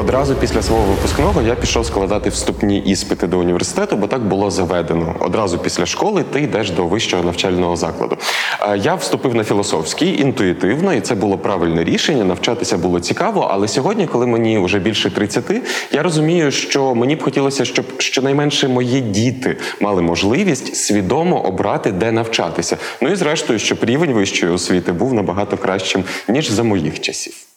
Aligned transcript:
Одразу 0.00 0.34
після 0.34 0.62
свого 0.62 0.82
випускного 0.82 1.42
я 1.42 1.54
пішов 1.54 1.86
складати 1.86 2.30
вступні 2.30 2.78
іспити 2.78 3.26
до 3.26 3.38
університету, 3.38 3.96
бо 3.96 4.06
так 4.06 4.22
було 4.22 4.50
заведено. 4.50 5.16
Одразу 5.20 5.58
після 5.58 5.86
школи 5.86 6.24
ти 6.32 6.40
йдеш 6.40 6.70
до 6.70 6.86
вищого 6.86 7.22
навчального 7.22 7.76
закладу. 7.76 8.16
Е, 8.60 8.78
Я 8.78 8.94
вступив 8.94 9.34
на 9.34 9.44
філософський 9.44 10.20
інтуїтивно, 10.22 10.94
і 10.94 11.00
це 11.00 11.14
було 11.14 11.38
правильне 11.38 11.84
рішення. 11.84 12.24
Навчатися 12.24 12.78
було 12.78 13.00
цікаво. 13.00 13.48
Але 13.50 13.68
сьогодні, 13.68 14.06
коли 14.06 14.26
мені 14.26 14.58
вже 14.58 14.78
більше 14.78 15.10
30, 15.10 15.44
я 15.92 16.02
розумію, 16.02 16.50
що 16.50 16.94
мені 16.94 17.16
б 17.16 17.22
хотілося, 17.22 17.64
щоб 17.64 17.84
щонайменше 17.98 18.68
мої 18.68 19.00
діти 19.00 19.56
мали 19.80 20.02
можливість 20.02 20.76
свідомо 20.76 21.40
обрати, 21.40 21.92
де 21.92 22.12
навчатися. 22.12 22.76
Ну 23.00 23.08
і 23.08 23.16
зрештою, 23.16 23.58
щоб 23.58 23.78
рівень 23.82 24.12
вищої 24.12 24.52
освіти 24.52 24.92
був 24.92 25.14
набагато 25.14 25.56
кращим 25.56 26.04
ніж 26.28 26.50
за 26.50 26.62
моїх 26.62 27.00
часів. 27.00 27.49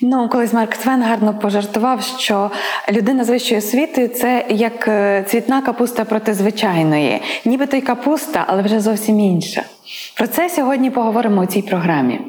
Ну, 0.00 0.28
колись 0.28 0.52
Марк 0.52 0.76
Твен 0.76 1.02
гарно 1.02 1.34
пожартував, 1.34 2.02
що 2.02 2.50
людина 2.92 3.24
з 3.24 3.28
вищою 3.28 3.58
освітою 3.58 4.08
це 4.08 4.46
як 4.48 4.88
е, 4.88 5.24
цвітна 5.28 5.62
капуста 5.62 6.04
проти 6.04 6.34
звичайної, 6.34 7.22
нібито 7.44 7.76
й 7.76 7.80
капуста, 7.80 8.44
але 8.48 8.62
вже 8.62 8.80
зовсім 8.80 9.20
інша. 9.20 9.62
Про 10.16 10.26
це 10.26 10.48
сьогодні 10.48 10.90
поговоримо 10.90 11.42
у 11.42 11.46
цій 11.46 11.62
програмі. 11.62 12.20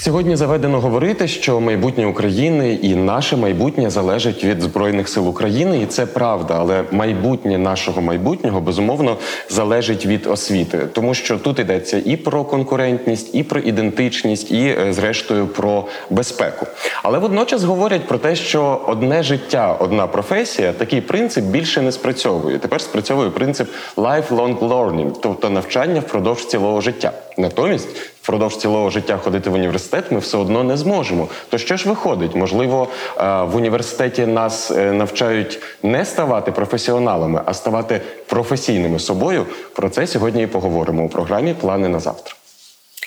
Сьогодні 0.00 0.36
заведено 0.36 0.80
говорити, 0.80 1.28
що 1.28 1.60
майбутнє 1.60 2.06
України 2.06 2.78
і 2.82 2.94
наше 2.94 3.36
майбутнє 3.36 3.90
залежить 3.90 4.44
від 4.44 4.62
збройних 4.62 5.08
сил 5.08 5.28
України, 5.28 5.80
і 5.82 5.86
це 5.86 6.06
правда. 6.06 6.56
Але 6.58 6.84
майбутнє 6.90 7.58
нашого 7.58 8.02
майбутнього 8.02 8.60
безумовно 8.60 9.16
залежить 9.48 10.06
від 10.06 10.26
освіти, 10.26 10.78
тому 10.92 11.14
що 11.14 11.38
тут 11.38 11.58
йдеться 11.58 12.02
і 12.04 12.16
про 12.16 12.44
конкурентність, 12.44 13.34
і 13.34 13.42
про 13.42 13.60
ідентичність, 13.60 14.50
і 14.50 14.66
е, 14.66 14.92
зрештою 14.92 15.46
про 15.46 15.84
безпеку. 16.10 16.66
Але 17.02 17.18
водночас 17.18 17.64
говорять 17.64 18.08
про 18.08 18.18
те, 18.18 18.36
що 18.36 18.80
одне 18.86 19.22
життя, 19.22 19.76
одна 19.80 20.06
професія, 20.06 20.72
такий 20.72 21.00
принцип 21.00 21.44
більше 21.44 21.82
не 21.82 21.92
спрацьовує. 21.92 22.58
Тепер 22.58 22.80
спрацьовує 22.80 23.30
принцип 23.30 23.68
lifelong 23.96 24.58
learning, 24.58 25.10
тобто 25.22 25.50
навчання 25.50 26.00
впродовж 26.00 26.46
цілого 26.46 26.80
життя. 26.80 27.12
Натомість 27.38 27.88
впродовж 28.28 28.56
цілого 28.56 28.90
життя 28.90 29.16
ходити 29.16 29.50
в 29.50 29.54
університет 29.54 30.12
ми 30.12 30.18
все 30.18 30.38
одно 30.38 30.64
не 30.64 30.76
зможемо. 30.76 31.28
То 31.48 31.58
що 31.58 31.76
ж 31.76 31.88
виходить? 31.88 32.34
Можливо, 32.34 32.88
е, 33.18 33.42
в 33.42 33.56
університеті 33.56 34.26
нас 34.26 34.70
е, 34.70 34.92
навчають 34.92 35.60
не 35.82 36.04
ставати 36.04 36.52
професіоналами, 36.52 37.40
а 37.44 37.54
ставати 37.54 38.00
професійними 38.26 38.98
собою. 38.98 39.46
Про 39.74 39.90
це 39.90 40.06
сьогодні 40.06 40.42
і 40.42 40.46
поговоримо 40.46 41.04
у 41.04 41.08
програмі 41.08 41.54
Плани 41.54 41.88
на 41.88 42.00
завтра. 42.00 42.37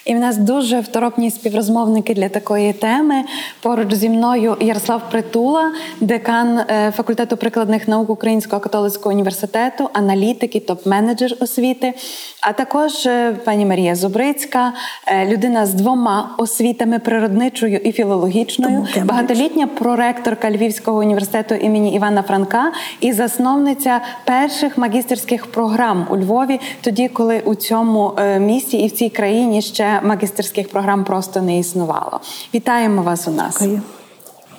І 0.05 0.15
в 0.15 0.19
нас 0.19 0.37
дуже 0.37 0.79
второпні 0.79 1.31
співрозмовники 1.31 2.13
для 2.13 2.29
такої 2.29 2.73
теми. 2.73 3.23
Поруч 3.61 3.93
зі 3.93 4.09
мною 4.09 4.57
Ярослав 4.59 5.01
Притула, 5.11 5.71
декан 5.99 6.59
е, 6.59 6.93
факультету 6.95 7.37
прикладних 7.37 7.87
наук 7.87 8.09
Українського 8.09 8.59
католицького 8.59 9.13
університету, 9.13 9.89
аналітик 9.93 10.55
і 10.55 10.59
топ-менеджер 10.59 11.43
освіти. 11.43 11.93
А 12.41 12.53
також 12.53 13.05
е, 13.05 13.33
пані 13.45 13.65
Марія 13.65 13.95
Зубрицька, 13.95 14.73
е, 15.07 15.25
людина 15.25 15.65
з 15.65 15.73
двома 15.73 16.35
освітами 16.37 16.99
природничою 16.99 17.77
і 17.77 17.91
філологічною, 17.91 18.87
багатолітня 19.03 19.67
проректорка 19.67 20.51
Львівського 20.51 20.99
університету 20.99 21.55
імені 21.55 21.95
Івана 21.95 22.21
Франка 22.21 22.71
і 22.99 23.13
засновниця 23.13 24.01
перших 24.25 24.77
магістерських 24.77 25.45
програм 25.45 26.07
у 26.09 26.17
Львові, 26.17 26.59
тоді, 26.81 27.07
коли 27.07 27.39
у 27.45 27.55
цьому 27.55 28.13
місті 28.39 28.77
і 28.77 28.87
в 28.87 28.91
цій 28.91 29.09
країні 29.09 29.61
ще 29.61 29.90
магістерських 30.03 30.69
програм 30.69 31.03
просто 31.03 31.41
не 31.41 31.59
існувало. 31.59 32.19
Вітаємо 32.53 33.01
вас 33.01 33.27
у 33.27 33.31
нас. 33.31 33.53
Дякую. 33.59 33.81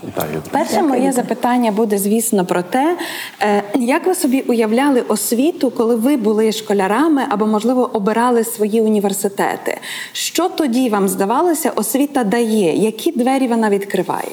Вітаю. 0.09 0.43
Перше 0.51 0.83
моє 0.83 1.13
запитання 1.13 1.73
буде, 1.73 1.99
звісно, 1.99 2.45
про 2.45 2.63
те, 2.63 2.97
е, 3.41 3.63
як 3.75 4.07
ви 4.07 4.15
собі 4.15 4.41
уявляли 4.41 5.01
освіту, 5.01 5.71
коли 5.71 5.97
ви 5.97 6.17
були 6.17 6.53
школярами 6.53 7.23
або, 7.29 7.47
можливо, 7.47 7.91
обирали 7.93 8.45
свої 8.45 8.81
університети. 8.81 9.81
Що 10.13 10.49
тоді 10.49 10.89
вам 10.89 11.09
здавалося, 11.09 11.73
освіта 11.77 12.25
дає? 12.25 12.77
Які 12.77 13.13
двері 13.13 13.49
вона 13.49 13.71
відкриває? 13.71 14.33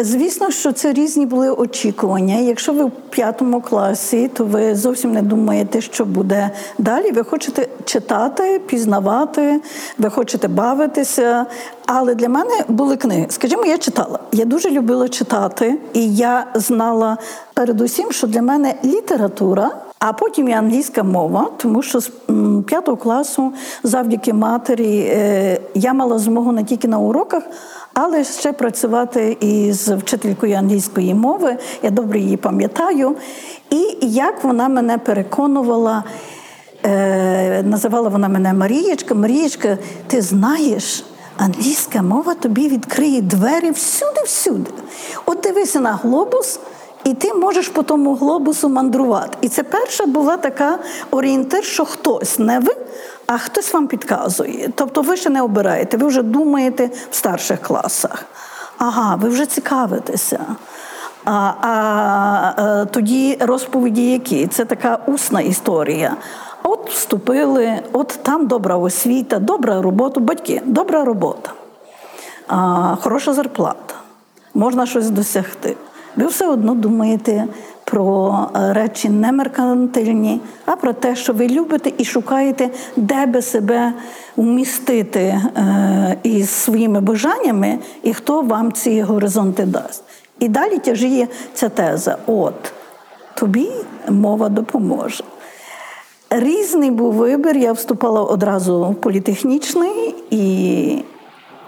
Звісно, 0.00 0.50
що 0.50 0.72
це 0.72 0.92
різні 0.92 1.26
були 1.26 1.50
очікування. 1.50 2.34
Якщо 2.34 2.72
ви 2.72 2.84
в 2.84 2.90
п'ятому 2.90 3.60
класі, 3.60 4.30
то 4.34 4.44
ви 4.44 4.74
зовсім 4.74 5.12
не 5.12 5.22
думаєте, 5.22 5.80
що 5.80 6.04
буде 6.04 6.50
далі. 6.78 7.10
Ви 7.10 7.24
хочете 7.24 7.68
читати, 7.84 8.60
пізнавати, 8.66 9.60
ви 9.98 10.10
хочете 10.10 10.48
бавитися. 10.48 11.46
Але 11.86 12.14
для 12.14 12.28
мене 12.28 12.64
були 12.68 12.96
книги. 12.96 13.26
Скажімо, 13.28 13.66
я 13.66 13.78
читала. 13.78 14.18
Я 14.32 14.44
дуже 14.44 14.70
любила 14.70 15.08
читати, 15.08 15.78
і 15.92 16.14
я 16.14 16.46
знала 16.54 17.18
передусім, 17.54 18.12
що 18.12 18.26
для 18.26 18.42
мене 18.42 18.74
література. 18.84 19.70
А 19.98 20.12
потім 20.12 20.48
і 20.48 20.52
англійська 20.52 21.02
мова, 21.02 21.50
тому 21.56 21.82
що 21.82 22.00
з 22.00 22.10
п'ятого 22.66 22.96
класу, 22.96 23.52
завдяки 23.82 24.32
матері, 24.32 24.98
е, 24.98 25.60
я 25.74 25.92
мала 25.92 26.18
змогу 26.18 26.52
не 26.52 26.64
тільки 26.64 26.88
на 26.88 26.98
уроках, 26.98 27.42
але 27.98 28.24
ще 28.24 28.52
працювати 28.52 29.36
із 29.40 29.88
вчителькою 29.88 30.54
англійської 30.54 31.14
мови. 31.14 31.56
Я 31.82 31.90
добре 31.90 32.18
її 32.18 32.36
пам'ятаю. 32.36 33.16
І 33.70 33.96
як 34.00 34.44
вона 34.44 34.68
мене 34.68 34.98
переконувала, 34.98 36.04
е, 36.84 37.62
називала 37.62 38.08
вона 38.08 38.28
мене 38.28 38.52
Марієчка. 38.52 39.14
Марієчка, 39.14 39.78
ти 40.06 40.22
знаєш. 40.22 41.04
Англійська 41.36 42.02
мова 42.02 42.34
тобі 42.34 42.68
відкриє 42.68 43.22
двері 43.22 43.70
всюди-всюди. 43.70 44.70
От 45.26 45.40
дивися 45.40 45.80
на 45.80 45.92
глобус, 45.92 46.60
і 47.06 47.14
ти 47.14 47.34
можеш 47.34 47.68
по 47.68 47.82
тому 47.82 48.14
глобусу 48.14 48.68
мандрувати. 48.68 49.38
І 49.40 49.48
це 49.48 49.62
перша 49.62 50.06
була 50.06 50.36
така 50.36 50.78
орієнтир, 51.10 51.64
що 51.64 51.84
хтось 51.84 52.38
не 52.38 52.58
ви, 52.58 52.76
а 53.26 53.38
хтось 53.38 53.74
вам 53.74 53.86
підказує. 53.86 54.68
Тобто 54.74 55.02
ви 55.02 55.16
ще 55.16 55.30
не 55.30 55.42
обираєте, 55.42 55.96
ви 55.96 56.06
вже 56.06 56.22
думаєте 56.22 56.90
в 57.10 57.14
старших 57.14 57.60
класах. 57.60 58.24
Ага, 58.78 59.14
ви 59.14 59.28
вже 59.28 59.46
цікавитеся. 59.46 60.40
А, 61.24 61.30
а, 61.30 62.82
е, 62.82 62.86
тоді 62.86 63.38
розповіді 63.40 64.12
які? 64.12 64.46
Це 64.46 64.64
така 64.64 64.98
усна 65.06 65.40
історія. 65.40 66.16
От 66.62 66.90
вступили, 66.90 67.78
от 67.92 68.18
там 68.22 68.46
добра 68.46 68.76
освіта, 68.76 69.38
добра 69.38 69.82
робота, 69.82 70.20
батьки, 70.20 70.62
добра 70.64 71.04
робота, 71.04 71.50
а, 72.48 72.96
хороша 73.00 73.32
зарплата, 73.32 73.94
можна 74.54 74.86
щось 74.86 75.10
досягти. 75.10 75.76
Ви 76.16 76.26
все 76.26 76.48
одно 76.48 76.74
думаєте 76.74 77.44
про 77.84 78.38
е, 78.56 78.72
речі 78.72 79.08
не 79.08 79.32
меркантильні, 79.32 80.40
а 80.66 80.76
про 80.76 80.92
те, 80.92 81.16
що 81.16 81.32
ви 81.32 81.48
любите 81.48 81.92
і 81.98 82.04
шукаєте, 82.04 82.70
де 82.96 83.26
би 83.26 83.42
себе 83.42 83.92
вмістити 84.36 85.20
е, 85.20 86.16
із 86.22 86.50
своїми 86.50 87.00
бажаннями, 87.00 87.78
і 88.02 88.14
хто 88.14 88.42
вам 88.42 88.72
ці 88.72 89.02
горизонти 89.02 89.66
дасть. 89.66 90.02
І 90.40 90.48
далі 90.48 90.78
тяжіє 90.78 91.28
ця 91.54 91.68
теза: 91.68 92.18
от 92.26 92.72
тобі 93.34 93.70
мова 94.08 94.48
допоможе. 94.48 95.24
Різний 96.30 96.90
був 96.90 97.12
вибір. 97.12 97.56
Я 97.56 97.72
вступала 97.72 98.22
одразу 98.22 98.82
в 98.84 98.94
політехнічний, 98.94 100.14
і, 100.30 100.98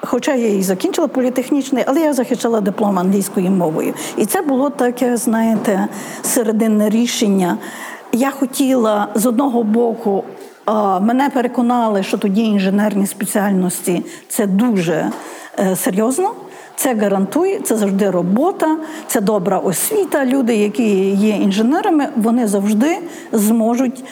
хоча 0.03 0.35
я 0.35 0.49
і 0.49 0.62
закінчила 0.62 1.09
політехнічний, 1.09 1.85
але 1.87 2.00
я 2.00 2.12
захищала 2.12 2.61
диплом 2.61 2.99
англійською 2.99 3.50
мовою. 3.50 3.95
І 4.17 4.27
це 4.27 4.43
було 4.43 4.71
таке, 4.71 5.17
знаєте, 5.17 5.89
серединне 6.23 6.91
рішення. 6.91 7.59
Я 8.12 8.31
хотіла 8.31 9.09
з 9.15 9.27
одного 9.27 9.62
боку 9.62 10.25
мене 11.00 11.31
переконали, 11.35 12.03
що 12.03 12.19
тоді 12.19 12.43
інженерні 12.43 13.06
спеціальності 13.06 14.05
це 14.29 14.47
дуже 14.47 15.11
е, 15.59 15.77
серйозно. 15.77 16.31
Це 16.77 16.95
гарантує, 16.95 17.61
це 17.61 17.77
завжди 17.77 18.11
робота, 18.11 18.77
це 19.06 19.21
добра 19.21 19.59
освіта. 19.59 20.27
Люди, 20.27 20.56
які 20.56 21.11
є 21.11 21.29
інженерами, 21.29 22.09
вони 22.17 22.47
завжди 22.47 22.99
зможуть 23.33 24.05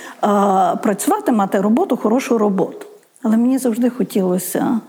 працювати, 0.82 1.32
мати 1.32 1.60
роботу, 1.60 1.96
хорошу 1.96 2.38
роботу. 2.38 2.86
Але 3.22 3.36
мені 3.36 3.58
завжди 3.58 3.90
хотілося 3.90 4.80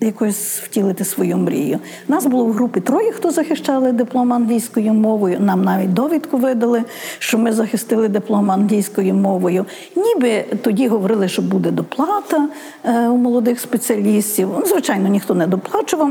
якось 0.00 0.60
втілити 0.64 1.04
свою 1.04 1.36
мрію. 1.36 1.78
Нас 2.08 2.26
було 2.26 2.44
в 2.44 2.52
групі 2.52 2.80
троє, 2.80 3.12
хто 3.12 3.30
захищали 3.30 3.92
диплом 3.92 4.32
англійською 4.32 4.92
мовою. 4.92 5.40
Нам 5.40 5.64
навіть 5.64 5.92
довідку 5.92 6.36
видали, 6.36 6.84
що 7.18 7.38
ми 7.38 7.52
захистили 7.52 8.08
диплом 8.08 8.50
англійською 8.50 9.14
мовою. 9.14 9.66
Ніби 9.96 10.44
тоді 10.62 10.88
говорили, 10.88 11.28
що 11.28 11.42
буде 11.42 11.70
доплата 11.70 12.48
е, 12.84 13.08
у 13.08 13.16
молодих 13.16 13.60
спеціалістів. 13.60 14.48
Ну, 14.58 14.66
Звичайно, 14.66 15.08
ніхто 15.08 15.34
не 15.34 15.46
доплачував, 15.46 16.10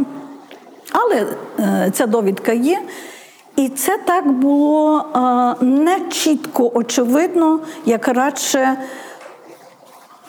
але 0.91 1.25
е, 1.59 1.91
ця 1.93 2.07
довідка 2.07 2.53
є. 2.53 2.81
І 3.55 3.69
це 3.69 3.97
так 4.05 4.31
було 4.31 4.99
е, 4.99 5.65
не 5.65 5.99
чітко 6.09 6.71
очевидно, 6.73 7.59
як 7.85 8.07
радше 8.07 8.77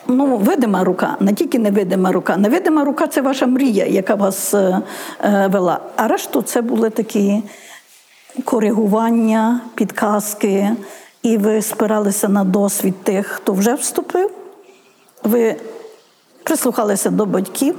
ну, 0.08 0.36
видима 0.36 0.84
рука, 0.84 1.16
не 1.20 1.32
тільки 1.32 1.58
невидима 1.58 2.12
рука. 2.12 2.36
Невидима 2.36 2.84
рука 2.84 3.06
це 3.06 3.20
ваша 3.20 3.46
мрія, 3.46 3.86
яка 3.86 4.14
вас 4.14 4.54
е, 4.54 4.80
е, 5.24 5.48
вела. 5.52 5.80
А 5.96 6.08
решту 6.08 6.42
це 6.42 6.62
були 6.62 6.90
такі 6.90 7.42
коригування, 8.44 9.60
підказки, 9.74 10.70
і 11.22 11.36
ви 11.36 11.62
спиралися 11.62 12.28
на 12.28 12.44
досвід 12.44 13.02
тих, 13.02 13.26
хто 13.26 13.52
вже 13.52 13.74
вступив. 13.74 14.30
Ви 15.24 15.56
прислухалися 16.42 17.10
до 17.10 17.26
батьків. 17.26 17.74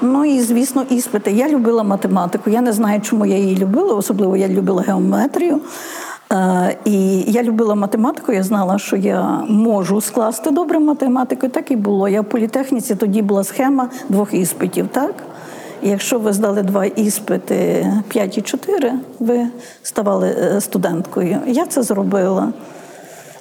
Ну 0.00 0.24
і, 0.24 0.40
звісно, 0.40 0.86
іспити. 0.90 1.32
Я 1.32 1.48
любила 1.48 1.82
математику. 1.82 2.50
Я 2.50 2.60
не 2.60 2.72
знаю, 2.72 3.00
чому 3.00 3.26
я 3.26 3.36
її 3.36 3.56
любила, 3.56 3.94
особливо 3.94 4.36
я 4.36 4.48
любила 4.48 4.82
геометрію. 4.82 5.60
Е, 6.32 6.76
І 6.84 7.20
я 7.20 7.42
любила 7.42 7.74
математику, 7.74 8.32
я 8.32 8.42
знала, 8.42 8.78
що 8.78 8.96
я 8.96 9.22
можу 9.48 10.00
скласти 10.00 10.50
добре 10.50 10.78
математику. 10.78 11.48
Так 11.48 11.70
і 11.70 11.76
було. 11.76 12.08
Я 12.08 12.20
в 12.20 12.24
політехніці 12.24 12.94
тоді 12.94 13.22
була 13.22 13.44
схема 13.44 13.88
двох 14.08 14.34
іспитів, 14.34 14.88
так? 14.92 15.14
Якщо 15.82 16.18
ви 16.18 16.32
здали 16.32 16.62
два 16.62 16.84
іспити 16.84 17.86
5 18.08 18.38
і 18.38 18.42
4, 18.42 18.92
ви 19.18 19.46
ставали 19.82 20.28
е, 20.28 20.60
студенткою. 20.60 21.38
Я 21.46 21.66
це 21.66 21.82
зробила. 21.82 22.52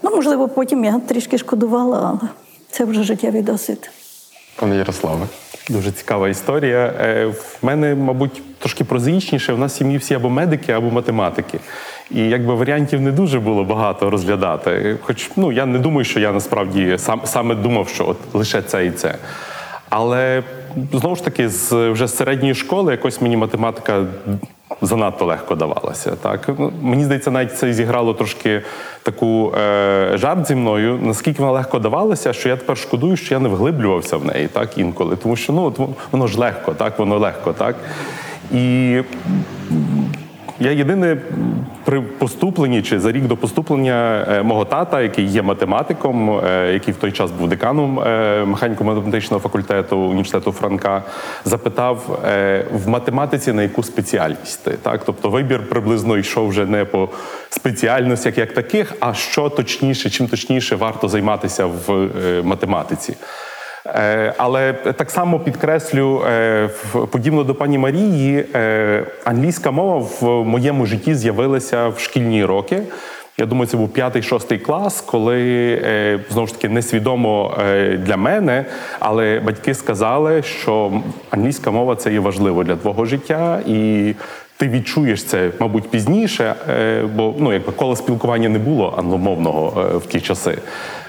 Ну, 0.03 0.09
можливо, 0.15 0.47
потім 0.47 0.85
я 0.85 0.99
трішки 0.99 1.37
шкодувала, 1.37 1.99
але 2.09 2.29
це 2.71 2.85
вже 2.85 3.03
життєвий 3.03 3.41
досвід. 3.41 3.89
Пане 4.55 4.75
Ярославе. 4.77 5.25
Дуже 5.69 5.91
цікава 5.91 6.29
історія. 6.29 6.93
Е, 6.99 7.25
В 7.25 7.57
мене, 7.61 7.95
мабуть, 7.95 8.59
трошки 8.59 8.83
прозаїчніше. 8.83 9.53
У 9.53 9.57
нас 9.57 9.73
в 9.73 9.77
сім'ї 9.77 9.97
всі 9.97 10.13
або 10.13 10.29
медики, 10.29 10.71
або 10.71 10.91
математики. 10.91 11.59
І 12.11 12.19
якби 12.19 12.53
варіантів 12.55 13.01
не 13.01 13.11
дуже 13.11 13.39
було 13.39 13.63
багато 13.63 14.09
розглядати. 14.09 14.97
Хоч 15.01 15.31
ну 15.35 15.51
я 15.51 15.65
не 15.65 15.79
думаю, 15.79 16.05
що 16.05 16.19
я 16.19 16.31
насправді 16.31 16.97
сам 16.97 17.21
саме 17.25 17.55
думав, 17.55 17.87
що 17.89 18.07
от 18.07 18.17
лише 18.33 18.61
це 18.61 18.85
і 18.85 18.91
це. 18.91 19.15
Але 19.89 20.43
знову 20.93 21.15
ж 21.15 21.23
таки, 21.23 21.49
з 21.49 21.89
вже 21.89 22.07
з 22.07 22.15
середньої 22.17 22.55
школи 22.55 22.91
якось 22.91 23.21
мені 23.21 23.37
математика 23.37 24.05
занадто 24.85 25.25
легко 25.25 25.55
давалася. 25.55 26.15
Так 26.21 26.49
Ну, 26.57 26.71
мені 26.81 27.03
здається, 27.03 27.31
навіть 27.31 27.57
це 27.57 27.73
зіграло 27.73 28.13
трошки 28.13 28.61
таку 29.03 29.53
е, 29.57 30.17
жарт 30.17 30.47
зі 30.47 30.55
мною. 30.55 30.99
Наскільки 31.01 31.41
вона 31.41 31.51
легко 31.51 31.79
давалася, 31.79 32.33
що 32.33 32.49
я 32.49 32.57
тепер 32.57 32.77
шкодую, 32.77 33.17
що 33.17 33.33
я 33.33 33.39
не 33.39 33.49
вглиблювався 33.49 34.17
в 34.17 34.25
неї 34.25 34.47
так 34.47 34.77
інколи. 34.77 35.15
Тому 35.15 35.35
що 35.35 35.53
ну 35.53 35.63
от 35.63 35.79
воно 36.11 36.27
ж 36.27 36.39
легко, 36.39 36.73
так 36.73 36.99
воно 36.99 37.19
легко, 37.19 37.53
так 37.53 37.75
і. 38.51 39.01
Я 40.59 40.71
єдине 40.71 41.17
при 41.85 42.01
поступленні 42.01 42.81
чи 42.81 42.99
за 42.99 43.11
рік 43.11 43.23
до 43.23 43.37
поступлення 43.37 44.25
е, 44.29 44.43
мого 44.43 44.65
тата, 44.65 45.01
який 45.01 45.25
є 45.25 45.41
математиком, 45.41 46.39
е, 46.39 46.73
який 46.73 46.93
в 46.93 46.97
той 46.97 47.11
час 47.11 47.31
був 47.31 47.49
деканом 47.49 47.99
е, 47.99 48.43
механіко-математичного 48.43 49.39
факультету 49.39 49.97
університету 49.97 50.51
Франка, 50.51 51.03
запитав 51.45 52.19
в 52.73 52.87
математиці 52.87 53.53
на 53.53 53.63
яку 53.63 53.83
спеціальність. 53.83 54.81
Так, 54.81 55.01
тобто 55.05 55.29
вибір 55.29 55.69
приблизно 55.69 56.17
йшов 56.17 56.47
вже 56.47 56.65
не 56.65 56.85
по 56.85 57.09
спеціальностях 57.49 58.37
як 58.37 58.53
таких, 58.53 58.93
а 58.99 59.13
що 59.13 59.49
точніше, 59.49 60.09
чим 60.09 60.27
точніше 60.27 60.75
варто 60.75 61.07
займатися 61.07 61.65
в 61.65 62.09
математиці. 62.43 63.15
Е, 63.85 64.33
Але 64.37 64.73
так 64.73 65.11
само 65.11 65.39
підкреслю, 65.39 66.23
е, 66.27 66.69
подібно 67.11 67.43
до 67.43 67.55
пані 67.55 67.77
Марії, 67.77 68.45
е, 68.55 69.03
англійська 69.23 69.71
мова 69.71 70.07
в 70.21 70.45
моєму 70.45 70.85
житті 70.85 71.15
з'явилася 71.15 71.87
в 71.87 71.99
шкільні 71.99 72.45
роки. 72.45 72.83
Я 73.37 73.45
думаю, 73.45 73.67
це 73.67 73.77
був 73.77 73.89
п'ятий-шостий 73.89 74.59
клас, 74.59 75.01
коли 75.01 75.79
знову 76.31 76.47
ж 76.47 76.53
таки 76.53 76.69
несвідомо 76.69 77.57
для 77.97 78.17
мене, 78.17 78.65
але 78.99 79.39
батьки 79.39 79.73
сказали, 79.73 80.43
що 80.43 81.01
англійська 81.29 81.71
мова 81.71 81.95
це 81.95 82.13
є 82.13 82.19
важливо 82.19 82.63
для 82.63 82.75
твого 82.75 83.05
життя, 83.05 83.59
і 83.67 84.13
ти 84.57 84.69
відчуєш 84.69 85.23
це, 85.23 85.51
мабуть, 85.59 85.89
пізніше, 85.89 86.55
е, 86.69 87.03
бо 87.15 87.33
ну 87.39 87.53
якби 87.53 87.71
коло 87.71 87.95
спілкування 87.95 88.49
не 88.49 88.59
було 88.59 88.93
англомовного 88.97 89.81
е, 89.81 89.97
в 89.97 90.05
ті 90.05 90.21
часи. 90.21 90.57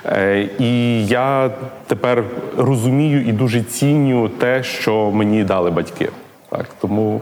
Е, 0.06 0.49
І 0.58 1.06
я 1.06 1.50
тепер 1.87 2.25
розумію 2.56 3.23
і 3.29 3.32
дуже 3.32 3.62
ціню 3.62 4.29
те, 4.29 4.62
що 4.62 5.11
мені 5.11 5.44
дали 5.44 5.70
батьки. 5.70 6.08
Так, 6.50 6.67
тому 6.81 7.20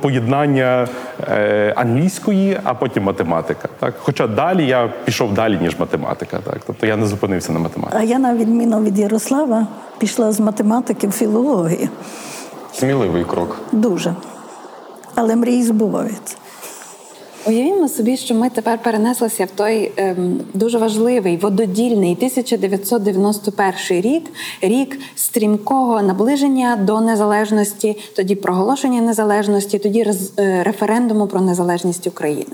поєднання 0.00 0.88
е, 1.28 1.72
англійської, 1.76 2.60
а 2.64 2.74
потім 2.74 3.02
математика. 3.02 3.68
Так, 3.78 3.94
хоча 3.98 4.26
далі 4.26 4.66
я 4.66 4.92
пішов 5.04 5.34
далі, 5.34 5.58
ніж 5.62 5.78
математика. 5.78 6.38
Так, 6.44 6.60
тобто 6.66 6.86
я 6.86 6.96
не 6.96 7.06
зупинився 7.06 7.52
на 7.52 7.58
математиці. 7.58 7.98
А 8.00 8.02
я, 8.02 8.18
на 8.18 8.34
відміну 8.36 8.82
від 8.82 8.98
Ярослава, 8.98 9.66
пішла 9.98 10.32
з 10.32 10.40
математики 10.40 11.06
в 11.06 11.10
філологію. 11.10 11.88
Сміливий 12.72 13.24
крок. 13.24 13.60
Дуже. 13.72 14.14
Але 15.14 15.36
мрії 15.36 15.62
збуваються. 15.62 16.36
Уявімо 17.46 17.88
собі, 17.88 18.16
що 18.16 18.34
ми 18.34 18.50
тепер 18.50 18.78
перенеслися 18.82 19.44
в 19.44 19.50
той 19.50 19.92
ем, 19.96 20.40
дуже 20.54 20.78
важливий 20.78 21.36
вододільний 21.36 22.12
1991 22.12 23.74
рік, 23.88 24.30
рік 24.60 25.00
стрімкого 25.14 26.02
наближення 26.02 26.76
до 26.76 27.00
незалежності, 27.00 27.98
тоді 28.16 28.34
проголошення 28.34 29.00
незалежності, 29.00 29.78
тоді 29.78 30.06
е, 30.38 30.62
референдуму 30.62 31.26
про 31.26 31.40
незалежність 31.40 32.06
України. 32.06 32.52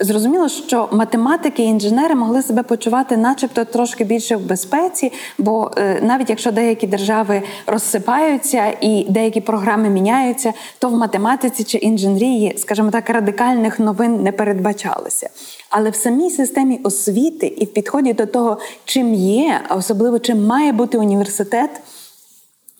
Зрозуміло, 0.00 0.48
що 0.48 0.88
математики 0.92 1.62
і 1.62 1.66
інженери 1.66 2.14
могли 2.14 2.42
себе 2.42 2.62
почувати, 2.62 3.16
начебто, 3.16 3.64
трошки 3.64 4.04
більше 4.04 4.36
в 4.36 4.46
безпеці, 4.46 5.12
бо 5.38 5.70
е, 5.76 6.00
навіть 6.02 6.30
якщо 6.30 6.52
деякі 6.52 6.86
держави 6.86 7.42
розсипаються 7.66 8.76
і 8.80 9.06
деякі 9.08 9.40
програми 9.40 9.90
міняються, 9.90 10.52
то 10.78 10.88
в 10.88 10.92
математиці 10.92 11.64
чи 11.64 11.78
інженерії, 11.78 12.54
скажімо 12.58 12.90
так, 12.90 13.10
радикальних 13.10 13.80
новин 13.80 14.22
не 14.22 14.32
передбачалося. 14.32 15.30
Але 15.70 15.90
в 15.90 15.94
самій 15.94 16.30
системі 16.30 16.80
освіти 16.84 17.46
і 17.46 17.64
в 17.64 17.72
підході 17.72 18.12
до 18.12 18.26
того, 18.26 18.58
чим 18.84 19.14
є, 19.14 19.60
а 19.68 19.74
особливо 19.74 20.18
чим 20.18 20.46
має 20.46 20.72
бути 20.72 20.98
університет. 20.98 21.70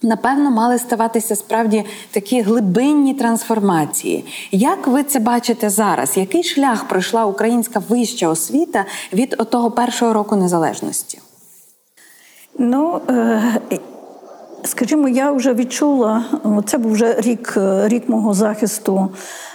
Напевно, 0.05 0.51
мали 0.51 0.79
ставатися 0.79 1.37
справді 1.37 1.85
такі 2.11 2.43
глибинні 2.43 3.15
трансформації. 3.15 4.25
Як 4.53 4.87
ви 4.87 5.03
це 5.03 5.19
бачите 5.19 5.71
зараз? 5.71 6.17
Який 6.17 6.43
шлях 6.45 6.89
пройшла 6.89 7.27
українська 7.27 7.83
вища 7.89 8.29
освіта 8.29 8.85
від 9.13 9.35
отого 9.39 9.71
першого 9.71 10.13
року 10.13 10.37
незалежності? 10.37 11.21
Ну, 12.59 13.01
е, 13.11 13.43
скажімо, 14.65 15.09
я 15.09 15.33
вже 15.33 15.55
відчула, 15.55 16.25
це 16.67 16.79
був 16.79 16.93
вже 16.93 17.21
рік, 17.21 17.55
е, 17.57 17.89
рік 17.89 18.09
мого 18.09 18.35
захисту 18.35 19.09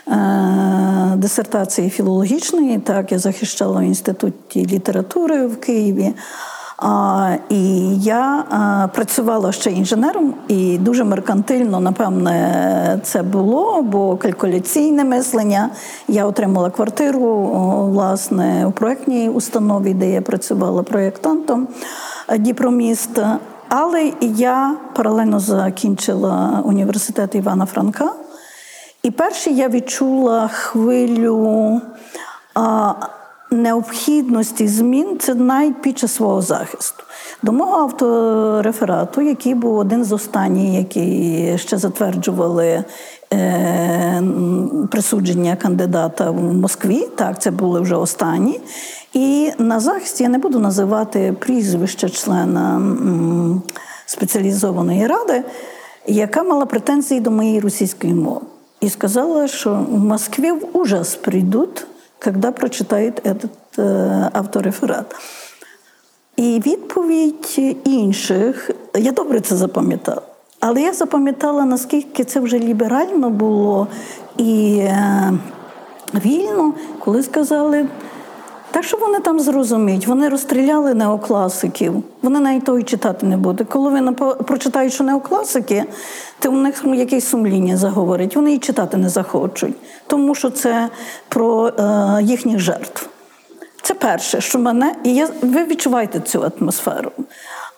е, 0.08 1.14
дисертації 1.16 1.90
філологічної. 1.90 2.80
Так, 2.80 3.12
я 3.12 3.20
захищала 3.20 3.82
в 3.82 3.84
інституті 3.84 4.66
літератури 4.66 5.48
в 5.48 5.60
Києві. 5.60 6.14
І 7.50 7.96
я 7.98 8.44
працювала 8.96 9.52
ще 9.52 9.72
інженером, 9.72 10.34
і 10.48 10.78
дуже 10.78 11.04
меркантильно, 11.04 11.80
напевне, 11.80 13.00
це 13.04 13.24
було, 13.24 13.82
бо 13.82 14.18
калькуляційне 14.18 15.04
мислення. 15.04 15.70
Я 16.08 16.26
отримала 16.26 16.70
квартиру 16.70 17.36
власне 17.94 18.66
у 18.66 18.72
проєктній 18.72 19.30
установі, 19.30 19.94
де 19.94 20.10
я 20.10 20.22
працювала 20.22 20.84
проєктантом 20.84 21.68
е, 22.28 22.38
Діпроміст. 22.38 23.20
Але 23.70 24.12
я 24.22 24.76
паралельно 24.96 25.40
закінчила 25.40 26.62
університет 26.66 27.36
Івана 27.36 27.66
Франка. 27.66 28.12
І 29.04 29.12
перше 29.12 29.50
я 29.50 29.70
відчула 29.70 30.48
хвилю 30.48 31.82
необхідності 33.52 34.68
змін 34.68 35.18
це 35.20 35.36
навіть 35.36 35.82
під 35.82 35.98
час 35.98 36.16
свого 36.16 36.42
захисту. 36.42 37.04
До 37.44 37.52
мого 37.52 37.78
автореферату, 37.78 39.22
який 39.22 39.54
був 39.54 39.78
один 39.78 40.04
з 40.04 40.12
останніх, 40.12 40.74
які 40.74 41.58
ще 41.58 41.78
затверджували 41.78 42.84
е, 43.34 44.24
присудження 44.92 45.56
кандидата 45.56 46.32
в 46.32 46.54
Москві, 46.54 47.08
так, 47.16 47.42
це 47.42 47.52
були 47.52 47.82
вже 47.82 47.96
останні. 47.96 48.62
І 49.14 49.52
на 49.58 49.80
захисті 49.80 50.24
я 50.24 50.30
не 50.30 50.38
буду 50.38 50.60
називати 50.60 51.36
прізвище 51.40 52.10
члена 52.10 52.76
м, 52.76 53.62
спеціалізованої 54.06 55.08
ради, 55.08 55.44
яка 56.08 56.44
мала 56.44 56.66
претензії 56.66 57.20
до 57.20 57.32
моєї 57.32 57.60
російської 57.60 58.14
мови. 58.14 58.42
І 58.82 58.90
сказала, 58.90 59.48
що 59.48 59.86
в 59.92 60.00
Москві 60.00 60.52
в 60.52 60.78
ужас 60.78 61.16
прийдуть, 61.16 61.86
коли 62.20 62.52
прочитають 62.52 63.22
этот 63.26 63.50
э, 63.78 64.30
автореферат. 64.34 65.16
І 66.36 66.62
відповідь 66.66 67.78
інших, 67.84 68.72
я 68.96 69.12
добре 69.12 69.42
це 69.42 69.56
запам'ятала. 69.56 70.22
Але 70.60 70.82
я 70.82 70.94
запам'ятала, 70.94 71.66
наскільки 71.66 72.24
це 72.24 72.40
вже 72.40 72.60
ліберально 72.60 73.30
було 73.30 73.88
і 74.38 74.78
е, 74.80 75.34
вільно, 76.26 76.74
коли 77.00 77.24
сказали. 77.24 77.88
Так 78.72 78.84
що 78.84 78.98
вони 78.98 79.20
там 79.20 79.40
зрозуміють, 79.40 80.08
вони 80.08 80.30
розстріляли 80.30 80.94
неокласиків, 80.94 82.04
вони 82.22 82.40
навіть 82.40 82.64
того 82.64 82.82
читати 82.82 83.26
не 83.26 83.38
будуть. 83.38 83.68
Коли 83.70 83.90
вони 83.90 84.12
прочитають, 84.48 84.94
що 84.94 85.04
неокласики, 85.04 85.84
то 86.40 86.50
у 86.50 86.56
них 86.56 86.84
якесь 86.86 87.28
сумління 87.28 87.78
заговорить. 87.78 88.36
Вони 88.36 88.54
і 88.54 88.60
читати 88.60 88.98
не 88.98 89.10
захочуть, 89.10 89.76
тому 90.08 90.36
що 90.36 90.50
це 90.50 90.90
про 91.30 91.68
е, 91.68 92.20
їхніх 92.24 92.60
жертв. 92.60 93.10
Це 93.82 93.94
перше, 93.94 94.42
що 94.42 94.60
мене, 94.60 94.96
і 95.04 95.16
я, 95.16 95.30
ви 95.42 95.64
відчуваєте 95.64 96.20
цю 96.20 96.52
атмосферу. 96.60 97.12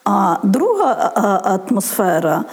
А 0.04 0.36
друга 0.44 1.12
атмосфера, 1.44 2.44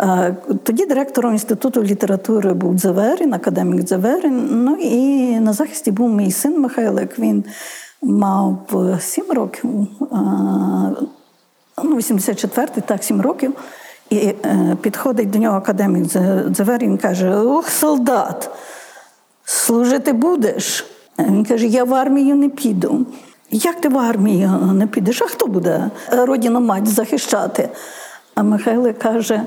е, 0.00 0.36
тоді 0.64 0.86
директором 0.86 1.32
інституту 1.32 1.82
літератури 1.82 2.52
був 2.52 2.74
Дзеверін, 2.74 3.34
академік 3.34 3.82
Дзеверін. 3.82 4.48
Ну 4.50 4.76
і 4.80 5.40
на 5.40 5.52
захисті 5.52 5.90
був 5.90 6.10
мій 6.10 6.30
син 6.32 6.60
Михайлик. 6.60 7.18
Він 7.18 7.44
мав 8.02 8.58
7 9.00 9.24
років, 9.30 9.70
ну, 11.84 11.96
84-й, 11.96 12.80
так, 12.80 13.04
7 13.04 13.20
років. 13.20 13.52
І 14.10 14.16
е, 14.16 14.76
підходить 14.80 15.30
до 15.30 15.38
нього 15.38 15.56
академік 15.56 16.04
Дзеверін 16.48 16.98
каже: 16.98 17.36
Ох, 17.36 17.68
солдат, 17.68 18.50
служити 19.44 20.12
будеш. 20.12 20.86
Він 21.18 21.44
каже: 21.44 21.66
Я 21.66 21.84
в 21.84 21.94
армію 21.94 22.36
не 22.36 22.48
піду. 22.48 23.06
Як 23.50 23.80
ти 23.80 23.88
в 23.88 23.98
армію 23.98 24.50
не 24.50 24.86
підеш? 24.86 25.22
А 25.22 25.26
хто 25.26 25.46
буде 25.46 25.90
родину 26.12 26.60
мать 26.60 26.86
захищати? 26.86 27.68
А 28.34 28.42
Михайло 28.42 28.94
каже: 28.94 29.42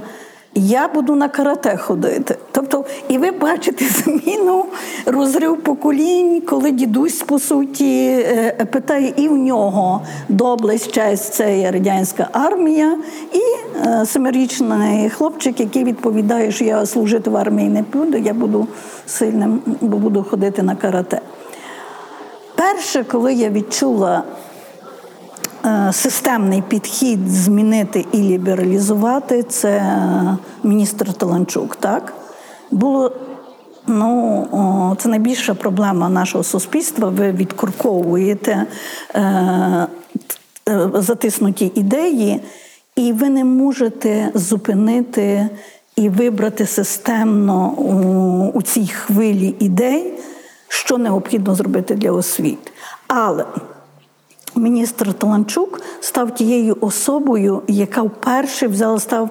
я 0.55 0.87
буду 0.87 1.15
на 1.15 1.29
карате 1.29 1.77
ходити. 1.77 2.37
Тобто, 2.51 2.85
і 3.09 3.17
ви 3.17 3.31
бачите 3.31 3.85
зміну, 4.03 4.65
розрив 5.05 5.57
поколінь, 5.63 6.41
коли 6.41 6.71
дідусь, 6.71 7.21
по 7.21 7.39
суті, 7.39 8.07
е, 8.07 8.67
питає 8.71 9.13
і 9.17 9.27
в 9.27 9.37
нього 9.37 10.01
доблесть, 10.29 10.91
честь 10.91 11.33
це 11.33 11.59
є 11.59 11.71
радянська 11.71 12.29
армія, 12.31 12.97
і 13.33 13.41
е, 13.87 14.05
семирічний 14.05 15.09
хлопчик, 15.09 15.59
який 15.59 15.83
відповідає, 15.83 16.51
що 16.51 16.65
я 16.65 16.85
служити 16.85 17.29
в 17.29 17.37
армії 17.37 17.69
не 17.69 17.81
буду, 17.93 18.17
я 18.17 18.33
буду 18.33 18.67
сильним, 19.05 19.61
бо 19.81 19.97
буду 19.97 20.23
ходити 20.23 20.63
на 20.63 20.75
карате. 20.75 21.21
Перше, 22.55 23.03
коли 23.03 23.33
я 23.33 23.49
відчула 23.49 24.23
системний 25.91 26.61
підхід 26.61 27.29
змінити 27.29 28.05
і 28.11 28.17
лібералізувати 28.17 29.43
це 29.43 29.97
міністр 30.63 31.13
Таланчук. 31.13 31.75
Так 31.75 32.13
було 32.71 33.11
ну 33.87 34.97
це 34.99 35.09
найбільша 35.09 35.53
проблема 35.53 36.09
нашого 36.09 36.43
суспільства. 36.43 37.09
Ви 37.09 37.31
відкурковуєте 37.31 38.65
е, 39.13 39.21
е, 40.69 40.89
затиснуті 40.93 41.71
ідеї, 41.75 42.41
і 42.95 43.13
ви 43.13 43.29
не 43.29 43.43
можете 43.43 44.31
зупинити 44.33 45.49
і 45.95 46.09
вибрати 46.09 46.65
системно 46.65 47.73
у, 47.77 48.57
у 48.57 48.61
цій 48.61 48.87
хвилі 48.87 49.55
ідей, 49.59 50.13
що 50.67 50.97
необхідно 50.97 51.55
зробити 51.55 51.95
для 51.95 52.11
освіти. 52.11 52.71
Але 53.07 53.45
міністр 54.55 55.13
Таланчук 55.13 55.81
став 55.99 56.35
тією 56.35 56.77
особою, 56.81 57.61
яка 57.67 58.01
вперше 58.01 58.67
взяла 58.67 58.99
став 58.99 59.29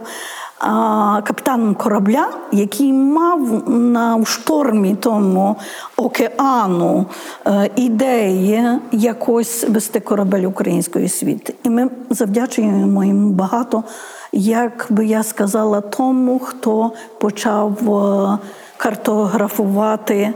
капітаном 1.25 1.75
корабля, 1.75 2.29
який 2.53 2.93
мав 2.93 3.71
на 3.71 4.25
штормі 4.25 4.97
тому 5.01 5.57
океану 5.97 7.07
е, 7.47 7.71
ідеї 7.77 8.65
якось 8.93 9.65
вести 9.69 10.01
корабель 10.01 10.43
української 10.43 11.09
світи. 11.09 11.55
І 11.65 11.71
ми 11.71 11.91
завдячуємо 12.11 13.05
йому 13.05 13.31
багато, 13.31 13.85
як 14.33 14.87
би 14.91 15.07
я 15.07 15.23
сказала, 15.23 15.81
тому, 15.81 16.39
хто 16.39 16.93
почав 17.19 17.97
е, 17.97 18.39
картографувати. 18.77 20.35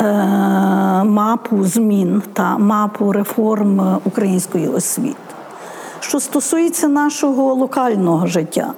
Е, 0.00 0.04
мапу 1.04 1.64
змін 1.64 2.22
та 2.32 2.58
мапу 2.58 3.12
реформ 3.12 4.00
української 4.04 4.68
освіти. 4.68 5.16
Що 6.00 6.20
стосується 6.20 6.88
нашого 6.88 7.54
локального 7.54 8.26
життя, 8.26 8.74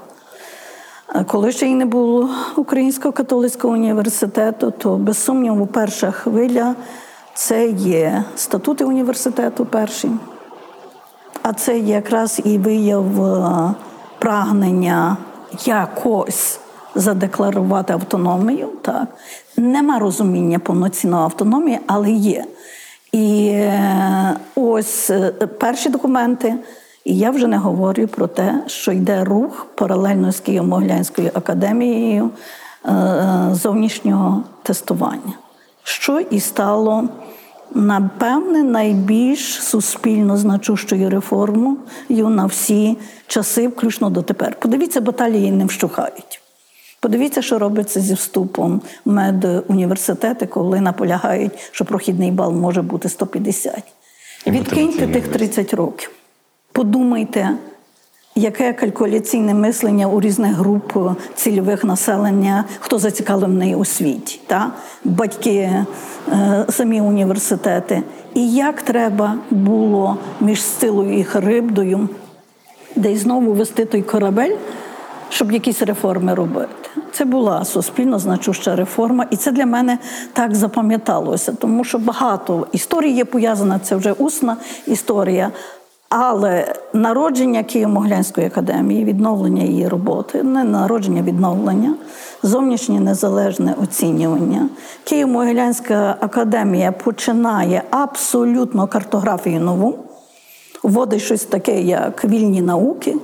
е, 1.14 1.24
коли 1.24 1.52
ще 1.52 1.66
й 1.66 1.74
не 1.74 1.86
було 1.86 2.28
Українського 2.56 3.12
католицького 3.12 3.74
університету, 3.74 4.70
то 4.70 4.96
без 4.96 5.24
сумніву 5.24 5.66
перша 5.66 6.10
хвиля 6.10 6.74
це 7.34 7.68
є 7.68 8.24
статути 8.36 8.84
університету 8.84 9.64
перші, 9.64 10.10
а 11.42 11.52
це 11.52 11.78
якраз 11.78 12.40
і 12.44 12.58
вияв 12.58 13.24
е, 13.24 13.74
прагнення 14.18 15.16
якось 15.64 16.61
задекларувати 16.94 17.92
автономію. 17.92 18.68
Так. 18.82 19.08
Нема 19.56 19.98
розуміння 19.98 20.58
повноцінної 20.58 21.24
автономії, 21.24 21.78
але 21.86 22.10
є. 22.10 22.44
І 23.12 23.48
е, 23.48 24.36
ось 24.54 25.10
е, 25.10 25.30
перші 25.30 25.88
документи, 25.88 26.54
і 27.04 27.18
я 27.18 27.30
вже 27.30 27.46
не 27.46 27.56
говорю 27.56 28.06
про 28.06 28.26
те, 28.26 28.62
що 28.66 28.92
йде 28.92 29.24
рух 29.24 29.66
паралельно 29.74 30.32
з 30.32 30.42
Києво-Могилянською 30.42 31.30
академією 31.34 32.30
е, 32.86 32.90
зовнішнього 33.52 34.42
тестування, 34.62 35.32
що 35.82 36.20
і 36.20 36.40
стало. 36.40 37.08
Напевне, 37.74 38.62
найбільш 38.62 39.62
суспільно 39.62 40.36
значущою 40.36 41.10
реформою 41.10 42.28
на 42.28 42.46
всі 42.46 42.98
часи, 43.26 43.68
включно 43.68 44.10
дотепер. 44.10 44.56
Подивіться, 44.60 45.00
баталії 45.00 45.52
не 45.52 45.64
вщухають. 45.64 46.41
Подивіться, 47.02 47.42
що 47.42 47.58
робиться 47.58 48.00
зі 48.00 48.14
вступом 48.14 48.80
в 49.04 49.12
медуніверситети, 49.12 50.46
коли 50.46 50.80
наполягають, 50.80 51.52
що 51.70 51.84
прохідний 51.84 52.30
бал 52.30 52.52
може 52.52 52.82
бути 52.82 53.08
150. 53.08 53.82
Відкиньте 54.46 55.06
тих 55.06 55.28
30 55.28 55.74
років. 55.74 56.10
Подумайте, 56.72 57.50
яке 58.34 58.72
калькуляційне 58.72 59.54
мислення 59.54 60.06
у 60.08 60.20
різних 60.20 60.56
груп 60.56 60.92
цільових 61.34 61.84
населення, 61.84 62.64
хто 62.80 62.98
зацікавлений 62.98 63.74
у 63.74 63.84
світі, 63.84 64.40
та? 64.46 64.72
батьки, 65.04 65.84
е, 66.32 66.66
самі 66.70 67.00
університети. 67.00 68.02
І 68.34 68.52
як 68.52 68.82
треба 68.82 69.38
було 69.50 70.16
між 70.40 70.62
силою 70.62 71.18
і 71.18 71.24
Харибдою, 71.24 72.08
де 72.96 73.12
й 73.12 73.16
знову 73.16 73.52
вести 73.52 73.84
той 73.84 74.02
корабель, 74.02 74.56
щоб 75.32 75.52
якісь 75.52 75.82
реформи 75.82 76.34
робити. 76.34 76.90
Це 77.12 77.24
була 77.24 77.64
суспільно 77.64 78.18
значуща 78.18 78.76
реформа, 78.76 79.26
і 79.30 79.36
це 79.36 79.52
для 79.52 79.66
мене 79.66 79.98
так 80.32 80.54
запам'яталося, 80.54 81.52
тому 81.52 81.84
що 81.84 81.98
багато 81.98 82.66
історії 82.72 83.14
є 83.14 83.24
пов'язана, 83.24 83.78
це 83.78 83.96
вже 83.96 84.12
усна 84.12 84.56
історія. 84.86 85.50
Але 86.08 86.74
народження 86.92 87.62
Києво-Могилянської 87.62 88.46
академії, 88.46 89.04
відновлення 89.04 89.62
її 89.62 89.88
роботи, 89.88 90.42
не 90.42 90.64
народження 90.64 91.22
відновлення, 91.22 91.94
зовнішнє 92.42 93.00
незалежне 93.00 93.74
оцінювання. 93.82 94.68
Києво-Могилянська 95.06 96.14
академія 96.20 96.92
починає 96.92 97.82
абсолютно 97.90 98.86
картографію 98.86 99.60
нову, 99.60 99.98
вводить 100.82 101.22
щось 101.22 101.44
таке, 101.44 101.80
як 101.80 102.24
вільні 102.24 102.62
науки 102.62 103.16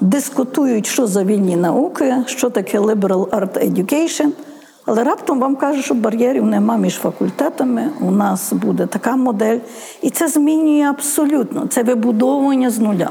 дискутують, 0.00 0.86
що 0.86 1.06
за 1.06 1.24
вільні 1.24 1.56
науки, 1.56 2.14
що 2.26 2.50
таке 2.50 2.78
liberal 2.78 3.28
art 3.28 3.70
education. 3.70 4.28
Але 4.86 5.04
раптом 5.04 5.40
вам 5.40 5.56
кажуть, 5.56 5.84
що 5.84 5.94
бар'єрів 5.94 6.44
нема 6.44 6.76
між 6.76 6.94
факультетами. 6.94 7.90
У 8.00 8.10
нас 8.10 8.52
буде 8.52 8.86
така 8.86 9.16
модель. 9.16 9.58
І 10.02 10.10
це 10.10 10.28
змінює 10.28 10.82
абсолютно. 10.82 11.66
Це 11.66 11.82
вибудовування 11.82 12.70
з 12.70 12.78
нуля. 12.78 13.10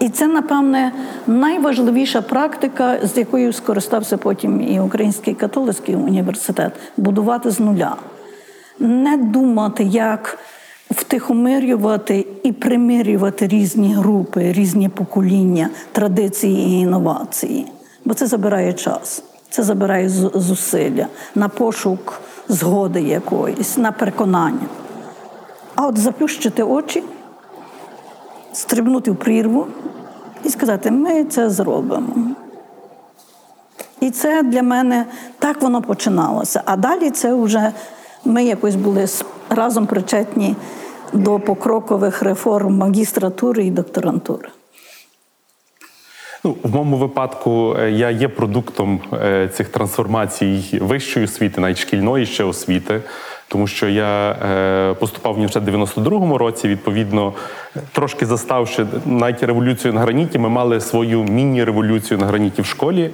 І 0.00 0.08
це, 0.08 0.26
напевне, 0.26 0.92
найважливіша 1.26 2.22
практика, 2.22 2.98
з 3.02 3.16
якою 3.16 3.52
скористався 3.52 4.16
потім 4.16 4.60
і 4.60 4.80
Український 4.80 5.34
католицький 5.34 5.94
університет 5.94 6.72
будувати 6.96 7.50
з 7.50 7.60
нуля. 7.60 7.96
Не 8.78 9.16
думати, 9.16 9.84
як 9.84 10.38
втихомирювати 10.92 12.26
і 12.42 12.52
примирювати 12.52 13.46
різні 13.46 13.94
групи, 13.94 14.52
різні 14.52 14.88
покоління, 14.88 15.70
традиції 15.92 16.68
і 16.68 16.80
інновації. 16.80 17.66
Бо 18.04 18.14
це 18.14 18.26
забирає 18.26 18.72
час, 18.72 19.22
це 19.50 19.62
забирає 19.62 20.08
зусилля 20.34 21.06
на 21.34 21.48
пошук 21.48 22.20
згоди 22.48 23.00
якоїсь, 23.00 23.76
на 23.76 23.92
переконання. 23.92 24.66
А 25.74 25.86
от 25.86 25.98
заплющити 25.98 26.62
очі, 26.62 27.02
стрибнути 28.52 29.10
в 29.10 29.16
прірву 29.16 29.66
і 30.44 30.50
сказати, 30.50 30.90
ми 30.90 31.24
це 31.24 31.50
зробимо. 31.50 32.14
І 34.00 34.10
це 34.10 34.42
для 34.42 34.62
мене 34.62 35.06
так 35.38 35.62
воно 35.62 35.82
починалося. 35.82 36.62
А 36.64 36.76
далі 36.76 37.10
це 37.10 37.34
вже 37.34 37.72
ми 38.24 38.44
якось 38.44 38.76
були 38.76 39.06
разом 39.50 39.86
причетні 39.86 40.56
до 41.12 41.40
покрокових 41.40 42.22
реформ 42.22 42.74
магістратури 42.74 43.64
і 43.64 43.70
докторантури. 43.70 44.48
Ну, 46.44 46.56
в 46.62 46.74
моєму 46.74 46.96
випадку 46.96 47.76
е, 47.78 47.90
я 47.90 48.10
є 48.10 48.28
продуктом 48.28 49.00
е, 49.12 49.48
цих 49.48 49.68
трансформацій 49.68 50.78
вищої 50.82 51.24
освіти, 51.24 51.60
навіть 51.60 51.78
шкільної 51.78 52.26
ще 52.26 52.44
освіти, 52.44 53.02
тому 53.52 53.66
що 53.66 53.88
я 53.88 54.30
е, 54.30 54.94
поступав 54.94 55.32
в 55.32 55.34
університет 55.34 55.68
в 55.68 55.76
92-му 55.76 56.38
році. 56.38 56.68
Відповідно, 56.68 57.32
трошки 57.92 58.26
заставши 58.26 58.86
навіть 59.06 59.42
революцію 59.42 59.94
на 59.94 60.00
граніті, 60.00 60.38
ми 60.38 60.48
мали 60.48 60.80
свою 60.80 61.22
міні-революцію 61.22 62.18
на 62.18 62.26
граніті 62.26 62.62
в 62.62 62.66
школі, 62.66 63.10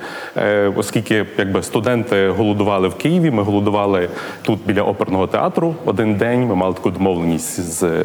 оскільки 0.77 1.27
якби 1.39 1.63
студенти 1.63 2.29
голодували 2.29 2.89
в 2.89 2.95
Києві. 2.95 3.31
Ми 3.31 3.43
голодували 3.43 4.09
тут 4.43 4.61
біля 4.67 4.83
оперного 4.83 5.27
театру 5.27 5.75
один 5.85 6.15
день. 6.15 6.47
Ми 6.47 6.55
мали 6.55 6.75
таку 6.75 6.91
домовленість 6.91 7.61
з 7.61 8.05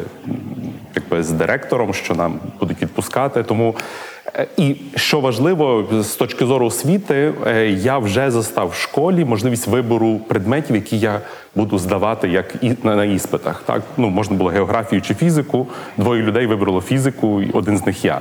якби 0.94 1.22
з 1.22 1.30
директором, 1.30 1.94
що 1.94 2.14
нам 2.14 2.40
будуть 2.60 2.82
відпускати. 2.82 3.42
Тому 3.42 3.74
Е, 3.74 4.13
і 4.56 4.76
що 4.96 5.20
важливо 5.20 5.84
з 6.00 6.14
точки 6.14 6.46
зору 6.46 6.66
освіти, 6.66 7.32
е, 7.46 7.66
я 7.66 7.98
вже 7.98 8.30
застав 8.30 8.68
в 8.68 8.74
школі 8.74 9.24
можливість 9.24 9.66
вибору 9.66 10.18
предметів, 10.28 10.76
які 10.76 10.98
я 10.98 11.20
буду 11.54 11.78
здавати 11.78 12.28
як 12.28 12.54
і 12.60 12.72
на 12.82 13.04
іспитах. 13.04 13.62
Так 13.66 13.82
ну 13.96 14.10
можна 14.10 14.36
було 14.36 14.50
географію 14.50 15.02
чи 15.02 15.14
фізику. 15.14 15.66
Двоє 15.96 16.22
людей 16.22 16.46
вибрало 16.46 16.80
фізику, 16.80 17.42
один 17.52 17.78
з 17.78 17.86
них 17.86 18.04
я. 18.04 18.20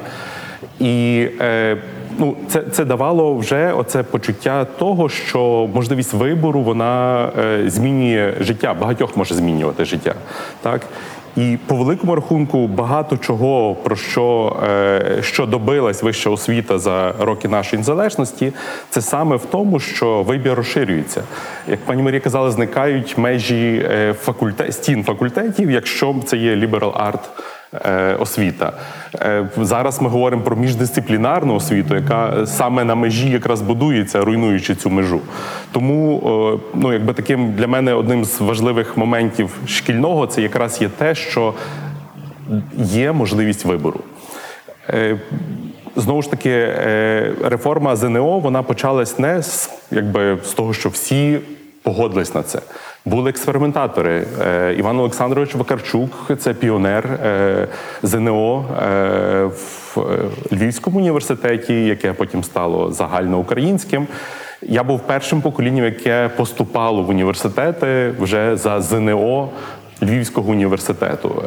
І 0.80 1.28
е, 1.42 1.78
ну, 2.20 2.36
це 2.48 2.62
це 2.72 2.86
давало 2.86 3.36
вже 3.36 3.74
оце 3.74 4.04
почуття 4.04 4.66
того, 4.66 5.10
що 5.10 5.70
можливість 5.74 6.14
вибору 6.14 6.62
вона 6.62 7.26
е, 7.40 7.70
змінює 7.70 8.34
життя. 8.40 8.74
Багатьох 8.74 9.18
може 9.18 9.36
змінювати 9.36 9.86
життя. 9.86 10.14
Так 10.62 10.82
і 11.36 11.58
по 11.68 11.76
великому 11.76 12.16
рахунку 12.16 12.68
багато 12.68 13.18
чого 13.18 13.76
про 13.76 13.96
що 13.96 14.56
е, 14.64 15.18
що 15.22 15.46
добилась 15.46 16.04
вища 16.04 16.30
освіта 16.30 16.80
за 16.80 17.14
роки 17.20 17.48
нашої 17.48 17.78
незалежності, 17.78 18.54
це 18.90 19.02
саме 19.02 19.36
в 19.36 19.46
тому, 19.46 19.80
що 19.80 20.24
вибір 20.24 20.54
розширюється. 20.54 21.24
Як 21.68 21.80
пані 21.80 22.02
Марія 22.02 22.20
казала, 22.20 22.52
зникають 22.52 23.18
межі 23.18 23.86
е, 23.92 24.14
факультет 24.14 24.74
стін 24.74 25.04
факультетів, 25.04 25.72
якщо 25.72 26.16
це 26.26 26.38
є 26.38 26.56
art 26.56 27.20
Е, 27.20 27.53
освіта. 28.20 28.74
Е, 29.16 29.50
зараз 29.58 30.02
ми 30.02 30.10
говоримо 30.10 30.42
про 30.42 30.56
міждисциплінарну 30.56 31.56
освіту, 31.56 31.96
яка 31.96 32.46
саме 32.46 32.84
на 32.84 32.96
межі 32.96 33.30
якраз 33.30 33.62
будується, 33.62 34.22
руйнуючи 34.22 34.76
цю 34.76 34.90
межу. 34.90 35.20
Тому, 35.72 36.60
ну 36.74 36.94
якби 36.94 37.14
таким 37.14 37.54
для 37.54 37.68
мене 37.68 37.94
одним 37.94 38.26
з 38.26 38.42
важливих 38.42 38.98
моментів 38.98 39.60
шкільного 39.68 40.28
це 40.28 40.42
якраз 40.42 40.82
є 40.82 40.90
те, 40.90 41.16
що 41.16 41.54
є 42.78 43.12
можливість 43.12 43.66
вибору. 43.66 44.00
Е, 44.90 45.20
знову 45.96 46.22
ж 46.22 46.32
таки, 46.32 46.66
реформа 47.44 47.96
ЗНО 47.96 48.40
вона 48.40 48.64
почалась 48.64 49.20
не 49.20 49.44
з 49.44 49.70
якби 49.92 50.38
з 50.46 50.54
того, 50.54 50.74
що 50.74 50.90
всі 50.90 51.40
погодились 51.84 52.36
на 52.36 52.44
це. 52.44 52.60
Були 53.06 53.30
експериментатори. 53.30 54.26
Е, 54.42 54.76
Іван 54.78 55.00
Олександрович 55.00 55.56
Вакарчук, 55.56 56.32
це 56.40 56.54
піонер 56.54 57.06
е, 57.06 57.68
ЗНО 58.04 58.66
е, 58.84 59.44
в 59.46 59.98
Львівському 60.52 61.00
університеті, 61.00 61.86
яке 61.86 62.14
потім 62.14 62.44
стало 62.44 62.92
загальноукраїнським. 62.92 64.08
Я 64.62 64.84
був 64.84 65.00
першим 65.00 65.42
поколінням, 65.42 65.86
яке 65.86 66.30
поступало 66.36 67.04
в 67.04 67.10
університети 67.10 68.14
вже 68.20 68.58
за 68.58 68.82
ЗНО 68.82 69.50
Львівського 70.04 70.52
університету. 70.52 71.44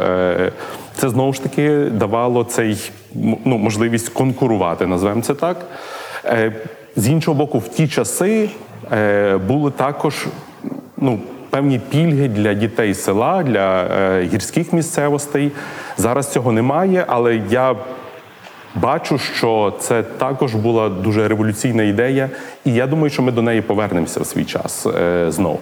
Це 0.94 1.08
знову 1.08 1.32
ж 1.32 1.42
таки 1.42 1.84
давало 1.84 2.44
цей 2.44 2.90
ну, 3.44 3.58
можливість 3.58 4.08
конкурувати, 4.08 4.86
називаємо 4.86 5.22
це 5.22 5.34
так. 5.34 5.66
З 6.96 7.08
іншого 7.08 7.34
боку, 7.34 7.58
в 7.58 7.68
ті 7.68 7.88
часи 7.88 8.50
були 9.46 9.70
також 9.70 10.26
ну, 10.96 11.18
певні 11.56 11.78
пільги 11.78 12.28
для 12.28 12.54
дітей 12.54 12.94
села, 12.94 13.42
для 13.42 13.82
е, 13.82 14.22
гірських 14.22 14.72
місцевостей. 14.72 15.52
Зараз 15.96 16.32
цього 16.32 16.52
немає, 16.52 17.04
але 17.08 17.40
я 17.50 17.74
бачу, 18.74 19.18
що 19.18 19.74
це 19.80 20.02
також 20.02 20.54
була 20.54 20.88
дуже 20.88 21.28
революційна 21.28 21.82
ідея, 21.82 22.30
і 22.64 22.74
я 22.74 22.86
думаю, 22.86 23.10
що 23.10 23.22
ми 23.22 23.32
до 23.32 23.42
неї 23.42 23.60
повернемося 23.60 24.20
в 24.20 24.26
свій 24.26 24.44
час 24.44 24.86
е, 24.86 25.26
знову. 25.30 25.58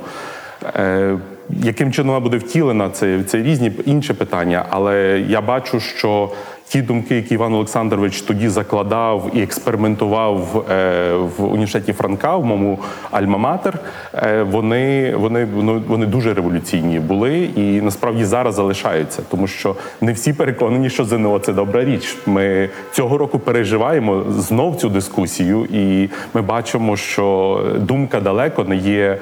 Яким 1.50 1.92
чином 1.92 2.08
вона 2.08 2.20
буде 2.20 2.36
втілена, 2.36 2.90
це 2.90 3.22
це 3.22 3.42
різні 3.42 3.72
інші 3.84 4.12
питання, 4.12 4.66
але 4.70 5.24
я 5.28 5.40
бачу, 5.40 5.80
що 5.80 6.30
ті 6.68 6.82
думки, 6.82 7.16
які 7.16 7.34
Іван 7.34 7.54
Олександрович 7.54 8.22
тоді 8.22 8.48
закладав 8.48 9.30
і 9.34 9.42
експериментував 9.42 10.66
е, 10.70 11.12
в 11.36 11.44
університеті 11.44 11.92
Франка, 11.92 12.36
в 12.36 12.44
моєму 12.44 12.78
Альма-Матер, 13.12 13.74
е, 14.14 14.42
вони, 14.42 15.16
вони, 15.16 15.44
вони 15.88 16.06
дуже 16.06 16.34
революційні 16.34 17.00
були 17.00 17.48
і 17.56 17.80
насправді 17.80 18.24
зараз 18.24 18.54
залишаються, 18.54 19.22
тому 19.30 19.46
що 19.46 19.76
не 20.00 20.12
всі 20.12 20.32
переконані, 20.32 20.90
що 20.90 21.04
ЗНО 21.04 21.38
це 21.38 21.52
добра 21.52 21.84
річ. 21.84 22.16
Ми 22.26 22.68
цього 22.92 23.18
року 23.18 23.38
переживаємо 23.38 24.24
знов 24.28 24.76
цю 24.76 24.88
дискусію, 24.88 25.64
і 25.64 26.08
ми 26.34 26.42
бачимо, 26.42 26.96
що 26.96 27.60
думка 27.78 28.20
далеко 28.20 28.64
не 28.64 28.76
є 28.76 29.18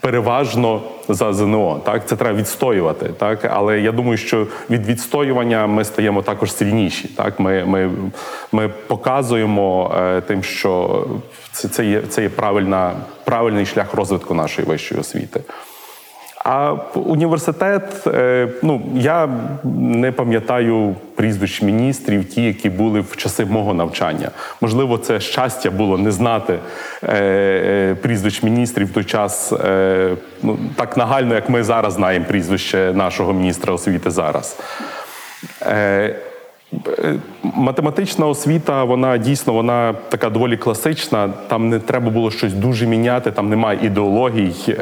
переважно 0.00 0.82
за 1.08 1.32
ЗНО. 1.32 1.80
Так, 1.84 2.08
це 2.08 2.16
треба 2.16 2.38
відстоювати. 2.38 3.10
Так, 3.18 3.44
але 3.52 3.80
я 3.80 3.92
думаю, 3.92 4.16
що 4.16 4.46
від 4.70 4.86
відстоювання 4.86 5.66
ми 5.66 5.84
стаємо 5.84 6.22
також 6.22 6.52
сильніші. 6.52 7.08
Так, 7.08 7.40
ми 7.40 7.64
ми, 7.64 7.90
ми 8.52 8.68
показуємо 8.68 9.94
е, 9.98 10.20
тим, 10.20 10.42
що 10.42 11.04
це 11.52 11.68
це 11.68 11.84
є 11.84 12.02
це 12.08 12.22
є 12.22 12.28
правильна, 12.28 12.92
правильний 13.24 13.66
шлях 13.66 13.94
розвитку 13.94 14.34
нашої 14.34 14.68
вищої 14.68 15.00
освіти. 15.00 15.40
А 16.50 16.76
університет, 16.94 18.06
е, 18.06 18.48
ну 18.62 18.82
я 18.94 19.28
не 19.64 20.12
пам'ятаю 20.12 20.94
прізвищ 21.14 21.62
міністрів, 21.62 22.24
ті, 22.24 22.42
які 22.42 22.70
були 22.70 23.00
в 23.00 23.16
часи 23.16 23.44
мого 23.44 23.74
навчання. 23.74 24.30
Можливо, 24.60 24.98
це 24.98 25.20
щастя 25.20 25.70
було 25.70 25.98
не 25.98 26.10
знати 26.10 26.58
е, 27.02 27.16
е, 27.16 27.94
прізвищ 27.94 28.42
міністрів 28.42 28.86
в 28.86 28.92
той 28.92 29.04
час 29.04 29.52
ну, 30.42 30.58
так 30.76 30.96
нагально, 30.96 31.34
як 31.34 31.48
ми 31.48 31.62
зараз 31.62 31.92
знаємо 31.92 32.24
прізвище 32.28 32.92
нашого 32.94 33.32
міністра 33.32 33.72
освіти 33.72 34.10
зараз. 34.10 34.58
Математична 37.42 38.26
освіта, 38.26 38.84
вона 38.84 39.18
дійсно 39.18 39.52
вона 39.52 39.94
така 40.08 40.30
доволі 40.30 40.56
класична. 40.56 41.28
Там 41.48 41.68
не 41.68 41.78
треба 41.78 42.10
було 42.10 42.30
щось 42.30 42.52
дуже 42.52 42.86
міняти, 42.86 43.30
там 43.30 43.48
немає 43.48 43.78
ідеологій. 43.82 44.76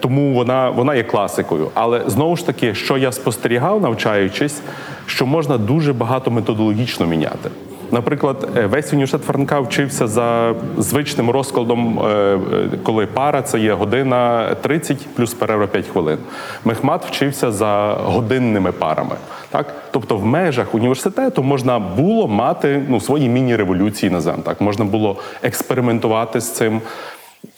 Тому 0.00 0.34
вона 0.34 0.70
вона 0.70 0.94
є 0.94 1.02
класикою. 1.02 1.70
Але 1.74 2.02
знову 2.06 2.36
ж 2.36 2.46
таки, 2.46 2.74
що 2.74 2.96
я 2.96 3.12
спостерігав, 3.12 3.82
навчаючись, 3.82 4.62
що 5.06 5.26
можна 5.26 5.58
дуже 5.58 5.92
багато 5.92 6.30
методологічно 6.30 7.06
міняти. 7.06 7.50
Наприклад, 7.92 8.48
е, 8.56 8.66
весь 8.66 8.92
університет 8.92 9.26
Франка 9.26 9.60
вчився 9.60 10.06
за 10.06 10.54
звичним 10.78 11.30
розкладом, 11.30 11.98
е, 11.98 12.38
коли 12.82 13.06
пара 13.06 13.42
це 13.42 13.58
є 13.58 13.72
година 13.72 14.48
30 14.60 15.06
плюс 15.16 15.34
перерва 15.34 15.66
5 15.66 15.86
хвилин. 15.86 16.18
Мехмат 16.64 17.04
вчився 17.04 17.52
за 17.52 17.96
годинними 18.04 18.72
парами. 18.72 19.16
Так, 19.50 19.74
тобто 19.90 20.16
в 20.16 20.26
межах 20.26 20.74
університету 20.74 21.42
можна 21.42 21.78
було 21.78 22.28
мати 22.28 22.82
ну 22.88 23.00
свої 23.00 23.28
міні-революції 23.28 24.10
називаємо 24.10 24.42
так, 24.42 24.60
можна 24.60 24.84
було 24.84 25.16
експериментувати 25.42 26.40
з 26.40 26.52
цим. 26.52 26.80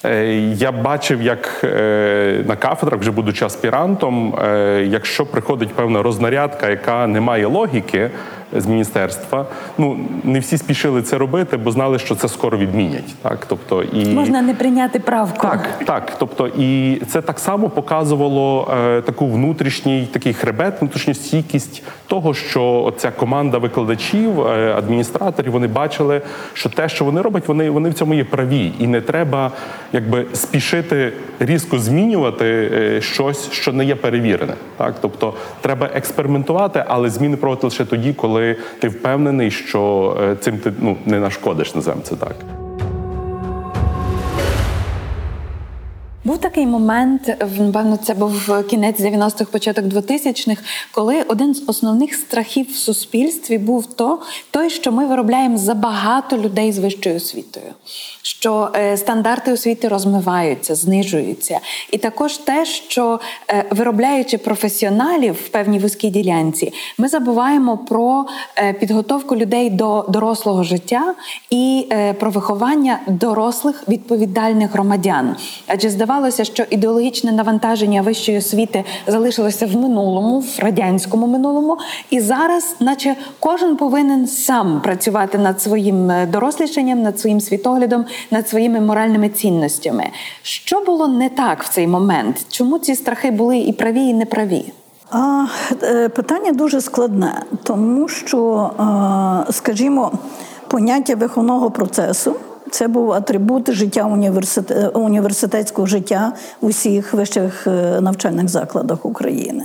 Е, 0.04 0.34
я 0.56 0.72
бачив, 0.72 1.22
як 1.22 1.60
е, 1.64 2.44
на 2.46 2.56
кафедрах, 2.56 3.00
вже 3.00 3.10
будучи 3.10 3.44
аспірантом, 3.44 4.34
е, 4.34 4.84
якщо 4.88 5.26
приходить 5.26 5.74
певна 5.74 6.02
рознарядка, 6.02 6.68
яка 6.68 7.06
не 7.06 7.20
має 7.20 7.46
логіки 7.46 8.10
з 8.56 8.66
міністерства, 8.66 9.46
ну 9.78 9.98
не 10.24 10.38
всі 10.38 10.58
спішили 10.58 11.02
це 11.02 11.18
робити, 11.18 11.56
бо 11.56 11.70
знали, 11.70 11.98
що 11.98 12.14
це 12.14 12.28
скоро 12.28 12.58
відмінять. 12.58 13.14
Так, 13.22 13.46
тобто 13.48 13.82
і 13.82 14.06
можна 14.06 14.42
не 14.42 14.54
прийняти 14.54 14.98
правку. 14.98 15.42
Так, 15.42 15.68
так. 15.86 16.12
Тобто, 16.18 16.48
і 16.48 17.00
це 17.08 17.22
так 17.22 17.38
само 17.38 17.68
показувало 17.68 18.74
е, 18.74 19.00
таку 19.02 19.26
внутрішній 19.26 20.08
такий 20.12 20.32
хребет, 20.32 20.80
внутрішню 20.80 21.14
стійкість 21.14 21.82
того, 22.06 22.34
що 22.34 22.92
ця 22.96 23.10
команда 23.10 23.58
викладачів, 23.58 24.40
е, 24.40 24.74
адміністраторів, 24.78 25.52
вони 25.52 25.66
бачили, 25.66 26.20
що 26.52 26.68
те, 26.68 26.88
що 26.88 27.04
вони 27.04 27.20
роблять, 27.20 27.48
вони 27.48 27.70
вони 27.70 27.88
в 27.90 27.94
цьому 27.94 28.14
є 28.14 28.24
праві, 28.24 28.72
і 28.78 28.86
не 28.86 29.00
треба 29.00 29.50
якби 29.92 30.26
спішити 30.32 31.12
різко 31.40 31.78
змінювати 31.78 32.70
е, 32.72 33.00
щось, 33.00 33.52
що 33.52 33.72
не 33.72 33.84
є 33.84 33.94
перевірене. 33.94 34.54
Так, 34.76 34.94
тобто 35.00 35.34
треба 35.60 35.90
експериментувати, 35.94 36.84
але 36.88 37.10
зміни 37.10 37.36
проводити 37.36 37.66
лише 37.66 37.84
тоді, 37.84 38.12
коли 38.12 38.39
ти 38.79 38.88
впевнений, 38.88 39.50
що 39.50 40.16
е, 40.22 40.37
цим 40.37 40.59
ти 40.59 40.72
ну 40.81 40.96
не 41.07 41.20
нашкодиш, 41.20 41.74
називаємо 41.74 42.05
це 42.05 42.16
так. 42.16 42.60
Був 46.24 46.38
такий 46.38 46.66
момент, 46.66 47.37
напевно, 47.59 47.96
це 47.96 48.14
був 48.14 48.64
кінець 48.70 49.00
90-х, 49.00 49.44
початок 49.44 49.85
2000-х, 49.85 50.62
коли 50.92 51.22
один 51.22 51.54
з 51.54 51.62
основних 51.66 52.14
страхів 52.14 52.72
в 52.72 52.76
суспільстві 52.76 53.59
був 53.59 53.87
то, 53.87 54.18
той, 54.50 54.70
що 54.70 54.92
ми 54.92 55.06
виробляємо 55.06 55.59
забагато 55.59 56.38
людей 56.38 56.72
з 56.72 56.78
вищою 56.78 57.16
освітою, 57.16 57.66
що 58.22 58.70
е, 58.74 58.96
стандарти 58.96 59.52
освіти 59.52 59.88
розмиваються, 59.88 60.74
знижуються. 60.74 61.61
І 61.92 61.98
також 61.98 62.38
те, 62.38 62.64
що 62.64 63.20
е, 63.48 63.64
виробляючи 63.70 64.38
професіоналів 64.38 65.35
в 65.35 65.48
певній 65.48 65.78
вузькій 65.78 66.11
ділянці, 66.11 66.72
ми 66.98 67.09
забуваємо 67.09 67.78
про 67.78 68.26
е, 68.56 68.72
підготовку 68.72 69.37
людей 69.37 69.70
до 69.70 70.04
дорослого 70.09 70.62
життя 70.62 71.14
і 71.50 71.87
про 72.20 72.30
виховання 72.30 73.00
дорослих 73.06 73.88
відповідальних 73.88 74.72
громадян. 74.72 75.37
Адже 75.66 75.90
здавалося, 75.90 76.10
здавалося, 76.11 76.44
що 76.44 76.64
ідеологічне 76.70 77.33
навантаження 77.33 78.03
вищої 78.03 78.38
освіти 78.38 78.85
залишилося 79.07 79.66
в 79.66 79.77
минулому, 79.77 80.40
в 80.40 80.59
радянському 80.59 81.27
минулому, 81.27 81.79
і 82.11 82.20
зараз, 82.20 82.77
наче 82.81 83.16
кожен 83.40 83.77
повинен 83.77 84.27
сам 84.27 84.81
працювати 84.81 85.38
над 85.38 85.62
своїм 85.62 86.11
е, 86.11 86.27
дорослішанням, 86.27 87.03
над 87.03 87.20
своїм 87.20 87.40
світоглядом, 87.40 88.05
над 88.31 88.49
своїми 88.49 88.81
моральними 88.81 89.29
цінностями. 89.29 90.05
Що 90.42 90.81
було 90.81 91.09
не 91.09 91.29
так 91.29 91.62
в 91.62 91.68
цей 91.68 91.87
момент? 91.87 92.37
Чому 92.49 92.79
ці 92.79 92.94
страхи 92.94 93.31
були 93.31 93.59
і 93.59 93.73
праві, 93.73 94.01
і 94.01 94.14
неправі? 94.14 94.73
А 95.11 95.46
е, 95.83 96.09
питання 96.09 96.53
дуже 96.53 96.81
складне, 96.81 97.42
тому 97.62 98.09
що, 98.09 98.70
е, 99.49 99.53
скажімо, 99.53 100.12
поняття 100.68 101.14
виховного 101.14 101.70
процесу. 101.70 102.35
Це 102.70 102.88
був 102.88 103.12
атрибут 103.12 103.72
життя 103.72 104.04
університет, 104.04 104.96
університетського 104.96 105.87
життя 105.87 106.33
у 106.61 106.66
всіх 106.66 107.14
вищих 107.14 107.66
е, 107.66 108.00
навчальних 108.00 108.48
закладах 108.48 109.06
України. 109.06 109.64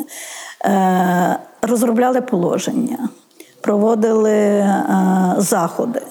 Е, 0.66 1.40
розробляли 1.62 2.22
положення, 2.22 3.10
проводили 3.62 4.34
е, 4.34 4.84
заходи. 5.38 6.02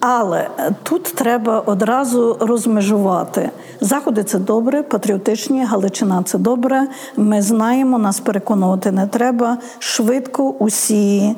Але 0.00 0.48
тут 0.82 1.02
треба 1.02 1.60
одразу 1.60 2.36
розмежувати. 2.40 3.50
Заходи 3.80 4.24
це 4.24 4.38
добре, 4.38 4.82
патріотичні, 4.82 5.64
Галичина 5.64 6.22
це 6.22 6.38
добре. 6.38 6.86
Ми 7.16 7.42
знаємо, 7.42 7.98
нас 7.98 8.20
переконувати 8.20 8.92
не 8.92 9.06
треба. 9.06 9.58
Швидко 9.78 10.50
усі 10.58 11.36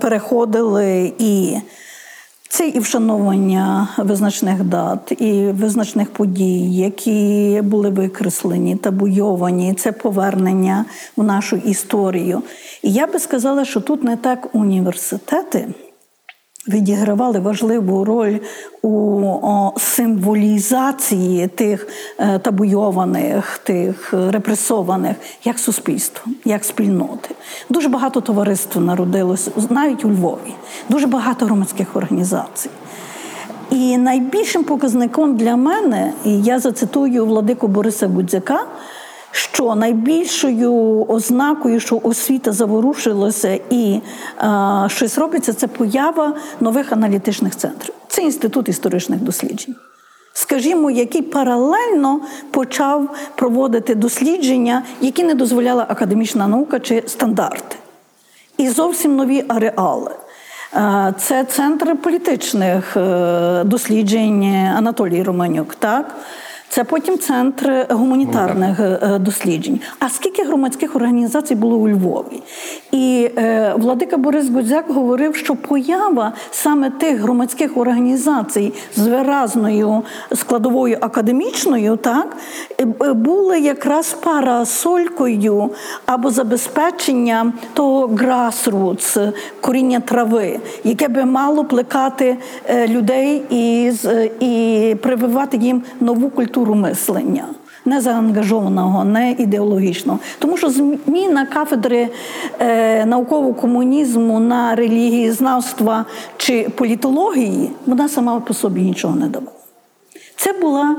переходили 0.00 1.12
і. 1.18 1.56
Це 2.48 2.68
і 2.68 2.78
вшановування 2.78 3.88
визначних 3.98 4.64
дат, 4.64 5.12
і 5.18 5.46
визначних 5.46 6.10
подій, 6.10 6.76
які 6.76 7.60
були 7.64 7.90
викреслені, 7.90 8.76
табуйовані, 8.76 9.74
це 9.74 9.92
повернення 9.92 10.84
в 11.16 11.24
нашу 11.24 11.56
історію. 11.56 12.42
І 12.82 12.92
я 12.92 13.06
би 13.06 13.18
сказала, 13.18 13.64
що 13.64 13.80
тут 13.80 14.04
не 14.04 14.16
так 14.16 14.48
університети 14.52 15.68
відігравали 16.68 17.38
важливу 17.38 18.04
роль 18.04 18.38
у 18.82 19.70
символізації 19.78 21.46
тих 21.46 21.88
е, 22.18 22.38
табуйованих, 22.38 23.58
тих 23.58 24.14
репресованих, 24.30 25.16
як 25.44 25.58
суспільство, 25.58 26.32
як 26.44 26.64
спільноти. 26.64 27.34
Дуже 27.70 27.88
багато 27.88 28.20
товариств 28.20 28.80
народилось, 28.80 29.48
навіть 29.70 30.04
у 30.04 30.10
Львові, 30.10 30.54
дуже 30.88 31.06
багато 31.06 31.46
громадських 31.46 31.96
організацій. 31.96 32.70
І 33.70 33.98
найбільшим 33.98 34.64
показником 34.64 35.36
для 35.36 35.56
мене, 35.56 36.12
і 36.24 36.42
я 36.42 36.58
зацитую 36.58 37.26
владику 37.26 37.68
Бориса 37.68 38.06
Гудзяка, 38.06 38.60
що 39.30 39.74
найбільшою 39.74 41.04
ознакою, 41.08 41.80
що 41.80 42.00
освіта 42.02 42.52
заворушилася 42.52 43.60
і 43.70 44.00
а, 44.36 44.86
щось 44.90 45.18
робиться, 45.18 45.52
це 45.52 45.66
поява 45.66 46.34
нових 46.60 46.92
аналітичних 46.92 47.56
центрів. 47.56 47.94
Це 48.08 48.22
інститут 48.22 48.68
історичних 48.68 49.20
досліджень. 49.20 49.76
Скажімо, 50.32 50.90
який 50.90 51.22
паралельно 51.22 52.20
почав 52.50 53.16
проводити 53.34 53.94
дослідження, 53.94 54.82
які 55.00 55.24
не 55.24 55.34
дозволяла 55.34 55.86
академічна 55.88 56.48
наука 56.48 56.80
чи 56.80 57.02
стандарти. 57.06 57.76
І 58.56 58.68
зовсім 58.68 59.16
нові 59.16 59.44
ареали. 59.48 60.10
Це 61.18 61.44
центр 61.44 61.96
політичних 61.96 62.96
е, 62.96 63.64
досліджень 63.64 64.44
Анатолій 64.76 65.22
Романюк. 65.22 65.74
так? 65.74 66.16
Це 66.70 66.84
потім 66.84 67.18
центр 67.18 67.86
гуманітарних 67.90 68.80
е, 68.80 69.18
досліджень. 69.18 69.80
А 69.98 70.08
скільки 70.08 70.44
громадських 70.44 70.96
організацій 70.96 71.54
було 71.54 71.76
у 71.76 71.88
Львові? 71.88 72.42
І 72.92 73.30
е, 73.38 73.74
Владика 73.76 74.16
Борис 74.16 74.48
Гудзяк 74.48 74.90
говорив, 74.90 75.36
що 75.36 75.56
поява 75.56 76.32
саме 76.50 76.90
тих 76.90 77.20
громадських 77.20 77.76
організацій 77.76 78.72
з 78.96 79.06
виразною 79.06 80.02
складовою 80.34 80.98
академічною, 81.00 81.96
так 81.96 82.36
е, 82.80 83.12
були 83.12 83.60
якраз 83.60 84.14
парасолькою 84.14 85.70
або 86.06 86.30
забезпечення 86.30 87.52
того 87.74 88.06
грасрутс, 88.06 89.16
коріння 89.60 90.00
трави, 90.00 90.60
яке 90.84 91.08
би 91.08 91.24
мало 91.24 91.64
плекати 91.64 92.36
людей 92.88 93.42
і, 93.50 93.92
і 94.40 94.94
прививати 94.94 95.56
їм 95.56 95.82
нову 96.00 96.30
культуру 96.30 96.57
культуру 96.58 96.74
мислення. 96.74 97.44
Не 97.84 98.00
заангажованого, 98.00 99.04
не 99.04 99.32
ідеологічного. 99.32 100.18
Тому 100.38 100.56
що 100.56 100.70
зміна 100.70 101.46
кафедри 101.46 102.08
е, 102.60 103.06
наукового 103.06 103.54
комунізму 103.54 104.40
на 104.40 104.74
релігієзнавства 104.74 106.04
чи 106.36 106.68
політології, 106.68 107.70
вона 107.86 108.08
сама 108.08 108.40
по 108.40 108.54
собі 108.54 108.80
нічого 108.80 109.16
не 109.16 109.26
давала. 109.26 109.52
Це 110.36 110.52
була, 110.52 110.96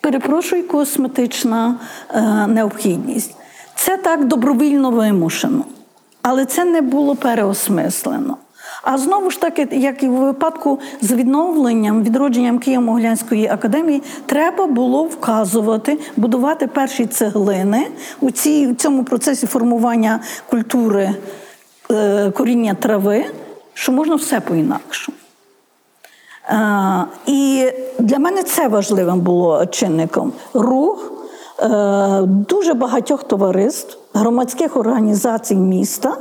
перепрошую, 0.00 0.68
косметична 0.68 1.74
е, 2.14 2.46
необхідність. 2.46 3.34
Це 3.74 3.96
так 3.96 4.24
добровільно 4.24 4.90
вимушено, 4.90 5.64
але 6.22 6.44
це 6.44 6.64
не 6.64 6.80
було 6.80 7.16
переосмислено. 7.16 8.36
А 8.82 8.98
знову 8.98 9.30
ж 9.30 9.40
таки, 9.40 9.68
як 9.72 10.02
і 10.02 10.08
в 10.08 10.12
випадку 10.12 10.78
з 11.00 11.12
відновленням, 11.12 12.02
відродженням 12.02 12.58
Києво-Могилянської 12.58 13.52
академії, 13.52 14.02
треба 14.26 14.66
було 14.66 15.04
вказувати, 15.04 15.98
будувати 16.16 16.66
перші 16.66 17.06
цеглини 17.06 17.86
у 18.20 18.30
цій, 18.30 18.66
в 18.66 18.76
цьому 18.76 19.04
процесі 19.04 19.46
формування 19.46 20.20
культури 20.50 21.14
е, 21.90 22.30
коріння 22.30 22.74
трави, 22.74 23.24
що 23.74 23.92
можна 23.92 24.14
все 24.14 24.40
по-інакшому. 24.40 25.18
Е, 26.50 27.04
і 27.26 27.70
для 27.98 28.18
мене 28.18 28.42
це 28.42 28.68
важливим 28.68 29.20
було 29.20 29.66
чинником. 29.66 30.32
Рух 30.54 31.12
е, 31.60 31.68
дуже 32.22 32.74
багатьох 32.74 33.24
товариств, 33.24 33.98
громадських 34.14 34.76
організацій 34.76 35.56
міста 35.56 36.16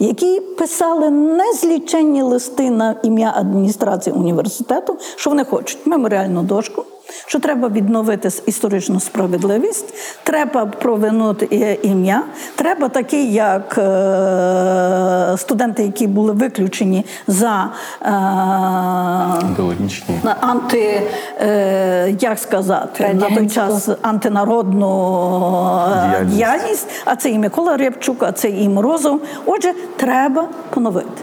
які 0.00 0.40
писали 0.40 1.10
незліченні 1.10 2.22
листи 2.22 2.70
на 2.70 2.94
ім'я 3.02 3.32
адміністрації 3.36 4.16
університету, 4.16 4.96
що 5.16 5.30
вони 5.30 5.44
хочуть 5.44 5.86
меморіальну 5.86 6.42
дошку, 6.42 6.84
Що 7.26 7.38
треба 7.40 7.68
відновити 7.68 8.28
історичну 8.46 9.00
справедливість, 9.00 9.94
треба 10.22 10.66
провернути 10.66 11.78
ім'я, 11.82 12.22
треба 12.54 12.88
такі, 12.88 13.32
як 13.32 13.78
е, 13.78 15.34
студенти, 15.38 15.82
які 15.82 16.06
були 16.06 16.32
виключені 16.32 17.06
за 17.26 17.70
Ідеологічні. 19.52 20.14
е, 20.26 20.34
анти, 20.40 21.02
е, 21.40 22.16
як 22.20 22.38
сказати, 22.38 23.16
на 23.20 23.30
той 23.36 23.48
час 23.48 23.88
антинародну 24.02 24.90
е, 25.92 26.08
Діяльність. 26.08 26.36
діяльність, 26.36 26.88
а 27.04 27.16
це 27.16 27.30
і 27.30 27.38
Микола 27.38 27.76
Рябчук, 27.76 28.22
а 28.22 28.32
це 28.32 28.48
і 28.48 28.68
Морозов. 28.68 29.20
Отже, 29.46 29.72
треба 29.96 30.48
поновити. 30.70 31.22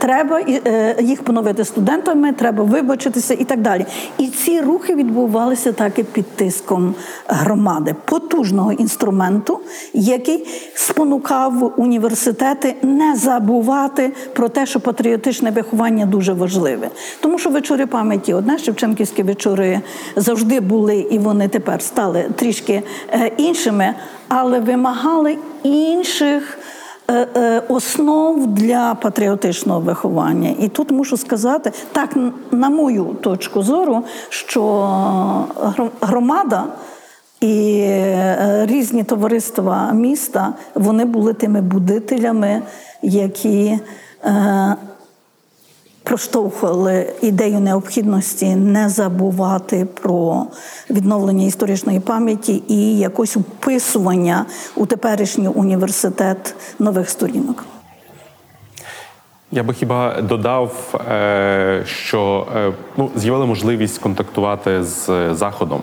Треба 0.00 0.40
е, 0.40 0.96
їх 1.00 1.22
поновити 1.22 1.64
студентами, 1.64 2.32
треба 2.32 2.64
вибачитися 2.64 3.34
і 3.34 3.44
так 3.44 3.60
далі. 3.60 3.86
І 4.18 4.28
ці 4.28 4.60
рухи 4.60 4.94
відбувалися 4.94 5.72
так 5.72 5.98
і 5.98 6.02
під 6.02 6.26
тиском 6.26 6.94
громади, 7.28 7.94
потужного 8.04 8.72
інструменту, 8.72 9.60
який 9.94 10.46
спонукав 10.74 11.72
університети 11.76 12.76
не 12.82 13.16
забувати 13.16 14.12
про 14.32 14.48
те, 14.48 14.66
що 14.66 14.80
патріотичне 14.80 15.50
виховання 15.50 16.06
дуже 16.06 16.32
важливе. 16.32 16.88
Тому 17.20 17.38
що 17.38 17.50
вечори 17.50 17.86
пам'яті, 17.86 18.34
одне 18.34 18.58
Шевченківські 18.58 19.22
вечори 19.22 19.80
завжди 20.16 20.60
були, 20.60 20.96
і 20.96 21.18
вони 21.18 21.48
тепер 21.48 21.82
стали 21.82 22.30
трішки 22.36 22.82
е, 23.12 23.30
іншими, 23.36 23.94
але 24.28 24.60
вимагали 24.60 25.36
інших. 25.62 26.58
Е, 27.10 27.28
е, 27.36 27.62
основ 27.68 28.46
для 28.46 28.94
патріотичного 28.94 29.80
виховання. 29.80 30.54
І 30.60 30.68
тут 30.68 30.90
мушу 30.90 31.16
сказати, 31.16 31.72
так, 31.92 32.16
на 32.50 32.70
мою 32.70 33.04
точку 33.04 33.62
зору, 33.62 34.04
що 34.28 34.62
громада 36.00 36.64
і 37.40 37.80
е, 37.80 38.66
різні 38.66 39.04
товариства 39.04 39.92
міста 39.92 40.52
вони 40.74 41.04
були 41.04 41.34
тими 41.34 41.60
будителями, 41.60 42.62
які 43.02 43.78
е, 44.24 44.76
проштовхували 46.02 47.12
ідею 47.22 47.60
необхідності 47.60 48.56
не 48.56 48.88
забувати 48.88 49.86
про 50.02 50.46
відновлення 50.90 51.46
історичної 51.46 52.00
пам'яті 52.00 52.62
і 52.68 52.98
якось 52.98 53.36
вписування 53.36 54.46
у 54.76 54.86
теперішній 54.86 55.48
університет 55.48 56.54
нових 56.78 57.10
сторінок. 57.10 57.64
Я 59.52 59.62
би 59.62 59.74
хіба 59.74 60.20
додав, 60.22 60.94
е, 61.10 61.82
що 61.86 62.46
е, 62.56 62.72
ну, 62.96 63.10
з'явила 63.16 63.46
можливість 63.46 63.98
контактувати 63.98 64.84
з 64.84 65.34
заходом. 65.34 65.80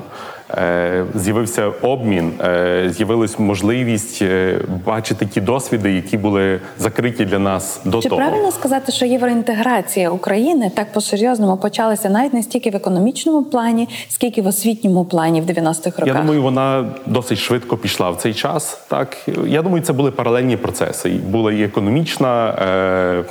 Е, 0.51 1.05
З'явився 1.15 1.71
обмін, 1.81 2.33
е, 2.41 2.89
з'явилась 2.89 3.39
можливість 3.39 4.21
е, 4.21 4.59
бачити 4.85 5.25
ті 5.25 5.41
досвіди, 5.41 5.93
які 5.93 6.17
були 6.17 6.59
закриті 6.79 7.25
для 7.25 7.39
нас 7.39 7.81
до 7.85 8.01
Чи 8.01 8.09
того. 8.09 8.21
правильно 8.21 8.51
сказати, 8.51 8.91
що 8.91 9.05
євроінтеграція 9.05 10.09
України 10.09 10.71
так 10.75 10.91
по-серйозному 10.91 11.57
почалася 11.57 12.09
навіть 12.09 12.33
не 12.33 12.43
стільки 12.43 12.69
в 12.69 12.75
економічному 12.75 13.43
плані, 13.43 13.89
скільки 14.09 14.41
в 14.41 14.47
освітньому 14.47 15.05
плані 15.05 15.41
в 15.41 15.45
90-х 15.45 15.99
роках? 15.99 16.15
Я 16.15 16.21
думаю, 16.21 16.41
вона 16.41 16.85
досить 17.05 17.37
швидко 17.37 17.77
пішла 17.77 18.09
в 18.09 18.17
цей 18.17 18.33
час. 18.33 18.81
Так 18.87 19.17
я 19.45 19.61
думаю, 19.61 19.83
це 19.83 19.93
були 19.93 20.11
паралельні 20.11 20.57
процеси. 20.57 21.09
Була 21.09 21.53
і 21.53 21.63
економічна. 21.63 22.49
Е- 22.49 23.23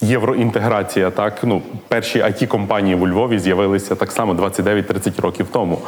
Євроінтеграція, 0.00 1.10
так 1.10 1.38
ну 1.42 1.62
перші 1.88 2.18
it 2.18 2.46
компанії 2.46 2.96
у 2.96 3.08
Львові 3.08 3.38
з'явилися 3.38 3.94
так 3.94 4.12
само 4.12 4.34
29-30 4.34 5.20
років 5.20 5.46
тому. 5.52 5.78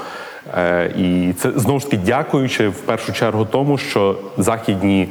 Е, 0.55 0.93
і 0.99 1.33
це 1.33 1.53
знову 1.57 1.81
ж 1.81 1.91
таки 1.91 2.03
дякуючи 2.07 2.69
в 2.69 2.81
першу 2.81 3.13
чергу 3.13 3.45
тому, 3.45 3.79
що 3.79 4.19
західні 4.39 5.09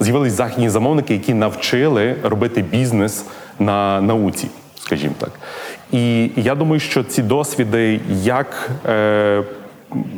з'явились 0.00 0.32
західні 0.32 0.68
замовники, 0.68 1.14
які 1.14 1.34
навчили 1.34 2.16
робити 2.22 2.62
бізнес 2.62 3.24
на 3.58 4.00
науці, 4.00 4.48
скажімо 4.80 5.14
так. 5.18 5.30
І 5.92 6.30
я 6.36 6.54
думаю, 6.54 6.80
що 6.80 7.04
ці 7.04 7.22
досвіди, 7.22 8.00
як 8.22 8.70
е, 8.86 9.42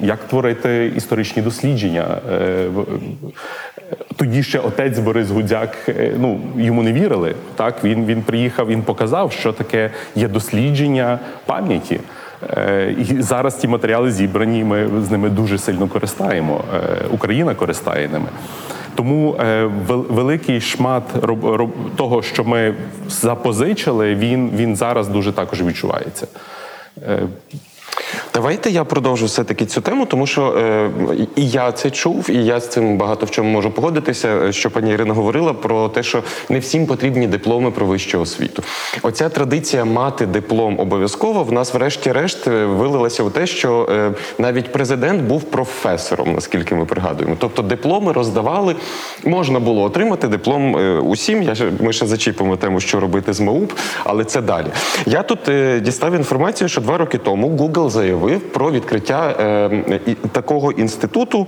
як 0.02 0.18
творити 0.18 0.92
історичні 0.96 1.42
дослідження. 1.42 2.18
Е, 2.33 2.68
Тоді 4.16 4.42
ще 4.42 4.59
отець 4.59 4.98
Борис 4.98 5.30
Гудзяк, 5.30 5.76
е, 5.88 6.14
ну 6.18 6.40
йому 6.56 6.83
не 6.83 6.92
вірили. 6.92 7.35
Так 7.56 7.85
він, 7.85 8.06
він 8.06 8.22
приїхав, 8.22 8.66
він 8.66 8.83
показав, 8.83 9.33
що 9.33 9.52
таке 9.52 9.90
є 10.14 10.28
дослідження 10.28 11.18
пам'яті. 11.46 12.00
Е, 12.42 12.94
І 12.98 13.22
зараз 13.22 13.55
ті 13.55 13.68
матеріали 13.68 14.12
зібрані. 14.12 14.64
Ми 14.64 14.88
з 15.03 15.11
ними 15.11 15.31
дуже 15.31 15.59
сильно 15.59 15.88
користаємо. 15.88 16.64
Е, 16.74 17.07
Україна 17.11 17.55
користає 17.55 18.09
ними. 18.09 18.29
Тому 18.94 19.37
е, 19.40 19.64
великий 19.88 20.61
шмат 20.61 21.03
того, 21.96 22.22
що 22.22 22.44
ми 22.44 22.74
запозичили, 23.09 24.14
він, 24.14 24.50
він 24.57 24.76
зараз 24.76 25.09
дуже 25.09 25.33
також 25.33 25.62
відчувається. 25.62 26.26
Давайте 28.35 28.70
я 28.70 28.85
продовжу 28.85 29.26
все-таки 29.26 29.66
цю 29.66 29.81
тему, 29.81 30.07
тому 30.07 30.26
що 30.26 30.55
е, 30.59 30.90
і 31.37 31.48
я 31.48 31.72
це 31.72 31.90
чув, 31.90 32.31
і 32.31 32.44
я 32.44 32.61
з 32.61 32.68
цим 32.68 32.96
багато 32.96 33.26
в 33.26 33.31
чому 33.31 33.50
можу 33.50 33.70
погодитися. 33.70 34.29
е, 34.29 34.53
Що 34.53 34.70
пані 34.70 34.92
Ірина 34.92 35.14
говорила 35.14 35.53
про 35.53 35.88
те, 35.88 36.03
що 36.03 36.22
не 36.48 36.59
всім 36.59 36.87
потрібні 36.87 37.26
дипломи 37.26 37.70
про 37.70 37.87
вищу 37.87 38.20
освіту. 38.20 38.62
Оця 39.03 39.29
традиція 39.29 39.85
мати 39.85 40.26
диплом 40.26 40.81
обов'язково 40.81 41.44
в 41.44 41.53
нас, 41.53 41.74
врешті-решт, 41.74 42.48
е, 42.48 42.64
вилилася 42.64 43.22
у 43.22 43.31
те, 43.31 43.46
що 43.46 43.88
е, 43.90 44.12
навіть 44.38 44.72
президент 44.72 45.22
був 45.22 45.42
професором, 45.42 46.33
наскільки 46.35 46.74
ми 46.74 46.85
пригадуємо. 46.85 47.37
Тобто 47.38 47.62
дипломи 47.62 48.12
роздавали, 48.12 48.76
можна 49.24 49.61
було 49.61 49.83
отримати 49.83 50.29
диплом 50.29 50.76
е, 50.76 50.98
усім. 50.98 51.42
Я 51.42 51.55
ми 51.81 51.92
ще 51.92 52.07
зачіпимо 52.07 52.57
тему, 52.57 52.81
що 52.81 53.00
робити 53.00 53.33
з 53.33 53.40
МАУП, 53.40 53.72
але 54.05 54.24
це 54.24 54.40
далі. 54.42 54.66
Я 55.07 55.22
тут 55.22 55.48
е, 55.48 55.81
дістав 55.81 56.14
інформацію, 56.14 56.68
що 56.68 56.81
два 56.81 56.98
роки 56.98 57.18
тому 57.18 57.48
Google 57.57 57.80
заявив 57.88 58.40
про 58.40 58.71
відкриття 58.71 59.37
е, 59.40 60.16
такого 60.33 60.73
інституту. 60.73 61.47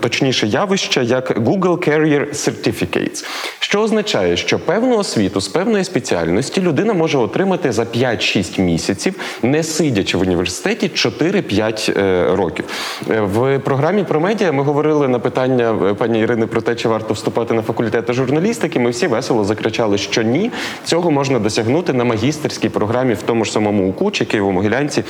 Точніше, 0.00 0.46
явища 0.46 1.02
як 1.02 1.38
Google 1.38 1.88
Career 1.88 2.28
Certificates, 2.30 3.24
що 3.58 3.80
означає, 3.80 4.36
що 4.36 4.58
певну 4.58 4.98
освіту 4.98 5.40
з 5.40 5.48
певної 5.48 5.84
спеціальності 5.84 6.60
людина 6.60 6.92
може 6.92 7.18
отримати 7.18 7.72
за 7.72 7.82
5-6 7.82 8.60
місяців, 8.60 9.14
не 9.42 9.62
сидячи 9.62 10.18
в 10.18 10.20
університеті 10.20 10.90
4-5 10.94 12.00
е, 12.00 12.36
років. 12.36 12.64
Е, 13.10 13.20
В 13.20 13.58
програмі 13.58 14.04
про 14.04 14.20
медіа 14.20 14.52
ми 14.52 14.62
говорили 14.62 15.08
на 15.08 15.18
питання 15.18 15.94
пані 15.98 16.20
Ірини 16.20 16.46
про 16.46 16.60
те, 16.60 16.74
чи 16.74 16.88
варто 16.88 17.14
вступати 17.14 17.54
на 17.54 17.62
факультети 17.62 18.12
журналістики. 18.12 18.80
Ми 18.80 18.90
всі 18.90 19.06
весело 19.06 19.44
закричали, 19.44 19.98
що 19.98 20.22
ні. 20.22 20.50
Цього 20.84 21.10
можна 21.10 21.38
досягнути 21.38 21.92
на 21.92 22.04
магістерській 22.04 22.68
програмі 22.68 23.14
в 23.14 23.22
тому 23.22 23.44
ж 23.44 23.52
самому 23.52 23.88
УКУ 23.88 24.10
чи 24.10 24.24
Києво-Могилянці. 24.24 25.02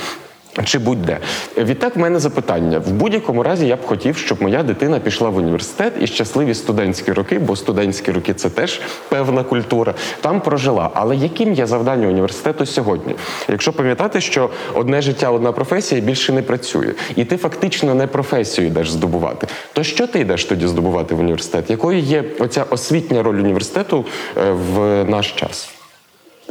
Чи 0.63 0.79
будь-де. 0.79 1.17
Відтак, 1.57 1.95
в 1.95 1.99
мене 1.99 2.19
запитання. 2.19 2.79
В 2.79 2.91
будь-якому 2.91 3.43
разі 3.43 3.67
я 3.67 3.75
б 3.75 3.85
хотів, 3.85 4.17
щоб 4.17 4.41
моя 4.41 4.63
дитина 4.63 4.99
пішла 4.99 5.29
в 5.29 5.37
університет 5.37 5.93
і 6.01 6.07
щасливі 6.07 6.53
студентські 6.53 7.11
роки, 7.11 7.39
бо 7.39 7.55
студентські 7.55 8.11
роки 8.11 8.33
це 8.33 8.49
теж 8.49 8.81
певна 9.09 9.43
культура, 9.43 9.93
там 10.21 10.41
прожила. 10.41 10.89
Але 10.93 11.15
яким 11.15 11.53
є 11.53 11.67
завдання 11.67 12.07
університету 12.07 12.65
сьогодні? 12.65 13.15
Якщо 13.49 13.73
пам'ятати, 13.73 14.21
що 14.21 14.49
одне 14.73 15.01
життя, 15.01 15.31
одна 15.31 15.51
професія 15.51 16.01
більше 16.01 16.33
не 16.33 16.41
працює, 16.41 16.93
і 17.15 17.25
ти 17.25 17.37
фактично 17.37 17.95
не 17.95 18.07
професію 18.07 18.67
йдеш 18.67 18.91
здобувати, 18.91 19.47
то 19.73 19.83
що 19.83 20.07
ти 20.07 20.19
йдеш 20.19 20.45
тоді 20.45 20.67
здобувати 20.67 21.15
в 21.15 21.19
університет? 21.19 21.69
Якою 21.69 21.99
є 21.99 22.23
оця 22.39 22.63
освітня 22.69 23.23
роль 23.23 23.35
університету 23.35 24.05
е, 24.37 24.51
в 24.51 25.03
наш 25.03 25.31
час? 25.31 25.69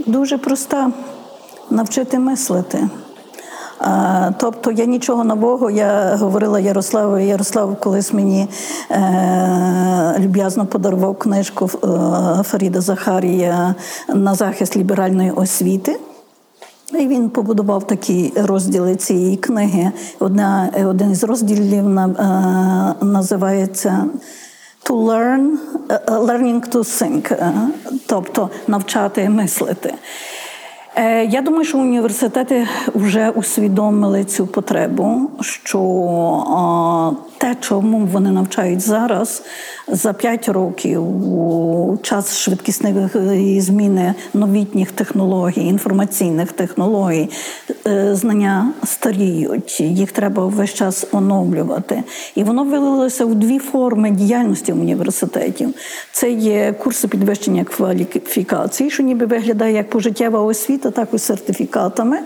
Дуже 0.07 0.39
проста 0.39 0.91
навчити 1.71 2.19
мислити. 2.19 2.89
Тобто 4.39 4.71
я 4.71 4.85
нічого 4.85 5.25
нового, 5.25 5.71
я 5.71 6.17
говорила 6.17 6.61
Ярославу. 6.61 7.19
Ярослав 7.19 7.81
колись 7.81 8.13
мені 8.13 8.49
е, 8.91 10.17
люб'язно 10.19 10.67
подарував 10.67 11.19
книжку 11.19 11.65
е, 11.65 11.89
Фаріда 12.43 12.81
Захарія 12.81 13.75
на 14.09 14.35
захист 14.35 14.77
ліберальної 14.77 15.31
освіти. 15.31 16.01
І 16.93 17.07
він 17.07 17.31
побудував 17.31 17.87
такі 17.87 18.33
розділи 18.37 18.97
цієї 18.97 19.37
книги. 19.37 19.93
Одна, 20.19 20.71
один 20.87 21.11
із 21.11 21.25
розділів 21.25 21.89
на, 21.89 22.07
е, 23.01 23.05
називається 23.05 24.05
To 24.85 24.95
learn, 24.95 25.59
learning 26.07 26.61
to 26.73 26.79
think, 26.79 27.37
тобто 28.07 28.51
навчати 28.67 29.29
мислити. 29.29 29.95
Е, 30.99 31.25
Я 31.25 31.43
думаю, 31.43 31.65
що 31.65 31.79
університети 31.79 32.67
вже 32.95 33.31
усвідомили 33.31 34.25
цю 34.25 34.47
потребу, 34.47 35.31
що 35.41 35.79
те, 37.39 37.57
чому 37.61 38.07
вони 38.13 38.31
навчають 38.31 38.81
зараз, 38.81 39.43
за 39.89 40.13
5 40.13 40.49
років 40.49 41.03
у 41.33 41.99
час 42.03 42.39
швидкісної 42.39 43.61
зміни 43.61 44.15
новітніх 44.35 44.93
технологій, 44.93 45.67
інформаційних 45.67 46.53
технологій, 46.53 47.31
е, 47.87 48.15
знання 48.15 48.73
старіють, 48.85 49.81
їх 49.81 50.13
треба 50.13 50.47
весь 50.47 50.75
час 50.75 51.07
оновлювати. 51.13 52.03
І 52.35 52.45
воно 52.45 52.65
вилилося 52.65 53.25
в 53.25 53.35
дві 53.35 53.59
форми 53.59 54.11
діяльності 54.11 54.73
університетів. 54.73 55.75
Це 56.13 56.31
є 56.31 56.75
курси 56.79 57.09
підвищення 57.09 57.65
кваліфікації, 57.65 58.91
що 58.91 59.03
ніби 59.03 59.27
виглядає 59.27 59.75
як 59.75 59.91
пожиттєва 59.91 60.41
освіта, 60.41 60.88
так 60.91 61.09
і 61.13 61.19
сертифікатами. 61.19 62.19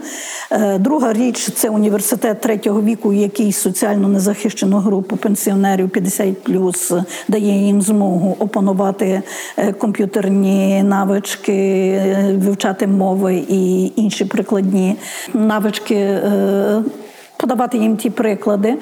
Е, 0.50 0.78
друга 0.78 1.12
річ 1.12 1.50
це 1.54 1.68
університет 1.68 2.40
третього 2.40 2.82
віку, 2.82 3.12
який 3.12 3.52
соціально 3.52 4.08
незахищену 4.08 4.78
групу 4.78 5.16
пенсіонерів 5.16 5.88
50+, 5.88 7.04
дає 7.28 7.66
їм 7.66 7.82
змогу 7.82 8.36
опанувати 8.38 9.22
е, 9.56 9.72
комп'ютерні 9.72 10.82
навички, 10.82 11.52
е, 11.52 12.36
вивчати 12.38 12.86
мови 12.86 13.44
і 13.48 13.92
інші 13.96 14.24
прикладні 14.24 14.96
навички, 15.34 16.18
подавати 17.36 17.78
їм 17.78 17.96
ті 17.96 18.10
приклади. 18.10 18.78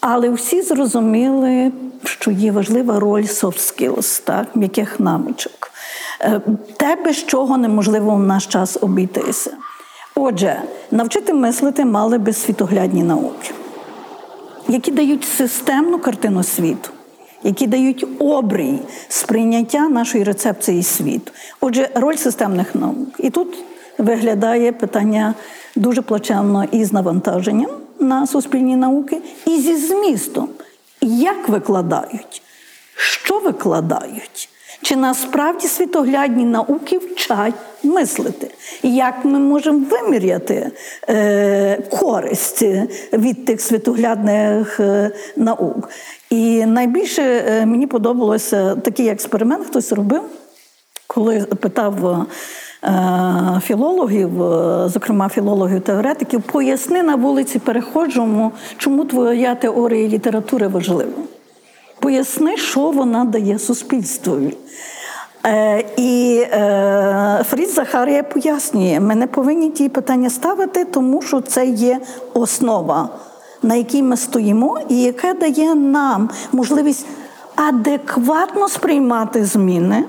Але 0.00 0.30
всі 0.30 0.62
зрозуміли, 0.62 1.72
що 2.04 2.30
є 2.30 2.52
важлива 2.52 3.00
роль 3.00 3.22
soft 3.22 3.58
skills, 3.58 4.22
так, 4.24 4.56
м'яких 4.56 5.00
навичок. 5.00 5.61
Те, 6.76 6.96
без 7.04 7.26
чого 7.26 7.56
неможливо 7.56 8.14
в 8.14 8.18
наш 8.22 8.46
час 8.46 8.78
обійтися. 8.80 9.50
Отже, 10.14 10.62
навчити 10.90 11.34
мислити 11.34 11.84
мали 11.84 12.18
би 12.18 12.32
світоглядні 12.32 13.02
науки, 13.02 13.50
які 14.68 14.90
дають 14.90 15.24
системну 15.24 15.98
картину 15.98 16.42
світу, 16.42 16.90
які 17.42 17.66
дають 17.66 18.06
обрій 18.18 18.78
сприйняття 19.08 19.88
нашої 19.88 20.24
рецепції 20.24 20.82
світу. 20.82 21.32
Отже, 21.60 21.88
роль 21.94 22.16
системних 22.16 22.74
наук. 22.74 23.08
І 23.18 23.30
тут 23.30 23.58
виглядає 23.98 24.72
питання 24.72 25.34
дуже 25.76 26.02
плачевно 26.02 26.64
і 26.64 26.84
з 26.84 26.92
навантаженням 26.92 27.70
на 28.00 28.26
суспільні 28.26 28.76
науки, 28.76 29.22
і 29.46 29.60
зі 29.60 29.76
змістом. 29.76 30.48
Як 31.00 31.48
викладають, 31.48 32.42
що 32.96 33.38
викладають? 33.38 34.51
Чи 34.82 34.96
насправді 34.96 35.66
світоглядні 35.66 36.44
науки 36.44 36.98
вчать 36.98 37.54
мислити? 37.82 38.50
Як 38.82 39.24
ми 39.24 39.38
можемо 39.38 39.86
виміряти 39.90 40.70
е, 41.08 41.82
користь 41.90 42.62
від 43.12 43.44
тих 43.44 43.60
світоглядних 43.60 44.80
е, 44.80 45.10
наук? 45.36 45.88
І 46.30 46.66
найбільше 46.66 47.22
е, 47.22 47.66
мені 47.66 47.86
подобалося 47.86 48.74
такий 48.74 49.08
експеримент, 49.08 49.66
хтось 49.66 49.92
робив, 49.92 50.22
коли 51.06 51.40
питав. 51.40 52.26
Е, 52.84 53.60
філологів, 53.64 54.30
зокрема 54.86 55.28
філологів-теоретиків, 55.28 56.42
поясни 56.42 57.02
на 57.02 57.14
вулиці 57.14 57.58
перехожому, 57.58 58.52
чому 58.76 59.04
твоя 59.04 59.54
теорія 59.54 60.08
літератури 60.08 60.68
важлива. 60.68 61.12
Поясни, 62.02 62.56
що 62.56 62.80
вона 62.80 63.24
дає 63.24 63.58
суспільствові. 63.58 64.56
Е, 65.46 65.84
І 65.96 66.42
е, 66.50 67.44
Фрід 67.50 67.70
Захарія 67.70 68.22
пояснює, 68.22 69.00
ми 69.00 69.14
не 69.14 69.26
повинні 69.26 69.70
ті 69.70 69.88
питання 69.88 70.30
ставити, 70.30 70.84
тому 70.84 71.22
що 71.22 71.40
це 71.40 71.66
є 71.66 72.00
основа, 72.34 73.08
на 73.62 73.74
якій 73.74 74.02
ми 74.02 74.16
стоїмо, 74.16 74.78
і 74.88 75.02
яка 75.02 75.32
дає 75.32 75.74
нам 75.74 76.30
можливість 76.52 77.06
адекватно 77.56 78.68
сприймати 78.68 79.44
зміни. 79.44 80.04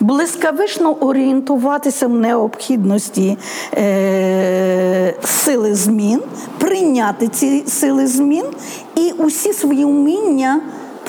Блискавично 0.00 0.92
орієнтуватися 0.92 2.06
в 2.06 2.14
необхідності 2.14 3.38
е, 3.74 5.14
сили 5.24 5.74
змін, 5.74 6.22
прийняти 6.58 7.28
ці 7.28 7.64
сили 7.66 8.06
змін 8.06 8.44
і 8.96 9.12
усі 9.18 9.52
свої 9.52 9.84
вміння 9.84 10.60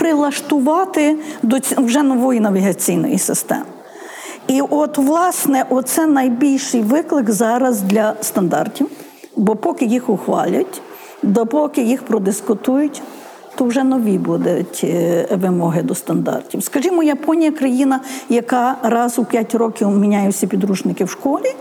прилаштувати 0.04 1.18
до 1.44 1.58
вже 1.78 2.04
нової 2.04 2.40
навігаційної 2.40 3.18
системи. 3.18 3.66
І 4.48 4.62
от, 4.62 4.98
власне, 4.98 5.66
оце 5.70 6.08
найбільший 6.08 6.82
виклик 6.82 7.32
зараз 7.32 7.82
для 7.82 8.14
стандартів, 8.22 8.90
бо 9.36 9.56
поки 9.56 9.86
їх 9.86 10.10
ухвалять, 10.10 10.82
допоки 11.24 11.82
їх 11.82 12.04
продискутують, 12.04 13.02
то 13.56 13.66
вже 13.66 13.84
нові 13.84 14.18
будуть 14.18 14.82
е, 14.84 15.28
вимоги 15.32 15.82
до 15.82 15.96
стандартів. 15.96 16.64
Скажімо, 16.64 17.04
Японія 17.04 17.52
країна, 17.52 18.00
яка 18.30 18.76
раз 18.84 19.20
у 19.20 19.26
5 19.26 19.56
років 19.56 19.90
міняє 19.90 20.30
всі 20.30 20.48
підручники 20.48 21.04
в 21.04 21.10
школі 21.10 21.56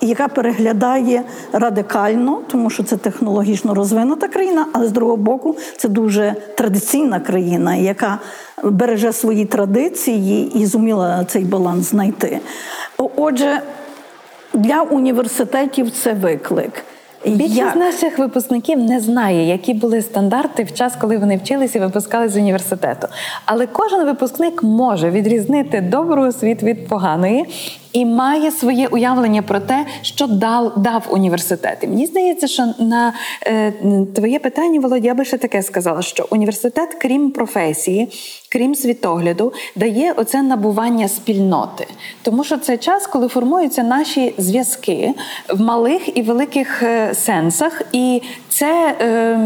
яка 0.00 0.28
переглядає 0.28 1.22
радикально, 1.52 2.40
тому 2.46 2.70
що 2.70 2.82
це 2.82 2.96
технологічно 2.96 3.74
розвинута 3.74 4.28
країна, 4.28 4.66
але 4.72 4.86
з 4.86 4.92
другого 4.92 5.16
боку 5.16 5.56
це 5.76 5.88
дуже 5.88 6.34
традиційна 6.56 7.20
країна, 7.20 7.76
яка 7.76 8.18
береже 8.62 9.12
свої 9.12 9.44
традиції 9.44 10.58
і 10.58 10.66
зуміла 10.66 11.24
цей 11.24 11.44
баланс 11.44 11.90
знайти. 11.90 12.40
Отже, 12.96 13.60
для 14.54 14.82
університетів 14.82 15.90
це 15.90 16.12
виклик. 16.12 16.72
Більшість 17.26 17.56
Як? 17.56 17.76
наших 17.76 18.18
випускників 18.18 18.78
не 18.78 19.00
знає, 19.00 19.48
які 19.48 19.74
були 19.74 20.02
стандарти 20.02 20.64
в 20.64 20.74
час, 20.74 20.92
коли 21.00 21.18
вони 21.18 21.36
вчилися 21.36 21.78
і 21.78 21.82
випускали 21.82 22.28
з 22.28 22.36
університету. 22.36 23.08
Але 23.44 23.66
кожен 23.66 24.04
випускник 24.04 24.62
може 24.62 25.10
відрізнити 25.10 25.80
добру 25.80 26.22
освіту 26.22 26.66
від 26.66 26.88
поганої 26.88 27.46
і 27.92 28.04
має 28.04 28.50
своє 28.50 28.86
уявлення 28.86 29.42
про 29.42 29.60
те, 29.60 29.86
що 30.02 30.26
дав 30.26 30.72
дав 30.82 31.06
університет. 31.10 31.78
І 31.82 31.86
Мені 31.86 32.06
здається, 32.06 32.46
що 32.46 32.74
на 32.78 33.12
е, 33.46 33.72
твоє 34.14 34.38
питання, 34.38 34.80
Володя, 34.80 35.06
я 35.06 35.14
би 35.14 35.24
ще 35.24 35.38
таке 35.38 35.62
сказала, 35.62 36.02
що 36.02 36.26
університет, 36.30 36.96
крім 37.00 37.30
професії, 37.30 38.08
крім 38.48 38.74
світогляду, 38.74 39.52
дає 39.76 40.12
оце 40.16 40.42
набування 40.42 41.08
спільноти, 41.08 41.86
тому 42.22 42.44
що 42.44 42.56
це 42.56 42.76
час, 42.76 43.06
коли 43.06 43.28
формуються 43.28 43.82
наші 43.82 44.34
зв'язки 44.38 45.14
в 45.48 45.60
малих 45.60 46.16
і 46.18 46.22
великих 46.22 46.82
е, 46.82 47.14
сенсах, 47.14 47.82
і 47.92 48.22
це 48.48 48.96
е, 49.00 49.38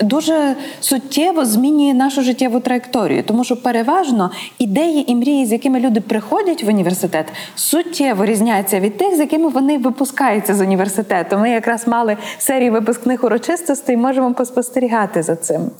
дуже 0.00 0.56
суттєво 0.80 1.44
змінює 1.44 1.94
нашу 1.94 2.22
життєву 2.22 2.60
траєкторію, 2.60 3.22
тому 3.22 3.44
що 3.44 3.62
переважно 3.62 4.30
ідеї 4.58 5.12
і 5.12 5.14
мрії, 5.14 5.46
з 5.46 5.52
якими 5.52 5.80
люди 5.80 6.00
приходять 6.00 6.62
в 6.62 6.68
університет, 6.68 7.26
суттєво 7.54 8.24
різняться 8.24 8.80
від 8.80 8.96
тих, 8.96 9.16
з 9.16 9.18
якими 9.18 9.48
вони 9.48 9.78
випускаються 9.78 10.54
з 10.54 10.60
університету. 10.60 11.38
Ми 11.38 11.50
якраз 11.50 11.86
мали 11.86 12.16
серію 12.38 12.72
випускних 12.72 13.24
урочистостей, 13.24 13.96
можемо 13.96 14.34
поспостерігати 14.34 15.22
за 15.22 15.36
цим. 15.36 15.70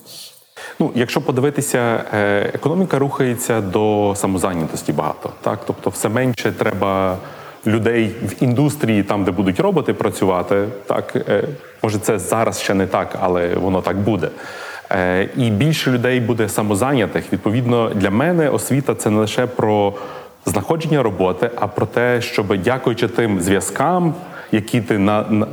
Ну, 0.78 0.90
якщо 0.94 1.20
подивитися, 1.20 2.04
е, 2.14 2.50
економіка 2.54 2.98
рухається 2.98 3.60
до 3.60 4.14
самозайнятості 4.16 4.92
багато, 4.92 5.30
так 5.40 5.58
тобто, 5.66 5.90
все 5.90 6.08
менше 6.08 6.52
треба 6.52 7.16
людей 7.66 8.14
в 8.22 8.42
індустрії, 8.42 9.02
там 9.02 9.24
де 9.24 9.30
будуть 9.30 9.60
роботи 9.60 9.94
працювати. 9.94 10.64
Так 10.86 11.16
е, 11.16 11.44
може, 11.82 11.98
це 11.98 12.18
зараз 12.18 12.60
ще 12.60 12.74
не 12.74 12.86
так, 12.86 13.18
але 13.20 13.54
воно 13.54 13.80
так 13.80 13.96
буде. 13.96 14.28
Е, 14.90 15.28
і 15.36 15.50
більше 15.50 15.90
людей 15.90 16.20
буде 16.20 16.48
самозайнятих. 16.48 17.32
Відповідно, 17.32 17.90
для 17.94 18.10
мене 18.10 18.48
освіта 18.48 18.94
це 18.94 19.10
не 19.10 19.18
лише 19.18 19.46
про 19.46 19.92
знаходження 20.46 21.02
роботи, 21.02 21.50
а 21.56 21.66
про 21.66 21.86
те, 21.86 22.20
щоб 22.20 22.56
дякуючи 22.62 23.08
тим 23.08 23.40
зв'язкам, 23.40 24.14
які 24.54 24.80
ти 24.80 24.98
на, 24.98 25.24
на, 25.30 25.46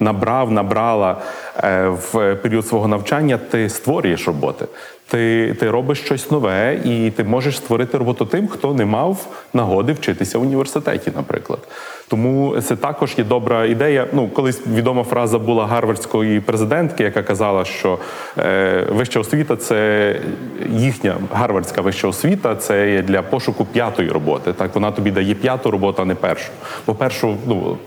набрав, 0.00 0.52
набрала 0.52 1.16
е, 1.64 1.88
в 1.88 2.34
період 2.34 2.66
свого 2.66 2.88
навчання, 2.88 3.38
ти 3.50 3.68
створюєш 3.68 4.26
роботи. 4.26 4.66
Ти 5.08 5.54
ти 5.60 5.70
робиш 5.70 6.00
щось 6.00 6.30
нове, 6.30 6.80
і 6.84 7.10
ти 7.10 7.24
можеш 7.24 7.56
створити 7.56 7.98
роботу 7.98 8.26
тим, 8.26 8.48
хто 8.48 8.74
не 8.74 8.84
мав 8.84 9.26
нагоди 9.54 9.92
вчитися 9.92 10.38
в 10.38 10.42
університеті, 10.42 11.12
наприклад. 11.16 11.58
Тому 12.08 12.60
це 12.60 12.76
також 12.76 13.14
є 13.18 13.24
добра 13.24 13.64
ідея. 13.64 14.06
Ну, 14.12 14.28
колись 14.28 14.66
відома 14.66 15.04
фраза 15.04 15.38
була 15.38 15.66
гарвардської 15.66 16.40
президентки, 16.40 17.04
яка 17.04 17.22
казала, 17.22 17.64
що 17.64 17.98
е, 18.38 18.86
вища 18.90 19.20
освіта 19.20 19.56
це 19.56 20.16
їхня 20.70 21.14
гарвардська 21.32 21.80
вища 21.80 22.08
освіта, 22.08 22.56
це 22.56 22.90
є 22.90 23.02
для 23.02 23.22
пошуку 23.22 23.64
п'ятої 23.64 24.08
роботи. 24.08 24.52
Так 24.52 24.74
вона 24.74 24.90
тобі 24.90 25.10
дає 25.10 25.34
п'яту 25.34 25.70
роботу, 25.70 26.02
а 26.02 26.04
не 26.04 26.14
першу. 26.14 26.50
Бо 26.86 26.94
першу, 26.94 27.36
ну 27.46 27.78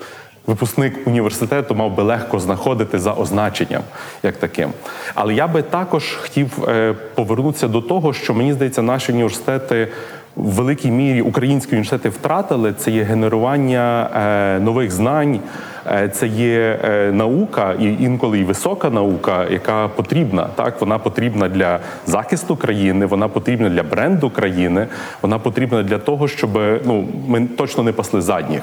випускник 0.49 1.07
університету 1.07 1.75
мав 1.75 1.95
би 1.95 2.03
легко 2.03 2.39
знаходити 2.39 2.99
за 2.99 3.13
означенням 3.13 3.81
як 4.23 4.37
таким. 4.37 4.69
Але 5.15 5.33
я 5.33 5.47
би 5.47 5.61
також 5.61 6.03
хотів 6.21 6.63
е, 6.67 6.95
повернутися 7.15 7.67
до 7.67 7.81
того, 7.81 8.13
що 8.13 8.33
мені 8.33 8.53
здається, 8.53 8.81
наші 8.81 9.11
університети. 9.11 9.87
В 10.35 10.49
великій 10.49 10.91
мірі 10.91 11.21
українські 11.21 11.71
університети 11.71 12.09
втратили 12.09 12.73
це 12.73 12.91
є 12.91 13.03
генерування 13.03 14.09
е, 14.15 14.59
нових 14.59 14.91
знань, 14.91 15.39
Е, 15.87 16.09
це 16.09 16.27
є 16.27 16.79
наука, 17.13 17.73
і 17.79 17.85
інколи 17.85 18.39
і 18.39 18.43
висока 18.43 18.89
наука, 18.89 19.45
яка 19.51 19.87
потрібна. 19.87 20.47
Так, 20.55 20.81
вона 20.81 20.97
потрібна 20.97 21.49
для 21.49 21.79
захисту 22.05 22.55
країни, 22.55 23.05
вона 23.05 23.27
потрібна 23.27 23.69
для 23.69 23.83
бренду 23.83 24.29
країни, 24.29 24.87
вона 25.21 25.39
потрібна 25.39 25.83
для 25.83 25.97
того, 25.97 26.27
щоб 26.27 26.49
ну 26.85 27.07
ми 27.27 27.45
точно 27.57 27.83
не 27.83 27.91
пасли 27.91 28.21
задніх. 28.21 28.61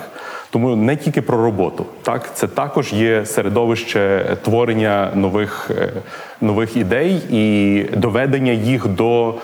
Тому 0.57 0.77
не 0.77 0.97
тільки 0.97 1.23
про 1.23 1.37
роботу, 1.37 1.87
так 2.03 2.35
це 2.35 2.47
також 2.47 2.93
є 2.93 3.27
середовище 3.27 4.37
творення 4.43 5.11
нових 5.15 5.71
е, 5.71 5.93
нових 6.41 6.77
ідей 6.77 7.23
і 7.31 7.85
доведення 7.97 8.53
їх 8.53 8.87
до 8.89 9.35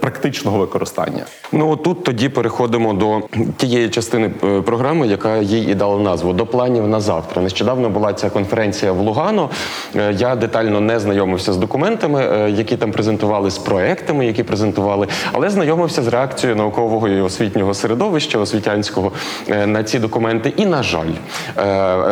практичного 0.00 0.58
використання. 0.58 1.24
Ну 1.52 1.76
тут 1.76 2.04
тоді 2.04 2.28
переходимо 2.28 2.92
до 2.92 3.20
тієї 3.56 3.88
частини 3.88 4.30
е, 4.44 4.60
програми, 4.60 5.06
яка 5.06 5.36
їй 5.36 5.70
і 5.70 5.74
дала 5.74 5.98
назву 5.98 6.32
до 6.32 6.46
планів 6.46 6.88
на 6.88 7.00
завтра. 7.00 7.42
Нещодавно 7.42 7.90
була 7.90 8.12
ця 8.12 8.30
конференція 8.30 8.92
в 8.92 8.98
Лугано. 8.98 9.50
Е, 9.96 10.14
я 10.18 10.36
детально 10.36 10.80
не 10.80 11.00
знайомився 11.00 11.52
з 11.52 11.56
документами, 11.56 12.20
е, 12.20 12.50
які 12.50 12.76
там 12.76 12.92
презентували, 12.92 13.50
з 13.50 13.58
проектами, 13.58 14.26
які 14.26 14.42
презентували, 14.42 15.08
але 15.32 15.50
знайомився 15.50 16.02
з 16.02 16.08
реакцією 16.08 16.56
наукового 16.56 17.08
і 17.08 17.20
освітнього 17.20 17.74
середовища 17.74 18.38
освітянського 18.38 19.12
е, 19.48 19.66
на 19.66 19.82
ці 19.82 19.98
документи. 19.98 20.52
І 20.56 20.66
на 20.66 20.82
жаль, 20.82 21.10
е, 21.10 21.62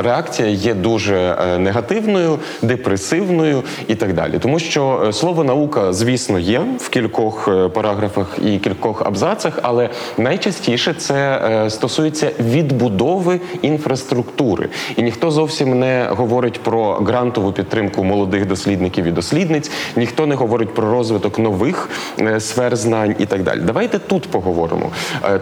реакція 0.03 0.49
є 0.49 0.75
дуже 0.75 1.17
е, 1.17 1.59
негативною, 1.59 2.39
депресивною 2.63 3.63
і 3.89 3.95
так 3.95 4.15
далі. 4.15 4.39
Тому 4.39 4.59
що 4.59 5.05
е, 5.09 5.13
слово 5.13 5.45
наука, 5.45 5.93
звісно, 5.93 6.39
є 6.39 6.61
в 6.79 6.89
кількох 7.03 7.49
е, 7.49 7.69
параграфах 7.69 8.39
і 8.45 8.59
кількох 8.59 9.07
абзацах, 9.07 9.59
але 9.63 9.89
найчастіше 10.19 10.95
це 10.95 11.15
е, 11.15 11.71
стосується 11.71 12.31
відбудови 12.41 13.41
інфраструктури. 13.63 14.69
І 14.97 15.03
ніхто 15.03 15.31
зовсім 15.31 15.79
не 15.79 16.07
говорить 16.11 16.61
про 16.61 16.93
грантову 16.95 17.53
підтримку 17.53 18.05
молодих 18.05 18.47
дослідників 18.47 19.05
і 19.05 19.11
дослідниць, 19.11 19.71
ніхто 19.97 20.27
не 20.27 20.35
говорить 20.35 20.75
про 20.75 20.93
розвиток 20.93 21.39
нових 21.39 21.91
е, 22.21 22.41
сфер 22.41 22.77
знань 22.77 23.15
і 23.19 23.27
так 23.27 23.43
далі. 23.43 23.61
Давайте 23.61 23.99
тут 23.99 24.27
поговоримо. 24.31 24.91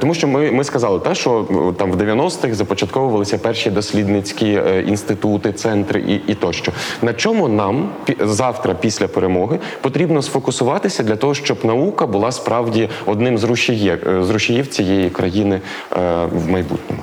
Тому 0.01 0.15
що 0.15 0.29
ми, 0.29 0.51
ми 0.51 0.65
сказали, 0.65 0.99
та, 0.99 1.15
що 1.15 1.47
там 1.79 1.93
в 1.93 1.97
90-х 1.97 2.55
започатковувалися 2.55 3.39
перші 3.39 3.71
дослідницькі 3.71 4.61
інститути, 4.87 5.53
центри 5.53 6.01
і, 6.01 6.33
і 6.33 6.35
тощо. 6.35 6.73
На 7.03 7.13
чому 7.13 7.49
нам 7.49 7.89
завтра, 8.21 8.75
після 8.81 9.09
перемоги, 9.09 9.59
потрібно 9.81 10.23
сфокусуватися 10.23 11.03
для 11.03 11.17
того, 11.17 11.35
щоб 11.35 11.50
наука 11.65 12.07
була 12.07 12.33
справді 12.33 12.89
одним 13.07 13.39
з 13.39 13.45
рушіїв, 13.45 14.09
е, 14.09 14.25
з 14.25 14.31
рушіїв 14.31 14.67
цієї 14.67 15.11
країни 15.11 15.61
е, 15.93 15.97
в 16.33 16.49
майбутньому. 16.51 17.03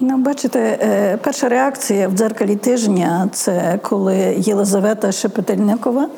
Ну, 0.00 0.16
бачите, 0.16 0.78
е, 0.82 1.18
перша 1.22 1.48
реакція 1.48 2.08
в 2.08 2.12
дзеркалі 2.12 2.56
тижня 2.56 3.28
це 3.32 3.78
коли 3.82 4.34
Єлизавета 4.38 5.12
Шепетельникова. 5.12 6.08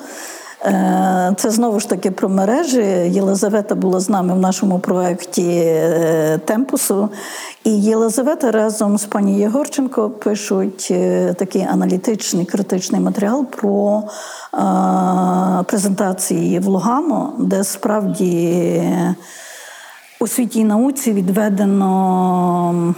Е, 0.67 1.35
Це 1.37 1.51
знову 1.51 1.81
ж 1.81 1.89
таки 1.89 2.11
про 2.11 2.29
мережі. 2.29 2.83
Єлизавета 3.11 3.75
була 3.75 4.01
з 4.01 4.09
нами 4.09 4.35
в 4.35 4.39
нашому 4.39 4.79
проєкті 4.79 5.53
е, 5.57 6.41
Темпусу. 6.45 7.09
І 7.65 7.71
Єлизавета 7.71 8.51
разом 8.51 8.99
з 8.99 9.05
пані 9.05 9.39
Єгорченко 9.39 10.11
пишуть 10.11 10.89
е, 10.91 11.35
такий 11.35 11.63
аналітичний 11.63 12.45
критичний 12.45 13.01
матеріал 13.01 13.47
про 13.47 14.03
презентації 15.67 16.59
в 16.59 16.67
Лугано, 16.67 17.33
де 17.39 17.65
справді 17.65 18.83
у 20.21 20.27
світі 20.27 20.61
і 20.61 20.65
науці 20.65 21.13
відведено 21.13 22.95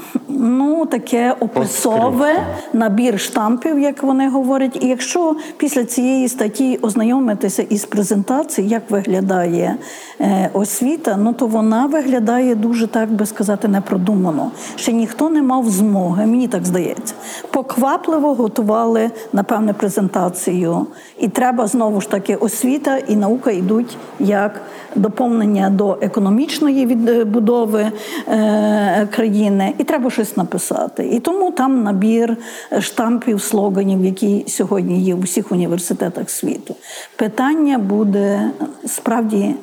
таке 0.99 1.35
описове 1.41 2.47
набір 2.73 3.21
штампів, 3.21 3.79
як 3.79 4.03
вони 4.03 4.29
говорять. 4.29 4.79
І 4.83 4.87
якщо 4.87 5.37
після 5.57 5.85
цієї 5.85 6.29
статті 6.29 6.79
ознайомитися 6.83 7.63
із 7.63 7.85
презентацією, 7.85 8.73
як 8.73 8.91
виглядає 8.91 9.77
е, 10.21 10.51
освіта, 10.53 11.17
ну 11.17 11.33
то 11.33 11.47
вона 11.47 11.87
виглядає 11.87 12.55
дуже 12.55 12.87
так 12.87 13.13
би 13.13 13.27
сказати 13.27 13.69
непродумано. 13.69 14.51
Ще 14.77 14.93
ніхто 14.93 15.31
не 15.31 15.43
мав 15.43 15.69
змоги, 15.69 16.27
мені 16.27 16.49
так 16.49 16.67
здається. 16.67 17.15
Поквапливо 17.51 18.35
готували 18.35 19.11
напевне 19.33 19.73
презентацію. 19.73 20.87
І 21.19 21.29
треба 21.29 21.67
знову 21.67 22.01
ж 22.01 22.11
таки 22.11 22.37
освіта 22.37 22.97
і 22.97 23.17
наука 23.17 23.51
йдуть 23.51 23.97
як 24.21 24.61
доповнення 24.95 25.71
до 25.71 25.99
економічної 26.01 26.87
відбудови 26.87 27.87
е, 28.29 29.09
країни, 29.15 29.75
і 29.79 29.85
треба 29.85 30.11
щось 30.11 30.37
написати. 30.37 30.88
І 31.03 31.21
тому 31.21 31.51
там 31.51 31.83
набір 31.83 32.37
штампів, 32.81 33.43
слоганів, 33.43 34.05
які 34.05 34.45
сьогодні 34.49 35.03
є 35.03 35.15
в 35.15 35.21
усіх 35.21 35.53
університетах 35.53 36.31
світу. 36.31 36.77
Питання 37.17 37.79
буде 37.79 38.51
справді. 38.87 39.55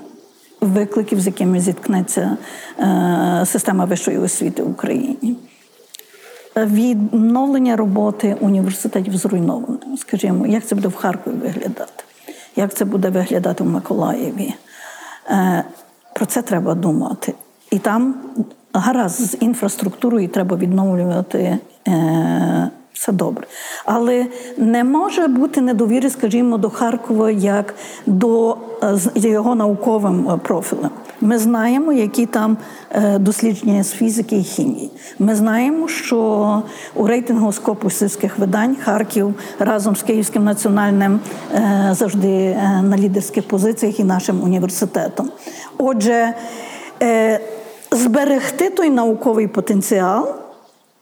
Викликів, 0.61 1.21
з 1.21 1.25
якими 1.25 1.59
зіткнеться 1.59 2.37
е, 2.79 3.43
система 3.45 3.85
вищої 3.85 4.17
освіти 4.17 4.63
в 4.63 4.69
Україні. 4.69 5.35
Відновлення 6.55 7.75
роботи 7.75 8.37
університетів 8.39 9.17
зруйновано. 9.17 9.97
Скажімо, 9.97 10.47
як 10.47 10.65
це 10.65 10.75
буде 10.75 10.87
в 10.87 10.95
Харкові 10.95 11.35
виглядати, 11.35 12.03
як 12.55 12.73
це 12.73 12.85
буде 12.85 13.09
виглядати 13.09 13.63
в 13.63 13.67
Миколаєві. 13.67 14.53
Е, 15.29 15.63
Про 16.13 16.25
це 16.25 16.41
треба 16.41 16.75
думати. 16.75 17.33
І 17.71 17.79
там 17.79 18.15
гаразд 18.79 19.31
з 19.31 19.37
інфраструктурою 19.39 20.27
треба 20.27 20.57
відновлювати. 20.57 21.57
е, 21.87 22.69
Все 22.93 23.11
добре. 23.11 23.47
Але 23.85 24.25
не 24.57 24.83
може 24.83 25.27
бути 25.27 25.61
недовіри, 25.61 26.09
скажімо, 26.09 26.57
до 26.57 26.69
Харкова 26.69 27.31
як 27.31 27.75
до 28.05 28.57
е, 28.83 28.97
його 29.15 29.55
науковим 29.55 30.29
е, 30.29 30.37
профілем. 30.37 30.89
Ми 31.21 31.37
знаємо, 31.37 31.93
які 31.93 32.25
там 32.25 32.57
е, 32.91 33.19
дослідження 33.19 33.83
з 33.83 33.91
фізики 33.91 34.37
і 34.37 34.43
хімії. 34.43 34.91
Ми 35.19 35.35
знаємо, 35.35 35.87
що 35.87 36.61
у 36.95 37.07
рейтингу 37.07 37.51
скопусівських 37.53 38.39
видань 38.39 38.75
Харків 38.83 39.33
разом 39.59 39.95
з 39.95 40.01
Київським 40.03 40.43
національним 40.43 41.19
завжди 41.91 42.55
на 42.83 42.97
лідерських 42.97 43.47
позиціях 43.47 43.99
і 43.99 44.03
нашим 44.03 44.43
університетом. 44.43 45.29
Отже, 45.77 46.33
зберегти 47.91 48.69
той 48.69 48.89
науковий 48.89 49.47
потенціал 49.47 50.35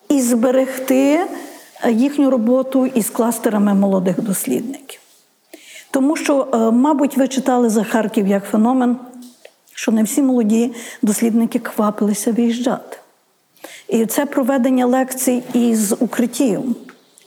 і 0.10 0.22
зберегти 0.22 1.22
їхню 1.90 2.30
роботу 2.30 2.86
із 2.86 3.10
кластерами 3.10 3.74
молодих 3.74 4.22
дослідників. 4.22 5.00
Тому 5.92 6.16
що, 6.16 6.48
е, 6.54 6.58
мабуть, 6.58 7.18
ви 7.18 7.28
читали 7.28 7.70
за 7.70 7.84
Харків 7.84 8.28
як 8.28 8.46
феномен, 8.46 8.98
що 9.74 9.92
не 9.92 10.04
всі 10.04 10.22
молоді 10.22 10.74
дослідники 11.02 11.60
квапилися 11.60 12.32
виїжджати. 12.32 12.98
І 13.88 14.06
це 14.06 14.26
проведення 14.26 14.86
лекцій 14.86 15.44
із 15.54 15.96
укриттів. 16.00 16.62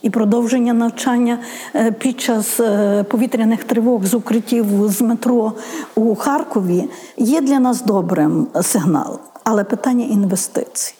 І 0.02 0.10
продовження 0.10 0.72
навчання 0.72 1.38
е, 1.74 1.92
під 1.92 2.20
час 2.20 2.60
е, 2.60 3.04
повітряних 3.04 3.64
тривог 3.64 4.04
з 4.04 4.14
укриттів 4.14 4.66
з 4.88 5.00
метро 5.00 5.52
у 5.94 6.14
Харкові 6.14 6.84
є 7.16 7.40
для 7.40 7.58
нас 7.58 7.82
добрим 7.82 8.46
сигналом. 8.62 9.18
Але 9.48 9.64
питання 9.64 10.04
інвестицій, 10.04 10.94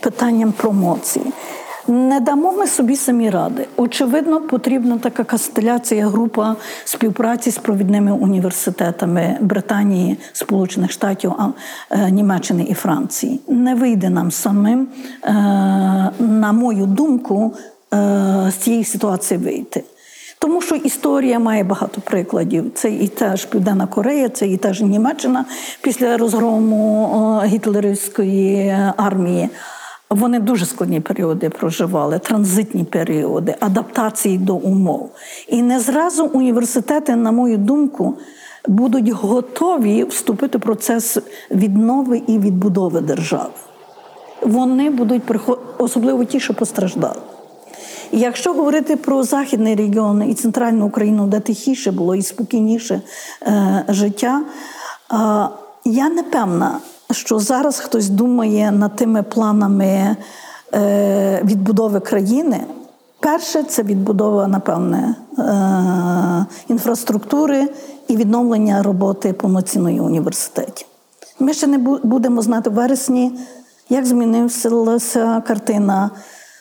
питанням 0.00 0.52
промоції. 0.52 1.24
Не 1.88 2.20
дамо 2.20 2.52
ми 2.52 2.66
собі 2.66 2.96
самі 2.96 3.30
ради. 3.30 3.66
Очевидно, 3.76 4.40
потрібна 4.40 4.98
така 4.98 5.24
кастеляція, 5.24 6.06
група 6.06 6.56
співпраці 6.84 7.50
з 7.50 7.58
провідними 7.58 8.12
університетами 8.12 9.38
Британії, 9.40 10.18
Сполучених 10.32 10.92
Штатів, 10.92 11.32
е, 11.90 12.10
Німеччини 12.10 12.66
і 12.68 12.74
Франції. 12.74 13.40
Не 13.48 13.74
вийде 13.74 14.10
нам 14.10 14.30
самим, 14.30 14.88
е, 15.24 15.32
на 16.18 16.52
мою 16.52 16.86
думку, 16.86 17.54
е, 17.94 17.96
з 18.50 18.54
цієї 18.54 18.84
ситуації 18.84 19.38
вийти. 19.38 19.84
Тому 20.38 20.62
що 20.62 20.74
історія 20.74 21.38
має 21.38 21.64
багато 21.64 22.00
прикладів. 22.00 22.70
Це 22.74 22.90
і 22.90 23.08
та 23.08 23.36
ж 23.36 23.48
Південна 23.48 23.86
Корея, 23.86 24.28
це 24.28 24.46
і 24.46 24.56
та 24.56 24.72
ж 24.72 24.84
Німеччина 24.84 25.44
після 25.82 26.16
розгрому 26.16 27.42
гітлерівської 27.44 28.76
армії. 28.96 29.48
Вони 30.10 30.40
дуже 30.40 30.66
складні 30.66 31.00
періоди 31.00 31.50
проживали, 31.50 32.18
транзитні 32.18 32.84
періоди, 32.84 33.54
адаптації 33.60 34.38
до 34.38 34.54
умов. 34.54 35.10
І 35.48 35.62
не 35.62 35.80
зразу 35.80 36.24
університети, 36.26 37.16
на 37.16 37.32
мою 37.32 37.58
думку, 37.58 38.14
будуть 38.68 39.08
готові 39.08 40.04
вступити 40.04 40.58
в 40.58 40.60
процес 40.60 41.18
віднови 41.50 42.22
і 42.26 42.38
відбудови 42.38 43.00
держави. 43.00 43.50
Вони 44.42 44.90
будуть 44.90 45.22
приход... 45.22 45.60
особливо 45.78 46.24
ті, 46.24 46.40
що 46.40 46.54
постраждали. 46.54 47.20
Якщо 48.12 48.52
говорити 48.52 48.96
про 48.96 49.22
західний 49.22 49.74
регіон 49.74 50.30
і 50.30 50.34
центральну 50.34 50.86
Україну, 50.86 51.26
де 51.26 51.40
тихіше 51.40 51.90
було 51.90 52.14
і 52.14 52.22
спокійніше 52.22 53.00
е, 53.42 53.84
життя, 53.88 54.42
е, 54.42 55.16
я 55.84 56.08
не 56.08 56.22
певна, 56.22 56.78
що 57.10 57.38
зараз 57.38 57.78
хтось 57.78 58.08
думає 58.08 58.72
над 58.72 58.96
тими 58.96 59.22
планами. 59.22 60.16
Е, 60.74 61.40
відбудови 61.44 62.00
країни. 62.00 62.60
Перше 63.20 63.62
це 63.62 63.82
відбудова, 63.82 64.46
напевне, 64.46 65.14
е, 65.38 66.46
інфраструктури 66.68 67.68
і 68.08 68.16
відновлення 68.16 68.82
роботи 68.82 69.32
повноцінної 69.32 70.00
університетів. 70.00 70.86
Ми 71.38 71.54
ще 71.54 71.66
не 71.66 71.78
будемо 72.02 72.42
знати 72.42 72.70
в 72.70 72.72
вересні, 72.72 73.38
як 73.88 74.06
змінилася 74.06 75.42
картина 75.46 76.10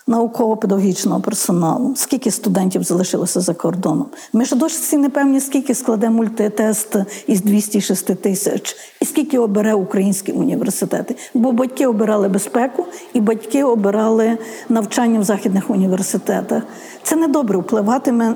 науково-педагогічного 0.07 1.21
персоналу, 1.21 1.93
скільки 1.95 2.31
студентів 2.31 2.83
залишилося 2.83 3.41
за 3.41 3.53
кордоном. 3.53 4.05
Ми 4.33 4.45
ж 4.45 4.55
досі 4.55 4.97
не 4.97 5.09
певні, 5.09 5.39
скільки 5.39 5.75
складе 5.75 6.09
мультитест 6.09 6.95
із 7.27 7.41
206 7.41 8.21
тисяч, 8.21 8.75
і 9.01 9.05
скільки 9.05 9.39
обере 9.39 9.73
українські 9.73 10.31
університети. 10.31 11.15
Бо 11.33 11.51
батьки 11.51 11.87
обирали 11.87 12.29
безпеку, 12.29 12.85
і 13.13 13.21
батьки 13.21 13.63
обирали 13.63 14.37
навчання 14.69 15.19
в 15.19 15.23
західних 15.23 15.69
університетах. 15.69 16.63
Це 17.03 17.15
недобре 17.15 17.57
впливатиме 17.57 18.35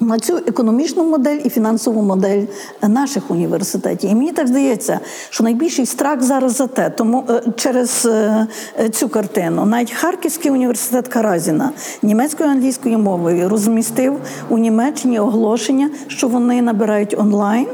на 0.00 0.18
цю 0.18 0.36
економічну 0.36 1.04
модель 1.04 1.38
і 1.44 1.50
фінансову 1.50 2.02
модель 2.02 2.42
наших 2.82 3.30
університетів. 3.30 4.10
І 4.10 4.14
мені 4.14 4.32
так 4.32 4.46
здається, 4.46 5.00
що 5.30 5.44
найбільший 5.44 5.86
страх 5.86 6.22
зараз 6.22 6.56
за 6.56 6.66
те, 6.66 6.90
тому 6.90 7.24
е, 7.30 7.42
через 7.56 8.06
е, 8.06 8.46
е, 8.80 8.88
цю 8.88 9.08
картину 9.08 9.66
навіть 9.66 9.92
Харківський 9.92 10.50
університет 10.50 11.08
Каразіна 11.08 11.70
німецькою 12.02 12.50
англійською 12.50 12.98
мовою 12.98 13.48
розмістив 13.48 14.16
у 14.48 14.58
Німеччині 14.58 15.18
оголошення, 15.18 15.90
що 16.06 16.28
вони 16.28 16.62
набирають 16.62 17.14
онлайн, 17.18 17.66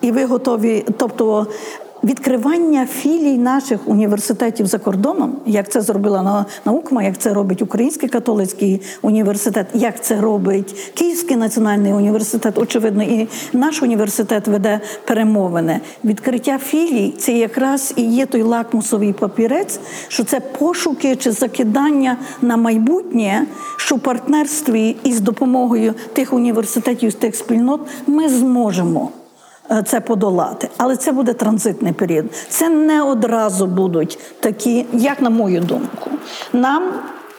і 0.00 0.12
ви 0.12 0.24
готові, 0.24 0.84
тобто. 0.98 1.46
Відкривання 2.04 2.86
філій 2.86 3.38
наших 3.38 3.80
університетів 3.88 4.66
за 4.66 4.78
кордоном, 4.78 5.36
як 5.46 5.70
це 5.72 5.80
зробила 5.80 6.22
на- 6.22 6.46
наукма, 6.64 7.02
як 7.02 7.18
це 7.18 7.34
робить 7.34 7.62
Український 7.62 8.08
католицький 8.08 8.82
університет, 9.02 9.66
як 9.74 10.04
це 10.04 10.20
робить 10.20 10.92
Київський 10.94 11.36
національний 11.36 11.92
університет, 11.92 12.58
очевидно, 12.58 13.02
і 13.02 13.28
наш 13.52 13.82
університет 13.82 14.48
веде 14.48 14.80
перемовини. 15.06 15.80
Відкриття 16.04 16.58
філій 16.58 17.14
це 17.18 17.32
якраз 17.32 17.92
і 17.96 18.02
є 18.02 18.26
той 18.26 18.42
лакмусовий 18.42 19.12
папірець, 19.12 19.80
що 20.08 20.24
це 20.24 20.40
пошуки 20.40 21.16
чи 21.16 21.32
закидання 21.32 22.16
на 22.42 22.56
майбутнє, 22.56 23.46
що 23.76 23.94
в 23.96 24.00
партнерстві 24.00 24.96
із 25.04 25.20
допомогою 25.20 25.94
тих 26.12 26.32
університетів, 26.32 27.14
тих 27.14 27.36
спільнот 27.36 27.80
ми 28.06 28.28
зможемо 28.28 29.10
це 29.84 30.00
подолати. 30.00 30.68
Але 30.76 30.96
це 30.96 31.12
буде 31.12 31.32
транзитний 31.32 31.92
період. 31.92 32.26
Це 32.48 32.68
не 32.68 33.02
одразу 33.02 33.66
будуть 33.66 34.18
такі, 34.40 34.86
як 34.92 35.22
на 35.22 35.30
мою 35.30 35.60
думку. 35.60 36.10
Нам 36.52 36.82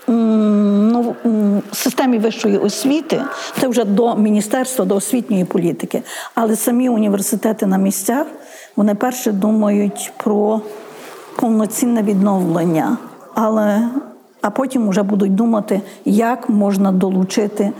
ну, 0.07 1.15
системі 1.71 2.17
вищої 2.19 2.57
освіти 2.57 3.21
це 3.61 3.67
вже 3.67 3.83
до 3.83 4.15
міністерства, 4.15 4.85
до 4.85 4.95
освітньої 4.95 5.45
політики. 5.45 6.03
Але 6.35 6.55
самі 6.55 6.89
університети 6.89 7.65
на 7.65 7.77
місцях 7.77 8.27
вони 8.75 8.95
перше 8.95 9.31
думають 9.31 10.13
про 10.17 10.61
повноцінне 11.35 12.03
відновлення. 12.03 12.97
Але 13.33 13.89
а 14.41 14.49
потім 14.49 14.89
вже 14.89 15.03
будуть 15.03 15.35
думати, 15.35 15.81
як 16.05 16.49
можна 16.49 16.91
долучити, 16.91 17.71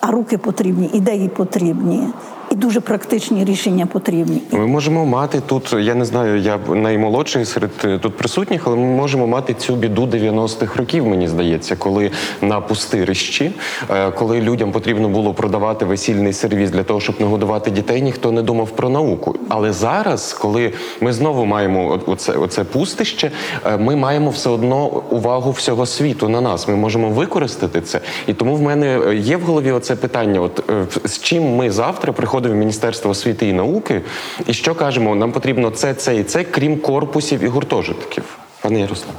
а 0.00 0.10
руки 0.10 0.38
потрібні, 0.38 0.90
ідеї 0.92 1.28
потрібні, 1.28 2.08
і 2.52 2.54
дуже 2.54 2.80
практичні 2.80 3.44
рішення 3.44 3.86
потрібні. 3.86 4.42
Ми 4.50 4.66
можемо 4.66 5.06
мати 5.06 5.40
тут, 5.46 5.74
я 5.78 5.94
не 5.94 6.04
знаю, 6.04 6.40
я 6.40 6.58
наймолодший 6.74 7.44
серед 7.44 7.70
е, 7.84 7.98
тут 7.98 8.16
присутніх, 8.16 8.66
але 8.66 8.76
ми 8.76 8.82
можемо 8.82 9.26
мати 9.26 9.54
цю 9.54 9.76
біду 9.76 10.06
90-х 10.06 10.76
років, 10.76 11.06
мені 11.06 11.28
здається, 11.28 11.76
коли 11.76 12.10
на 12.42 12.60
пустирищі, 12.60 13.52
е, 13.90 14.10
коли 14.10 14.40
людям 14.40 14.72
потрібно 14.72 15.08
було 15.08 15.34
продавати 15.34 15.84
весільний 15.84 16.32
сервіс 16.32 16.70
для 16.70 16.82
того, 16.82 17.00
щоб 17.00 17.20
нагодувати 17.20 17.70
дітей, 17.70 18.02
ніхто 18.02 18.32
не 18.32 18.42
думав 18.42 18.70
про 18.70 18.88
науку. 18.88 19.34
Але 19.48 19.72
зараз, 19.72 20.32
коли 20.32 20.72
ми 21.00 21.12
знову 21.12 21.44
маємо 21.44 22.00
оце, 22.06 22.32
оце 22.32 22.64
пустище, 22.64 23.30
е, 23.66 23.76
ми 23.78 23.96
маємо 23.96 24.30
все 24.30 24.50
одно 24.50 24.86
увагу 25.10 25.50
всього 25.50 25.86
світу 25.86 26.28
на 26.28 26.40
нас. 26.40 26.68
Ми 26.68 26.76
можемо 26.76 27.10
використати 27.10 27.80
це. 27.80 28.00
І 28.26 28.34
тому 28.34 28.56
в 28.56 28.62
мене 28.62 29.14
є 29.14 29.36
в 29.36 29.40
голові 29.40 29.72
оце 29.72 29.96
питання: 29.96 30.40
от 30.40 30.64
з 31.04 31.20
чим 31.20 31.56
ми 31.56 31.70
завтра 31.70 32.12
приходимо 32.12 32.41
в 32.48 32.54
Міністерство 32.54 33.10
освіти 33.10 33.48
і 33.48 33.52
науки, 33.52 34.02
і 34.46 34.54
що 34.54 34.74
кажемо, 34.74 35.14
нам 35.14 35.32
потрібно 35.32 35.70
це, 35.70 35.94
це 35.94 36.16
і 36.16 36.24
це, 36.24 36.44
крім 36.44 36.80
корпусів 36.80 37.44
і 37.44 37.46
гуртожитків. 37.46 38.38
Пане 38.60 38.80
Ярослав. 38.80 39.14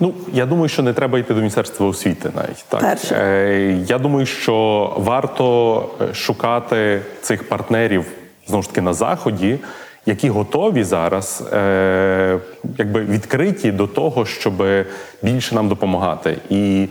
Ну, 0.00 0.14
я 0.32 0.46
думаю, 0.46 0.68
що 0.68 0.82
не 0.82 0.92
треба 0.92 1.18
йти 1.18 1.34
до 1.34 1.40
Міністерства 1.40 1.86
освіти 1.86 2.30
навіть. 2.34 2.64
Так. 2.68 2.80
Перше. 2.80 3.14
Е, 3.14 3.84
я 3.86 3.98
думаю, 3.98 4.26
що 4.26 4.92
варто 4.96 5.88
е, 6.00 6.14
шукати 6.14 7.02
цих 7.20 7.48
партнерів 7.48 8.04
знову 8.46 8.62
ж 8.62 8.68
таки 8.68 8.80
на 8.80 8.92
заході, 8.92 9.58
які 10.06 10.28
готові 10.28 10.84
зараз, 10.84 11.48
е, 11.52 12.38
якби 12.78 13.04
відкриті 13.04 13.72
до 13.72 13.86
того, 13.86 14.26
щоб 14.26 14.64
більше 15.22 15.54
нам 15.54 15.68
допомагати. 15.68 16.36
І 16.50 16.88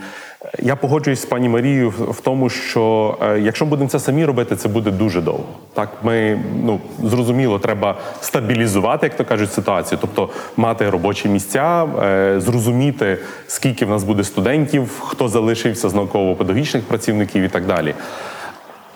я 0.60 0.76
погоджуюсь 0.76 1.22
з 1.22 1.26
пані 1.26 1.50
Марією 1.50 1.90
в 1.90 2.22
тому, 2.22 2.50
що 2.50 3.18
е, 3.22 3.40
якщо 3.40 3.66
ми 3.66 3.70
будемо 3.70 3.90
це 3.90 4.00
самі 4.00 4.26
робити, 4.26 4.56
це 4.56 4.70
буде 4.70 4.92
дуже 4.92 5.22
довго. 5.22 5.46
Так, 5.74 5.90
ми 6.04 6.40
ну 6.64 6.80
зрозуміло, 7.04 7.60
треба 7.60 7.96
стабілізувати, 8.22 9.06
як 9.06 9.18
то 9.18 9.26
кажуть, 9.26 9.54
ситуацію, 9.54 9.98
тобто 10.02 10.30
мати 10.58 10.90
робочі 10.90 11.30
місця, 11.30 11.88
е, 12.04 12.40
зрозуміти, 12.40 13.18
скільки 13.48 13.86
в 13.86 13.90
нас 13.90 14.04
буде 14.04 14.24
студентів, 14.24 15.02
хто 15.08 15.28
залишився 15.28 15.90
з 15.90 15.94
науково-педагогічних 15.94 16.84
працівників 16.84 17.44
і 17.44 17.50
так 17.50 17.66
далі. 17.66 17.94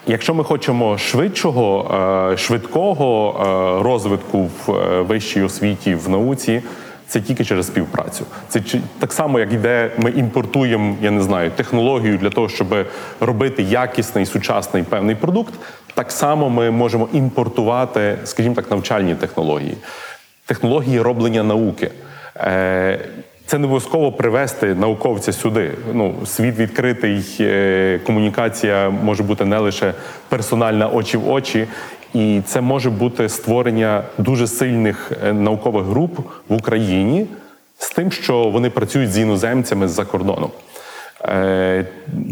Якщо 0.07 0.33
ми 0.33 0.43
хочемо 0.43 0.97
швидшого, 0.97 1.95
е, 2.33 2.37
швидкого 2.37 3.81
розвитку 3.83 4.49
в 4.65 5.01
вищій 5.01 5.41
освіті, 5.41 5.95
в 5.95 6.09
науці, 6.09 6.61
це 7.11 7.21
тільки 7.21 7.45
через 7.45 7.67
співпрацю. 7.67 8.25
Це 8.47 8.61
так 8.99 9.13
само, 9.13 9.39
як 9.39 9.53
йде, 9.53 9.91
ми 9.97 10.11
імпортуємо, 10.11 10.95
я 11.01 11.11
не 11.11 11.21
знаю, 11.21 11.51
технологію 11.51 12.17
для 12.17 12.29
того, 12.29 12.49
щоб 12.49 12.85
робити 13.19 13.63
якісний 13.63 14.25
сучасний 14.25 14.83
певний 14.83 15.15
продукт. 15.15 15.53
Так 15.93 16.11
само 16.11 16.49
ми 16.49 16.71
можемо 16.71 17.09
імпортувати, 17.13 18.17
скажімо 18.23 18.55
так, 18.55 18.71
навчальні 18.71 19.15
технології, 19.15 19.77
технології 20.45 21.01
роблення 21.01 21.43
науки. 21.43 21.91
Е, 22.37 22.99
Це 23.45 23.57
не 23.57 23.65
обов'язково 23.65 24.11
привести 24.11 24.75
науковця 24.75 25.33
сюди. 25.33 25.71
Ну, 25.93 26.15
світ 26.25 26.57
відкритий, 26.57 27.37
е, 27.39 27.99
комунікація 28.05 28.89
може 28.89 29.23
бути 29.23 29.45
не 29.45 29.57
лише 29.57 29.93
персональна 30.29 30.87
очі 30.87 31.17
в 31.17 31.29
очі, 31.29 31.67
і 32.13 32.41
це 32.45 32.61
може 32.61 32.89
бути 32.89 33.29
створення 33.29 34.03
дуже 34.17 34.47
сильних 34.47 35.11
е, 35.23 35.33
наукових 35.33 35.85
груп 35.85 36.19
в 36.49 36.53
Україні 36.53 37.25
з 37.77 37.89
тим, 37.89 38.11
що 38.11 38.43
вони 38.43 38.69
працюють 38.69 39.11
з 39.11 39.17
іноземцями 39.17 39.87
з-за 39.87 40.05
кордоном. 40.05 40.49
Е, 41.25 41.85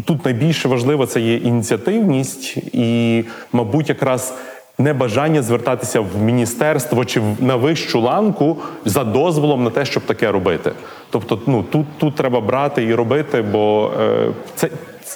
Тут 0.06 0.24
найбільше 0.24 0.68
важливо 0.68 1.06
це 1.06 1.20
є 1.20 1.36
ініціативність 1.36 2.56
і, 2.72 3.24
мабуть, 3.52 3.88
якраз 3.88 4.34
небажання 4.78 5.42
звертатися 5.42 6.00
в 6.00 6.22
міністерство 6.22 7.04
чи 7.04 7.22
на 7.40 7.56
вищу 7.56 8.00
ланку 8.00 8.56
за 8.84 9.04
дозволом 9.04 9.64
на 9.64 9.70
те, 9.70 9.84
щоб 9.84 10.02
таке 10.02 10.32
робити. 10.32 10.72
Тобто, 11.10 11.38
ну 11.46 11.62
тут, 11.62 11.86
тут 11.98 12.14
треба 12.14 12.40
брати 12.40 12.84
і 12.84 12.94
робити, 12.94 13.42
бо 13.42 13.92
е, 14.00 14.28
це 14.54 14.68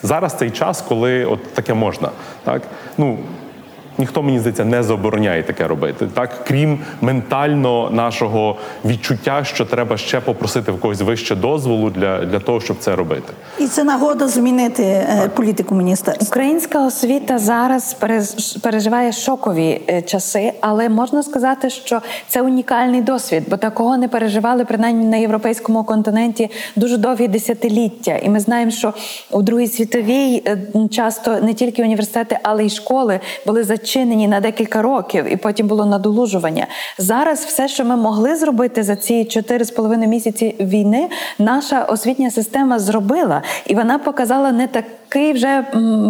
зараз 0.03 0.35
цей 0.35 0.51
час, 0.51 0.83
коли 0.83 1.25
от 1.25 1.55
таке 1.55 1.75
можна. 1.75 2.11
Так 2.45 2.63
ну 2.99 3.19
ніхто 3.99 4.23
мені 4.23 4.39
здається 4.39 4.65
не 4.65 4.83
забороняє 4.83 5.43
таке 5.43 5.69
робити, 5.69 6.07
так 6.15 6.31
крім 6.47 6.79
ментально 7.01 7.91
нашого 7.91 8.57
відчуття, 8.85 9.45
що 9.45 9.65
треба 9.65 9.97
ще 9.97 10.21
попросити 10.21 10.73
в 10.73 10.81
когось 10.81 11.01
вище 11.01 11.37
дозволу 11.37 11.91
для, 11.91 12.25
для 12.25 12.39
того, 12.39 12.61
щоб 12.61 12.77
це 12.81 12.97
робити. 12.97 13.33
І 13.59 13.67
це 13.67 13.85
нагода 13.85 14.29
змінити 14.29 14.83
е, 14.83 15.31
політику 15.35 15.75
міністерства. 15.75 16.27
Українська 16.29 16.87
освіта 16.87 17.39
зараз 17.39 17.97
переживає 18.63 19.13
шокові 19.13 19.81
е, 19.89 20.03
часи, 20.03 20.53
але 20.61 20.89
можна 20.89 21.23
сказати, 21.23 21.71
що 21.71 22.01
це 22.29 22.43
унікальний 22.43 23.03
досвід, 23.03 23.43
бо 23.49 23.57
такого 23.57 23.97
не 23.97 24.09
переживали 24.09 24.65
принаймні 24.65 25.07
на 25.07 25.17
європейському 25.17 25.85
континенті 25.85 26.51
дуже 26.77 26.97
довгі 26.97 27.29
десятиліття. 27.29 28.17
І 28.17 28.29
ми 28.29 28.41
знаємо, 28.41 28.71
що 28.71 28.95
у 29.31 29.43
Другій 29.43 29.67
світовій 29.67 30.43
е, 30.47 30.59
часто 30.91 31.41
не 31.41 31.55
тільки 31.55 31.83
університети, 31.83 32.39
але 32.43 32.67
й 32.67 32.71
школи 32.71 33.21
були 33.47 33.65
зачинені 33.85 34.29
на 34.29 34.41
декілька 34.41 34.83
років, 34.83 35.33
і 35.33 35.37
потім 35.37 35.67
було 35.67 35.87
надолужування. 35.87 36.67
Зараз 36.99 37.45
все, 37.45 37.69
що 37.69 37.85
ми 37.85 37.97
могли 37.97 38.37
зробити 38.37 38.83
за 38.83 38.97
ці 38.97 39.25
чотири 39.25 39.65
з 39.65 39.71
половиною 39.71 40.09
місяці 40.09 40.55
війни, 40.61 41.09
наша 41.39 41.85
освітня 41.85 42.31
система 42.31 42.79
зробила, 42.79 43.43
і 43.67 43.75
вона 43.75 43.99
показала 43.99 44.53
не 44.53 44.67
так 44.67 44.85
такий 45.15 45.33
вже 45.33 45.65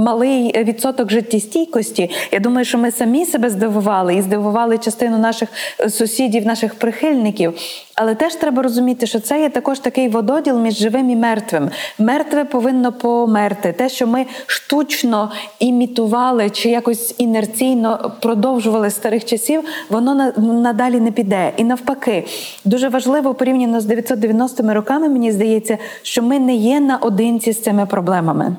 малий 0.05 0.65
відсоток 0.65 1.11
життєстійкості. 1.11 2.11
Я 2.33 2.41
думаю, 2.41 2.65
що 2.65 2.79
ми 2.79 2.91
самі 2.91 3.25
себе 3.25 3.51
здивували 3.51 4.15
і 4.15 4.23
здивували 4.23 4.79
частину 4.79 5.19
наших 5.19 5.49
сусідів, 5.89 6.47
наших 6.47 6.75
прихильників. 6.75 7.55
Але 7.95 8.15
теж 8.15 8.35
треба 8.35 8.63
розуміти, 8.63 9.07
що 9.07 9.21
це 9.21 9.41
є 9.41 9.49
також 9.49 9.79
такий 9.79 10.09
вододіл 10.09 10.59
між 10.59 10.79
живим 10.79 11.11
і 11.11 11.17
мертвим. 11.17 11.71
Мертве 11.99 12.45
повинно 12.45 12.93
померти. 12.93 13.73
Те, 13.73 13.89
що 13.89 14.07
ми 14.07 14.27
штучно 14.47 15.33
імітували 15.59 16.51
чи 16.51 16.69
якось 16.69 17.15
інерційно 17.19 18.13
продовжували 18.21 18.91
старих 18.91 19.25
часів, 19.25 19.65
воно 19.91 20.33
надалі 20.39 21.01
не 21.01 21.11
піде. 21.11 21.53
І 21.57 21.65
навпаки, 21.65 22.25
дуже 22.65 22.89
важливо 22.89 23.35
порівняно 23.35 23.81
з 23.81 23.87
990-ми 23.87 24.75
роками, 24.75 25.09
мені 25.09 25.33
здається, 25.33 25.79
що 26.03 26.23
ми 26.23 26.39
не 26.39 26.55
є 26.55 26.81
наодинці 26.81 27.53
з 27.53 27.63
цими 27.63 27.87
проблемами. 27.87 28.57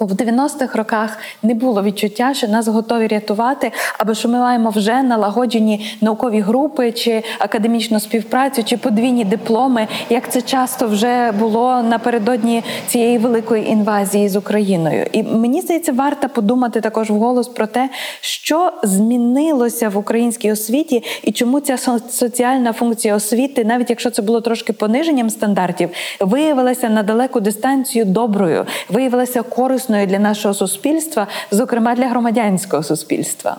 Бо 0.00 0.06
в 0.06 0.12
90-х 0.12 0.78
роках 0.78 1.18
не 1.42 1.54
було 1.54 1.82
відчуття, 1.82 2.34
що 2.34 2.48
нас 2.48 2.68
готові 2.68 3.06
рятувати, 3.06 3.72
або 3.98 4.14
що 4.14 4.28
ми 4.28 4.38
маємо 4.38 4.70
вже 4.70 5.02
налагоджені 5.02 5.96
наукові 6.00 6.40
групи, 6.40 6.92
чи 6.92 7.22
академічну 7.38 8.00
співпрацю, 8.00 8.64
чи 8.64 8.76
подвійні 8.76 9.24
дипломи, 9.24 9.86
як 10.10 10.32
це 10.32 10.42
часто 10.42 10.86
вже 10.88 11.32
було 11.32 11.82
напередодні 11.82 12.64
цієї 12.86 13.18
великої 13.18 13.68
інвазії 13.68 14.28
з 14.28 14.36
Україною. 14.36 15.06
І 15.12 15.22
мені 15.22 15.60
здається, 15.60 15.92
варто 15.92 16.28
подумати 16.28 16.80
також 16.80 17.10
вголос 17.10 17.48
про 17.48 17.66
те, 17.66 17.88
що 18.20 18.72
змінилося 18.82 19.88
в 19.88 19.96
українській 19.96 20.52
освіті, 20.52 21.04
і 21.22 21.32
чому 21.32 21.60
ця 21.60 21.76
соціальна 22.10 22.72
функція 22.72 23.14
освіти, 23.14 23.64
навіть 23.64 23.90
якщо 23.90 24.10
це 24.10 24.22
було 24.22 24.40
трошки 24.40 24.72
пониженням 24.72 25.30
стандартів, 25.30 25.90
виявилася 26.20 26.88
на 26.88 27.02
далеку 27.02 27.40
дистанцію 27.40 28.04
доброю, 28.04 28.66
виявилася 28.88 29.42
корисною 29.42 29.87
корисною 29.88 30.06
для 30.06 30.18
нашого 30.18 30.54
суспільства, 30.54 31.26
зокрема 31.50 31.94
для 31.94 32.08
громадянського 32.08 32.82
суспільства? 32.82 33.56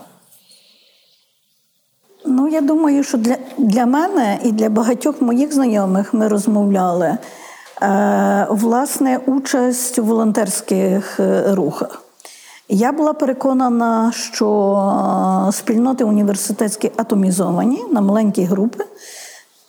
Ну, 2.25 2.47
я 2.47 2.61
думаю, 2.61 3.03
що 3.03 3.17
для 3.17 3.38
для 3.57 3.86
мене 3.86 4.39
і 4.43 4.51
для 4.51 4.69
багатьох 4.69 5.21
моїх 5.21 5.53
знайомих 5.53 6.13
ми 6.13 6.27
розмовляли 6.27 7.17
е, 7.82 8.47
власне 8.49 9.19
участь 9.25 9.99
у 9.99 10.03
волонтерських 10.03 11.19
е, 11.19 11.55
рухах. 11.55 12.03
Я 12.69 12.91
була 12.91 13.13
переконана, 13.13 14.11
що 14.15 14.47
е, 15.49 15.51
спільноти 15.51 16.03
університетські 16.03 16.91
атомізовані 16.97 17.82
на 17.91 18.01
маленькі 18.01 18.43
групи, 18.43 18.86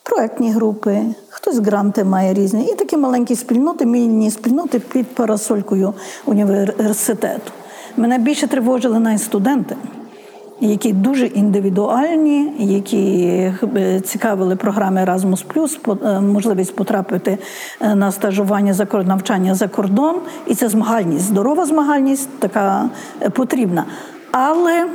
проектні 0.02 0.52
групи, 0.52 1.02
хтось 1.40 1.58
гранти 1.58 2.04
має 2.04 2.34
різні. 2.34 2.64
І 2.64 2.74
такі 2.74 2.96
маленькі 2.96 3.36
спільноти, 3.36 3.86
міні 3.86 4.30
спільноти 4.30 4.78
під 4.78 5.06
парасолькою 5.06 5.94
університету. 6.26 7.52
Мене 7.96 8.18
більше 8.18 8.46
тривожили 8.46 8.98
навіть 8.98 9.22
студенти, 9.22 9.76
які 10.60 10.92
дуже 10.92 11.26
індивідуальні, 11.26 12.52
які 12.58 13.24
е, 13.76 14.00
цікавили 14.00 14.56
програми 14.56 15.04
Erasmus+, 15.04 15.98
е, 16.04 16.20
можливість 16.20 16.76
потрапити 16.76 17.38
е, 17.80 17.94
на 17.94 18.12
стажування 18.12 18.86
навчання 19.04 19.54
за 19.54 19.68
кордон. 19.68 20.16
І 20.46 20.54
це 20.54 20.68
змагальність, 20.68 21.24
здорова 21.24 21.66
змагальність, 21.66 22.28
така 22.38 22.90
потрібна. 23.32 23.84
Але 24.30 24.86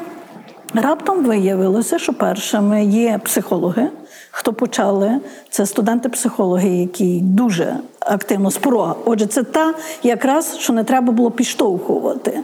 раптом 0.74 1.26
виявилося, 1.26 2.00
що 2.00 2.14
першими 2.14 2.86
є 2.86 3.20
психологи 3.24 3.90
хто 4.38 4.54
почали, 4.54 5.12
це 5.50 5.66
студенти-психологи, 5.66 6.70
які 6.70 7.20
дуже 7.22 7.76
активно 8.00 8.52
спорога. 8.52 8.96
Отже, 9.06 9.26
це 9.26 9.44
та 9.44 9.74
якраз 10.04 10.58
що 10.58 10.74
не 10.74 10.84
треба 10.84 11.12
було 11.12 11.32
підштовхувати. 11.32 12.40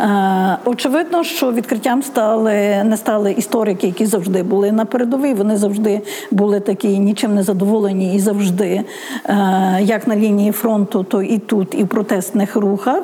Е, 0.00 0.58
Очевидно, 0.64 1.24
що 1.24 1.52
відкриттям 1.52 2.02
стали 2.02 2.84
не 2.84 2.96
стали 2.96 3.32
історики, 3.32 3.86
які 3.86 4.06
завжди 4.06 4.42
були 4.42 4.72
на 4.72 4.84
передовій. 4.84 5.34
Вони 5.34 5.56
завжди 5.56 6.00
були 6.30 6.60
такі 6.60 6.98
нічим 6.98 7.34
не 7.34 7.42
задоволені 7.42 8.14
і 8.14 8.18
завжди, 8.18 8.84
е, 9.24 9.78
як 9.82 10.06
на 10.06 10.16
лінії 10.16 10.52
фронту, 10.52 11.02
то 11.04 11.22
і 11.22 11.38
тут, 11.38 11.74
і 11.74 11.84
в 11.84 11.88
протестних 11.88 12.56
рухах. 12.56 13.02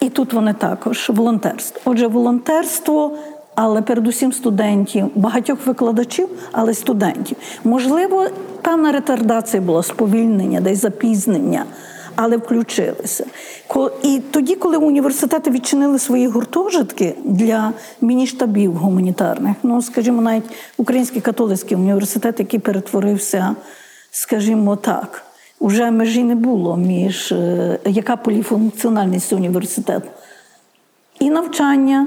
І 0.00 0.08
тут 0.08 0.32
вони 0.32 0.52
також 0.52 1.10
волонтерство. 1.10 1.80
Отже, 1.84 2.06
волонтерство 2.06 3.16
але 3.54 3.82
передусім 3.82 4.32
студентів, 4.32 5.10
багатьох 5.14 5.66
викладачів, 5.66 6.28
але 6.52 6.74
студентів. 6.74 7.36
Можливо, 7.64 8.26
певна 8.62 8.92
ретардація 8.92 9.62
була 9.62 9.82
сповільнення, 9.82 10.60
десь 10.60 10.80
запізнення. 10.80 11.64
Але 12.16 12.36
включилися. 12.36 13.26
І 14.02 14.20
тоді, 14.30 14.54
коли 14.54 14.76
університети 14.76 15.50
відчинили 15.50 15.98
свої 15.98 16.26
гуртожитки 16.26 17.14
для 17.24 17.72
міні-штабів 18.00 18.74
гуманітарних, 18.74 19.56
ну, 19.62 19.82
скажімо, 19.82 20.22
навіть 20.22 20.44
Український 20.76 21.20
католицький 21.20 21.76
університет, 21.76 22.38
який 22.38 22.60
перетворився, 22.60 23.56
скажімо 24.10 24.76
так, 24.76 25.24
уже 25.58 25.90
межі 25.90 26.24
не 26.24 26.34
було 26.34 26.76
між 26.76 27.32
е, 27.32 27.78
яка 27.84 28.16
поліфункціональність 28.16 29.32
університету. 29.32 30.08
І 31.18 31.30
навчання, 31.30 32.06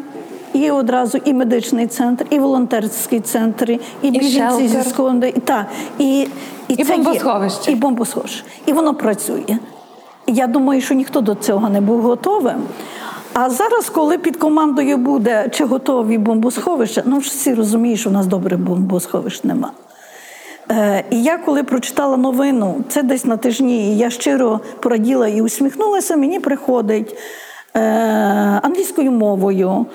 і 0.53 0.71
одразу 0.71 1.17
і 1.17 1.33
медичний 1.33 1.87
центр, 1.87 2.25
і 2.29 2.39
волонтерський 2.39 3.19
центр, 3.19 3.79
і 4.01 4.11
біженці 4.11 4.67
зі 4.67 4.83
сходи, 4.89 5.33
і 5.35 5.39
та 5.39 5.65
і, 5.99 6.19
і, 6.67 6.73
і 6.73 6.83
це 6.83 6.97
бомбосховище. 6.97 7.71
Є, 7.71 7.77
і 7.77 7.79
бомбосховище. 7.79 8.43
І 8.65 8.73
воно 8.73 8.93
працює. 8.93 9.57
Я 10.27 10.47
думаю, 10.47 10.81
що 10.81 10.93
ніхто 10.93 11.21
до 11.21 11.35
цього 11.35 11.69
не 11.69 11.81
був 11.81 12.01
готовим. 12.01 12.63
А 13.33 13.49
зараз, 13.49 13.89
коли 13.89 14.17
під 14.17 14.37
командою 14.37 14.97
буде 14.97 15.49
чи 15.51 15.65
готові 15.65 16.17
бомбосховища, 16.17 17.03
ну 17.05 17.17
всі 17.17 17.53
розуміють, 17.53 17.99
що 17.99 18.09
в 18.09 18.13
нас 18.13 18.25
добре 18.25 18.57
бомбосховищ 18.57 19.43
нема. 19.43 19.71
Е, 20.71 21.03
І 21.09 21.23
я 21.23 21.37
коли 21.37 21.63
прочитала 21.63 22.17
новину, 22.17 22.75
це 22.89 23.03
десь 23.03 23.25
на 23.25 23.37
тижні, 23.37 23.93
і 23.93 23.97
я 23.97 24.09
щиро 24.09 24.59
пораділа 24.79 25.27
і 25.27 25.41
усміхнулася, 25.41 26.15
мені 26.15 26.39
приходить 26.39 27.17
е, 27.75 27.79
англійською 28.63 29.11
мовою. 29.11 29.85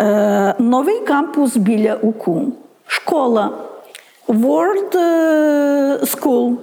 Е, 0.00 0.54
новий 0.58 0.98
кампус 0.98 1.56
біля 1.56 1.94
УКУ, 1.94 2.52
школа, 2.86 3.50
World 4.28 4.96
е, 4.96 5.98
School, 6.02 6.54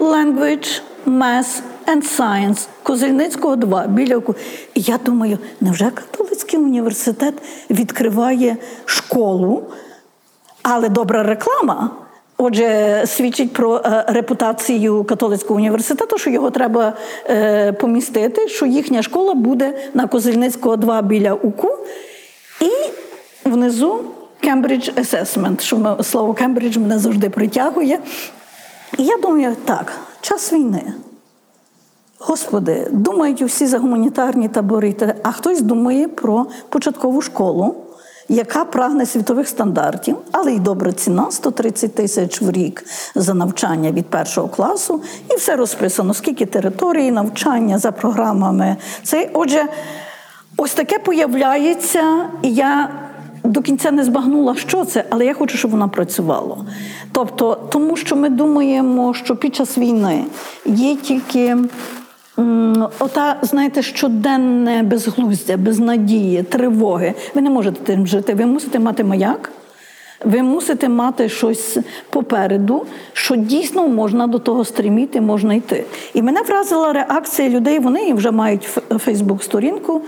Language, 0.00 0.80
Math 1.06 1.60
and 1.86 2.18
Science 2.18 2.66
Козельницького 2.82 3.56
2 3.56 3.86
біля 3.86 4.16
УКУ. 4.16 4.34
І 4.74 4.80
я 4.80 4.98
думаю, 5.04 5.38
невже 5.60 5.90
католицький 5.90 6.60
університет 6.60 7.34
відкриває 7.70 8.56
школу, 8.84 9.62
але 10.62 10.88
добра 10.88 11.22
реклама. 11.22 11.90
Отже, 12.38 13.02
свідчить 13.06 13.52
про 13.52 13.76
е, 13.76 14.04
репутацію 14.08 15.04
католицького 15.04 15.56
університету, 15.56 16.18
що 16.18 16.30
його 16.30 16.50
треба 16.50 16.92
помістити, 17.80 18.48
що 18.48 18.66
їхня 18.66 19.02
школа 19.02 19.34
буде 19.34 19.74
на 19.94 20.06
Козельницького 20.06 20.76
2 20.76 21.02
біля 21.02 21.34
УКУ. 21.34 21.68
І 22.60 22.70
внизу 23.48 24.00
Cambridge 24.44 24.94
Assessment, 24.94 25.60
що 25.60 25.98
слово 26.02 26.34
Кембридж 26.34 26.76
мене 26.76 26.98
завжди 26.98 27.30
притягує. 27.30 27.98
І 28.98 29.04
я 29.04 29.18
думаю, 29.18 29.56
так, 29.64 29.92
час 30.20 30.52
війни. 30.52 30.82
Господи, 32.18 32.88
думають 32.90 33.42
усі 33.42 33.66
за 33.66 33.78
гуманітарні 33.78 34.48
табори, 34.48 34.94
а 35.22 35.32
хтось 35.32 35.60
думає 35.60 36.08
про 36.08 36.46
початкову 36.68 37.22
школу, 37.22 37.74
яка 38.28 38.64
прагне 38.64 39.06
світових 39.06 39.48
стандартів, 39.48 40.16
але 40.32 40.52
й 40.52 40.58
добра 40.58 40.92
ціна 40.92 41.30
130 41.30 41.94
тисяч 41.94 42.42
в 42.42 42.50
рік 42.50 42.84
за 43.14 43.34
навчання 43.34 43.92
від 43.92 44.06
першого 44.06 44.48
класу, 44.48 45.02
і 45.30 45.36
все 45.36 45.56
розписано, 45.56 46.14
скільки 46.14 46.46
території, 46.46 47.10
навчання 47.10 47.78
за 47.78 47.92
програмами. 47.92 48.76
Це, 49.02 49.30
Отже, 49.32 49.64
Ось 50.56 50.74
таке 50.74 50.98
появляється, 50.98 52.26
і 52.42 52.54
я 52.54 52.90
до 53.44 53.62
кінця 53.62 53.90
не 53.90 54.04
збагнула, 54.04 54.54
що 54.54 54.84
це, 54.84 55.04
але 55.10 55.26
я 55.26 55.34
хочу, 55.34 55.58
щоб 55.58 55.70
воно 55.70 55.88
працювало. 55.88 56.64
Тобто, 57.12 57.68
тому 57.70 57.96
що 57.96 58.16
ми 58.16 58.28
думаємо, 58.28 59.14
що 59.14 59.36
під 59.36 59.54
час 59.54 59.78
війни 59.78 60.24
є 60.64 60.96
тільки. 60.96 61.56
Ота, 62.98 63.36
знаєте, 63.42 63.82
щоденне 63.82 64.82
безглуздя, 64.82 65.56
безнадії, 65.56 66.42
тривоги. 66.42 67.14
Ви 67.34 67.42
не 67.42 67.50
можете 67.50 67.80
тим 67.80 68.06
жити. 68.06 68.34
Ви 68.34 68.46
мусите 68.46 68.78
мати 68.78 69.04
маяк, 69.04 69.52
ви 70.24 70.42
мусите 70.42 70.88
мати 70.88 71.28
щось 71.28 71.78
попереду, 72.10 72.86
що 73.12 73.36
дійсно 73.36 73.88
можна 73.88 74.26
до 74.26 74.38
того 74.38 74.64
стріміти, 74.64 75.20
можна 75.20 75.54
йти. 75.54 75.84
І 76.14 76.22
мене 76.22 76.42
вразила 76.42 76.92
реакція 76.92 77.48
людей. 77.48 77.78
Вони 77.78 78.14
вже 78.14 78.30
мають 78.30 78.68
Фейсбук-сторінку. 78.98 80.02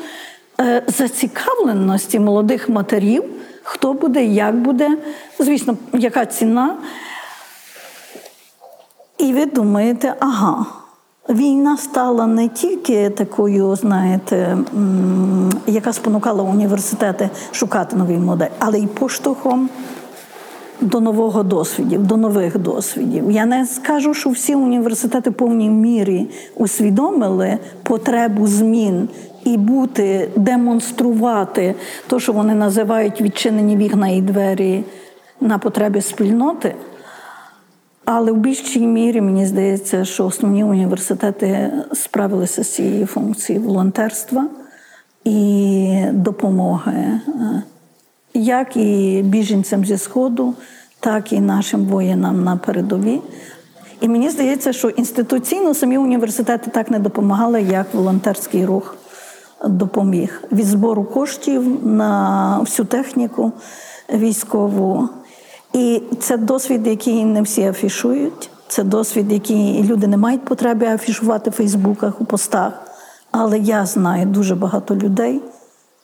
Е, 0.61 0.83
зацікавленості 0.87 2.21
молодих 2.21 2.69
матерів, 2.69 3.25
хто 3.63 3.93
буде, 3.93 4.25
як 4.25 4.57
буде, 4.57 4.99
звісно, 5.39 5.77
яка 5.93 6.27
ціна. 6.27 6.77
І 9.19 9.33
ви 9.33 9.47
думаєте, 9.47 10.15
ага, 10.21 10.67
Війна 11.29 11.77
стала 11.77 12.27
не 12.27 12.49
тільки 12.49 13.11
такою, 13.11 13.77
знаєте, 13.77 14.59
яка 15.67 15.93
спонукала 15.93 16.43
університети 16.43 17.31
шукати 17.53 17.97
нові 17.97 18.17
моделі, 18.17 18.51
але 18.59 18.79
й 18.79 18.87
поштовхом 18.87 19.69
до 20.81 21.01
нового 21.01 21.43
досвідів, 21.43 22.07
до 22.07 22.17
нових 22.17 22.59
досвідів. 22.59 23.31
Я 23.31 23.47
не 23.47 23.67
скажу, 23.67 24.15
що 24.15 24.31
всі 24.31 24.55
університети 24.55 25.31
в 25.31 25.35
повній 25.35 25.71
мірі 25.71 26.27
усвідомили 26.55 27.59
потребу 27.83 28.47
змін 28.47 29.09
і 29.53 29.57
бути, 29.57 30.29
демонструвати 30.37 31.75
те, 32.07 32.21
що 32.21 32.33
вони 32.33 32.55
називають 32.55 33.21
відчинені 33.21 33.77
вікна 33.77 34.09
і 34.09 34.21
двері 34.21 34.85
на 35.41 35.59
потреби 35.59 36.01
спільноти. 36.01 36.75
Але 38.05 38.33
в 38.33 38.37
більшій 38.37 38.87
мірі 38.87 39.21
мені 39.21 39.47
здається, 39.47 40.05
що 40.05 40.27
основні 40.27 40.65
університети 40.65 41.73
справилися 41.93 42.65
з 42.65 42.75
цією 42.75 43.07
функцією 43.07 43.65
волонтерства 43.65 44.47
і 45.25 46.03
допомоги, 46.13 46.93
е, 46.93 47.21
як 48.35 48.77
і 48.77 49.23
біженцям 49.25 49.85
зі 49.85 49.99
Сходу, 49.99 50.55
так 51.01 51.33
і 51.33 51.41
нашим 51.41 51.85
воїнам 51.85 52.45
на 52.45 52.57
передові. 52.57 53.21
І 54.01 54.09
мені 54.09 54.31
здається, 54.31 54.73
що 54.73 54.89
інституційно 54.89 55.75
самі 55.75 55.99
університети 55.99 56.71
так 56.71 56.91
не 56.91 56.99
допомагали, 56.99 57.63
як 57.63 57.95
волонтерський 57.95 58.67
рух 58.67 58.97
допоміг 59.65 60.43
від 60.53 60.67
збору 60.67 61.05
коштів 61.05 61.87
на 61.87 62.59
всю 62.61 62.87
техніку 62.87 63.53
військову. 64.15 65.09
І 65.73 66.03
це 66.21 66.37
досвід, 66.37 66.87
який 66.87 67.25
не 67.25 67.43
всі 67.43 67.63
афішують. 67.63 68.51
Це 68.69 68.85
досвід, 68.85 69.33
який 69.33 69.83
люди 69.83 70.07
не 70.07 70.17
мають 70.17 70.45
потреби 70.45 70.87
афішувати 70.87 71.51
в 71.51 71.53
Фейсбуках, 71.53 72.21
у 72.21 72.25
постах. 72.25 72.73
Але 73.31 73.59
я 73.59 73.87
знаю 73.87 74.27
дуже 74.27 74.55
багато 74.55 74.97
людей, 74.97 75.41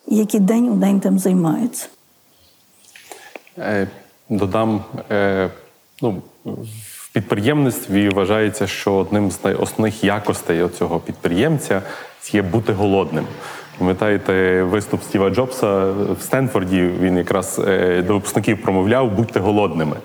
які 0.06 0.38
день 0.38 0.68
у 0.68 0.74
день 0.74 1.00
тим 1.00 1.18
займаються. 1.18 1.86
Е, 3.58 3.88
додам, 4.28 4.84
е, 5.10 5.50
ну, 6.02 6.22
підприємництві 7.14 8.08
вважається, 8.08 8.66
що 8.66 8.94
одним 8.94 9.30
з 9.30 9.38
основних 9.58 10.04
якостей 10.04 10.68
цього 10.68 11.00
підприємця 11.00 11.82
є 12.32 12.42
бути 12.42 12.72
голодним. 12.72 13.24
Пам'ятаєте 13.78 14.62
виступ 14.62 15.02
Стіва 15.02 15.30
Джобса 15.30 15.84
в 15.90 16.22
Стенфорді? 16.22 16.90
Він 17.00 17.16
якраз 17.16 17.60
е, 17.68 18.02
до 18.02 18.14
випускників 18.14 18.62
промовляв 18.62 19.12
будьте 19.12 19.40
голодними. 19.40 19.96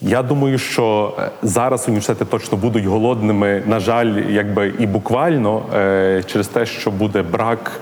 Я 0.00 0.22
думаю, 0.22 0.58
що 0.58 1.14
е, 1.18 1.30
зараз 1.42 1.84
університети 1.88 2.24
точно 2.24 2.58
будуть 2.58 2.84
голодними, 2.84 3.62
на 3.66 3.80
жаль, 3.80 4.22
якби 4.28 4.72
і 4.78 4.86
буквально 4.86 5.62
е, 5.74 6.22
через 6.26 6.48
те, 6.48 6.66
що 6.66 6.90
буде 6.90 7.22
брак 7.22 7.80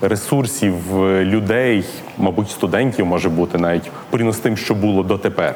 ресурсів 0.00 0.74
людей, 1.20 1.84
мабуть, 2.18 2.50
студентів 2.50 3.06
може 3.06 3.28
бути 3.28 3.58
навіть 3.58 3.90
порівняно 4.10 4.32
з 4.32 4.38
тим, 4.38 4.56
що 4.56 4.74
було 4.74 5.02
дотепер. 5.02 5.54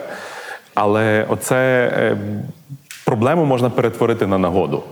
Але 0.77 1.27
оце 1.29 2.16
проблему 3.05 3.45
можна 3.45 3.70
перетворити 3.70 4.27
на 4.27 4.39
нагоду 4.39 4.83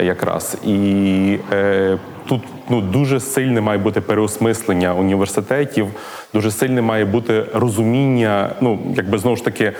якраз 0.00 0.56
і 0.64 1.38
е, 1.52 1.98
тут 2.28 2.42
ну 2.68 2.80
дуже 2.80 3.20
сильне 3.20 3.60
має 3.60 3.78
бути 3.78 4.00
переосмислення 4.00 4.94
університетів, 4.94 5.88
дуже 6.34 6.50
сильне 6.50 6.82
має 6.82 7.04
бути 7.04 7.44
розуміння. 7.54 8.50
Ну 8.60 8.78
якби 8.96 9.18
знову 9.18 9.36
ж 9.36 9.44
таки, 9.44 9.72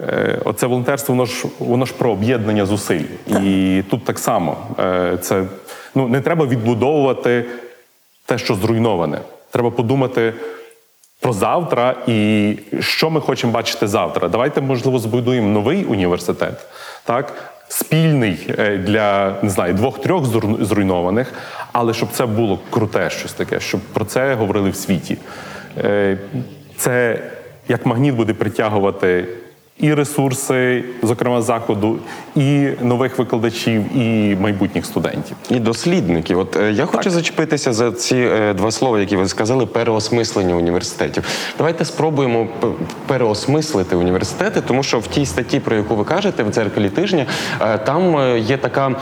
е, 0.00 0.40
оце 0.44 0.66
волонтерство, 0.66 1.14
воно 1.14 1.26
ж 1.26 1.44
воно 1.58 1.84
ж 1.84 1.94
про 1.98 2.10
об'єднання 2.10 2.66
зусиль, 2.66 3.04
так. 3.28 3.42
і 3.42 3.84
тут 3.90 4.04
так 4.04 4.18
само 4.18 4.56
е, 4.78 5.18
це 5.20 5.44
ну 5.94 6.08
не 6.08 6.20
треба 6.20 6.46
відбудовувати 6.46 7.44
те, 8.26 8.38
що 8.38 8.54
зруйноване. 8.54 9.18
Треба 9.50 9.70
подумати. 9.70 10.32
Про 11.24 11.32
завтра 11.32 11.94
і 12.06 12.56
що 12.80 13.10
ми 13.10 13.20
хочемо 13.20 13.52
бачити 13.52 13.86
завтра. 13.86 14.28
Давайте, 14.28 14.60
можливо, 14.60 14.98
збудуємо 14.98 15.48
новий 15.48 15.84
університет, 15.84 16.66
так 17.04 17.32
спільний 17.68 18.50
е, 18.58 18.76
для 18.76 19.34
не 19.42 19.50
знаю 19.50 19.74
двох-трьох 19.74 20.24
зруйнованих, 20.64 21.32
але 21.72 21.94
щоб 21.94 22.08
це 22.12 22.26
було 22.26 22.58
круте, 22.70 23.10
щось 23.10 23.32
таке, 23.32 23.60
щоб 23.60 23.80
про 23.80 24.04
це 24.04 24.34
говорили 24.34 24.70
в 24.70 24.76
світі. 24.76 25.18
Е, 25.78 26.18
це 26.76 27.22
як 27.68 27.86
магніт 27.86 28.14
буде 28.14 28.34
притягувати 28.34 29.26
і 29.80 29.94
ресурси, 29.94 30.84
зокрема 31.02 31.42
заходу, 31.42 31.98
і 32.36 32.68
нових 32.82 33.18
викладачів, 33.18 33.96
і 33.96 34.36
майбутніх 34.40 34.86
студентів, 34.86 35.36
і 35.50 35.60
дослідників. 35.60 36.38
От 36.38 36.56
е, 36.56 36.72
я 36.72 36.86
хочу 36.86 37.02
так. 37.04 37.12
зачепитися 37.12 37.72
за 37.72 37.92
ці 37.92 38.16
е, 38.16 38.54
два 38.54 38.70
слова, 38.70 39.00
які 39.00 39.16
ви 39.16 39.28
сказали: 39.28 39.66
переосмислення 39.66 40.54
університетів. 40.54 41.24
Давайте 41.58 41.84
спробуємо 41.84 42.48
переосмислити 43.06 43.96
університети, 43.96 44.60
тому 44.60 44.82
що 44.82 44.98
в 44.98 45.06
тій 45.06 45.26
статті, 45.26 45.60
про 45.60 45.76
яку 45.76 45.96
ви 45.96 46.04
кажете, 46.04 46.42
в 46.42 46.50
дзеркалі 46.52 46.88
тижня, 46.88 47.26
е, 47.60 47.78
там 47.78 48.36
є 48.38 48.56
така 48.56 48.94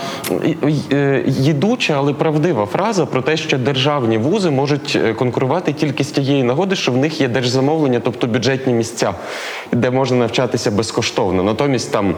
їдуча, 1.27 1.95
але 1.97 2.13
правдива 2.13 2.67
фраза 2.67 3.07
про 3.07 3.23
те, 3.23 3.37
що 3.37 3.59
державні 3.59 4.19
вузи 4.19 4.51
можуть 4.51 4.99
конкурувати 5.17 5.73
тільки 5.73 6.05
з 6.05 6.11
тієї 6.11 6.43
нагоди, 6.43 6.77
що 6.77 6.93
в 6.93 6.97
них 6.97 7.21
є 7.21 7.29
держзамовлення, 7.29 8.01
тобто 8.05 8.27
бюджетні 8.27 8.73
місця, 8.73 9.15
де 9.73 9.91
можна 9.91 10.17
навчатися 10.17 10.62
навчатися 10.63 10.71
безкоштовно. 10.71 11.43
Натомість 11.43 11.93
там. 11.93 12.15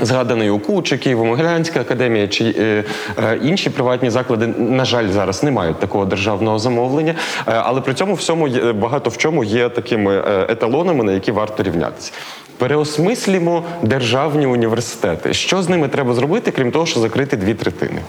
Згаданий 0.00 0.50
УКУ, 0.50 0.82
чи 0.82 0.96
Києво-Могилянська 0.96 1.80
академія 1.80 2.28
чи 2.28 2.44
е, 2.44 2.84
е, 3.18 3.38
інші 3.42 3.70
приватні 3.70 4.10
заклади, 4.10 4.46
на 4.46 4.84
жаль, 4.84 5.08
зараз 5.08 5.42
не 5.42 5.50
мають 5.50 5.78
такого 5.80 6.04
державного 6.04 6.58
замовлення, 6.58 7.14
е, 7.46 7.52
але 7.64 7.80
при 7.80 7.94
цьому 7.94 8.14
всьому 8.14 8.48
є, 8.48 8.72
багато 8.72 9.10
в 9.10 9.16
чому 9.16 9.44
є 9.44 9.68
такими 9.68 10.16
е, 10.16 10.46
еталонами, 10.48 11.04
на 11.04 11.12
які 11.12 11.32
варто 11.32 11.62
рівнятися. 11.62 12.12
Переосмислімо 12.58 13.62
державні 13.82 14.46
університети. 14.46 15.34
Що 15.34 15.62
з 15.62 15.68
ними 15.68 15.88
треба 15.88 16.14
зробити, 16.14 16.50
крім 16.50 16.70
того, 16.70 16.86
що 16.86 17.00
закрити 17.00 17.36
дві 17.36 17.54
третини? 17.54 18.00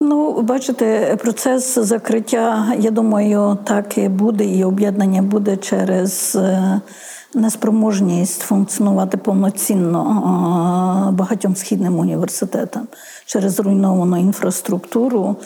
Ну, 0.00 0.42
бачите, 0.42 1.16
процес 1.22 1.78
закриття, 1.78 2.74
я 2.78 2.90
думаю, 2.90 3.58
так 3.64 3.98
і 3.98 4.08
буде, 4.08 4.44
і 4.44 4.64
об'єднання 4.64 5.22
буде 5.22 5.56
через. 5.56 6.36
Е, 6.36 6.80
неспроможність 7.34 8.42
функціонувати 8.42 9.16
повноцінно 9.16 11.14
багатьом 11.18 11.56
східним 11.56 11.98
університетам 11.98 12.88
через 13.26 13.54
зруйновану 13.54 14.16
інфраструктуру. 14.16 15.36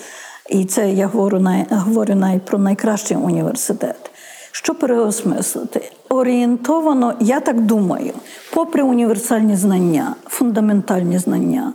І 0.51 0.64
це 0.64 0.93
я 0.93 1.07
говорю 1.07 1.41
най, 1.41 1.66
говорю 1.70 2.14
навіть 2.14 2.45
про 2.45 2.59
найкращий 2.59 3.16
університет. 3.16 4.11
Що 4.53 4.74
переосмислити? 4.74 5.91
Орієнтовано, 6.09 7.14
я 7.20 7.41
так 7.41 7.61
думаю, 7.61 8.12
попри 8.55 8.83
універсальні 8.83 9.57
знання, 9.57 10.14
фундаментальні 10.26 11.18
знання, 11.18 11.72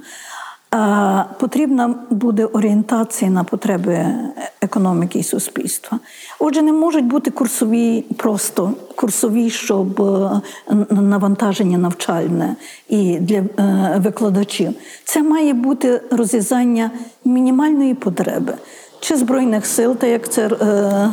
потрібна 1.39 1.95
буде 2.09 2.45
орієнтація 2.45 3.31
на 3.31 3.43
потреби 3.43 4.05
економіки 4.61 5.19
і 5.19 5.23
суспільства. 5.23 5.99
Отже, 6.39 6.61
не 6.61 6.73
можуть 6.73 7.05
бути 7.05 7.31
курсові, 7.31 8.05
просто 8.17 8.73
курсові, 8.95 9.49
щоб 9.49 10.01
е, 10.01 10.41
навантаження 10.89 11.77
навчальне 11.77 12.55
і 12.89 13.19
для 13.19 13.35
е, 13.35 14.01
викладачів. 14.03 14.73
Це 15.03 15.23
має 15.23 15.53
бути 15.53 16.01
розв'язання 16.11 16.91
мінімальної 17.25 17.93
потреби 17.93 18.53
чи 18.99 19.15
збройних 19.17 19.65
сил, 19.65 19.95
так 19.95 20.09
як 20.09 20.29
це. 20.29 20.47
Е, 20.47 21.11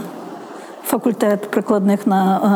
факультет 0.87 1.51
прикладних 1.51 2.07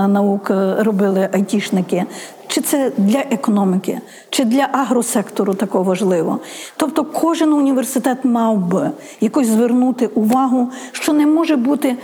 наук 0.08 0.50
робили 0.78 1.28
айтішники, 1.32 2.04
чи 2.48 2.60
це 2.60 2.92
для 2.96 3.18
економіки, 3.18 4.00
чи 4.30 4.44
для 4.44 4.68
агросектору 4.72 5.54
тако 5.54 5.82
важливо. 5.82 6.40
Тобто, 6.76 7.04
кожен 7.04 7.52
університет 7.52 8.24
мав 8.24 8.58
би 8.58 8.90
якось 9.20 9.46
звернути 9.46 10.06
увагу, 10.06 10.68
що 10.92 11.12
не 11.12 11.26
може 11.26 11.56
бути 11.56 11.96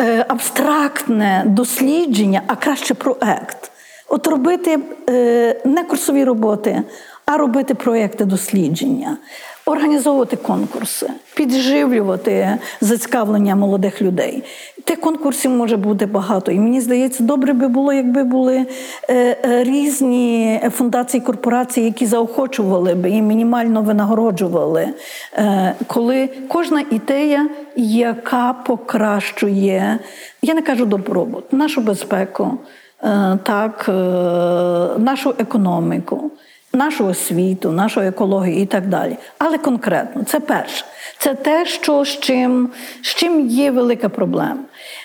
е, 0.00 0.24
абстрактне 0.28 1.44
дослідження, 1.46 2.42
а 2.46 2.56
краще 2.56 2.94
проект. 2.94 3.70
От 4.08 4.26
робити 4.26 4.78
е, 5.10 5.60
не 5.64 5.84
курсові 5.84 6.24
роботи, 6.24 6.82
а 7.26 7.36
робити 7.36 7.74
проекти 7.74 8.24
дослідження 8.24 9.16
організовувати 9.68 10.36
конкурси, 10.36 11.10
підживлювати 11.34 12.58
зацікавлення 12.80 13.56
молодих 13.56 14.02
людей. 14.02 14.44
Тих 14.88 15.00
конкурсів 15.00 15.50
може 15.50 15.76
бути 15.76 16.06
багато. 16.06 16.52
І 16.52 16.58
мені 16.58 16.80
здається, 16.80 17.22
добре 17.22 17.52
би 17.52 17.68
було, 17.68 17.92
якби 17.92 18.24
були 18.24 18.66
е, 19.08 19.36
е, 19.44 19.64
різні 19.64 20.60
фундації 20.70 21.20
корпорації, 21.20 21.86
які 21.86 22.06
заохочували 22.06 22.94
би 22.94 23.10
і 23.10 23.22
мінімально 23.22 23.82
винагороджували, 23.82 24.88
е, 25.34 25.74
коли 25.86 26.28
кожна 26.48 26.84
ідея, 26.90 27.48
яка 27.76 28.52
покращує, 28.52 29.98
я 30.42 30.54
не 30.54 30.62
кажу 30.62 30.86
добробут, 30.86 31.52
нашу 31.52 31.80
безпеку, 31.80 32.58
так, 33.42 33.84
нашу 34.98 35.34
економіку 35.38 36.30
нашу 36.78 37.06
освіту, 37.06 37.72
нашу 37.72 38.00
екологію 38.00 38.60
і 38.60 38.66
так 38.66 38.86
далі. 38.86 39.16
Але 39.38 39.58
конкретно, 39.58 40.24
це 40.24 40.40
перше. 40.40 40.84
Це 41.18 41.34
те, 41.34 41.66
що 41.66 42.04
з 42.04 42.20
чим 42.20 42.68
з 43.02 43.06
чим 43.06 43.48
є 43.48 43.70
велика 43.70 44.08
проблема. 44.08 44.58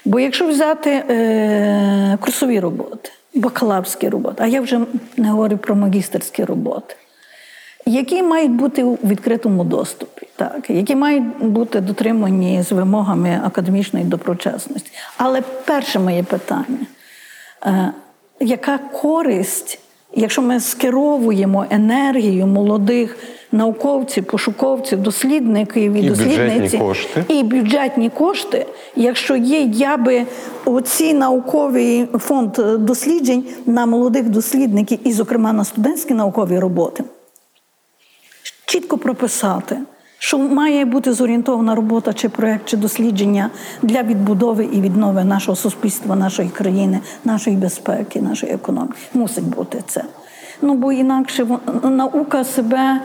Бо 0.05 0.19
якщо 0.19 0.47
взяти 0.47 0.89
е, 0.91 2.17
курсові 2.21 2.59
роботи, 2.59 3.09
бакалаврські 3.35 4.09
роботи, 4.09 4.43
а 4.43 4.47
я 4.47 4.61
вже 4.61 4.79
не 5.17 5.29
говорю 5.29 5.57
про 5.57 5.75
магістерські 5.75 6.43
роботи 6.43 6.95
які 7.85 8.23
мають 8.23 8.51
бути 8.51 8.83
у 8.83 8.95
відкритому 8.95 9.63
доступі, 9.63 10.27
так, 10.35 10.69
які 10.69 10.95
мають 10.95 11.23
бути 11.39 11.81
дотримані 11.81 12.63
з 12.63 12.71
вимогами 12.71 13.41
академічної 13.45 14.05
доброчесності. 14.05 14.91
Але 15.17 15.41
перше 15.41 15.99
моє 15.99 16.23
питання: 16.23 16.85
е, 17.65 17.91
яка 18.39 18.77
користь, 18.77 19.79
якщо 20.15 20.41
ми 20.41 20.59
скеровуємо 20.59 21.65
енергію 21.69 22.47
молодих 22.47 23.17
науковців, 23.51 24.25
пошуковців, 24.25 25.01
дослідників 25.01 25.93
і, 25.93 25.99
І 25.99 26.09
дослідниці 26.09 26.77
кошти. 26.77 27.23
і 27.27 27.43
бюджетні 27.43 28.09
кошти, 28.09 28.65
якщо 28.95 29.35
є, 29.35 29.61
я 29.61 29.97
би 29.97 30.25
оці 30.65 31.13
науковий 31.13 32.07
фонд 32.19 32.51
досліджень 32.79 33.43
на 33.65 33.85
молодих 33.85 34.29
дослідників, 34.29 34.99
і, 35.03 35.13
зокрема, 35.13 35.53
на 35.53 35.65
студентські 35.65 36.13
наукові 36.13 36.59
роботи 36.59 37.03
чітко 38.65 38.97
прописати, 38.97 39.77
що 40.23 40.37
має 40.37 40.85
бути 40.85 41.13
зорієнтована 41.13 41.75
робота 41.75 42.13
чи 42.13 42.29
проєкт, 42.29 42.65
чи 42.65 42.77
дослідження 42.77 43.49
для 43.81 44.03
відбудови 44.03 44.69
і 44.73 44.81
віднови 44.81 45.23
нашого 45.23 45.55
суспільства, 45.55 46.15
нашої 46.15 46.49
країни, 46.49 46.99
нашої 47.25 47.55
безпеки, 47.55 48.21
нашої 48.21 48.53
економіки. 48.53 48.97
Мусить 49.13 49.43
бути 49.43 49.83
це. 49.87 50.03
Ну 50.61 50.73
бо 50.73 50.91
інакше 50.91 51.47
наука 51.83 52.43
себе. 52.43 53.01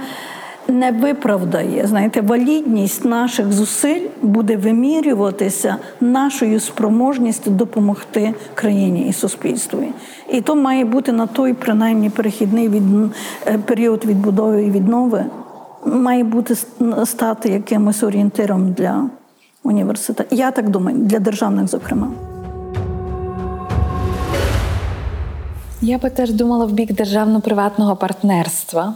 Не 0.70 0.92
виправдає, 0.92 1.86
знаєте, 1.86 2.20
валідність 2.20 3.04
наших 3.04 3.52
зусиль 3.52 4.06
буде 4.22 4.56
вимірюватися 4.56 5.76
нашою 6.00 6.60
спроможністю 6.60 7.50
допомогти 7.50 8.34
країні 8.54 9.08
і 9.08 9.12
суспільству. 9.12 9.84
І 10.32 10.40
то 10.40 10.56
має 10.56 10.84
бути 10.84 11.12
на 11.12 11.26
той, 11.26 11.54
принаймні, 11.54 12.10
перехідний 12.10 12.68
від 12.68 12.82
е, 13.46 13.58
період 13.58 14.04
відбудови 14.04 14.64
і 14.64 14.70
віднови 14.70 15.24
має 15.86 16.24
бути 16.24 16.56
стати 17.04 17.48
якимось 17.48 18.02
орієнтиром 18.02 18.72
для 18.72 19.10
університету. 19.62 20.36
Я 20.36 20.50
так 20.50 20.70
думаю, 20.70 20.98
для 20.98 21.18
державних, 21.18 21.68
зокрема. 21.68 22.08
Я 25.80 25.98
би 25.98 26.10
теж 26.10 26.32
думала 26.32 26.66
в 26.66 26.72
бік 26.72 26.92
державно-приватного 26.92 27.96
партнерства. 27.96 28.94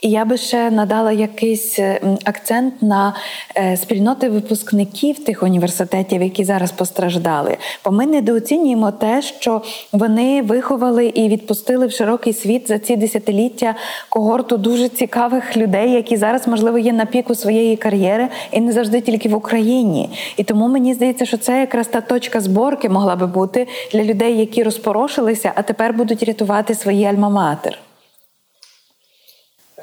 І 0.00 0.10
я 0.10 0.24
би 0.24 0.36
ще 0.36 0.70
надала 0.70 1.12
якийсь 1.12 1.78
е, 1.78 2.00
акцент 2.24 2.82
на 2.82 3.14
е, 3.56 3.76
спільноти 3.76 4.28
випускників 4.28 5.24
тих 5.24 5.42
університетів, 5.42 6.22
які 6.22 6.44
зараз 6.44 6.72
постраждали. 6.72 7.56
Бо 7.84 7.90
ми 7.90 8.06
недооцінюємо 8.06 8.90
те, 8.92 9.22
що 9.22 9.62
вони 9.92 10.42
виховали 10.42 11.06
і 11.06 11.28
відпустили 11.28 11.86
в 11.86 11.92
широкий 11.92 12.32
світ 12.32 12.68
за 12.68 12.78
ці 12.78 12.96
десятиліття 12.96 13.74
когорту 14.08 14.56
дуже 14.56 14.88
цікавих 14.88 15.56
людей, 15.56 15.92
які 15.92 16.16
зараз, 16.16 16.48
можливо, 16.48 16.78
є 16.78 16.92
на 16.92 17.06
піку 17.06 17.34
своєї 17.34 17.76
кар'єри 17.76 18.28
і 18.52 18.60
не 18.60 18.72
завжди 18.72 19.00
тільки 19.00 19.28
в 19.28 19.34
Україні. 19.34 20.10
І 20.36 20.44
тому 20.44 20.68
мені 20.68 20.94
здається, 20.94 21.26
що 21.26 21.36
це 21.36 21.60
якраз 21.60 21.86
та 21.86 22.00
точка 22.00 22.40
зборки 22.40 22.88
могла 22.88 23.16
би 23.16 23.26
бути 23.26 23.66
для 23.92 24.04
людей, 24.04 24.38
які 24.38 24.62
розпорошилися, 24.62 25.52
а 25.54 25.62
тепер 25.62 25.92
будуть 25.92 26.22
рятувати 26.22 26.74
свої 26.74 27.06
альма-матер. 27.06 27.87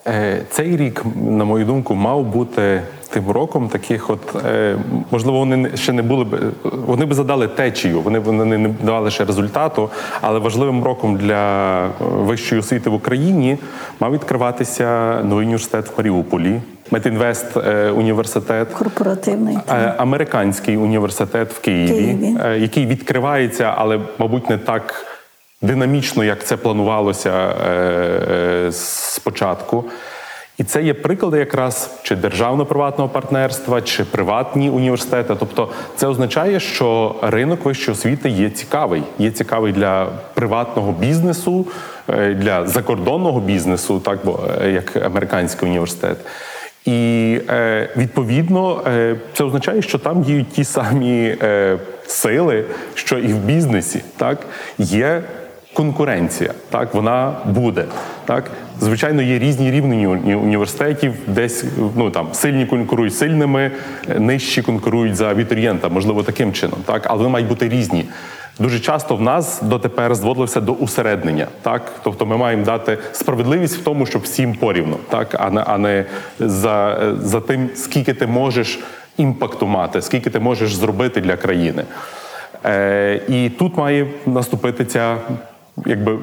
Е, 0.07 0.41
цей 0.49 0.77
рік, 0.77 1.03
на 1.29 1.45
мою 1.45 1.65
думку, 1.65 1.95
мав 1.95 2.25
бути 2.25 2.81
тим 3.09 3.31
роком 3.31 3.69
таких, 3.69 4.09
от 4.09 4.45
е, 4.45 4.77
можливо, 5.11 5.39
вони 5.39 5.69
ще 5.75 5.93
не 5.93 6.01
були 6.01 6.23
б 6.23 6.39
вони 6.63 7.05
б 7.05 7.13
задали 7.13 7.47
течію, 7.47 8.01
вони 8.01 8.19
вони 8.19 8.57
не 8.57 8.69
давали 8.83 9.11
ще 9.11 9.25
результату, 9.25 9.89
але 10.21 10.39
важливим 10.39 10.83
роком 10.83 11.17
для 11.17 11.87
вищої 11.99 12.61
освіти 12.61 12.89
в 12.89 12.93
Україні 12.93 13.57
мав 13.99 14.13
відкриватися 14.13 15.19
новий 15.23 15.45
університет 15.45 15.85
в 15.87 15.91
Маріуполі. 15.97 16.61
Метінвест 16.91 17.57
е, 17.57 17.89
університет, 17.89 18.67
корпоративний 18.67 19.57
американський 19.97 20.77
університет 20.77 21.53
в 21.53 21.59
Києві, 21.59 21.89
Києві, 21.89 22.61
який 22.61 22.85
відкривається, 22.85 23.73
але 23.77 23.99
мабуть 24.19 24.49
не 24.49 24.57
так 24.57 25.14
динамічно, 25.65 26.23
як 26.23 26.43
це 26.43 26.57
планувалося 26.57 27.31
е, 27.31 27.71
е, 28.67 28.71
спочатку. 28.71 29.85
І 30.57 30.63
це 30.63 30.83
є 30.83 30.93
приклади 30.93 31.39
якраз 31.39 31.89
чи 32.03 32.15
державно-приватного 32.15 33.09
партнерства, 33.09 33.81
чи 33.81 34.03
приватні 34.03 34.69
університети. 34.69 35.35
Тобто, 35.39 35.69
це 35.95 36.07
означає, 36.07 36.59
що 36.59 37.15
ринок 37.21 37.65
вищої 37.65 37.97
освіти 37.97 38.29
є 38.29 38.49
цікавий, 38.49 39.03
є 39.19 39.31
цікавий 39.31 39.73
для 39.73 40.07
приватного 40.33 40.91
бізнесу, 40.91 41.65
е, 42.09 42.33
для 42.33 42.65
закордонного 42.65 43.39
бізнесу, 43.39 43.99
так 43.99 44.19
бо 44.23 44.39
як 44.73 44.95
американський 44.95 45.69
університет. 45.69 46.17
І 46.85 47.39
відповідно 47.97 48.81
це 49.33 49.43
означає, 49.43 49.81
що 49.81 49.99
там 49.99 50.21
діють 50.21 50.49
ті 50.49 50.63
самі 50.63 51.35
сили, 52.07 52.65
що 52.93 53.17
і 53.19 53.27
в 53.27 53.37
бізнесі, 53.37 54.03
так 54.17 54.37
є 54.77 55.23
конкуренція. 55.75 56.53
Так, 56.69 56.93
вона 56.93 57.33
буде. 57.45 57.85
Так, 58.25 58.51
звичайно, 58.79 59.21
є 59.21 59.39
різні 59.39 59.71
рівні 59.71 60.07
університетів, 60.35 61.13
десь 61.27 61.65
ну 61.95 62.09
там 62.09 62.27
сильні 62.33 62.65
конкурують 62.65 63.15
сильними, 63.15 63.71
нижчі 64.19 64.61
конкурують 64.61 65.15
за 65.15 65.31
абітурієнта, 65.31 65.89
можливо, 65.89 66.23
таким 66.23 66.53
чином. 66.53 66.79
Так, 66.85 67.01
але 67.05 67.17
вони 67.17 67.29
мають 67.29 67.47
бути 67.47 67.69
різні. 67.69 68.05
Дуже 68.59 68.79
часто 68.79 69.15
в 69.15 69.21
нас 69.21 69.61
дотепер 69.61 70.15
зводилося 70.15 70.61
до 70.61 70.73
усереднення, 70.73 71.47
так 71.61 71.91
тобто 72.03 72.25
ми 72.25 72.37
маємо 72.37 72.65
дати 72.65 72.97
справедливість 73.11 73.77
в 73.77 73.83
тому, 73.83 74.05
щоб 74.05 74.21
всім 74.21 74.53
порівну, 74.53 74.97
так 75.09 75.35
а 75.39 75.49
не 75.49 75.61
а 75.61 75.77
не 75.77 76.05
за, 76.39 76.99
за 77.19 77.41
тим, 77.41 77.69
скільки 77.75 78.13
ти 78.13 78.27
можеш 78.27 78.79
імпакту 79.17 79.67
мати, 79.67 80.01
скільки 80.01 80.29
ти 80.29 80.39
можеш 80.39 80.75
зробити 80.75 81.21
для 81.21 81.37
країни. 81.37 81.83
Е, 82.65 83.21
І 83.27 83.49
тут 83.49 83.77
має 83.77 84.07
наступити 84.25 84.85
ця 84.85 85.17
якби 85.85 86.17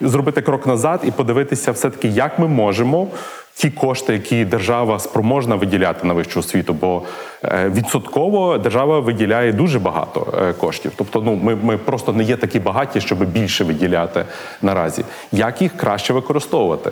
зробити 0.00 0.42
крок 0.42 0.66
назад 0.66 1.00
і 1.04 1.10
подивитися, 1.10 1.72
все 1.72 1.90
таки, 1.90 2.08
як 2.08 2.38
ми 2.38 2.48
можемо 2.48 3.08
ті 3.54 3.70
кошти, 3.70 4.12
які 4.12 4.44
держава 4.44 4.98
спроможна 4.98 5.54
виділяти 5.54 6.06
на 6.06 6.14
вищу 6.14 6.40
освіту, 6.40 6.72
бо 6.72 7.02
е, 7.44 7.68
відсотково 7.74 8.58
держава 8.58 9.00
виділяє 9.00 9.52
дуже 9.52 9.78
багато 9.78 10.34
е, 10.38 10.52
коштів. 10.52 10.92
Тобто, 10.96 11.20
ну 11.20 11.34
ми 11.42 11.56
ми 11.62 11.78
просто 11.78 12.12
не 12.12 12.22
є 12.22 12.36
такі 12.36 12.60
багаті, 12.60 13.00
щоб 13.00 13.24
більше 13.24 13.64
виділяти 13.64 14.24
наразі. 14.62 15.04
Як 15.32 15.62
їх 15.62 15.76
краще 15.76 16.12
використовувати? 16.12 16.90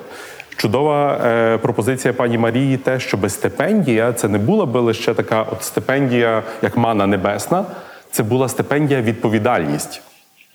Чудова 0.57 1.21
е, 1.25 1.59
пропозиція 1.59 2.15
пані 2.15 2.39
Марії, 2.39 2.77
те, 2.77 3.01
щоб 3.01 3.31
стипендія 3.31 4.13
це 4.13 4.29
не 4.29 4.39
була 4.39 4.67
би 4.67 4.81
лише 4.81 5.15
така 5.15 5.43
от 5.43 5.63
стипендія, 5.63 6.43
як 6.63 6.77
мана 6.77 7.07
небесна, 7.07 7.65
це 8.11 8.23
була 8.23 8.49
стипендія 8.49 9.03
відповідальність. 9.03 10.03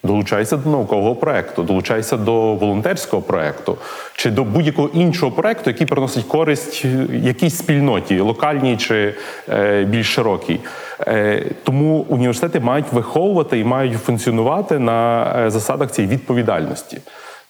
Долучайся 0.06 0.58
до 0.58 0.70
наукового 0.70 1.16
проекту, 1.16 1.64
долучайся 1.64 2.18
до 2.18 2.54
волонтерського 2.54 3.22
проекту 3.22 3.78
чи 4.16 4.32
до 4.32 4.44
будь-якого 4.44 4.90
іншого 4.94 5.32
проекту, 5.32 5.70
який 5.70 5.88
приносить 5.88 6.26
користь 6.26 6.86
якійсь 7.12 7.58
спільноті, 7.58 8.20
локальній 8.20 8.78
чи 8.78 9.14
е, 9.50 9.84
більш 9.84 10.14
широкій. 10.14 10.60
Е, 11.08 11.46
тому 11.64 12.06
університети 12.10 12.60
мають 12.60 12.86
виховувати 12.92 13.60
і 13.60 13.64
мають 13.64 13.94
функціонувати 13.94 14.80
на 14.80 15.32
е, 15.46 15.50
засадах 15.50 15.92
цієї 15.92 16.14
відповідальності. 16.14 16.98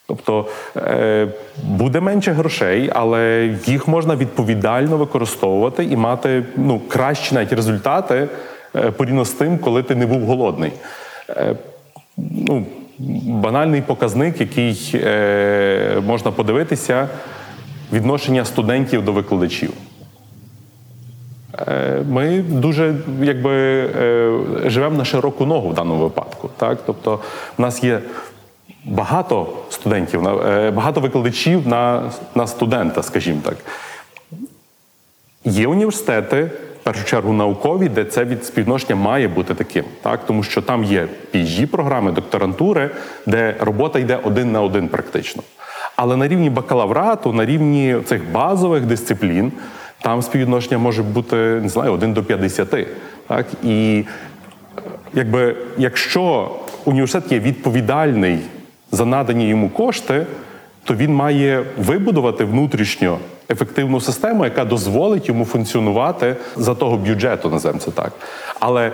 Тобто 0.07 0.45
буде 1.63 1.99
менше 1.99 2.31
грошей, 2.31 2.91
але 2.93 3.49
їх 3.65 3.87
можна 3.87 4.15
відповідально 4.15 4.97
використовувати 4.97 5.83
і 5.83 5.95
мати 5.95 6.43
ну, 6.55 6.81
кращі 6.87 7.35
навіть 7.35 7.53
результати 7.53 8.27
порівняно 8.97 9.25
з 9.25 9.31
тим, 9.31 9.57
коли 9.57 9.83
ти 9.83 9.95
не 9.95 10.05
був 10.05 10.21
голодний. 10.21 10.71
Ну, 12.17 12.65
банальний 13.25 13.81
показник, 13.81 14.39
який 14.39 14.91
е, 14.93 16.01
можна 16.05 16.31
подивитися, 16.31 17.09
відношення 17.93 18.45
студентів 18.45 19.05
до 19.05 19.13
викладачів. 19.13 19.71
Е, 21.67 22.03
ми 22.09 22.41
дуже 22.41 22.95
якби 23.21 23.51
е, 23.51 24.69
живемо 24.69 24.97
на 24.97 25.05
широку 25.05 25.45
ногу 25.45 25.69
в 25.69 25.73
даному 25.73 26.03
випадку. 26.03 26.49
Так? 26.57 26.77
Тобто, 26.85 27.19
в 27.57 27.61
нас 27.61 27.83
є 27.83 28.01
багато 28.85 29.47
студентів, 29.69 30.27
е, 30.27 30.71
багато 30.71 31.01
викладачів 31.01 31.67
на, 31.67 32.11
на 32.35 32.47
студента, 32.47 33.03
скажімо 33.03 33.41
так. 33.43 33.57
Є 35.45 35.67
університети 35.67 36.51
першу 36.85 37.05
чергу 37.05 37.33
наукові, 37.33 37.89
де 37.89 38.05
це 38.05 38.25
від 38.25 38.45
співношення 38.45 38.95
має 38.95 39.27
бути 39.27 39.53
таким, 39.53 39.85
так 40.01 40.25
тому 40.25 40.43
що 40.43 40.61
там 40.61 40.83
є 40.83 41.07
phd 41.33 41.65
програми, 41.65 42.11
докторантури, 42.11 42.89
де 43.25 43.55
робота 43.59 43.99
йде 43.99 44.19
один 44.23 44.51
на 44.51 44.61
один 44.61 44.87
практично. 44.87 45.43
Але 45.95 46.17
на 46.17 46.27
рівні 46.27 46.49
бакалаврату, 46.49 47.33
на 47.33 47.45
рівні 47.45 47.97
цих 48.05 48.31
базових 48.31 48.85
дисциплін, 48.85 49.51
там 50.01 50.21
співвідношення 50.21 50.77
може 50.77 51.03
бути 51.03 51.35
не 51.35 51.69
знаю, 51.69 51.91
1 51.93 52.13
до 52.13 52.23
50. 52.23 52.87
Так? 53.27 53.45
І 53.63 54.03
якби, 55.13 55.55
якщо 55.77 56.55
університет 56.85 57.31
є 57.31 57.39
відповідальний 57.39 58.39
за 58.91 59.05
надані 59.05 59.47
йому 59.47 59.69
кошти, 59.69 60.25
то 60.83 60.95
він 60.95 61.13
має 61.13 61.63
вибудувати 61.77 62.45
внутрішньо 62.45 63.17
ефективну 63.49 64.01
систему, 64.01 64.45
яка 64.45 64.65
дозволить 64.65 65.27
йому 65.27 65.45
функціонувати 65.45 66.35
за 66.55 66.75
того 66.75 66.97
бюджету, 66.97 67.49
називаємо 67.49 67.81
це 67.81 67.91
так. 67.91 68.11
Але 68.59 68.91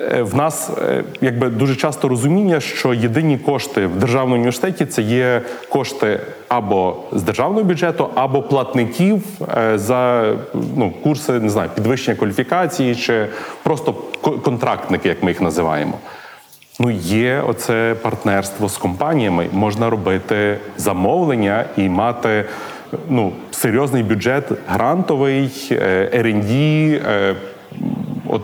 е, 0.00 0.22
в 0.22 0.34
нас 0.34 0.70
е, 0.78 1.04
якби 1.20 1.48
дуже 1.48 1.76
часто 1.76 2.08
розуміння, 2.08 2.60
що 2.60 2.94
єдині 2.94 3.38
кошти 3.38 3.86
в 3.86 3.96
державному 3.96 4.34
університеті 4.34 4.86
це 4.86 5.02
є 5.02 5.42
кошти 5.68 6.20
або 6.48 6.96
з 7.12 7.22
державного 7.22 7.64
бюджету, 7.64 8.08
або 8.14 8.42
платників 8.42 9.22
е, 9.56 9.78
за 9.78 10.32
ну, 10.76 10.92
курси 11.02 11.32
не 11.32 11.50
знаю, 11.50 11.70
підвищення 11.74 12.16
кваліфікації 12.16 12.94
чи 12.94 13.26
просто 13.62 13.94
контрактники, 14.44 15.08
як 15.08 15.22
ми 15.22 15.30
їх 15.30 15.40
називаємо. 15.40 15.98
Ну, 16.80 16.90
є 16.90 17.42
оце 17.46 17.96
партнерство 18.02 18.68
з 18.68 18.76
компаніями. 18.76 19.46
Можна 19.52 19.90
робити 19.90 20.58
замовлення 20.76 21.64
і 21.76 21.88
мати 21.88 22.44
ну, 23.08 23.32
серйозний 23.50 24.02
бюджет 24.02 24.44
грантовий, 24.68 25.68
е, 25.70 26.10
R&D, 26.14 26.52
е, 27.06 27.34
от, 28.26 28.42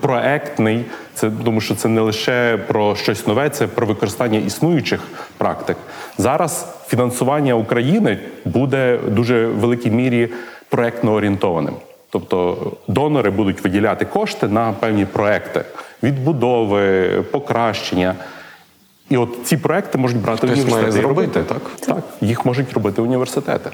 проектний. 0.00 0.84
Це 1.14 1.30
тому, 1.44 1.60
що 1.60 1.74
це 1.74 1.88
не 1.88 2.00
лише 2.00 2.58
про 2.66 2.96
щось 2.96 3.26
нове, 3.26 3.50
це 3.50 3.66
про 3.66 3.86
використання 3.86 4.38
існуючих 4.38 5.00
практик. 5.38 5.76
Зараз 6.18 6.74
фінансування 6.86 7.54
України 7.54 8.18
буде 8.44 8.96
в 9.06 9.10
дуже 9.10 9.46
великій 9.46 9.90
мірі 9.90 10.28
проектно 10.68 11.12
орієнтованим. 11.12 11.74
Тобто 12.10 12.56
донори 12.88 13.30
будуть 13.30 13.64
виділяти 13.64 14.04
кошти 14.04 14.48
на 14.48 14.72
певні 14.72 15.04
проекти 15.04 15.64
відбудови, 16.02 17.08
покращення. 17.30 18.14
І 19.10 19.16
от 19.16 19.38
ці 19.44 19.56
проекти 19.56 19.98
можуть 19.98 20.18
брати 20.22 20.38
Хтось 20.38 20.50
університети. 20.50 20.80
має 20.80 20.92
зробити, 20.92 21.40
робити. 21.40 21.54
так? 21.54 21.94
Так, 21.96 22.04
їх 22.20 22.46
можуть 22.46 22.72
робити 22.72 23.02
університети. 23.02 23.70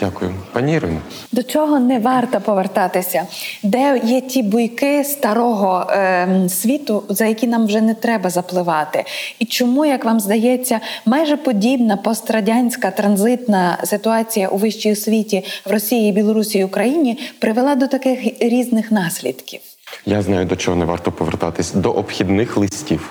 Дякую. 0.00 0.34
Пані 0.52 0.74
Ірино. 0.74 0.98
До 1.32 1.42
чого 1.42 1.80
не 1.80 1.98
варто 1.98 2.40
повертатися? 2.40 3.26
Де 3.62 4.00
є 4.04 4.20
ті 4.20 4.42
буйки 4.42 5.04
старого 5.04 5.86
е, 5.90 6.28
світу, 6.48 7.02
за 7.08 7.26
які 7.26 7.46
нам 7.46 7.66
вже 7.66 7.80
не 7.80 7.94
треба 7.94 8.30
запливати? 8.30 9.04
І 9.38 9.44
чому, 9.44 9.84
як 9.84 10.04
вам 10.04 10.20
здається, 10.20 10.80
майже 11.06 11.36
подібна 11.36 11.96
пострадянська 11.96 12.90
транзитна 12.90 13.78
ситуація 13.84 14.48
у 14.48 14.56
вищій 14.56 14.92
освіті 14.92 15.44
в 15.66 15.70
Росії, 15.70 16.12
Білорусі 16.12 16.58
і 16.58 16.64
Україні 16.64 17.18
привела 17.38 17.74
до 17.74 17.86
таких 17.86 18.42
різних 18.42 18.92
наслідків? 18.92 19.60
Я 20.06 20.22
знаю, 20.22 20.46
до 20.46 20.56
чого 20.56 20.76
не 20.76 20.84
варто 20.84 21.12
повертатись 21.12 21.72
до 21.72 21.90
обхідних 21.90 22.56
листів. 22.56 23.10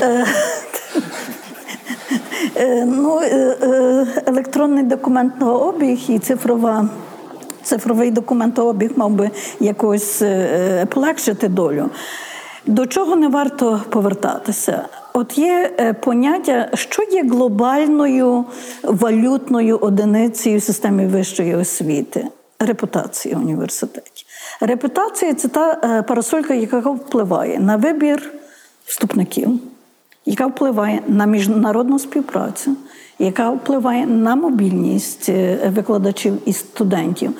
Е, 0.00 0.26
Ну, 2.86 3.20
е, 3.22 3.56
е, 3.62 4.06
електронний 4.26 4.84
документообіг 4.84 5.98
і 6.08 6.18
цифрова. 6.18 6.88
Цифровий 7.62 8.10
документообіг 8.10 8.90
мав 8.96 9.10
би 9.10 9.30
якось 9.60 10.22
е, 10.22 10.86
полегшити 10.86 11.48
долю. 11.48 11.90
До 12.66 12.86
чого 12.86 13.16
не 13.16 13.28
варто 13.28 13.82
повертатися? 13.90 14.84
От 15.12 15.38
є 15.38 15.74
е, 15.80 15.92
поняття, 15.92 16.68
що 16.74 17.02
є 17.02 17.22
глобальною 17.22 18.44
валютною 18.82 19.78
одиницею 19.78 20.58
в 20.58 20.62
системі 20.62 21.06
вищої 21.06 21.54
освіти 21.54 22.28
репутація 22.58 23.36
університетів. 23.36 24.26
Репутація 24.60 25.34
це 25.34 25.48
та 25.48 25.80
е, 25.84 26.02
парасолька, 26.02 26.54
яка 26.54 26.78
впливає 26.78 27.58
на 27.58 27.76
вибір 27.76 28.32
вступників 28.84 29.60
яка 30.26 30.46
впливає 30.46 31.02
на 31.08 31.26
міжнародну 31.26 31.98
співпрацю, 31.98 32.76
яка 33.18 33.50
впливає 33.50 34.06
на 34.06 34.36
мобільність 34.36 35.28
е, 35.28 35.70
викладачів 35.74 36.38
і 36.44 36.52
студентів. 36.52 37.32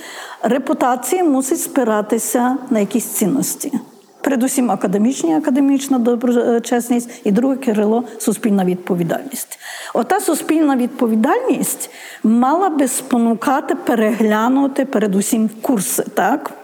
Репутація 0.42 1.24
мусить 1.24 1.60
спиратися 1.60 2.56
на 2.70 2.80
якісь 2.80 3.04
цінності. 3.04 3.72
Передусім, 4.20 4.70
академічні, 4.70 5.34
академічна 5.34 5.98
доброчесність, 5.98 7.20
і 7.24 7.32
друге 7.32 7.56
Кирило 7.56 8.04
суспільна 8.18 8.64
відповідальність. 8.64 9.58
Ота 9.94 10.20
суспільна 10.20 10.76
відповідальність 10.76 11.90
мала 12.22 12.68
би 12.68 12.88
спонукати 12.88 13.74
переглянути 13.74 14.84
передусім 14.84 15.50
курси, 15.62 16.04
так? 16.14 16.63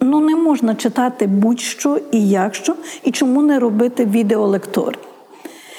Ну, 0.00 0.20
не 0.20 0.36
можна 0.36 0.74
читати 0.74 1.26
будь-що 1.26 1.98
і 2.12 2.28
якщо, 2.28 2.74
і 3.04 3.10
чому 3.10 3.42
не 3.42 3.58
робити 3.58 4.04
відеолекторій. 4.04 4.98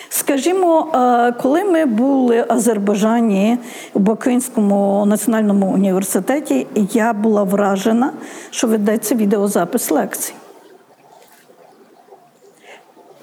Скажімо, 0.09 0.87
е, 0.93 1.31
коли 1.31 1.63
ми 1.63 1.85
були 1.85 2.41
в 2.41 2.45
Азербайджані 2.49 3.57
в 3.93 3.99
Бакинському 3.99 5.05
національному 5.05 5.71
університеті, 5.71 6.67
я 6.75 7.13
була 7.13 7.43
вражена, 7.43 8.11
що 8.49 8.67
ведеться 8.67 9.15
відеозапис 9.15 9.91
лекцій. 9.91 10.33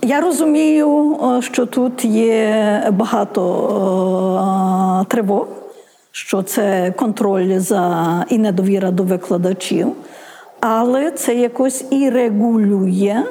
Я 0.03 0.21
розумію, 0.21 1.17
е, 1.39 1.43
що 1.43 1.67
тут 1.67 2.05
є 2.05 2.93
багато 2.93 3.43
е, 5.03 5.11
тривог, 5.11 5.47
що 6.13 6.43
це 6.43 6.95
контроль 6.97 7.59
за 7.59 8.25
і 8.29 8.39
недовіра 8.39 8.91
до 8.91 9.03
викладачів, 9.03 9.93
але 10.61 11.11
це 11.11 11.35
якось 11.35 11.85
і 11.91 12.11
регулює, 12.11 13.23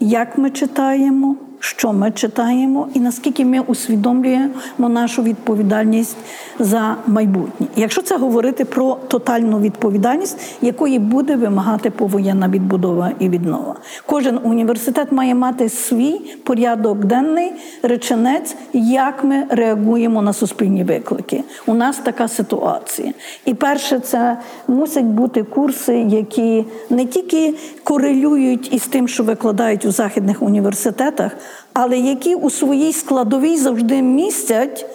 як 0.00 0.38
ми 0.38 0.50
читаємо, 0.50 1.36
що 1.60 1.92
ми 1.92 2.10
читаємо, 2.10 2.88
і 2.94 3.00
наскільки 3.00 3.44
ми 3.44 3.60
усвідомлюємо 3.60 4.48
нашу 4.78 5.22
відповідальність 5.22 6.16
за 6.58 6.96
майбутнє. 7.06 7.66
Якщо 7.76 8.02
це 8.02 8.16
говорити 8.16 8.64
про 8.64 8.96
тотальну 9.08 9.60
відповідальність, 9.60 10.38
якої 10.62 10.98
буде 10.98 11.36
вимагати 11.36 11.90
повоєнна 11.90 12.48
відбудова 12.48 13.10
і 13.18 13.28
віднова, 13.28 13.76
кожен 14.06 14.38
університет 14.42 15.12
має 15.12 15.34
мати 15.34 15.68
свій 15.68 16.20
порядок 16.44 17.04
денний 17.04 17.52
реченець, 17.82 18.56
як 18.72 19.24
ми 19.24 19.46
реагуємо 19.50 20.22
на 20.22 20.32
суспільні 20.32 20.84
виклики. 20.84 21.44
У 21.66 21.74
нас 21.74 21.98
така 21.98 22.28
ситуація. 22.28 23.12
І 23.44 23.54
перше, 23.54 24.00
це 24.00 24.38
мусять 24.68 25.04
бути 25.04 25.42
курси, 25.42 25.96
які 26.08 26.64
не 26.90 27.04
тільки 27.04 27.54
корелюють 27.84 28.74
із 28.74 28.86
тим, 28.86 29.08
що 29.08 29.22
викладають 29.22 29.84
у 29.84 29.90
західних 29.90 30.42
університетах, 30.42 31.36
але 31.72 31.98
які 31.98 32.34
у 32.34 32.50
своїй 32.50 32.92
складовій 32.92 33.56
завжди 33.56 34.02
містять 34.02 34.86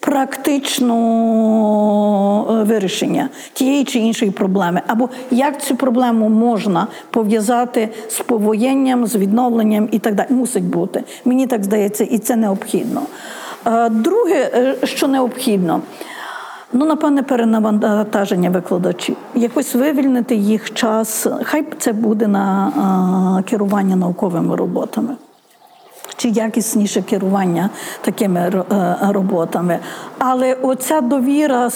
практичну 0.00 0.96
е, 2.50 2.62
вирішення 2.62 3.28
тієї 3.52 3.84
чи 3.84 3.98
іншої 3.98 4.30
проблеми, 4.30 4.82
або 4.86 5.08
як 5.30 5.62
цю 5.62 5.76
проблему 5.76 6.28
можна 6.28 6.86
пов'язати 7.10 7.88
з 8.08 8.20
повоєнням, 8.20 9.06
з 9.06 9.16
відновленням 9.16 9.88
і 9.92 9.98
так 9.98 10.14
далі. 10.14 10.26
Мусить 10.30 10.64
бути. 10.64 11.04
Мені 11.24 11.46
так 11.46 11.64
здається, 11.64 12.04
і 12.04 12.18
це 12.18 12.36
необхідно. 12.36 13.02
Е, 13.66 13.88
Друге, 13.88 14.50
е, 14.54 14.86
що 14.86 15.08
необхідно. 15.08 15.80
Ну, 16.72 16.86
напевне, 16.86 17.22
перенавантаження 17.22 18.50
викладачів. 18.50 19.16
Якось 19.34 19.74
вивільнити 19.74 20.34
їх 20.34 20.74
час. 20.74 21.26
Хай 21.42 21.64
це 21.78 21.92
буде 21.92 22.26
на 22.26 22.72
а, 22.76 23.42
керування 23.50 23.96
науковими 23.96 24.56
роботами. 24.56 25.16
Чи 26.16 26.28
якісніше 26.28 27.02
керування 27.02 27.70
такими 28.00 28.40
е, 28.40 28.96
роботами. 29.00 29.78
Але 30.18 30.54
оця 30.54 31.00
довіра, 31.00 31.70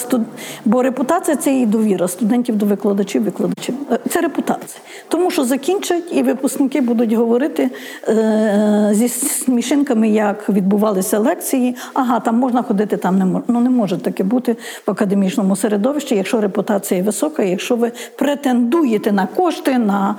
бо 0.64 0.82
репутація 0.82 1.36
це 1.36 1.54
і 1.54 1.66
довіра 1.66 2.08
студентів 2.08 2.56
до 2.56 2.66
викладачів, 2.66 3.22
викладачів. 3.24 3.74
Е, 3.92 3.98
Це 4.10 4.20
репутація. 4.20 4.80
Тому 5.08 5.30
що 5.30 5.44
закінчать 5.44 6.04
і 6.12 6.22
випускники 6.22 6.80
будуть 6.80 7.12
говорити 7.12 7.70
е, 8.08 8.88
зі 8.92 9.08
смішинками, 9.08 10.08
як 10.08 10.48
відбувалися 10.48 11.18
лекції. 11.18 11.76
Ага, 11.94 12.20
там 12.20 12.36
можна 12.36 12.62
ходити, 12.62 12.96
там 12.96 13.18
не 13.18 13.24
можна. 13.24 13.42
Ну 13.48 13.60
не 13.60 13.70
може 13.70 13.98
таке 13.98 14.24
бути 14.24 14.56
в 14.86 14.90
академічному 14.90 15.56
середовищі, 15.56 16.14
якщо 16.14 16.40
репутація 16.40 17.02
висока, 17.02 17.42
якщо 17.42 17.76
ви 17.76 17.92
претендуєте 18.18 19.12
на 19.12 19.26
кошти, 19.26 19.78
на 19.78 20.14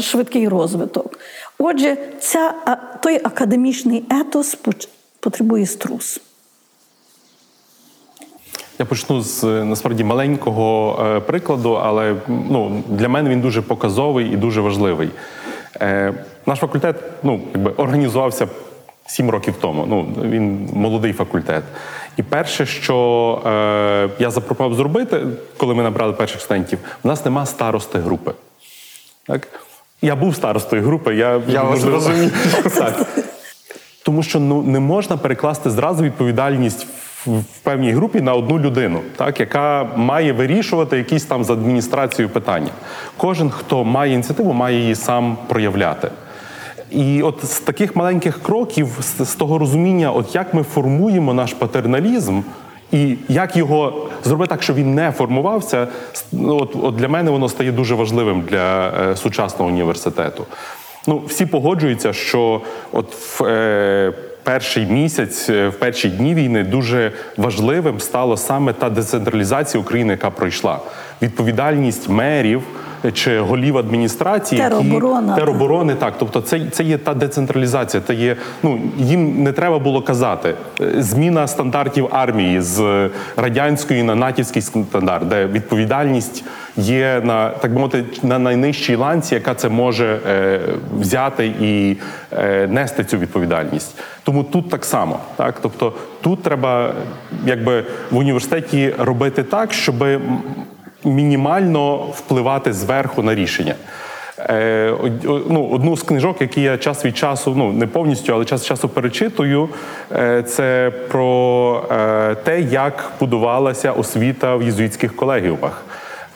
швидкий 0.00 0.48
розвиток. 0.48 1.18
Отже, 1.58 1.96
ця, 2.20 2.54
той 3.02 3.20
академічний 3.24 4.04
етос 4.10 4.58
потребує 5.20 5.66
струс. 5.66 6.20
Я 8.78 8.84
почну 8.84 9.20
з 9.20 9.44
насправді 9.44 10.04
маленького 10.04 10.98
е, 11.06 11.20
прикладу, 11.20 11.72
але 11.72 12.16
ну, 12.28 12.82
для 12.88 13.08
мене 13.08 13.30
він 13.30 13.40
дуже 13.40 13.62
показовий 13.62 14.32
і 14.32 14.36
дуже 14.36 14.60
важливий. 14.60 15.10
Е, 15.80 16.14
Наш 16.46 16.58
факультет 16.58 16.96
ну, 17.22 17.40
якби, 17.54 17.70
організувався 17.70 18.48
Сім 19.06 19.30
років 19.30 19.54
тому. 19.60 19.86
Ну 19.86 20.06
він 20.22 20.68
молодий 20.72 21.12
факультет. 21.12 21.64
І 22.16 22.22
перше, 22.22 22.66
що 22.66 23.42
е, 23.46 24.08
я 24.18 24.30
запропонував 24.30 24.76
зробити, 24.76 25.26
коли 25.56 25.74
ми 25.74 25.82
набрали 25.82 26.12
перших 26.12 26.40
студентів, 26.40 26.78
в 27.04 27.06
нас 27.06 27.24
нема 27.24 27.46
старости 27.46 27.98
групи. 27.98 28.32
Так? 29.26 29.48
Я 30.02 30.16
був 30.16 30.36
старостою 30.36 30.82
групи, 30.82 31.14
я, 31.14 31.40
Я 31.48 31.62
вас 31.62 31.84
розумію. 31.84 32.30
Так. 32.78 33.06
Тому 34.02 34.22
що 34.22 34.40
ну 34.40 34.62
не 34.62 34.80
можна 34.80 35.16
перекласти 35.16 35.70
зразу 35.70 36.02
відповідальність 36.02 36.86
в, 37.26 37.30
в 37.38 37.58
певній 37.62 37.92
групі 37.92 38.20
на 38.20 38.34
одну 38.34 38.58
людину, 38.58 39.00
так 39.16 39.40
яка 39.40 39.84
має 39.96 40.32
вирішувати 40.32 40.96
якісь 40.98 41.24
там 41.24 41.44
з 41.44 41.50
адміністрацією 41.50 42.32
питання. 42.32 42.70
Кожен, 43.16 43.50
хто 43.50 43.84
має 43.84 44.12
ініціативу, 44.14 44.52
має 44.52 44.78
її 44.78 44.94
сам 44.94 45.36
проявляти. 45.48 46.10
І 46.90 47.22
от 47.22 47.44
з 47.44 47.60
таких 47.60 47.96
маленьких 47.96 48.42
кроків, 48.42 48.88
з, 49.00 49.24
з 49.24 49.34
того 49.34 49.58
розуміння, 49.58 50.12
от 50.12 50.34
як 50.34 50.54
ми 50.54 50.62
формуємо 50.62 51.34
наш 51.34 51.52
патерналізм. 51.52 52.40
І 52.92 53.16
як 53.28 53.56
його 53.56 54.08
зробити 54.24 54.50
так, 54.50 54.62
щоб 54.62 54.76
він 54.76 54.94
не 54.94 55.12
формувався, 55.12 55.88
ну, 56.32 56.56
от, 56.56 56.76
от 56.82 56.96
для 56.96 57.08
мене 57.08 57.30
воно 57.30 57.48
стає 57.48 57.72
дуже 57.72 57.94
важливим 57.94 58.40
для 58.40 58.88
е, 58.88 59.16
сучасного 59.16 59.70
університету. 59.70 60.46
Ну, 61.06 61.22
всі 61.26 61.46
погоджуються, 61.46 62.12
що 62.12 62.60
от 62.92 63.14
в 63.14 63.44
е, 63.44 64.12
перший 64.42 64.86
місяць, 64.86 65.50
е, 65.50 65.68
в 65.68 65.78
перші 65.78 66.08
дні 66.08 66.34
війни 66.34 66.64
дуже 66.64 67.12
важливим 67.36 68.00
стало 68.00 68.36
саме 68.36 68.72
та 68.72 68.90
децентралізація 68.90 69.80
України, 69.80 70.12
яка 70.12 70.30
пройшла. 70.30 70.78
Відповідальність 71.22 72.08
мерів 72.08 72.62
чи 73.12 73.40
голів 73.40 73.78
адміністрації, 73.78 74.60
Тероборона. 74.60 75.34
тероборони, 75.36 75.94
так. 75.94 76.14
Тобто, 76.18 76.40
це, 76.40 76.60
це 76.72 76.84
є 76.84 76.98
та 76.98 77.14
децентралізація. 77.14 78.02
Це 78.06 78.14
є, 78.14 78.36
ну 78.62 78.80
їм 78.98 79.42
не 79.42 79.52
треба 79.52 79.78
було 79.78 80.02
казати. 80.02 80.54
е, 80.80 81.02
Зміна 81.02 81.46
стандартів 81.46 82.08
армії 82.10 82.60
з 82.60 83.08
радянської 83.36 84.02
на 84.02 84.14
натівський 84.14 84.62
стандарт, 84.62 85.28
де 85.28 85.46
відповідальність 85.46 86.44
є 86.76 87.20
на 87.24 87.48
так 87.50 87.72
би 87.72 87.78
мовити 87.80 88.04
на 88.22 88.38
найнижчій 88.38 88.94
ланці, 88.96 89.34
яка 89.34 89.54
це 89.54 89.68
може 89.68 90.18
е, 90.28 90.60
взяти 91.00 91.46
і 91.60 91.96
е, 92.32 92.66
нести 92.66 93.04
цю 93.04 93.18
відповідальність. 93.18 93.98
Тому 94.22 94.44
тут 94.44 94.70
так 94.70 94.84
само, 94.84 95.18
так 95.36 95.54
тобто 95.62 95.92
тут 96.20 96.42
треба, 96.42 96.92
якби 97.46 97.84
в 98.10 98.16
університеті 98.16 98.94
робити 98.98 99.42
так, 99.42 99.72
щоби 99.72 100.20
мінімально 101.04 101.96
впливати 101.96 102.72
зверху 102.72 103.22
на 103.22 103.34
рішення. 103.34 103.74
Е, 104.38 104.94
ну, 105.48 105.68
одну 105.72 105.96
з 105.96 106.02
книжок, 106.02 106.40
які 106.40 106.62
я 106.62 106.78
час 106.78 107.04
від 107.04 107.16
часу, 107.16 107.54
ну 107.56 107.72
не 107.72 107.86
повністю, 107.86 108.32
але 108.34 108.44
час 108.44 108.60
від 108.60 108.66
часу 108.66 108.88
перечитую, 108.88 109.68
е, 110.12 110.42
це 110.42 110.92
про 111.08 111.84
е, 111.90 112.34
те, 112.34 112.60
як 112.60 113.12
будувалася 113.20 113.92
освіта 113.92 114.56
в 114.56 114.62
єзуїтських 114.62 115.16
колегіумах. 115.16 115.84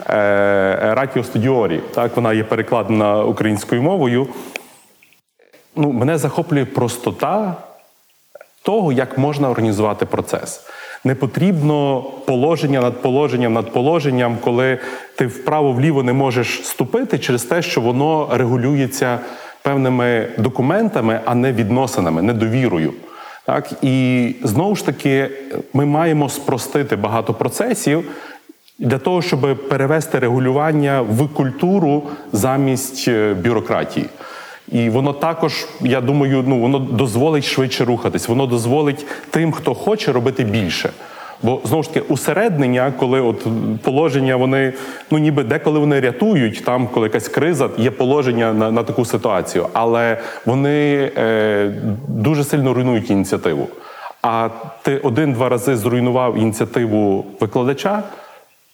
Е, 0.09 0.95
Ратіо 0.97 1.25
Студіорі, 1.25 1.81
так 1.95 2.17
вона 2.17 2.33
є 2.33 2.45
перекладена 2.45 3.25
українською 3.25 3.83
мовою. 3.83 4.29
Ну, 5.77 5.93
мене 5.93 6.19
захоплює 6.19 6.65
простота 6.65 7.55
того, 8.63 8.93
як 8.93 9.19
можна 9.19 9.51
організувати 9.51 10.07
процес. 10.07 10.61
Не 11.05 11.15
потрібно 11.15 12.03
положення 12.03 12.81
над 12.81 13.03
положенням 13.03 13.53
над 13.53 13.73
положенням, 13.73 14.37
коли 14.41 14.79
ти 15.17 15.27
вправо-вліво 15.27 16.03
не 16.03 16.13
можеш 16.13 16.61
ступити 16.65 17.19
через 17.19 17.45
те, 17.45 17.63
що 17.63 17.81
воно 17.81 18.29
регулюється 18.33 19.19
певними 19.63 20.29
документами, 20.39 21.21
а 21.25 21.35
не 21.35 21.53
відносинами, 21.53 22.23
не 22.23 22.33
довірою. 22.33 22.93
Так 23.47 23.73
і 23.83 24.29
знову 24.43 24.77
ж 24.77 24.87
таки, 24.87 25.31
ми 25.73 25.87
маємо 25.87 26.29
спростити 26.29 26.97
багато 26.97 27.35
процесів 27.35 28.05
для 28.79 28.99
того, 28.99 29.23
щоб 29.23 29.69
перевести 29.69 30.19
регулювання 30.19 31.01
в 31.01 31.29
культуру 31.29 32.03
замість 32.33 33.09
е, 33.09 33.35
бюрократії. 33.35 34.07
І 34.73 34.91
воно 34.91 35.13
також, 35.13 35.67
я 35.81 36.01
думаю, 36.01 36.45
ну 36.47 36.59
воно 36.59 36.79
дозволить 36.79 37.45
швидше 37.45 37.85
рухатись, 37.85 38.29
воно 38.29 38.47
дозволить 38.47 39.07
тим, 39.31 39.53
хто 39.53 39.75
хоче 39.75 40.13
робити 40.13 40.45
більше. 40.45 40.91
Бо 41.43 41.61
знову 41.65 41.83
ж 41.83 41.95
таки 41.95 42.07
усереднення, 42.09 42.93
коли 42.99 43.21
от 43.21 43.47
положення, 43.83 44.37
вони 44.37 44.73
ну 45.11 45.19
ніби 45.19 45.45
деколи 45.45 45.79
вони 45.79 46.01
рятують, 46.01 46.65
там, 46.65 46.87
коли 46.87 47.07
якась 47.07 47.29
криза, 47.29 47.69
є 47.79 47.91
положення 47.91 48.53
на, 48.53 48.71
на 48.71 48.83
таку 48.83 49.05
ситуацію, 49.05 49.67
але 49.73 50.19
вони 50.47 51.11
е, 51.17 51.73
дуже 52.09 52.45
сильно 52.45 52.75
руйнують 52.75 53.11
ініціативу. 53.11 53.69
А 54.23 54.49
ти 54.83 54.99
один-два 54.99 55.49
рази 55.49 55.77
зруйнував 55.77 56.39
ініціативу 56.39 57.25
викладача, 57.41 58.03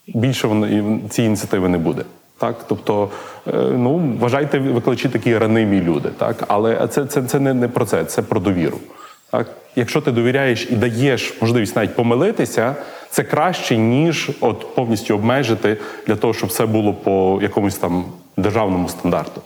більше 0.06 0.46
воно 0.46 0.66
цієї 1.08 1.28
ініціативи 1.28 1.68
не 1.68 1.78
буде. 1.78 2.02
Так, 2.38 2.56
тобто, 2.68 3.08
е, 3.46 3.52
ну 3.56 4.16
вважайте 4.20 4.58
викладачі 4.58 5.08
такі 5.08 5.38
ранимі 5.38 5.80
люди, 5.80 6.08
так, 6.18 6.44
але 6.48 6.88
це, 6.88 7.06
це, 7.06 7.22
це 7.22 7.40
не, 7.40 7.54
не 7.54 7.68
про 7.68 7.84
це, 7.84 8.04
це 8.04 8.22
про 8.22 8.40
довіру. 8.40 8.78
Так, 9.30 9.46
якщо 9.76 10.00
ти 10.00 10.12
довіряєш 10.12 10.68
і 10.70 10.76
даєш 10.76 11.34
можливість 11.40 11.76
навіть 11.76 11.96
помилитися, 11.96 12.74
це 13.10 13.22
краще 13.22 13.76
ніж 13.76 14.30
от 14.40 14.74
повністю 14.74 15.14
обмежити 15.14 15.76
для 16.06 16.16
того, 16.16 16.34
щоб 16.34 16.48
все 16.48 16.66
було 16.66 16.94
по 16.94 17.38
якомусь 17.42 17.76
там 17.76 18.04
державному 18.36 18.88
стандарту. 18.88 19.42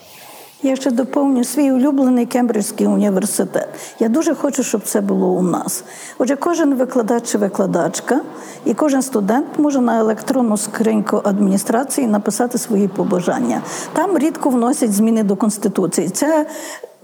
Я 0.64 0.76
ще 0.76 0.90
доповню 0.90 1.44
свій 1.44 1.72
улюблений 1.72 2.26
Кембриджський 2.26 2.86
університет. 2.86 3.68
Я 3.98 4.08
дуже 4.08 4.34
хочу, 4.34 4.62
щоб 4.62 4.82
це 4.84 5.00
було 5.00 5.26
у 5.26 5.42
нас. 5.42 5.84
Отже, 6.18 6.36
кожен 6.36 6.74
викладач 6.74 7.30
чи 7.30 7.38
викладачка 7.38 8.20
і 8.64 8.74
кожен 8.74 9.02
студент 9.02 9.46
може 9.58 9.80
на 9.80 9.98
електронну 9.98 10.56
скриньку 10.56 11.20
адміністрації 11.24 12.06
написати 12.06 12.58
свої 12.58 12.88
побажання. 12.88 13.62
Там 13.92 14.18
рідко 14.18 14.50
вносять 14.50 14.92
зміни 14.92 15.22
до 15.22 15.36
конституції. 15.36 16.08
Це 16.08 16.46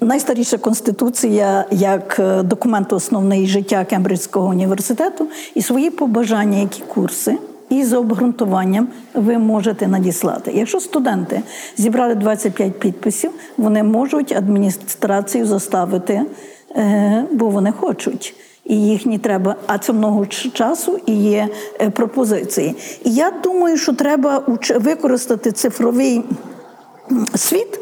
Найстаріша 0.01 0.59
конституція 0.59 1.65
як 1.71 2.17
е, 2.19 2.43
документ 2.43 2.93
основний 2.93 3.47
життя 3.47 3.85
Кембриджського 3.85 4.49
університету 4.49 5.27
і 5.55 5.63
свої 5.63 5.91
побажання, 5.91 6.59
які 6.59 6.83
курси 6.83 7.39
і 7.71 7.85
за 7.85 7.99
обґрунтуванням 7.99 8.89
ви 9.15 9.39
можете 9.39 9.89
надіслати. 9.89 10.53
Якщо 10.55 10.81
студенти 10.81 11.43
зібрали 11.77 12.15
25 12.15 12.79
підписів, 12.79 13.31
вони 13.57 13.83
можуть 13.83 14.33
адміністрацію 14.33 15.47
заставити, 15.47 16.23
е, 16.77 17.25
бо 17.33 17.49
вони 17.49 17.73
хочуть. 17.73 18.35
І 18.65 18.77
їхні 18.77 19.19
треба, 19.19 19.57
а 19.67 19.79
це 19.79 19.93
много 19.93 20.27
часу 20.27 20.99
і 21.07 21.13
є 21.13 21.49
е, 21.81 21.91
пропозиції. 21.91 22.75
І 23.05 23.15
я 23.15 23.33
думаю, 23.43 23.77
що 23.77 23.93
треба 23.93 24.43
використати 24.77 25.53
цифровий 25.53 26.25
світ 27.35 27.81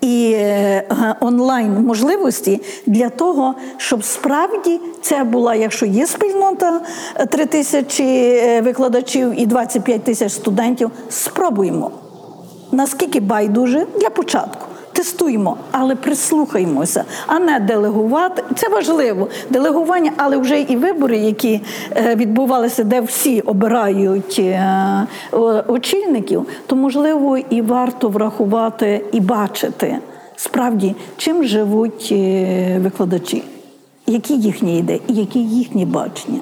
і 0.00 0.32
е, 0.36 1.16
онлайн 1.20 1.72
можливості 1.72 2.60
для 2.86 3.08
того, 3.08 3.54
щоб 3.76 4.04
справді 4.04 4.80
це 5.02 5.24
була, 5.24 5.54
якщо 5.54 5.86
є 5.86 6.06
спільнота 6.06 6.80
е, 7.16 7.26
3 7.26 7.46
тисячі 7.46 8.04
е, 8.04 8.60
викладачів 8.60 9.40
і 9.40 9.46
25 9.46 10.04
тисяч 10.04 10.32
студентів, 10.32 10.90
спробуємо. 11.08 11.90
Наскільки 12.72 13.20
байдуже 13.20 13.86
для 14.00 14.10
початку. 14.10 14.73
Тестуємо, 15.04 15.56
але 15.72 15.96
прислухаємося, 15.96 17.04
а 17.26 17.38
не 17.38 17.60
делегувати. 17.60 18.42
Це 18.56 18.68
важливо. 18.68 19.28
Делегування, 19.50 20.12
але 20.16 20.36
вже 20.36 20.60
і 20.60 20.76
вибори, 20.76 21.18
які 21.18 21.60
е, 21.96 22.14
відбувалися, 22.14 22.84
де 22.84 23.00
всі 23.00 23.40
обирають 23.40 24.36
е, 24.38 25.06
очільників, 25.66 26.46
то 26.66 26.76
можливо 26.76 27.38
і 27.38 27.62
варто 27.62 28.08
врахувати 28.08 29.04
і 29.12 29.20
бачити 29.20 29.98
справді, 30.36 30.94
чим 31.16 31.44
живуть 31.44 32.08
е, 32.12 32.78
викладачі, 32.82 33.42
які 34.06 34.34
їхні 34.34 34.78
ідеї, 34.78 35.02
які 35.08 35.38
їхні 35.38 35.84
бачення. 35.86 36.40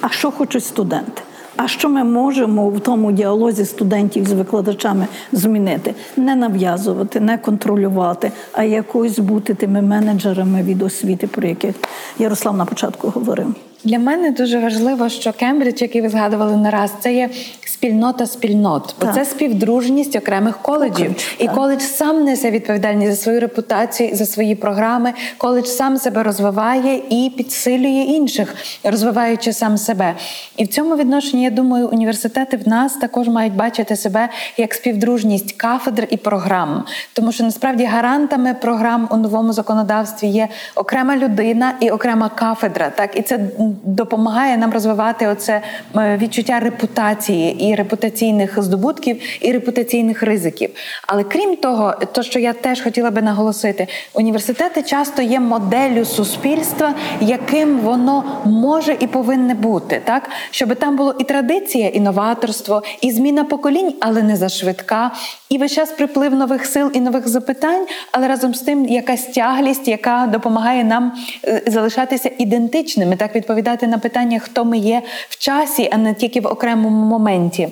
А 0.00 0.08
що 0.08 0.30
хочуть 0.30 0.64
студенти? 0.64 1.22
А 1.56 1.68
що 1.68 1.88
ми 1.88 2.04
можемо 2.04 2.68
в 2.68 2.80
тому 2.80 3.12
діалозі 3.12 3.64
студентів 3.64 4.26
з 4.26 4.32
викладачами 4.32 5.06
змінити? 5.32 5.94
Не 6.16 6.36
нав'язувати, 6.36 7.20
не 7.20 7.38
контролювати, 7.38 8.32
а 8.52 8.64
якось 8.64 9.18
бути 9.18 9.54
тими 9.54 9.82
менеджерами 9.82 10.62
від 10.62 10.82
освіти, 10.82 11.26
про 11.26 11.48
яких 11.48 11.74
Ярослав 12.18 12.56
на 12.56 12.64
початку 12.64 13.08
говорив. 13.08 13.54
Для 13.84 13.98
мене 13.98 14.30
дуже 14.30 14.58
важливо, 14.58 15.08
що 15.08 15.32
Кембридж, 15.32 15.82
який 15.82 16.00
ви 16.00 16.08
згадували 16.08 16.56
не 16.56 16.70
раз, 16.70 16.92
це 17.00 17.14
є 17.14 17.30
спільнота 17.84 18.26
спільнот, 18.26 18.94
бо 19.00 19.06
Так. 19.06 19.14
це 19.14 19.24
співдружність 19.24 20.16
окремих 20.16 20.58
коледжів. 20.58 21.06
Коледж, 21.06 21.22
і 21.38 21.46
так. 21.46 21.54
коледж 21.54 21.82
сам 21.82 22.24
несе 22.24 22.50
відповідальність 22.50 23.10
за 23.10 23.16
свою 23.16 23.40
репутацію, 23.40 24.16
за 24.16 24.26
свої 24.26 24.54
програми. 24.54 25.12
Коледж 25.38 25.66
сам 25.66 25.96
себе 25.96 26.22
розвиває 26.22 27.02
і 27.10 27.32
підсилює 27.36 28.04
інших, 28.04 28.54
розвиваючи 28.84 29.52
сам 29.52 29.78
себе. 29.78 30.14
І 30.56 30.64
в 30.64 30.68
цьому 30.68 30.96
відношенні 30.96 31.44
я 31.44 31.50
думаю, 31.50 31.88
університети 31.88 32.56
в 32.56 32.68
нас 32.68 32.96
також 32.96 33.28
мають 33.28 33.54
бачити 33.54 33.96
себе 33.96 34.28
як 34.56 34.74
співдружність 34.74 35.52
кафедр 35.52 36.06
і 36.10 36.16
програм, 36.16 36.84
тому 37.12 37.32
що 37.32 37.44
насправді 37.44 37.84
гарантами 37.84 38.54
програм 38.54 39.08
у 39.10 39.16
новому 39.16 39.52
законодавстві 39.52 40.26
є 40.26 40.48
окрема 40.74 41.16
людина 41.16 41.72
і 41.80 41.90
окрема 41.90 42.28
кафедра. 42.28 42.90
Так 42.90 43.18
і 43.18 43.22
це 43.22 43.38
допомагає 43.82 44.56
нам 44.56 44.72
розвивати 44.72 45.26
оце 45.26 45.62
е, 45.96 46.18
відчуття 46.22 46.60
репутації 46.60 47.70
і 47.70 47.74
репутаційних 47.74 48.62
здобутків, 48.62 49.20
і 49.40 49.52
репутаційних 49.52 50.22
ризиків. 50.22 50.70
Але 51.06 51.24
крім 51.24 51.56
того, 51.56 51.94
то 52.12 52.22
що 52.22 52.38
я 52.38 52.52
теж 52.52 52.80
хотіла 52.80 53.10
би 53.10 53.22
наголосити, 53.22 53.86
університети 54.14 54.82
часто 54.82 55.22
є 55.22 55.40
моделлю 55.40 56.04
суспільства, 56.04 56.94
яким 57.20 57.78
воно 57.78 58.24
може 58.44 58.96
і 59.00 59.06
повинне 59.06 59.54
бути, 59.54 60.02
так 60.04 60.30
щоб 60.50 60.74
там 60.74 60.96
було 60.96 61.14
і 61.18 61.24
традиція, 61.24 61.88
і 61.88 62.00
новаторство, 62.00 62.82
і 63.00 63.10
зміна 63.10 63.44
поколінь, 63.44 63.94
але 64.00 64.22
не 64.22 64.36
зашвидка, 64.36 65.10
і 65.54 65.58
весь 65.58 65.72
час 65.72 65.90
приплив 65.90 66.34
нових 66.34 66.66
сил 66.66 66.90
і 66.94 67.00
нових 67.00 67.28
запитань, 67.28 67.86
але 68.12 68.28
разом 68.28 68.54
з 68.54 68.60
тим 68.60 68.86
якась 68.86 69.22
тяглість, 69.22 69.88
яка 69.88 70.28
допомагає 70.32 70.84
нам 70.84 71.12
е, 71.44 71.62
залишатися 71.66 72.30
ідентичними, 72.38 73.16
так 73.16 73.36
відповідати 73.36 73.86
на 73.86 73.98
питання, 73.98 74.38
хто 74.38 74.64
ми 74.64 74.78
є 74.78 75.02
в 75.28 75.38
часі, 75.38 75.90
а 75.92 75.96
не 75.96 76.14
тільки 76.14 76.40
в 76.40 76.46
окремому 76.46 77.06
моменті. 77.06 77.68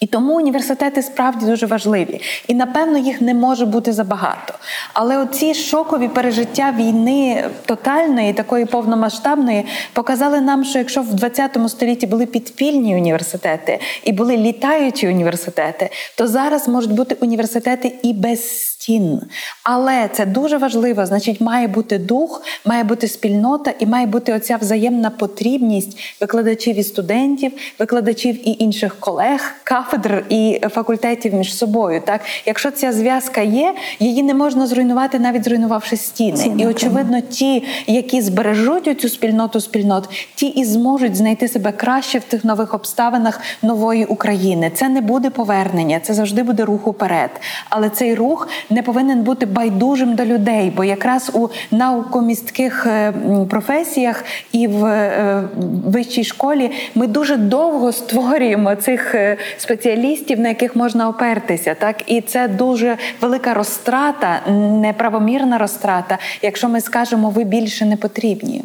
І 0.00 0.06
тому 0.06 0.36
університети 0.36 1.02
справді 1.02 1.46
дуже 1.46 1.66
важливі, 1.66 2.20
і 2.48 2.54
напевно 2.54 2.98
їх 2.98 3.20
не 3.20 3.34
може 3.34 3.66
бути 3.66 3.92
забагато. 3.92 4.54
Але 4.92 5.18
оці 5.18 5.54
шокові 5.54 6.08
пережиття 6.08 6.74
війни 6.76 7.44
тотальної, 7.64 8.32
такої 8.32 8.64
повномасштабної, 8.64 9.64
показали 9.92 10.40
нам, 10.40 10.64
що 10.64 10.78
якщо 10.78 11.02
в 11.02 11.14
20 11.14 11.58
столітті 11.68 12.06
були 12.06 12.26
підпільні 12.26 12.96
університети 12.96 13.80
і 14.04 14.12
були 14.12 14.36
літаючі 14.36 15.08
університети, 15.08 15.90
то 16.16 16.26
зараз 16.26 16.68
можуть 16.68 16.92
бути 16.92 17.16
університети 17.20 17.92
і 18.02 18.12
без 18.12 18.40
стін. 18.88 19.20
Але 19.62 20.08
це 20.12 20.26
дуже 20.26 20.58
важливо. 20.58 21.06
Значить, 21.06 21.40
має 21.40 21.68
бути 21.68 21.98
дух, 21.98 22.42
має 22.64 22.84
бути 22.84 23.08
спільнота 23.08 23.72
і 23.78 23.86
має 23.86 24.06
бути 24.06 24.32
оця 24.32 24.56
взаємна 24.56 25.10
потрібність 25.10 25.98
викладачів 26.20 26.78
і 26.78 26.82
студентів, 26.82 27.52
викладачів 27.78 28.48
і 28.48 28.56
інших 28.58 28.96
колег, 29.00 29.54
кафедр 29.64 30.24
і 30.28 30.60
факультетів 30.70 31.34
між 31.34 31.56
собою. 31.56 32.02
Так, 32.06 32.20
якщо 32.46 32.70
ця 32.70 32.92
зв'язка 32.92 33.40
є, 33.40 33.74
її 34.00 34.22
не 34.22 34.34
можна 34.34 34.66
зруйнувати, 34.66 35.18
навіть 35.18 35.44
зруйнувавши 35.44 35.96
стіни. 35.96 36.36
Стіни, 36.36 36.62
І 36.62 36.66
очевидно, 36.66 37.20
ті, 37.20 37.64
які 37.86 38.22
збережуть 38.22 39.00
цю 39.00 39.08
спільноту 39.08 39.60
спільнот, 39.60 40.08
ті 40.34 40.46
і 40.46 40.64
зможуть 40.64 41.16
знайти 41.16 41.48
себе 41.48 41.72
краще 41.72 42.18
в 42.18 42.24
тих 42.24 42.44
нових 42.44 42.74
обставинах 42.74 43.40
нової 43.62 44.04
України. 44.04 44.70
Це 44.74 44.88
не 44.88 45.00
буде 45.00 45.30
повернення, 45.30 46.00
це 46.00 46.14
завжди 46.14 46.42
буде 46.42 46.64
рух 46.64 46.86
уперед. 46.86 47.30
Але 47.70 47.90
цей 47.90 48.14
рух 48.14 48.48
не 48.70 48.77
повинен 48.82 49.22
бути 49.22 49.46
байдужим 49.46 50.14
до 50.14 50.24
людей, 50.24 50.72
бо 50.76 50.84
якраз 50.84 51.30
у 51.34 51.48
наукомістких 51.70 52.86
е, 52.86 53.12
професіях 53.50 54.24
і 54.52 54.66
в 54.66 54.84
е, 54.84 55.42
вищій 55.86 56.24
школі 56.24 56.70
ми 56.94 57.06
дуже 57.06 57.36
довго 57.36 57.92
створюємо 57.92 58.74
цих 58.74 59.14
е, 59.14 59.36
спеціалістів, 59.58 60.40
на 60.40 60.48
яких 60.48 60.76
можна 60.76 61.08
опертися. 61.08 61.74
Так 61.74 61.96
і 62.06 62.20
це 62.20 62.48
дуже 62.48 62.96
велика 63.20 63.54
розтрата, 63.54 64.40
неправомірна 64.80 65.58
розтрата, 65.58 66.18
якщо 66.42 66.68
ми 66.68 66.80
скажемо, 66.80 67.30
ви 67.30 67.44
більше 67.44 67.84
не 67.84 67.96
потрібні. 67.96 68.64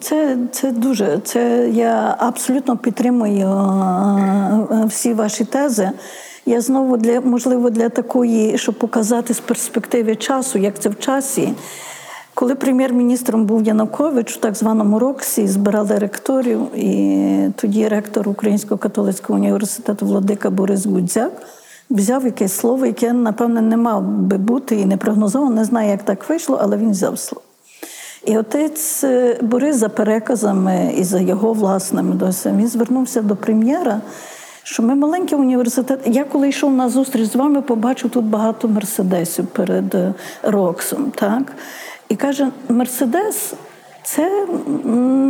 Це, 0.00 0.36
це 0.52 0.72
дуже. 0.72 1.18
Це 1.24 1.68
я 1.72 2.16
абсолютно 2.18 2.76
підтримую 2.76 3.48
всі 4.88 5.14
ваші 5.14 5.44
тези. 5.44 5.90
Я 6.46 6.60
знову 6.60 6.96
для 6.96 7.20
можливо 7.20 7.70
для 7.70 7.88
такої, 7.88 8.58
щоб 8.58 8.74
показати 8.74 9.34
з 9.34 9.40
перспективи 9.40 10.16
часу, 10.16 10.58
як 10.58 10.78
це 10.78 10.88
в 10.88 10.98
часі. 10.98 11.52
Коли 12.34 12.54
прем'єр-міністром 12.54 13.44
був 13.44 13.62
Янукович 13.62 14.36
у 14.36 14.40
так 14.40 14.54
званому 14.54 14.98
Роксі, 14.98 15.46
збирали 15.46 15.98
ректорів, 15.98 16.60
і 16.74 17.50
тоді 17.56 17.88
ректор 17.88 18.28
Українського 18.28 18.78
католицького 18.78 19.38
університету 19.38 20.06
Владика 20.06 20.50
Борис 20.50 20.86
Гудзяк 20.86 21.32
взяв 21.90 22.24
якесь 22.24 22.52
слово, 22.52 22.86
яке, 22.86 23.12
напевне, 23.12 23.60
не 23.60 23.76
мав 23.76 24.02
би 24.02 24.38
бути 24.38 24.76
і 24.76 24.86
не 24.86 24.96
прогнозовано, 24.96 25.54
не 25.54 25.64
знаю, 25.64 25.90
як 25.90 26.02
так 26.02 26.28
вийшло, 26.28 26.58
але 26.62 26.76
він 26.76 26.90
взяв 26.90 27.18
слово. 27.18 27.42
І 28.24 28.38
отець 28.38 29.04
е, 29.04 29.38
Борис 29.42 29.76
за 29.76 29.88
переказами 29.88 30.94
і 30.96 31.04
за 31.04 31.20
його 31.20 31.52
власними 31.52 32.14
досвідом, 32.14 32.60
він 32.60 32.68
звернувся 32.68 33.22
до 33.22 33.36
прем'єра, 33.36 34.00
що 34.66 34.82
ми 34.82 34.94
маленький 34.94 35.38
університет. 35.38 36.00
Я 36.06 36.24
коли 36.24 36.48
йшов 36.48 36.72
на 36.72 36.88
зустріч 36.88 37.30
з 37.30 37.36
вами, 37.36 37.62
побачив 37.62 38.10
тут 38.10 38.24
багато 38.24 38.68
мерседесів 38.68 39.46
перед 39.46 39.94
е, 39.94 40.14
Роксом. 40.42 41.12
Так? 41.14 41.52
І 42.08 42.16
каже: 42.16 42.48
Мерседес. 42.68 43.54
Це 44.02 44.46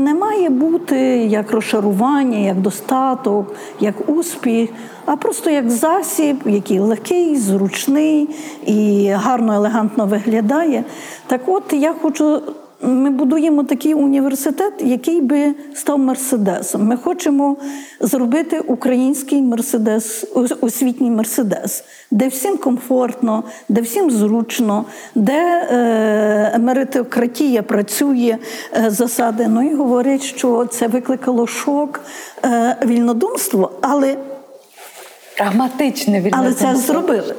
не 0.05 0.15
має 0.15 0.51
бути 0.51 0.99
як 1.17 1.51
розшарування, 1.51 2.39
як 2.39 2.61
достаток, 2.61 3.55
як 3.81 4.09
успіх, 4.09 4.71
а 5.07 5.17
просто 5.17 5.51
як 5.51 5.71
засіб, 5.71 6.37
який 6.45 6.79
легкий, 6.79 7.37
зручний 7.37 8.29
і 8.67 9.09
гарно, 9.09 9.53
елегантно 9.53 10.07
виглядає. 10.07 10.85
Так 11.27 11.41
от 11.47 11.73
я 11.73 11.95
хочу. 12.03 12.43
Ми 12.83 13.11
будуємо 13.11 13.65
такий 13.65 13.95
університет, 13.95 14.73
який 14.81 15.21
би 15.21 15.55
став 15.75 15.99
мерседесом. 15.99 16.87
Ми 16.87 16.97
хочемо 16.97 17.57
зробити 18.01 18.61
український 18.61 19.43
мерседес, 19.43 20.27
освітній 20.61 21.11
мерседес, 21.11 21.85
де 22.11 22.29
всім 22.29 22.57
комфортно, 22.57 23.45
де 23.69 23.81
всім 23.81 24.11
зручно, 24.11 24.85
де 25.15 25.69
е, 25.71 26.59
меритократія 26.59 27.63
працює 27.63 28.39
е, 28.77 28.91
засади. 28.91 29.49
Ну 29.49 29.71
і 29.71 29.75
говорять, 29.75 30.23
що 30.23 30.67
це 30.67 30.89
викликало 30.89 31.47
шок, 31.47 32.01
е, 32.45 32.77
вільнодумство, 32.87 33.71
але 33.81 34.17
Прагматичне 35.37 36.31
але 36.33 36.53
це 36.53 36.77
зробили. 36.77 37.35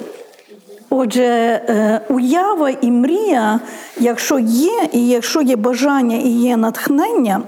Отже, 0.90 1.24
е, 1.24 2.02
уява 2.10 2.70
і 2.70 2.92
мрія, 2.92 3.60
якщо 4.00 4.40
є, 4.40 4.90
і 4.94 5.08
якщо 5.08 5.42
є 5.42 5.56
бажання 5.56 6.18
і 6.18 6.30
є 6.30 6.58
натхнення, 6.58 7.42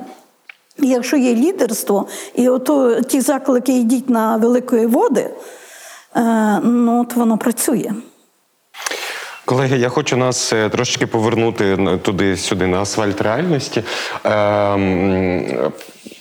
і 0.78 0.88
якщо 0.88 1.18
є 1.18 1.36
лідерство, 1.36 2.07
і 2.36 2.49
ото 2.49 3.02
ті 3.02 3.22
заклики 3.22 3.80
йдіть 3.80 4.10
на 4.10 4.38
великої 4.38 4.86
води, 4.86 5.30
е, 6.16 6.60
ну 6.64 7.02
от 7.02 7.16
воно 7.16 7.38
працює. 7.38 7.91
Колеги, 9.45 9.78
я 9.78 9.90
хочу 9.90 10.18
нас 10.18 10.53
е, 10.53 10.70
трошечки 10.70 11.07
повернути 11.07 11.98
туди-сюди 12.02 12.68
на 12.68 12.82
асфальт 12.82 13.22
реальності. 13.22 13.84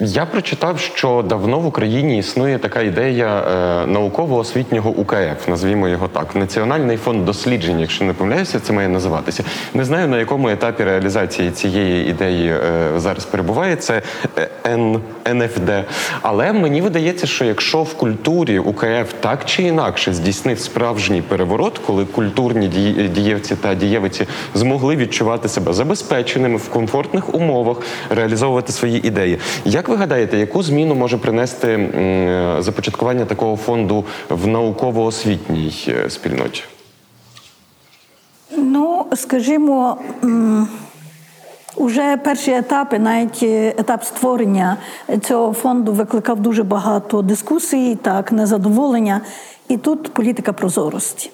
Я 0.00 0.26
прочитав, 0.26 0.78
що 0.78 1.24
давно 1.28 1.58
в 1.58 1.66
Україні 1.66 2.18
існує 2.18 2.58
така 2.58 2.82
ідея 2.82 3.40
е, 3.40 3.86
науково-освітнього 3.86 4.90
УКФ, 4.90 5.48
назвімо 5.48 5.88
його 5.88 6.08
так. 6.08 6.36
Національний 6.36 6.96
фонд 6.96 7.24
досліджень, 7.24 7.80
якщо 7.80 8.04
не 8.04 8.12
помиляюся, 8.12 8.60
це 8.60 8.72
має 8.72 8.88
називатися. 8.88 9.44
Не 9.74 9.84
знаю 9.84 10.08
на 10.08 10.18
якому 10.18 10.48
етапі 10.48 10.84
реалізації 10.84 11.50
цієї 11.50 12.10
ідеї 12.10 12.48
е, 12.48 12.60
зараз 12.96 13.24
перебуває. 13.24 13.76
Це 13.76 14.02
е, 14.38 14.48
Н, 14.66 15.00
НФД. 15.28 15.70
Але 16.22 16.52
мені 16.52 16.80
видається, 16.80 17.26
що 17.26 17.44
якщо 17.44 17.82
в 17.82 17.94
культурі 17.94 18.58
УКФ 18.58 19.12
так 19.20 19.44
чи 19.44 19.62
інакше 19.62 20.12
здійснив 20.12 20.60
справжній 20.60 21.22
переворот, 21.22 21.78
коли 21.78 22.04
культурні 22.04 22.68
дієвці 23.14 23.56
та 23.56 23.74
дієвиці 23.74 24.26
змогли 24.54 24.96
відчувати 24.96 25.48
себе 25.48 25.72
забезпеченими 25.72 26.56
в 26.56 26.68
комфортних 26.68 27.34
умовах, 27.34 27.76
реалізовувати 28.10 28.72
свої 28.72 29.06
ідеї. 29.06 29.38
Як 29.64 29.87
ви 29.88 29.96
гадаєте, 29.96 30.38
яку 30.38 30.62
зміну 30.62 30.94
може 30.94 31.18
принести 31.18 31.88
започаткування 32.58 33.24
такого 33.24 33.56
фонду 33.56 34.04
в 34.28 34.46
науково-освітній 34.46 35.72
е, 35.88 36.10
спільноті? 36.10 36.64
Ну, 38.56 39.06
скажімо, 39.14 39.98
уже 41.76 42.16
перші 42.16 42.50
етапи, 42.50 42.98
навіть 42.98 43.42
е, 43.42 43.74
етап 43.78 44.04
створення 44.04 44.76
цього 45.22 45.52
фонду 45.52 45.92
викликав 45.92 46.40
дуже 46.40 46.62
багато 46.62 47.22
дискусій, 47.22 47.98
так, 48.02 48.32
незадоволення. 48.32 49.20
І 49.68 49.76
тут 49.76 50.14
політика 50.14 50.52
прозорості. 50.52 51.30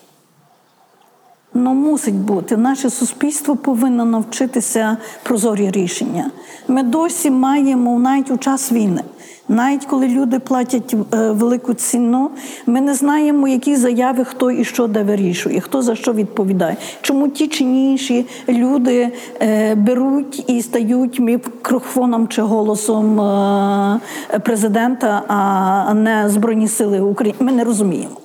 Ну, 1.55 1.75
мусить 1.75 2.15
бути. 2.15 2.57
Наше 2.57 2.91
суспільство 2.91 3.57
повинно 3.57 4.05
навчитися 4.05 4.97
прозорі 5.23 5.71
рішення. 5.71 6.31
Ми 6.69 6.83
досі 6.83 7.31
маємо 7.31 7.99
навіть 7.99 8.31
у 8.31 8.37
час 8.37 8.73
війни. 8.73 9.01
Навіть 9.49 9.85
коли 9.85 10.09
люди 10.09 10.39
платять 10.39 10.95
е, 10.95 11.31
велику 11.31 11.75
ціну, 11.75 12.31
ми 12.67 12.81
не 12.81 12.95
знаємо, 12.95 13.49
які 13.49 13.77
заяви 13.77 14.25
хто 14.25 14.51
і 14.51 14.65
що 14.65 14.87
де 14.87 15.03
вирішує, 15.03 15.61
хто 15.61 15.83
за 15.83 15.95
що 15.95 16.13
відповідає. 16.13 16.77
Чому 17.01 17.29
ті 17.29 17.49
чи 17.49 17.65
інші 17.65 18.27
люди 18.49 19.13
е, 19.41 19.75
беруть 19.75 20.45
і 20.51 20.63
стають 20.63 21.21
мікрофоном 21.21 22.29
чи 22.29 22.43
голосом 22.43 23.21
е, 23.21 24.01
президента, 24.45 25.23
а 25.29 25.95
не 25.95 26.29
Збройні 26.29 26.69
Сили 26.69 27.01
України. 27.01 27.39
Ми 27.41 27.53
не 27.53 27.65
розуміємо. 27.65 28.24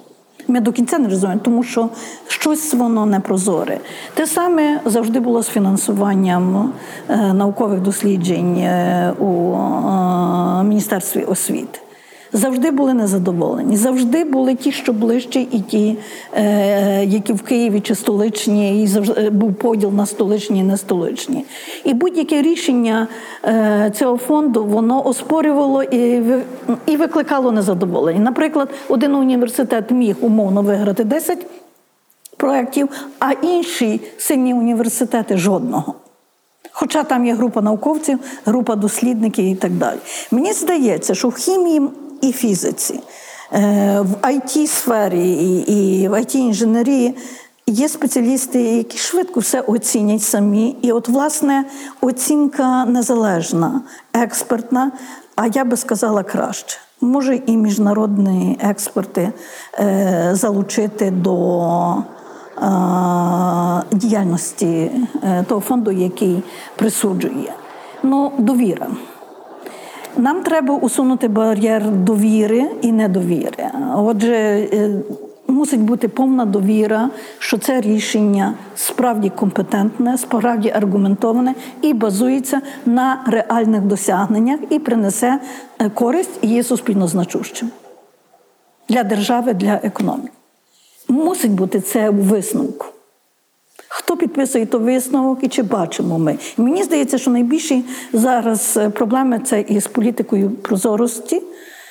Ми 0.49 0.59
до 0.59 0.71
кінця 0.71 0.99
не 0.99 1.09
розуміємо, 1.09 1.41
тому 1.43 1.63
що 1.63 1.89
щось 2.27 2.73
воно 2.73 3.05
не 3.05 3.19
прозоре. 3.19 3.79
Те 4.13 4.27
саме 4.27 4.81
завжди 4.85 5.19
було 5.19 5.43
з 5.43 5.47
фінансуванням 5.47 6.73
е, 7.09 7.33
наукових 7.33 7.81
досліджень 7.81 8.57
е, 8.57 9.13
у 9.19 9.53
е, 9.53 10.63
Міністерстві 10.63 11.23
освіти. 11.23 11.79
Завжди 12.33 12.71
були 12.71 12.93
незадоволені, 12.93 13.77
завжди 13.77 14.23
були 14.23 14.55
ті, 14.55 14.71
що 14.71 14.93
ближче, 14.93 15.39
і 15.39 15.59
ті, 15.59 15.97
е, 16.33 17.05
які 17.05 17.33
в 17.33 17.41
Києві 17.41 17.79
чи 17.79 17.95
столичні, 17.95 18.83
і 18.83 18.87
завжди 18.87 19.21
е, 19.21 19.29
був 19.29 19.53
поділ 19.53 19.91
на 19.93 20.05
столичні 20.05 20.59
і 20.59 20.63
не 20.63 20.77
столичні. 20.77 21.45
І 21.83 21.93
будь-яке 21.93 22.41
рішення 22.41 23.07
е, 23.45 23.91
цього 23.95 24.17
фонду 24.17 24.65
воно 24.65 25.07
оспорювало 25.07 25.83
і 26.85 26.97
викликало 26.97 27.51
незадоволення. 27.51 28.19
Наприклад, 28.19 28.69
один 28.89 29.15
університет 29.15 29.91
міг 29.91 30.15
умовно 30.21 30.61
виграти 30.61 31.03
10 31.03 31.45
проєктів, 32.37 32.89
а 33.19 33.31
інші 33.31 34.01
сильні 34.17 34.53
університети 34.53 35.37
жодного. 35.37 35.93
Хоча 36.71 37.03
там 37.03 37.25
є 37.25 37.33
група 37.33 37.61
науковців, 37.61 38.19
група 38.45 38.75
дослідників 38.75 39.45
і 39.45 39.55
так 39.55 39.71
далі. 39.71 39.97
Мені 40.31 40.53
здається, 40.53 41.15
що 41.15 41.29
в 41.29 41.35
хімії 41.35 41.81
і 42.21 42.31
фізиці, 42.31 42.99
е, 43.53 43.99
в 44.01 44.13
it 44.13 44.67
сфері 44.67 45.33
і, 45.67 46.07
в 46.07 46.13
it 46.13 46.35
інженерії 46.35 47.15
є 47.67 47.89
спеціалісти, 47.89 48.61
які 48.61 48.97
швидко 48.97 49.39
все 49.39 49.61
оцінять 49.61 50.23
самі. 50.23 50.75
І 50.81 50.91
от, 50.91 51.07
власне, 51.07 51.65
оцінка 52.01 52.85
незалежна, 52.85 53.81
експертна, 54.13 54.91
а 55.35 55.47
я 55.47 55.65
би 55.65 55.77
сказала 55.77 56.23
краще. 56.23 56.77
Може 57.01 57.35
і 57.35 57.57
міжнародні 57.57 58.59
експерти 58.61 59.31
е, 59.79 60.29
залучити 60.33 61.11
до 61.11 61.95
е, 61.95 62.01
діяльності 63.91 64.91
того 65.47 65.61
фонду, 65.61 65.91
який 65.91 66.43
присуджує. 66.75 67.53
Ну, 68.03 68.31
довіра. 68.37 68.87
Нам 70.19 70.43
треба 70.43 70.75
усунути 70.75 71.27
бар'єр 71.27 71.91
довіри 71.91 72.65
і 72.81 72.91
недовіри. 72.91 73.71
Отже, 73.95 74.33
е, 74.73 74.91
мусить 75.47 75.79
бути 75.79 76.07
повна 76.07 76.45
довіра, 76.45 77.09
що 77.39 77.57
це 77.57 77.81
рішення 77.81 78.53
справді 78.75 79.29
компетентне, 79.29 80.17
справді 80.17 80.69
аргументоване 80.69 81.55
і 81.81 81.93
базується 81.93 82.61
на 82.85 83.23
реальних 83.27 83.81
досягненнях 83.81 84.59
і 84.69 84.79
принесе 84.79 85.39
е, 85.79 85.89
користь 85.89 86.39
і 86.41 86.47
є 86.47 86.63
суспільно 86.63 87.07
значущим 87.07 87.69
для 88.89 89.03
держави, 89.03 89.53
для 89.53 89.79
економіки. 89.83 90.31
Мусить 91.07 91.51
бути 91.51 91.79
це 91.79 92.09
у 92.09 92.13
висновку. 92.13 92.85
Хто 93.89 94.17
підписує 94.17 94.65
то 94.65 94.79
висновок 94.79 95.39
і 95.41 95.47
чи 95.47 95.63
бачимо 95.63 96.19
ми? 96.19 96.37
Мені 96.57 96.83
здається, 96.83 97.17
що 97.17 97.31
найбільші 97.31 97.83
зараз 98.13 98.77
е, 98.77 98.89
проблеми 98.89 99.41
це 99.45 99.61
із 99.61 99.87
політикою 99.87 100.49
прозорості. 100.49 101.41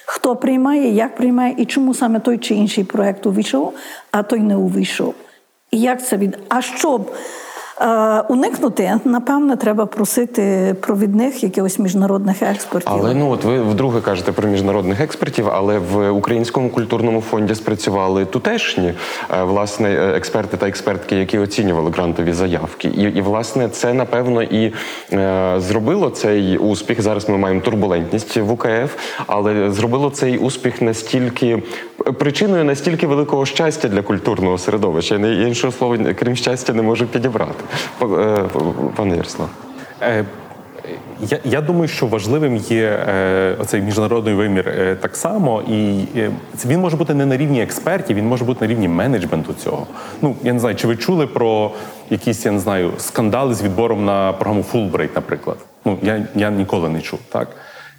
Хто 0.07 0.37
приймає, 0.37 0.95
як 0.95 1.17
приймає, 1.17 1.55
і 1.59 1.65
чому 1.65 1.95
саме 1.95 2.21
той 2.21 2.39
чи 2.39 2.55
інший 2.55 2.85
проект 2.85 3.27
увійшов, 3.27 3.75
а 4.11 4.23
той 4.23 4.41
не 4.41 4.57
увійшов. 4.57 5.15
І 5.71 5.81
як 5.81 6.07
це 6.07 6.17
від. 6.17 6.39
А 6.49 6.63
щоб 6.63 7.11
уникнути, 8.29 9.01
напевне, 9.05 9.57
треба 9.57 9.87
просити 9.87 10.77
провідних 10.81 11.43
якихось 11.43 11.79
міжнародних 11.79 12.43
експертів. 12.43 12.93
Але 12.93 13.15
ну 13.15 13.31
от 13.31 13.45
ви 13.45 13.63
вдруге 13.63 14.01
кажете 14.01 14.33
про 14.33 14.49
міжнародних 14.49 15.01
експертів, 15.01 15.49
але 15.53 15.79
в 15.79 16.11
українському 16.11 16.71
культурному 16.71 17.21
фонді 17.21 17.55
спрацювали 17.55 18.25
тутешні 18.25 18.93
е, 19.31 19.43
власне 19.43 19.91
е, 19.91 20.17
експерти 20.17 20.57
та 20.57 20.69
експертки, 20.69 21.17
які 21.17 21.39
оцінювали 21.39 21.91
грантові 21.91 22.33
заявки. 22.33 22.89
І, 22.89 23.03
і 23.03 23.21
власне 23.21 23.69
це 23.69 23.93
напевно 23.95 24.43
і 24.43 24.73
е, 25.13 25.55
зробило 25.59 26.11
цей 26.11 26.59
успіх. 26.59 27.03
Зараз 27.03 27.29
ми 27.29 27.39
маємо 27.39 27.61
турбулентність 27.61 28.37
в 28.37 28.53
УКФ, 28.53 28.97
але 29.27 29.71
зробило 29.71 30.11
цей 30.11 30.39
успіх 30.39 30.83
настільки 30.83 31.63
причиною 32.19 32.65
настільки 32.65 33.07
великого 33.07 33.47
щастя 33.47 33.89
для 33.89 34.03
культурного 34.03 34.59
середовища. 34.59 35.15
Я 35.15 35.47
іншого 35.47 35.73
слова 35.73 35.99
крім 36.19 36.37
щастя 36.37 36.73
не 36.73 36.83
можу 36.83 37.07
підібрати. 37.07 37.65
Е, 38.03 38.45
Пане 38.97 39.17
Ярослав. 39.17 39.49
Е, 40.03 40.25
Я, 41.21 41.39
я 41.45 41.61
думаю, 41.61 41.89
що 41.89 42.07
важливим 42.07 42.57
є 42.57 42.85
е, 42.85 43.57
оцей 43.59 43.83
міжнародний 43.83 44.35
вимір 44.35 44.69
е, 44.69 44.97
так 45.01 45.17
само, 45.17 45.63
і 45.63 46.05
е, 46.17 46.31
він 46.67 46.81
може 46.81 46.97
бути 46.97 47.15
не 47.15 47.27
на 47.27 47.37
рівні 47.37 47.63
експертів, 47.63 48.17
він 48.17 48.27
може 48.27 48.45
бути 48.45 48.65
на 48.65 48.71
рівні 48.71 48.89
менеджменту 48.89 49.55
цього. 49.55 49.87
Ну 50.23 50.37
я 50.43 50.53
не 50.53 50.59
знаю, 50.59 50.77
чи 50.77 50.87
ви 50.87 50.97
чули 50.97 51.27
про 51.27 51.71
якісь 52.11 52.47
я 52.47 52.53
не 52.53 52.59
знаю 52.59 52.93
скандали 52.99 53.55
з 53.55 53.63
відбором 53.63 54.05
на 54.05 54.33
програму 54.33 54.65
Fulbright, 54.73 55.11
наприклад. 55.15 55.57
Ну 55.85 55.99
я, 56.03 56.27
я 56.35 56.51
ніколи 56.51 56.89
не 56.89 57.01
чув. 57.01 57.19
Так 57.29 57.49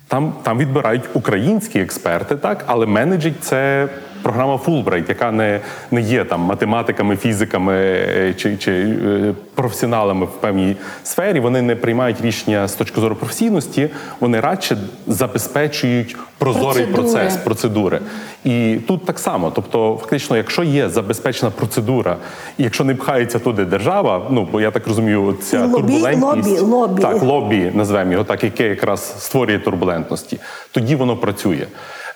там, 0.08 0.34
там 0.44 0.58
відбирають 0.58 1.04
українські 1.14 1.80
експерти, 1.80 2.36
так, 2.36 2.64
але 2.68 2.86
менеджить 2.86 3.44
це 3.44 3.88
програма 4.24 4.56
Fulbright, 4.56 5.10
яка 5.10 5.32
не, 5.32 5.60
не 5.92 6.02
є 6.02 6.24
там 6.26 6.42
математиками, 6.42 7.16
фізиками 7.18 7.74
е, 7.76 8.34
чи, 8.38 8.58
чи 8.58 8.72
е, 8.72 9.34
професіоналами 9.56 10.26
в 10.26 10.30
певній 10.32 10.76
сфері. 11.04 11.40
Вони 11.40 11.62
не 11.62 11.76
приймають 11.76 12.22
рішення 12.22 12.68
з 12.68 12.74
точки 12.74 13.02
зору 13.02 13.16
професійності, 13.16 13.90
вони 14.20 14.40
радше 14.40 14.78
забезпечують 15.08 16.16
прозорий 16.38 16.86
Процедури. 16.86 16.94
процес, 17.14 17.38
процедури. 17.38 18.00
І 18.44 18.78
тут 18.88 19.06
так 19.06 19.20
само. 19.20 19.52
Тобто, 19.56 19.98
фактично, 20.02 20.38
якщо 20.38 20.64
є 20.64 20.90
забезпечена 20.90 21.52
процедура, 21.52 22.18
і 22.58 22.64
якщо 22.64 22.84
не 22.84 22.96
пхається 22.96 23.40
туди 23.40 23.66
держава, 23.66 24.28
ну 24.30 24.48
бо 24.52 24.62
я 24.62 24.72
так 24.72 24.88
розумію, 24.88 25.36
ця 25.42 25.60
Лобі- 25.66 25.72
турбулентність 25.72 26.62
лобі, 26.62 26.72
лобі. 26.72 27.02
так, 27.02 27.22
лобі, 27.24 27.72
назвемо 27.74 28.12
його 28.12 28.24
так, 28.24 28.44
яке 28.44 28.68
якраз 28.68 29.16
створює 29.20 29.60
турбулентності, 29.60 30.40
тоді 30.72 30.96
воно 30.96 31.18
працює. 31.18 31.66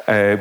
Е, 0.09 0.39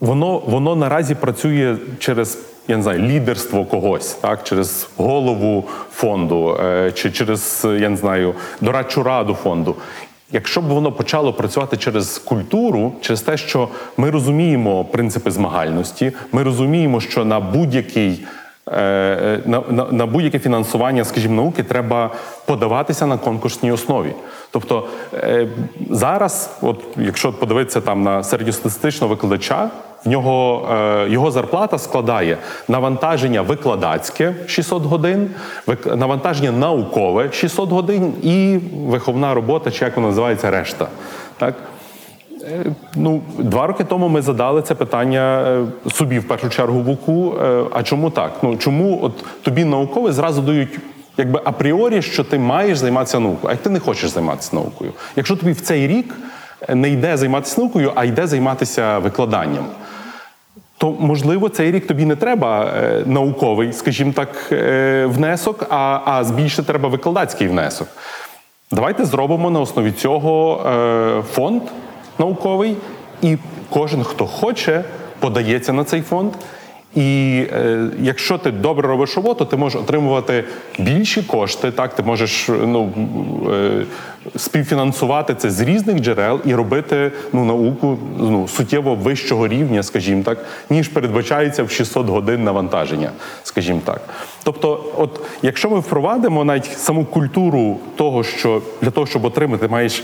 воно, 0.00 0.38
воно 0.38 0.76
наразі 0.76 1.14
працює 1.14 1.76
через. 1.98 2.38
Я 2.68 2.76
не 2.76 2.82
знаю, 2.82 3.00
лідерство 3.00 3.64
когось, 3.64 4.14
так, 4.14 4.44
через 4.44 4.88
голову 4.96 5.64
фонду, 5.92 6.58
е, 6.64 6.92
чи 6.92 7.10
через, 7.10 7.66
я 7.80 7.88
не 7.88 7.96
знаю, 7.96 8.34
дорадчу 8.60 9.02
раду 9.02 9.34
фонду. 9.34 9.76
Якщо 10.32 10.60
б 10.60 10.64
воно 10.64 10.92
почало 10.92 11.32
працювати 11.32 11.76
через 11.76 12.18
культуру, 12.18 12.92
через 13.00 13.22
те, 13.22 13.36
що 13.36 13.68
ми 13.96 14.10
розуміємо 14.10 14.84
принципи 14.84 15.30
змагальності, 15.30 16.12
ми 16.32 16.42
розуміємо, 16.42 17.00
що 17.00 17.24
на 17.24 17.40
будь-який 17.40 18.26
на, 18.70 19.62
на, 19.70 19.86
на 19.90 20.06
будь-яке 20.06 20.38
фінансування, 20.38 21.04
скажімо, 21.04 21.34
науки 21.34 21.62
треба 21.62 22.10
подаватися 22.46 23.06
на 23.06 23.18
конкурсній 23.18 23.72
основі. 23.72 24.12
Тобто 24.50 24.88
е, 25.14 25.48
зараз, 25.90 26.50
от 26.62 26.80
якщо 26.96 27.32
подивитися 27.32 27.80
там 27.80 28.02
на 28.02 28.22
середньостатистичного 28.22 29.14
викладача, 29.14 29.70
в 30.04 30.08
нього 30.08 30.68
е, 30.72 31.08
його 31.10 31.30
зарплата 31.30 31.78
складає 31.78 32.38
навантаження 32.68 33.42
викладацьке 33.42 34.34
600 34.46 34.82
годин, 34.82 35.30
вик- 35.66 35.96
навантаження 35.96 36.52
наукове 36.52 37.32
600 37.32 37.70
годин 37.70 38.14
і 38.22 38.58
виховна 38.86 39.34
робота, 39.34 39.70
чи 39.70 39.84
як 39.84 39.96
вона 39.96 40.08
називається, 40.08 40.50
решта. 40.50 40.88
Так? 41.38 41.54
Е, 42.46 42.64
Ну, 42.94 43.22
два 43.38 43.66
роки 43.66 43.84
тому 43.84 44.08
ми 44.08 44.22
задали 44.22 44.62
це 44.62 44.74
питання 44.74 45.44
е, 45.86 45.90
собі 45.90 46.18
в 46.18 46.28
першу 46.28 46.48
чергу 46.48 46.80
в 46.80 46.88
УКУ. 46.90 47.34
Е, 47.42 47.64
А 47.72 47.82
чому 47.82 48.10
так? 48.10 48.32
Ну 48.42 48.56
чому 48.56 48.98
от 49.02 49.12
тобі 49.42 49.64
наукові 49.64 50.12
зразу 50.12 50.42
дають 50.42 50.78
якби 51.16 51.40
апріорі, 51.44 52.02
що 52.02 52.24
ти 52.24 52.38
маєш 52.38 52.78
займатися 52.78 53.20
наукою, 53.20 53.48
а 53.48 53.50
як 53.50 53.62
ти 53.62 53.70
не 53.70 53.80
хочеш 53.80 54.10
займатися 54.10 54.56
наукою? 54.56 54.92
Якщо 55.16 55.36
тобі 55.36 55.52
в 55.52 55.60
цей 55.60 55.86
рік 55.86 56.14
не 56.68 56.90
йде 56.90 57.16
займатися 57.16 57.60
наукою, 57.60 57.92
а 57.94 58.04
йде 58.04 58.26
займатися 58.26 58.98
викладанням. 58.98 59.64
То 60.78 60.96
можливо 61.00 61.48
цей 61.48 61.72
рік 61.72 61.86
тобі 61.86 62.04
не 62.04 62.16
треба 62.16 62.72
науковий, 63.06 63.72
скажімо 63.72 64.12
так, 64.12 64.52
внесок, 65.08 65.66
а, 65.70 66.00
а 66.04 66.24
збільшити 66.24 66.62
треба 66.62 66.88
викладацький 66.88 67.48
внесок. 67.48 67.88
Давайте 68.72 69.04
зробимо 69.04 69.50
на 69.50 69.60
основі 69.60 69.92
цього 69.92 70.60
фонд 71.32 71.62
науковий, 72.18 72.76
і 73.22 73.36
кожен, 73.70 74.04
хто 74.04 74.26
хоче, 74.26 74.84
подається 75.20 75.72
на 75.72 75.84
цей 75.84 76.02
фонд. 76.02 76.32
І 76.96 77.42
е, 77.52 77.88
якщо 78.00 78.38
ти 78.38 78.50
добре 78.50 78.88
робиш 78.88 79.16
роботу, 79.16 79.44
ти 79.44 79.56
можеш 79.56 79.80
отримувати 79.80 80.44
більші 80.78 81.22
кошти. 81.22 81.70
Так, 81.70 81.94
ти 81.94 82.02
можеш 82.02 82.48
ну 82.48 82.92
е, 83.52 83.84
співфінансувати 84.36 85.34
це 85.34 85.50
з 85.50 85.60
різних 85.60 85.98
джерел 86.00 86.40
і 86.44 86.54
робити 86.54 87.12
ну 87.32 87.44
науку 87.44 87.98
ну 88.18 88.48
суттєво 88.48 88.94
вищого 88.94 89.48
рівня, 89.48 89.82
скажімо 89.82 90.22
так, 90.22 90.38
ніж 90.70 90.88
передбачається 90.88 91.62
в 91.62 91.70
600 91.70 92.06
годин 92.06 92.44
навантаження, 92.44 93.10
скажімо 93.42 93.80
так. 93.84 94.00
Тобто, 94.42 94.84
от 94.96 95.20
якщо 95.42 95.70
ми 95.70 95.78
впровадимо 95.78 96.44
навіть 96.44 96.78
саму 96.78 97.04
культуру 97.04 97.78
того, 97.96 98.24
що 98.24 98.62
для 98.82 98.90
того, 98.90 99.06
щоб 99.06 99.24
отримати, 99.24 99.68
маєш 99.68 100.02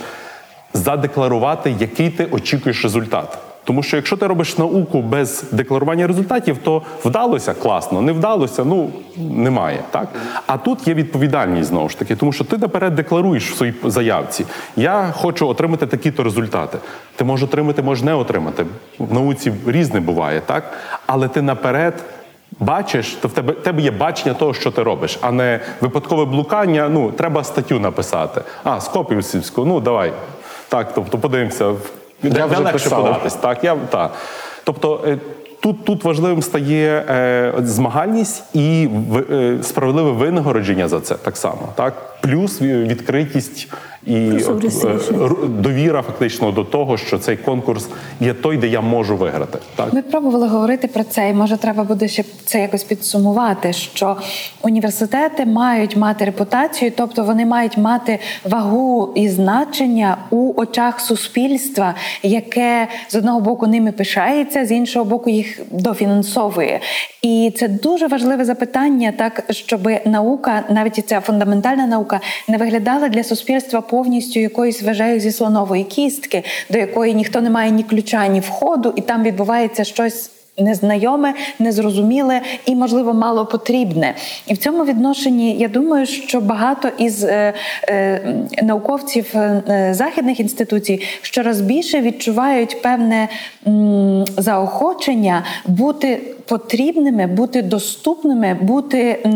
задекларувати, 0.75 1.75
який 1.81 2.11
ти 2.11 2.25
очікуєш 2.25 2.83
результат. 2.83 3.39
Тому 3.65 3.83
що 3.83 3.97
якщо 3.97 4.17
ти 4.17 4.27
робиш 4.27 4.59
науку 4.59 5.03
без 5.03 5.45
декларування 5.53 6.07
результатів, 6.07 6.59
то 6.59 6.83
вдалося 7.05 7.55
класно, 7.55 8.03
не 8.03 8.13
вдалося, 8.13 8.65
ну 8.65 8.91
немає. 9.17 9.79
Так 9.91 10.09
а 10.47 10.57
тут 10.57 10.89
є 10.89 10.95
відповідальність 10.95 11.69
знову 11.69 11.89
ж 11.89 11.99
таки, 11.99 12.17
тому 12.17 12.33
що 12.33 12.45
ти 12.45 12.59
наперед 12.59 12.95
декларуєш 12.95 13.51
в 13.51 13.57
своїй 13.57 13.75
заявці. 13.85 14.47
Я 14.77 15.11
хочу 15.17 15.49
отримати 15.49 15.87
такі-то 15.87 16.23
результати. 16.23 16.79
Ти 17.17 17.25
можеш 17.25 17.49
отримати, 17.49 17.83
можеш 17.83 18.05
не 18.05 18.15
отримати. 18.15 18.67
В 18.99 19.15
науці 19.15 19.53
різне 19.67 20.01
буває, 20.01 20.41
так 20.47 20.73
але 21.07 21.29
ти 21.29 21.43
наперед. 21.43 21.95
Бачиш, 22.61 23.13
то 23.13 23.29
в 23.29 23.33
тебе 23.33 23.53
тебе 23.53 23.83
є 23.83 23.91
бачення 23.91 24.35
того, 24.35 24.55
що 24.55 24.71
ти 24.71 24.83
робиш, 24.83 25.19
а 25.21 25.33
не 25.33 25.61
випадкове 25.81 26.25
блукання. 26.25 26.89
Ну, 26.89 27.13
треба 27.13 27.45
статтю 27.45 27.81
написати. 27.81 28.43
А, 28.65 28.81
Скопівську, 28.81 29.65
ну 29.65 29.81
давай. 29.81 30.13
Так, 30.73 30.93
тобто 30.95 31.19
подивимося. 31.19 31.75
Я 32.23 32.47
вже 32.47 32.57
легше 32.59 32.73
писав. 32.85 33.03
податись. 33.05 33.35
Так, 33.35 33.65
я 33.65 33.77
так. 33.91 34.11
Тобто 34.65 35.01
е, 35.07 35.19
тут, 35.63 35.85
тут 35.85 36.05
важливим 36.05 36.43
стає 36.43 37.05
е, 37.09 37.53
змагальність 37.59 38.45
і 38.55 38.89
в- 39.09 39.35
е, 39.35 39.63
справедливе 39.63 40.11
винагородження 40.13 40.89
за 40.89 41.01
це 41.01 41.15
так 41.15 41.37
само. 41.37 41.69
Так, 41.75 41.95
плюс 42.21 42.63
відкритість 42.63 43.69
і 44.07 44.31
Прозорість 44.31 44.85
е, 44.85 44.99
довіра 45.49 46.03
фактично 46.03 46.53
до 46.53 46.65
того, 46.65 46.97
що 46.97 47.19
цей 47.19 47.37
конкурс 47.37 47.89
є 48.21 48.35
той, 48.35 48.57
де 48.57 48.69
я 48.69 48.81
можу 48.81 49.17
виграти. 49.17 49.59
Так. 49.77 49.93
Ми 49.93 50.03
пробували 50.03 50.49
говорити 50.49 50.89
про 50.89 51.05
це, 51.05 51.31
і 51.31 51.33
може 51.33 51.57
треба 51.57 51.85
буде 51.85 52.09
ще 52.09 52.25
це 52.45 52.61
якось 52.61 52.85
підсумувати. 52.85 53.73
Що 53.73 54.17
університети 54.63 55.47
мають 55.47 55.97
мати 55.97 56.25
репутацію, 56.25 56.93
тобто 56.97 57.25
вони 57.25 57.47
мають 57.47 57.77
мати 57.79 58.19
вагу 58.45 59.13
і 59.15 59.29
значення 59.29 60.17
у 60.31 60.53
очах 60.57 61.01
суспільства, 61.01 61.95
яке 62.23 62.89
з 63.09 63.15
одного 63.15 63.41
боку 63.41 63.67
ними 63.67 63.93
пишається, 63.93 64.65
з 64.65 64.73
іншого 64.73 65.05
боку 65.05 65.31
їх 65.31 65.61
дофінансовує. 65.71 66.81
І 67.23 67.53
це 67.57 67.69
дуже 67.69 68.07
важливе 68.07 68.45
запитання, 68.45 69.13
так 69.17 69.45
щоб 69.51 69.89
наука, 70.05 70.63
навіть 70.71 70.99
і 70.99 71.03
ця 71.03 71.21
фундаментальна 71.21 71.87
наука, 71.87 72.21
не 72.49 72.59
виглядала 72.59 73.09
для 73.09 73.25
суспільства 73.25 73.81
повністю 73.93 74.41
якоюсь 74.41 74.83
вежею 74.83 75.21
зі 75.21 75.33
слонової 75.33 75.85
кістки, 75.85 76.45
до 76.71 76.79
якої 76.79 77.15
ніхто 77.15 77.41
не 77.41 77.51
має 77.51 77.71
ні 77.71 77.83
ключа, 77.83 78.27
ні 78.27 78.41
входу, 78.41 78.93
і 78.97 79.01
там 79.01 79.23
відбувається 79.23 79.85
щось. 79.85 80.31
Незнайоме, 80.59 81.35
незрозуміле 81.59 82.41
і, 82.67 82.75
можливо, 82.75 83.15
мало 83.15 83.47
потрібне. 83.47 84.15
І 84.47 84.55
в 84.55 84.59
цьому 84.59 84.85
відношенні 84.85 85.57
я 85.57 85.69
думаю, 85.69 86.07
що 86.07 86.41
багато 86.41 86.89
із 86.99 87.25
е, 87.25 87.55
е, 87.89 88.21
науковців 88.63 89.27
е, 89.35 89.91
західних 89.95 90.41
інституцій 90.41 91.03
щораз 91.23 91.61
більше 91.61 92.01
відчувають 92.01 92.83
певне 92.83 93.29
м, 93.67 94.25
заохочення 94.37 95.45
бути 95.67 96.21
потрібними, 96.47 97.27
бути 97.27 97.63
доступними, 97.63 98.57
бути, 98.61 99.27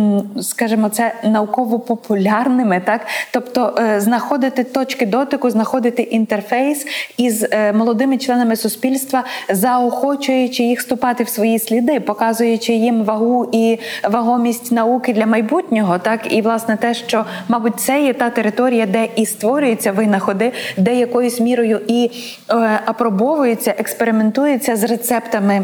скажімо, 0.41 0.89
це 0.89 1.15
науково 1.25 1.79
популярними, 1.79 2.83
так 2.85 3.07
тобто 3.31 3.75
е, 3.79 4.01
знаходити 4.01 4.65
точки 4.65 5.07
дотику, 5.07 5.51
знаходити 5.51 6.03
інтерфейс 6.03 6.87
із 7.17 7.43
е, 7.51 7.73
молодими 7.73 8.19
членами 8.19 8.57
суспільства, 8.57 9.25
заохочуючи 9.49 10.63
їх 10.63 10.81
ступати 10.81 11.25
в 11.25 11.29
свої 11.29 11.59
сліди, 11.59 12.01
показуючи 12.01 12.73
їм 12.73 13.05
вагу 13.05 13.49
і 13.53 13.79
вагомість 14.11 14.73
науки 14.73 15.13
для 15.13 15.27
майбутнього, 15.27 15.99
так 15.99 16.33
і 16.33 16.43
власне 16.43 16.77
те, 16.77 16.95
що 16.95 17.25
мабуть 17.49 17.81
це 17.81 18.03
є 18.03 18.15
та 18.15 18.31
територія, 18.31 18.87
де 18.87 19.09
і 19.17 19.27
створюються 19.27 19.93
винаходи, 19.93 20.53
де 20.77 20.97
якоюсь 20.97 21.41
мірою 21.41 21.81
і 21.89 22.11
е, 22.51 22.81
апробовуються, 22.87 23.75
експериментуються 23.79 24.77
з 24.77 24.85
рецептами. 24.85 25.63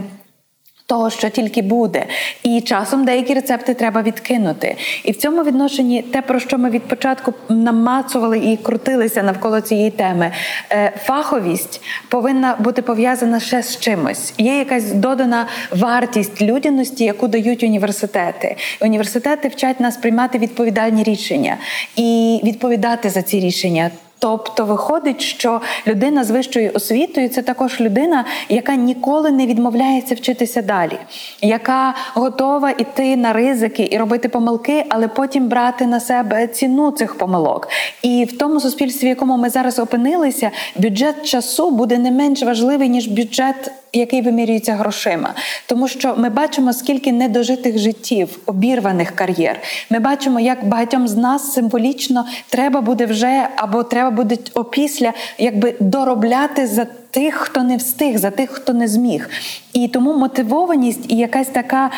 Того, 0.92 1.10
що 1.10 1.28
тільки 1.28 1.62
буде, 1.62 2.06
і 2.42 2.60
часом 2.60 3.04
деякі 3.04 3.34
рецепти 3.34 3.74
треба 3.74 4.02
відкинути. 4.02 4.76
І 5.04 5.12
в 5.12 5.16
цьому 5.16 5.44
відношенні 5.44 6.02
те, 6.02 6.22
про 6.22 6.40
що 6.40 6.58
ми 6.58 6.70
від 6.70 6.82
початку 6.82 7.34
намацували 7.48 8.38
і 8.38 8.56
крутилися 8.56 9.22
навколо 9.22 9.60
цієї 9.60 9.90
теми, 9.90 10.32
е, 10.70 10.92
фаховість 11.04 11.80
повинна 12.08 12.56
бути 12.58 12.82
пов'язана 12.82 13.40
ще 13.40 13.62
з 13.62 13.80
чимось. 13.80 14.34
Є 14.38 14.58
якась 14.58 14.92
додана 14.92 15.46
вартість 15.70 16.42
людяності, 16.42 17.04
яку 17.04 17.28
дають 17.28 17.62
університети. 17.62 18.56
Університети 18.80 19.48
вчать 19.48 19.80
нас 19.80 19.96
приймати 19.96 20.38
відповідальні 20.38 21.02
рішення 21.02 21.56
і 21.96 22.40
відповідати 22.44 23.10
за 23.10 23.22
ці 23.22 23.40
рішення. 23.40 23.90
Тобто 24.22 24.64
виходить, 24.64 25.20
що 25.20 25.60
людина 25.86 26.24
з 26.24 26.30
вищою 26.30 26.70
освітою 26.74 27.28
це 27.28 27.42
також 27.42 27.80
людина, 27.80 28.24
яка 28.48 28.74
ніколи 28.74 29.30
не 29.30 29.46
відмовляється 29.46 30.14
вчитися 30.14 30.62
далі, 30.62 30.98
яка 31.40 31.94
готова 32.14 32.70
йти 32.70 33.16
на 33.16 33.32
ризики 33.32 33.88
і 33.92 33.98
робити 33.98 34.28
помилки, 34.28 34.84
але 34.88 35.08
потім 35.08 35.48
брати 35.48 35.86
на 35.86 36.00
себе 36.00 36.46
ціну 36.46 36.90
цих 36.90 37.18
помилок. 37.18 37.68
І 38.02 38.24
в 38.24 38.38
тому 38.38 38.60
суспільстві, 38.60 39.06
в 39.06 39.08
якому 39.08 39.36
ми 39.36 39.50
зараз 39.50 39.78
опинилися, 39.78 40.50
бюджет 40.76 41.22
часу 41.22 41.70
буде 41.70 41.98
не 41.98 42.10
менш 42.10 42.42
важливий 42.42 42.88
ніж 42.88 43.06
бюджет. 43.06 43.81
Який 43.92 44.22
вимірюється 44.22 44.74
грошима, 44.74 45.34
тому 45.66 45.88
що 45.88 46.14
ми 46.16 46.30
бачимо, 46.30 46.72
скільки 46.72 47.12
недожитих 47.12 47.78
життів, 47.78 48.38
обірваних 48.46 49.10
кар'єр. 49.10 49.60
Ми 49.90 49.98
бачимо, 49.98 50.40
як 50.40 50.66
багатьом 50.68 51.08
з 51.08 51.16
нас 51.16 51.52
символічно 51.52 52.26
треба 52.48 52.80
буде 52.80 53.06
вже 53.06 53.48
або 53.56 53.82
треба 53.82 54.10
буде 54.10 54.36
опісля 54.54 55.12
якби 55.38 55.74
доробляти 55.80 56.66
за 56.66 56.86
тих, 57.12 57.34
хто 57.34 57.62
не 57.62 57.76
встиг, 57.76 58.18
за 58.18 58.30
тих, 58.30 58.50
хто 58.50 58.72
не 58.72 58.88
зміг. 58.88 59.30
І 59.72 59.88
тому 59.88 60.12
мотивованість 60.16 61.12
і 61.12 61.16
якась 61.16 61.48
така 61.48 61.90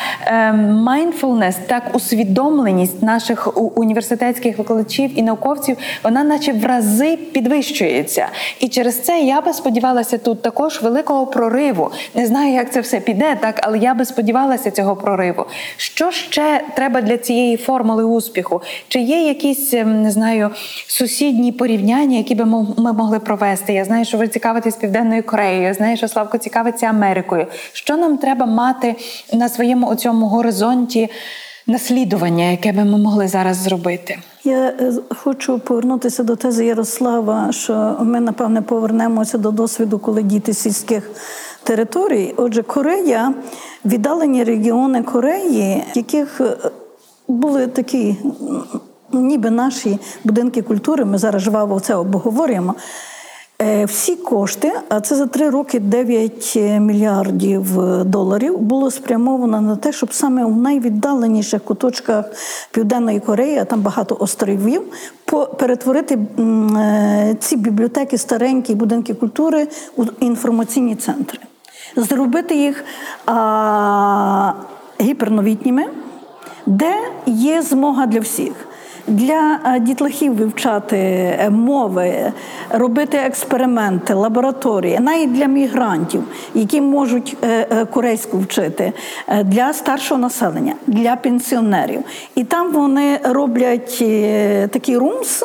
майндфулнес, 0.61 1.55
так 1.67 1.83
усвідомленість 1.93 3.03
наших 3.03 3.57
університетських 3.77 4.57
викладачів 4.57 5.19
і 5.19 5.21
науковців, 5.21 5.77
вона 6.03 6.23
наче 6.23 6.53
в 6.53 6.65
рази 6.65 7.17
підвищується. 7.17 8.27
І 8.59 8.67
через 8.67 9.01
це 9.01 9.19
я 9.19 9.41
би 9.41 9.53
сподівалася 9.53 10.17
тут 10.17 10.41
також 10.41 10.81
великого 10.81 11.27
прориву. 11.27 11.91
Не 12.15 12.25
знаю, 12.25 12.53
як 12.53 12.71
це 12.71 12.81
все 12.81 12.99
піде, 12.99 13.37
так 13.41 13.59
але 13.63 13.77
я 13.77 13.93
би 13.93 14.05
сподівалася 14.05 14.71
цього 14.71 14.95
прориву. 14.95 15.45
Що 15.77 16.11
ще 16.11 16.63
треба 16.75 17.01
для 17.01 17.17
цієї 17.17 17.57
формули 17.57 18.03
успіху? 18.03 18.61
Чи 18.87 18.99
є 18.99 19.27
якісь 19.27 19.73
ем, 19.73 20.01
не 20.01 20.11
знаю 20.11 20.49
сусідні 20.87 21.51
порівняння, 21.51 22.17
які 22.17 22.35
би 22.35 22.45
ми 22.45 22.93
могли 22.93 23.19
провести? 23.19 23.73
Я 23.73 23.85
знаю, 23.85 24.05
що 24.05 24.17
ви 24.17 24.27
цікавитесь 24.27 24.75
Південною 25.05 25.23
Кореєю. 25.23 25.73
Знаю, 25.73 25.97
що 25.97 26.07
Славко 26.07 26.37
цікавиться 26.37 26.85
Америкою. 26.85 27.47
Що 27.73 27.97
нам 27.97 28.17
треба 28.17 28.45
мати 28.45 28.95
на 29.33 29.49
своєму 29.49 29.87
оцьому 29.87 30.27
горизонті 30.27 31.09
наслідування, 31.67 32.43
яке 32.51 32.71
би 32.71 32.83
ми 32.83 32.97
могли 32.97 33.27
зараз 33.27 33.57
зробити? 33.57 34.19
Я 34.43 34.67
е, 34.67 34.93
хочу 35.09 35.59
повернутися 35.59 36.23
до 36.23 36.35
тези 36.35 36.65
Ярослава, 36.65 37.51
що 37.51 37.97
ми 38.01 38.19
напевне 38.19 38.61
повернемося 38.61 39.37
до 39.37 39.51
досвіду, 39.51 39.99
коли 39.99 40.23
діти 40.23 40.53
сільських 40.53 41.09
територій. 41.63 42.33
Отже, 42.37 42.63
Корея, 42.63 43.33
віддалені 43.85 44.43
регіони 44.43 45.03
Кореї, 45.03 45.83
яких 45.95 46.41
е, 46.41 46.57
були 47.27 47.67
такі, 47.67 48.15
ніби 49.13 49.49
наші 49.49 49.99
будинки 50.23 50.61
культури. 50.61 51.05
Ми 51.05 51.17
зараз 51.17 51.41
жваво 51.41 51.79
це 51.79 51.95
обговорюємо. 51.95 52.75
Е, 53.61 53.85
Всі 53.85 54.15
кошти, 54.15 54.71
а 54.89 55.01
це 55.01 55.15
за 55.15 55.27
три 55.27 55.49
роки 55.49 55.79
9 55.79 56.55
мільярдів 56.79 57.79
е, 57.79 58.03
доларів, 58.03 58.57
було 58.57 58.91
спрямовано 58.91 59.61
на 59.61 59.75
те, 59.75 59.93
щоб 59.93 60.13
саме 60.13 60.45
в 60.45 60.57
найвіддаленіших 60.57 61.63
куточках 61.63 62.25
Південної 62.71 63.19
Кореї, 63.19 63.57
а 63.57 63.65
там 63.65 63.81
багато 63.81 64.17
островів, 64.19 64.81
перетворити 65.59 66.17
е, 66.39 67.35
ці 67.39 67.55
бібліотеки, 67.55 68.17
старенькі 68.17 68.75
будинки 68.75 69.13
культури 69.13 69.67
у 69.95 70.03
інформаційні 70.19 70.95
центри, 70.95 71.39
зробити 71.95 72.55
їх 72.55 72.83
гіперновітніми, 75.01 75.85
де 76.65 76.95
є 77.25 77.61
змога 77.61 78.05
для 78.05 78.19
всіх. 78.19 78.67
Для 79.07 79.59
е, 79.65 79.79
дітлахів 79.79 80.35
вивчати 80.35 80.97
е, 80.97 81.49
мови, 81.49 82.33
робити 82.69 83.17
експерименти, 83.17 84.13
лабораторії, 84.13 84.99
навіть 84.99 85.33
для 85.33 85.45
мігрантів, 85.45 86.23
які 86.53 86.81
можуть 86.81 87.37
е, 87.43 87.85
корейську 87.85 88.39
вчити, 88.39 88.93
для 89.43 89.73
старшого 89.73 90.21
населення, 90.21 90.75
для 90.87 91.15
пенсіонерів. 91.15 92.03
І 92.35 92.43
там 92.43 92.71
вони 92.71 93.19
роблять 93.23 94.03
такі 94.71 94.97
румс, 94.97 95.43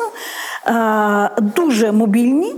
дуже 1.55 1.91
мобільні. 1.91 2.55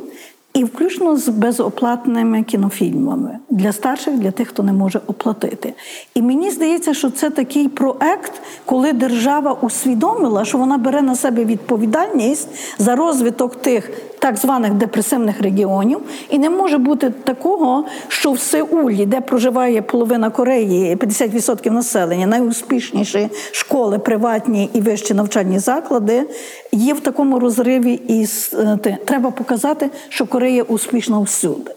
І 0.54 0.64
включно 0.64 1.18
з 1.18 1.30
безоплатними 1.30 2.44
кінофільмами 2.44 3.38
для 3.50 3.74
старших, 3.74 4.14
для 4.14 4.32
тих, 4.32 4.48
хто 4.48 4.64
не 4.64 4.74
може 4.74 5.02
оплатити. 5.08 5.74
І 6.16 6.22
мені 6.22 6.52
здається, 6.52 6.94
що 6.94 7.10
це 7.10 7.30
такий 7.30 7.68
проект, 7.68 8.42
коли 8.66 8.94
держава 8.94 9.54
усвідомила, 9.54 10.46
що 10.46 10.58
вона 10.58 10.78
бере 10.78 11.02
на 11.02 11.16
себе 11.16 11.46
відповідальність 11.46 12.48
за 12.78 12.96
розвиток 12.96 13.56
тих 13.56 13.92
так 14.20 14.38
званих 14.38 14.74
депресивних 14.74 15.42
регіонів, 15.42 16.00
і 16.30 16.38
не 16.38 16.50
може 16.50 16.78
бути 16.78 17.10
такого, 17.10 17.86
що 18.08 18.32
в 18.32 18.40
Сеулі, 18.40 19.06
де 19.06 19.22
проживає 19.22 19.82
половина 19.82 20.30
Кореї, 20.30 20.96
50% 20.96 21.72
населення, 21.72 22.28
найуспішніші 22.28 23.30
школи, 23.52 24.00
приватні 24.00 24.70
і 24.74 24.82
вищі 24.82 25.14
навчальні 25.14 25.60
заклади, 25.60 26.24
є 26.72 26.94
в 26.94 27.00
такому 27.00 27.40
розриві 27.40 27.94
із 27.94 28.54
е, 28.54 28.98
треба 29.06 29.32
показати, 29.32 29.90
що 30.10 30.26
Корея 30.26 30.43
успішна 30.62 31.20
всюди. 31.20 31.72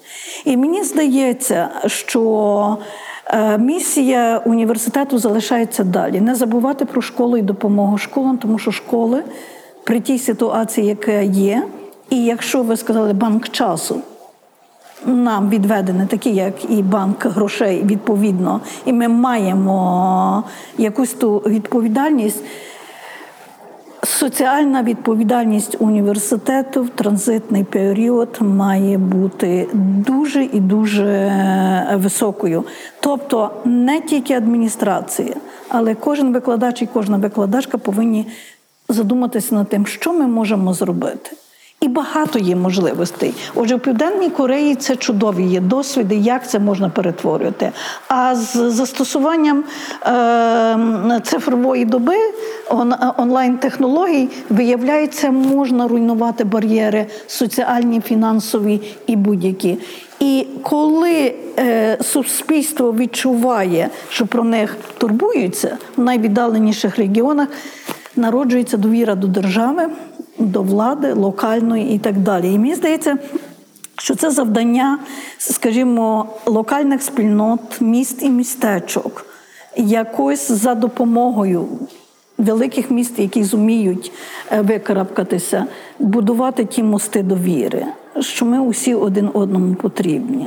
І 0.44 0.56
мені 0.56 0.84
здається, 0.84 1.68
що 1.86 2.78
е, 3.26 3.58
місія 3.58 4.42
університету 4.44 5.18
залишається 5.18 5.84
далі. 5.84 6.20
Не 6.20 6.34
забувати 6.34 6.84
про 6.84 7.02
школу 7.02 7.36
і 7.36 7.42
допомогу 7.42 7.98
школам, 7.98 8.38
тому 8.38 8.58
що 8.58 8.70
школи 8.70 9.22
при 9.84 10.00
тій 10.00 10.18
ситуації, 10.18 10.86
яка 10.86 11.12
є, 11.12 11.62
і 12.10 12.24
якщо 12.24 12.62
ви 12.62 12.76
сказали 12.76 13.12
банк 13.12 13.48
часу. 13.48 14.00
Нам 15.06 15.50
відведений 15.50 16.06
такий, 16.06 16.34
як 16.34 16.70
і 16.70 16.82
банк 16.82 17.26
грошей, 17.26 17.82
відповідно, 17.84 18.60
і 18.84 18.92
ми 18.92 19.08
маємо 19.08 20.44
якусь 20.78 21.12
ту 21.12 21.38
відповідальність. 21.38 22.44
Соціальна 24.18 24.82
відповідальність 24.82 25.76
університету 25.78 26.82
в 26.82 26.88
транзитний 26.88 27.64
період 27.64 28.38
має 28.40 28.98
бути 28.98 29.68
дуже 30.06 30.44
і 30.44 30.60
дуже 30.60 31.32
високою. 31.94 32.64
Тобто 33.00 33.50
не 33.64 34.00
тільки 34.00 34.34
адміністрація, 34.34 35.34
але 35.68 35.94
кожен 35.94 36.32
викладач 36.32 36.82
і 36.82 36.86
кожна 36.86 37.16
викладачка 37.16 37.78
повинні 37.78 38.26
задуматися 38.88 39.54
над 39.54 39.68
тим, 39.68 39.86
що 39.86 40.12
ми 40.12 40.26
можемо 40.26 40.74
зробити. 40.74 41.30
І 41.80 41.88
багато 41.88 42.38
є 42.38 42.56
можливостей. 42.56 43.34
Отже, 43.54 43.76
в 43.76 43.80
Південній 43.80 44.30
Кореї 44.30 44.74
це 44.74 44.96
чудові 44.96 45.42
є 45.42 45.60
досвіди, 45.60 46.16
як 46.16 46.48
це 46.48 46.58
можна 46.58 46.88
перетворювати. 46.88 47.72
А 48.08 48.34
з 48.34 48.70
застосуванням 48.70 49.64
е, 50.06 51.20
цифрової 51.24 51.84
доби 51.84 52.16
он, 52.70 52.94
онлайн-технологій, 53.16 54.28
виявляється, 54.50 55.30
можна 55.30 55.88
руйнувати 55.88 56.44
бар'єри 56.44 57.06
соціальні, 57.26 58.00
фінансові 58.00 58.80
і 59.06 59.16
будь-які. 59.16 59.78
І 60.20 60.46
коли 60.62 61.34
е, 61.58 61.98
суспільство 62.02 62.92
відчуває, 62.92 63.88
що 64.08 64.26
про 64.26 64.44
них 64.44 64.76
турбуються 64.98 65.78
в 65.96 66.00
найвіддаленіших 66.00 66.98
регіонах, 66.98 67.48
народжується 68.16 68.76
довіра 68.76 69.14
до 69.14 69.26
держави 69.26 69.88
до 70.38 70.62
влади 70.62 71.12
локальної 71.12 71.94
і 71.94 71.98
так 71.98 72.18
далі. 72.18 72.52
І 72.52 72.58
мені 72.58 72.74
здається, 72.74 73.18
що 73.98 74.14
це 74.14 74.30
завдання, 74.30 74.98
скажімо, 75.38 76.26
локальних 76.46 77.02
спільнот, 77.02 77.80
міст 77.80 78.22
і 78.22 78.30
містечок, 78.30 79.26
якось 79.76 80.52
за 80.52 80.74
допомогою. 80.74 81.68
Великих 82.38 82.90
міст, 82.90 83.18
які 83.18 83.44
зуміють 83.44 84.12
е, 84.52 84.60
викарабкатися, 84.60 85.66
будувати 85.98 86.64
ті 86.64 86.82
мости 86.82 87.22
довіри, 87.22 87.86
що 88.20 88.46
ми 88.46 88.60
усі 88.60 88.94
один 88.94 89.30
одному 89.34 89.74
потрібні. 89.74 90.46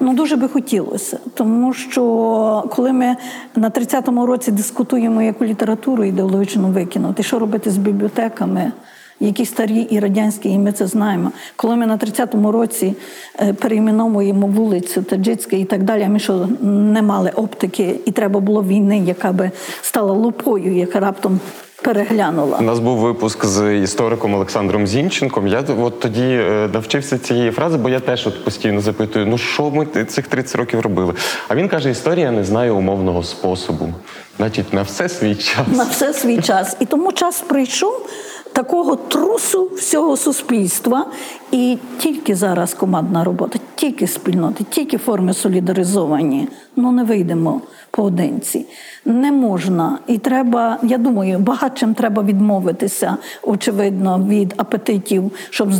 Ну 0.00 0.14
дуже 0.14 0.36
би 0.36 0.48
хотілося, 0.48 1.18
тому 1.34 1.72
що 1.72 2.64
коли 2.76 2.92
ми 2.92 3.16
на 3.56 3.70
30-му 3.70 4.26
році 4.26 4.50
дискутуємо, 4.52 5.22
яку 5.22 5.44
літературу 5.44 6.04
ідеологічно 6.04 6.68
викинути, 6.68 7.22
що 7.22 7.38
робити 7.38 7.70
з 7.70 7.76
бібліотеками 7.76 8.72
які 9.20 9.44
старі 9.46 9.80
і 9.80 10.00
радянські, 10.00 10.50
і 10.50 10.58
ми 10.58 10.72
це 10.72 10.86
знаємо. 10.86 11.32
Коли 11.56 11.76
ми 11.76 11.86
на 11.86 11.96
30-му 11.96 12.52
році 12.52 12.94
е, 13.40 13.52
перейменовуємо 13.52 14.46
вулицю 14.46 15.02
Таджицьке 15.02 15.58
і 15.58 15.64
так 15.64 15.82
далі, 15.82 16.08
ми 16.08 16.18
що 16.18 16.48
не 16.62 17.02
мали 17.02 17.30
оптики, 17.30 18.00
і 18.04 18.10
треба 18.10 18.40
було 18.40 18.62
війни, 18.62 18.98
яка 18.98 19.32
би 19.32 19.50
стала 19.82 20.12
лупою, 20.12 20.76
яка 20.76 21.00
раптом. 21.00 21.40
Переглянула 21.82 22.58
у 22.58 22.62
нас 22.62 22.78
був 22.78 22.98
випуск 22.98 23.44
з 23.44 23.74
істориком 23.74 24.34
Олександром 24.34 24.86
Зінченком. 24.86 25.46
Я 25.46 25.64
от 25.80 26.00
тоді 26.00 26.22
е, 26.22 26.68
навчився 26.72 27.18
цієї 27.18 27.50
фрази, 27.50 27.78
бо 27.78 27.88
я 27.88 28.00
теж 28.00 28.26
от 28.26 28.44
постійно 28.44 28.80
запитую: 28.80 29.26
ну 29.26 29.38
що 29.38 29.70
ми 29.70 30.04
цих 30.04 30.26
30 30.28 30.56
років 30.56 30.80
робили? 30.80 31.14
А 31.48 31.54
він 31.54 31.68
каже: 31.68 31.90
історія 31.90 32.30
не 32.30 32.44
знає 32.44 32.70
умовного 32.70 33.22
способу, 33.22 33.88
значить, 34.36 34.72
на 34.72 34.82
все 34.82 35.08
свій 35.08 35.34
час. 35.34 35.66
На 35.76 35.84
все 35.84 36.12
свій 36.12 36.38
час. 36.38 36.76
І 36.80 36.86
тому 36.86 37.12
час 37.12 37.40
прийшов 37.40 38.08
такого 38.56 38.96
трусу 38.96 39.70
всього 39.76 40.16
суспільства. 40.16 41.06
І 41.52 41.78
тільки 41.98 42.34
зараз 42.34 42.74
командна 42.74 43.24
робота, 43.24 43.58
тільки 43.74 44.06
спільноти, 44.06 44.64
тільки 44.70 44.98
форми 44.98 45.32
солідаризовані. 45.32 46.48
Ну 46.76 46.92
не 46.92 47.04
вийдемо 47.04 47.60
поодинці. 47.90 48.66
Не 49.04 49.32
можна. 49.32 49.98
І 50.06 50.18
треба, 50.18 50.78
я 50.82 50.98
думаю, 50.98 51.38
багатшим 51.38 51.94
треба 51.94 52.22
відмовитися, 52.22 53.16
очевидно, 53.42 54.26
від 54.28 54.54
апетитів, 54.56 55.32
щоб 55.50 55.70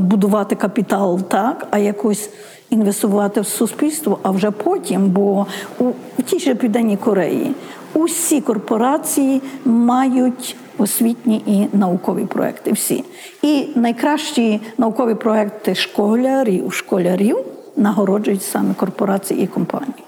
будувати 0.00 0.54
капітал, 0.54 1.20
так, 1.20 1.66
а 1.70 1.78
якось. 1.78 2.30
Інвестувати 2.70 3.40
в 3.40 3.46
суспільство, 3.46 4.18
а 4.22 4.30
вже 4.30 4.50
потім, 4.50 5.06
бо 5.10 5.46
у 5.78 6.22
тій 6.24 6.38
же 6.38 6.54
Південній 6.54 6.96
Кореї 6.96 7.54
усі 7.94 8.40
корпорації 8.40 9.42
мають 9.64 10.56
освітні 10.78 11.42
і 11.46 11.76
наукові 11.76 12.24
проекти. 12.24 12.72
Всі. 12.72 13.04
І 13.42 13.68
найкращі 13.74 14.60
наукові 14.78 15.14
проекти 15.14 15.74
школярів, 15.74 16.72
школярів 16.72 17.38
нагороджують 17.76 18.42
саме 18.42 18.74
корпорації 18.74 19.42
і 19.42 19.46
компанії. 19.46 20.04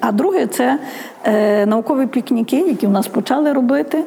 А 0.00 0.12
друге 0.12 0.46
це 0.46 0.78
е, 1.24 1.66
наукові 1.66 2.06
пікніки, 2.06 2.56
які 2.56 2.86
в 2.86 2.90
нас 2.90 3.06
почали 3.08 3.52
робити, 3.52 4.04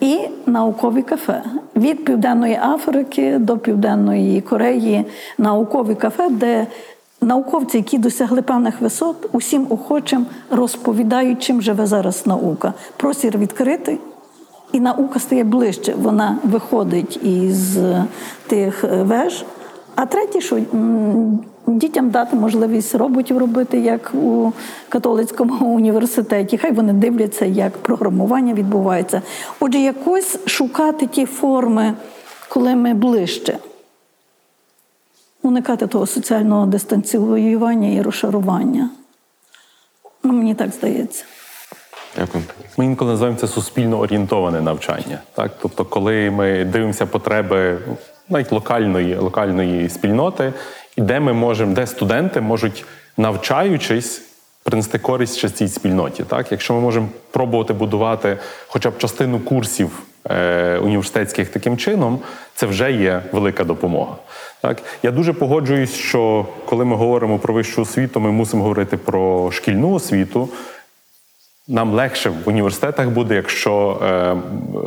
і 0.00 0.18
наукові 0.46 1.02
кафе. 1.02 1.42
Від 1.76 2.04
Південної 2.04 2.58
Африки 2.62 3.38
до 3.38 3.58
Південної 3.58 4.40
Кореї 4.40 5.04
наукові 5.38 5.94
кафе, 5.94 6.28
де 6.30 6.66
науковці, 7.20 7.76
які 7.76 7.98
досягли 7.98 8.42
певних 8.42 8.80
висот, 8.80 9.28
усім 9.32 9.66
охочим 9.70 10.26
розповідають, 10.50 11.42
чим 11.42 11.62
живе 11.62 11.86
зараз 11.86 12.26
наука. 12.26 12.72
Простір 12.96 13.38
відкритий. 13.38 13.98
І 14.76 14.80
наука 14.80 15.20
стає 15.20 15.44
ближче, 15.44 15.94
вона 15.94 16.38
виходить 16.44 17.16
із 17.24 17.78
тих 18.46 18.84
е, 18.84 19.02
веж. 19.02 19.44
А 19.94 20.06
третє, 20.06 20.40
що 20.40 20.60
дітям 21.66 22.10
дати 22.10 22.36
можливість 22.36 22.94
роботів 22.94 23.38
робити, 23.38 23.78
як 23.78 24.14
у 24.14 24.52
католицькому 24.88 25.66
університеті. 25.74 26.58
Хай 26.58 26.72
вони 26.72 26.92
дивляться, 26.92 27.44
як 27.44 27.72
програмування 27.76 28.54
відбувається. 28.54 29.22
Отже, 29.60 29.78
якось 29.78 30.38
шукати 30.46 31.06
ті 31.06 31.26
форми, 31.26 31.94
коли 32.48 32.74
ми 32.74 32.94
ближче, 32.94 33.58
уникати 35.42 35.86
того 35.86 36.06
соціального 36.06 36.66
дистанціювання 36.66 37.88
і 37.88 38.02
розшарування. 38.02 38.90
Ну, 40.22 40.32
Мені 40.32 40.54
так 40.54 40.70
здається. 40.74 41.24
Дякую. 42.16 42.44
Ми 42.76 42.84
інколи 42.84 43.10
називаємо 43.10 43.38
це 43.38 43.48
суспільно 43.48 43.98
орієнтоване 43.98 44.60
навчання. 44.60 45.18
Так? 45.34 45.50
Тобто, 45.62 45.84
коли 45.84 46.30
ми 46.30 46.64
дивимося 46.64 47.06
потреби 47.06 47.78
навіть 48.28 48.52
локальної 48.52 49.16
локальної 49.16 49.88
спільноти, 49.88 50.52
і 50.96 51.00
де 51.00 51.20
ми 51.20 51.32
можемо, 51.32 51.74
де 51.74 51.86
студенти 51.86 52.40
можуть, 52.40 52.84
навчаючись, 53.16 54.22
принести 54.62 54.98
користь 54.98 55.36
ще 55.36 55.50
цій 55.50 55.68
спільноті. 55.68 56.24
Так? 56.24 56.52
Якщо 56.52 56.74
ми 56.74 56.80
можемо 56.80 57.08
пробувати 57.30 57.72
будувати 57.72 58.38
хоча 58.66 58.90
б 58.90 58.98
частину 58.98 59.40
курсів 59.40 60.02
е, 60.30 60.78
університетських 60.78 61.48
таким 61.48 61.76
чином, 61.76 62.18
це 62.54 62.66
вже 62.66 62.92
є 62.92 63.22
велика 63.32 63.64
допомога. 63.64 64.16
Так? 64.60 64.82
Я 65.02 65.10
дуже 65.10 65.32
погоджуюсь, 65.32 65.94
що 65.94 66.46
коли 66.66 66.84
ми 66.84 66.96
говоримо 66.96 67.38
про 67.38 67.54
вищу 67.54 67.82
освіту, 67.82 68.20
ми 68.20 68.30
мусимо 68.30 68.62
говорити 68.62 68.96
про 68.96 69.50
шкільну 69.52 69.92
освіту. 69.92 70.48
Нам 71.68 71.92
легше 71.92 72.30
в 72.30 72.48
університетах 72.48 73.08
буде, 73.08 73.34
якщо 73.34 74.00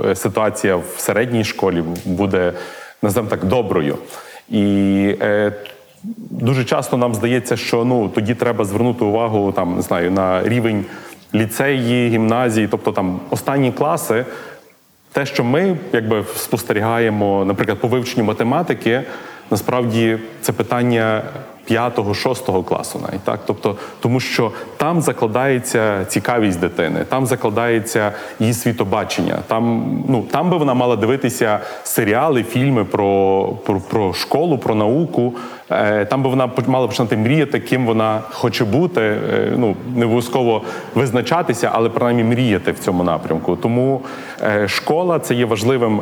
е, 0.06 0.16
ситуація 0.16 0.76
в 0.76 0.86
середній 0.98 1.44
школі 1.44 1.84
буде, 2.06 2.54
називаємо 3.02 3.30
так, 3.30 3.46
доброю. 3.46 3.98
І 4.50 5.16
е, 5.22 5.54
дуже 6.30 6.64
часто 6.66 6.98
нам 6.98 7.16
здається, 7.16 7.58
що 7.58 7.86
ну 7.86 8.10
тоді 8.10 8.36
треба 8.36 8.66
звернути 8.66 9.06
увагу 9.06 9.52
там, 9.52 9.76
не 9.76 9.82
знаю, 9.82 10.12
на 10.12 10.44
рівень 10.44 10.86
ліцеї, 11.36 12.10
гімназії, 12.10 12.68
тобто 12.72 12.92
там 12.92 13.20
останні 13.30 13.72
класи. 13.72 14.26
Те, 15.12 15.26
що 15.26 15.44
ми 15.44 15.78
якби 15.94 16.26
спостерігаємо, 16.36 17.46
наприклад, 17.46 17.80
по 17.80 17.88
вивченню 17.88 18.24
математики, 18.24 19.04
насправді 19.52 20.18
це 20.42 20.52
питання 20.52 21.22
5-6 21.72 22.64
класу, 22.64 23.00
навіть 23.08 23.22
так. 23.22 23.40
Тобто, 23.46 23.76
тому 24.00 24.20
що 24.20 24.52
там 24.78 25.02
закладається 25.02 26.06
цікавість 26.06 26.60
дитини, 26.60 27.06
там 27.10 27.26
закладається 27.26 28.12
її 28.40 28.54
світобачення. 28.54 29.40
Там 29.48 29.86
ну 30.08 30.22
там 30.32 30.50
би 30.50 30.58
вона 30.58 30.74
мала 30.74 30.96
дивитися 30.96 31.60
серіали, 31.84 32.44
фільми 32.44 32.86
про, 32.86 33.44
про, 33.66 33.80
про 33.80 34.14
школу, 34.14 34.58
про 34.58 34.76
науку. 34.76 35.34
Е, 35.72 36.06
Там 36.06 36.24
би 36.24 36.30
вона 36.30 36.50
мала 36.68 36.88
починати 36.88 37.18
мріяти, 37.18 37.60
ким 37.60 37.86
вона 37.86 38.22
хоче 38.32 38.66
бути. 38.66 39.02
Е, 39.02 39.54
Ну 39.58 39.76
не 39.96 40.06
обов'язково 40.06 40.62
визначатися, 40.96 41.70
але 41.74 41.90
принаймні 41.90 42.24
мріяти 42.24 42.72
в 42.72 42.80
цьому 42.80 43.04
напрямку. 43.04 43.56
Тому 43.56 44.02
е, 44.44 44.68
школа 44.68 45.20
це 45.20 45.34
є 45.36 45.46
важливим 45.46 46.02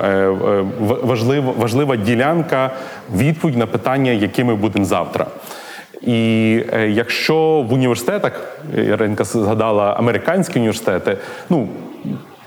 важлива, 1.04 1.54
важлива 1.58 1.96
ділянка 1.96 2.72
відповідь 3.16 3.58
на 3.58 3.68
питання, 3.68 4.12
які 4.12 4.44
ми 4.44 4.56
будемо 4.56 4.86
завтра. 4.86 5.26
І 6.02 6.52
якщо 6.88 7.66
в 7.70 7.74
університетах 7.74 8.58
Яринка 8.76 9.24
згадала 9.24 9.94
американські 9.94 10.60
університети, 10.60 11.18
ну 11.50 11.68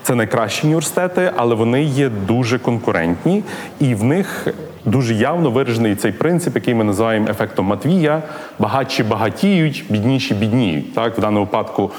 це 0.03 0.15
найкращі 0.15 0.67
університети, 0.67 1.31
але 1.35 1.55
вони 1.55 1.83
є 1.83 2.09
дуже 2.09 2.59
конкурентні, 2.59 3.43
і 3.79 3.95
в 3.95 4.03
них 4.03 4.47
дуже 4.85 5.13
явно 5.13 5.51
виражений 5.51 5.95
цей 5.95 6.11
принцип, 6.11 6.55
який 6.55 6.73
ми 6.73 6.83
називаємо 6.83 7.27
ефектом 7.29 7.65
Матвія: 7.65 8.21
багатші 8.59 9.03
багатіють, 9.03 9.85
бідніші 9.89 10.33
бідніють. 10.33 10.93
Так, 10.93 11.17
в 11.17 11.21
даному 11.21 11.45
випадку. 11.45 11.91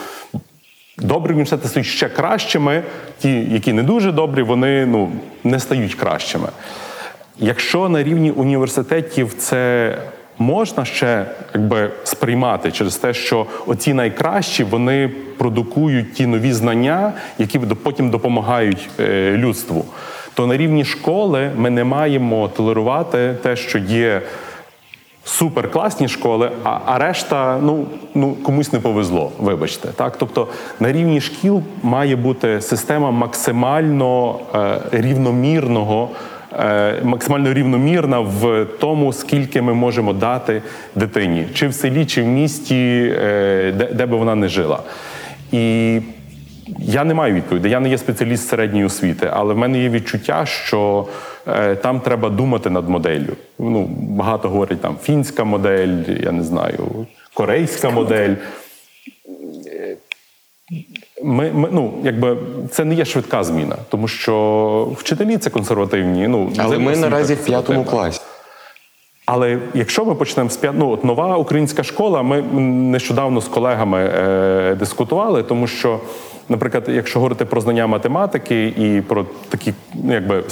Добрі 0.99 1.31
університети 1.31 1.69
стають 1.69 1.89
ще 1.89 2.09
кращими, 2.09 2.83
ті, 3.19 3.41
які 3.51 3.73
не 3.73 3.83
дуже 3.83 4.13
добрі, 4.13 4.43
вони 4.43 4.87
ну, 4.87 5.13
не 5.45 5.61
стають 5.61 5.95
кращими. 5.95 6.49
Якщо 7.39 7.89
на 7.89 8.03
рівні 8.03 8.31
університетів 8.31 9.35
це 9.39 9.95
можна 10.39 10.85
ще 10.85 11.27
якби 11.55 11.91
сприймати 12.05 12.73
через 12.73 12.97
те, 12.97 13.15
що 13.15 13.47
оці 13.67 13.95
найкращі 13.95 14.65
вони 14.65 15.11
продукують 15.39 16.13
ті 16.13 16.27
нові 16.27 16.53
знання, 16.53 17.13
які 17.39 17.59
потім 17.59 18.11
допомагають 18.11 18.89
е, 19.01 19.33
людству, 19.37 19.85
то 20.35 20.47
на 20.47 20.57
рівні 20.57 20.85
школи 20.85 21.51
ми 21.57 21.71
не 21.71 21.85
маємо 21.85 22.49
толерувати 22.49 23.35
те, 23.43 23.57
що 23.57 23.79
є 23.79 24.23
суперкласні 25.25 26.09
школи, 26.09 26.51
а, 26.65 26.79
а 26.87 26.99
решта 26.99 27.59
ну, 27.63 27.87
ну 28.15 28.35
комусь 28.35 28.73
не 28.73 28.81
повезло, 28.81 29.33
вибачте. 29.39 29.89
Так? 29.89 30.17
Тобто 30.19 30.49
на 30.81 30.93
рівні 30.93 31.21
шкіл 31.21 31.63
має 31.83 32.17
бути 32.17 32.61
система 32.61 33.11
максимально 33.11 34.39
е, 34.55 34.79
рівномірного. 34.93 36.09
е, 36.61 37.01
Максимально 37.05 37.55
рівномірна 37.55 38.21
в 38.21 38.67
тому, 38.81 39.13
скільки 39.13 39.63
ми 39.63 39.75
можемо 39.75 40.13
дати 40.13 40.63
дитині, 40.95 41.47
чи 41.55 41.69
в 41.69 41.75
селі, 41.75 42.07
чи 42.07 42.23
в 42.23 42.27
місті, 42.27 43.15
е, 43.23 43.73
де, 43.77 43.85
де 43.85 44.07
би 44.07 44.17
вона 44.17 44.35
не 44.35 44.49
жила. 44.49 44.79
І 45.53 46.01
я 46.79 47.05
не 47.05 47.15
маю 47.15 47.35
відповіді. 47.35 47.69
Я 47.69 47.81
не 47.81 47.89
є 47.89 47.99
спеціаліст 47.99 48.49
середньої 48.49 48.85
освіти, 48.85 49.31
але 49.33 49.55
в 49.55 49.59
мене 49.59 49.83
є 49.83 49.89
відчуття, 49.89 50.47
що 50.47 51.07
е, 51.49 51.75
там 51.75 52.01
треба 52.01 52.29
думати 52.29 52.71
над 52.71 52.89
моделлю. 52.89 53.33
Ну, 53.59 53.85
багато 53.99 54.49
говорять 54.49 54.81
там 54.81 54.97
фінська 55.03 55.45
модель, 55.45 55.99
я 56.23 56.33
не 56.33 56.43
знаю, 56.43 57.07
корейська 57.35 57.91
модель. 57.91 58.35
Ми, 61.23 61.53
ми, 61.53 61.69
ну, 61.73 61.95
якби 62.03 62.37
це 62.71 62.85
не 62.85 62.95
є 62.95 63.05
швидка 63.05 63.45
зміна, 63.45 63.77
тому 63.89 64.09
що 64.09 64.89
вчителі 64.97 65.39
це 65.39 65.51
консервативні. 65.51 66.29
Ну, 66.29 66.53
Але 66.59 66.79
ми 66.79 66.97
наразі 66.97 67.35
в 67.35 67.45
п'ятому 67.45 67.85
класі. 67.85 68.21
Але 69.27 69.59
якщо 69.75 70.05
ми 70.05 70.15
почнемо 70.15 70.51
з 70.51 70.59
ну, 70.75 70.91
от 70.91 71.05
нова 71.05 71.37
українська 71.37 71.83
школа, 71.83 72.23
ми 72.23 72.43
нещодавно 72.43 73.41
з 73.41 73.49
колегами 73.49 74.05
е, 74.05 74.75
дискутували, 74.79 75.43
тому 75.43 75.67
що, 75.67 76.01
наприклад, 76.53 76.85
якщо 76.89 77.19
говорити 77.19 77.45
про 77.45 77.61
знання 77.61 77.87
математики 77.87 78.67
і 78.67 79.01
про 79.01 79.27
такі 79.49 79.75
ну, 79.95 80.13
якби 80.13 80.45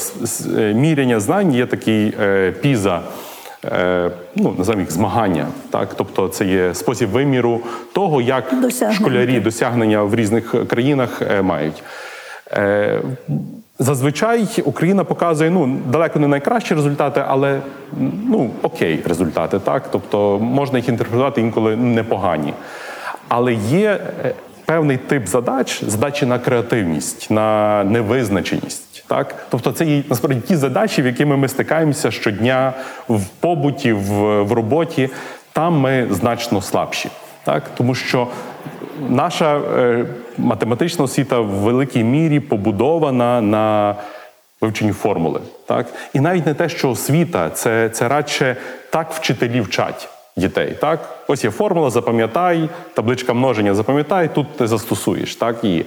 е, 0.58 0.74
міряння 0.74 1.20
знань, 1.20 1.54
є 1.54 1.66
такий 1.66 2.14
е, 2.20 2.52
піза. 2.52 3.00
Е, 3.64 4.10
ну, 4.36 4.54
називаємо 4.58 4.80
їх 4.80 4.90
змагання, 4.90 5.46
так 5.70 5.94
тобто 5.94 6.28
це 6.28 6.44
є 6.44 6.74
спосіб 6.74 7.08
виміру 7.08 7.60
того, 7.92 8.20
як 8.20 8.44
Досягнення. 8.62 9.00
школярі 9.00 9.40
досягнення 9.40 10.02
в 10.02 10.14
різних 10.14 10.68
країнах 10.68 11.22
е, 11.22 11.42
мають. 11.42 11.82
Е, 12.52 13.00
Зазвичай 13.78 14.48
Україна 14.64 15.04
показує 15.04 15.50
ну 15.50 15.78
далеко 15.86 16.18
не 16.18 16.28
найкращі 16.28 16.74
результати, 16.74 17.22
але 17.26 17.60
ну 18.28 18.50
окей, 18.62 19.00
результати, 19.06 19.58
так 19.58 19.82
тобто 19.92 20.38
можна 20.38 20.78
їх 20.78 20.88
інтерпретувати 20.88 21.40
інколи 21.40 21.76
непогані. 21.76 22.54
Але 23.28 23.54
є 23.54 24.00
певний 24.70 24.96
тип 24.96 25.26
задач, 25.26 25.84
задачі 25.84 26.26
на 26.26 26.38
креативність, 26.38 27.30
на 27.30 27.84
невизначеність. 27.84 29.04
Так, 29.06 29.34
тобто 29.50 29.72
це 29.72 29.84
є 29.84 30.02
насправді 30.08 30.40
ті 30.40 30.56
задачі, 30.56 31.02
в 31.02 31.06
якими 31.06 31.36
ми 31.36 31.48
стикаємося 31.48 32.10
щодня 32.10 32.72
в 33.08 33.26
побуті, 33.26 33.92
в, 33.92 34.42
в 34.42 34.52
роботі. 34.52 35.10
Там 35.52 35.78
ми 35.78 36.06
значно 36.10 36.62
слабші, 36.62 37.08
так 37.44 37.62
тому 37.76 37.94
що 37.94 38.28
наша 39.08 39.58
е, 39.58 40.04
математична 40.38 41.04
освіта 41.04 41.40
в 41.40 41.46
великій 41.46 42.04
мірі 42.04 42.40
побудована 42.40 43.40
на 43.40 43.94
вивченні 44.60 44.92
формули. 44.92 45.40
Так? 45.66 45.86
І 46.12 46.20
навіть 46.20 46.46
не 46.46 46.54
те, 46.54 46.68
що 46.68 46.90
освіта, 46.90 47.50
це, 47.50 47.88
це 47.88 48.08
радше 48.08 48.56
так 48.90 49.12
вчителі 49.12 49.60
вчать 49.60 50.08
дітей. 50.40 50.76
Так? 50.80 51.08
Ось 51.28 51.44
є 51.44 51.50
формула, 51.50 51.90
запам'ятай, 51.90 52.68
табличка 52.94 53.34
множення 53.34 53.74
запам'ятай, 53.74 54.34
тут 54.34 54.56
ти 54.56 54.66
застосуєш 54.66 55.36
так, 55.36 55.64
її. 55.64 55.86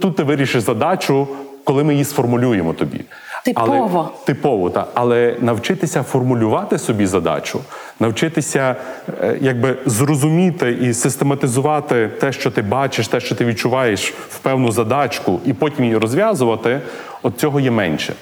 Тут 0.00 0.16
ти 0.16 0.22
вирішиш 0.22 0.62
задачу, 0.62 1.28
коли 1.64 1.84
ми 1.84 1.92
її 1.92 2.04
сформулюємо 2.04 2.72
тобі. 2.72 3.00
Типово. 3.44 4.10
Але, 4.18 4.26
типово, 4.26 4.70
так. 4.70 4.88
Але 4.94 5.36
навчитися 5.40 6.02
формулювати 6.02 6.78
собі 6.78 7.06
задачу, 7.06 7.60
навчитися 8.00 8.76
е, 9.22 9.38
якби 9.40 9.76
зрозуміти 9.86 10.78
і 10.80 10.94
систематизувати 10.94 12.08
те, 12.08 12.32
що 12.32 12.50
ти 12.50 12.62
бачиш, 12.62 13.08
те, 13.08 13.20
що 13.20 13.34
ти 13.34 13.44
відчуваєш 13.44 14.10
в 14.10 14.38
певну 14.38 14.72
задачку, 14.72 15.40
і 15.46 15.52
потім 15.52 15.84
її 15.84 15.96
розв'язувати, 15.96 16.80
от 17.22 17.38
цього 17.38 17.60
є 17.60 17.70
менше. 17.70 18.14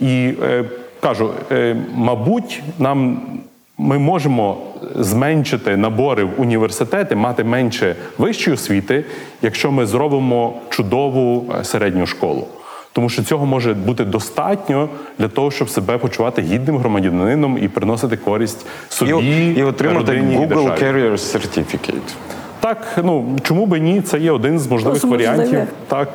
І 0.00 0.34
е, 0.42 0.64
кажу, 1.00 1.30
е, 1.52 1.76
мабуть, 1.94 2.62
нам. 2.78 3.22
Ми 3.78 3.98
можемо 3.98 4.58
зменшити 4.94 5.76
набори 5.76 6.24
в 6.24 6.30
університети, 6.40 7.16
мати 7.16 7.44
менше 7.44 7.96
вищої 8.18 8.54
освіти, 8.54 9.04
якщо 9.42 9.72
ми 9.72 9.86
зробимо 9.86 10.54
чудову 10.70 11.52
е, 11.60 11.64
середню 11.64 12.06
школу. 12.06 12.46
Тому 12.92 13.08
що 13.08 13.22
цього 13.22 13.46
може 13.46 13.74
бути 13.74 14.04
достатньо 14.04 14.88
для 15.18 15.28
того, 15.28 15.50
щоб 15.50 15.68
себе 15.68 15.98
почувати 15.98 16.42
гідним 16.42 16.78
громадянином 16.78 17.58
і 17.62 17.68
приносити 17.68 18.16
користь 18.16 18.66
собі 18.88 19.10
І, 19.26 19.54
і 19.54 19.62
отримати 19.62 20.12
родині, 20.12 20.36
Google 20.36 20.48
державі. 20.48 20.80
Career 20.80 21.12
Certificate. 21.12 22.14
Так, 22.60 22.86
ну 23.04 23.36
чому 23.42 23.66
би 23.66 23.80
ні? 23.80 24.00
Це 24.00 24.18
є 24.18 24.30
один 24.32 24.58
з 24.58 24.66
можливих 24.70 25.00
З 25.00 25.04
можливих. 25.04 25.36
варіантів. 25.38 25.60
Так. 25.88 26.08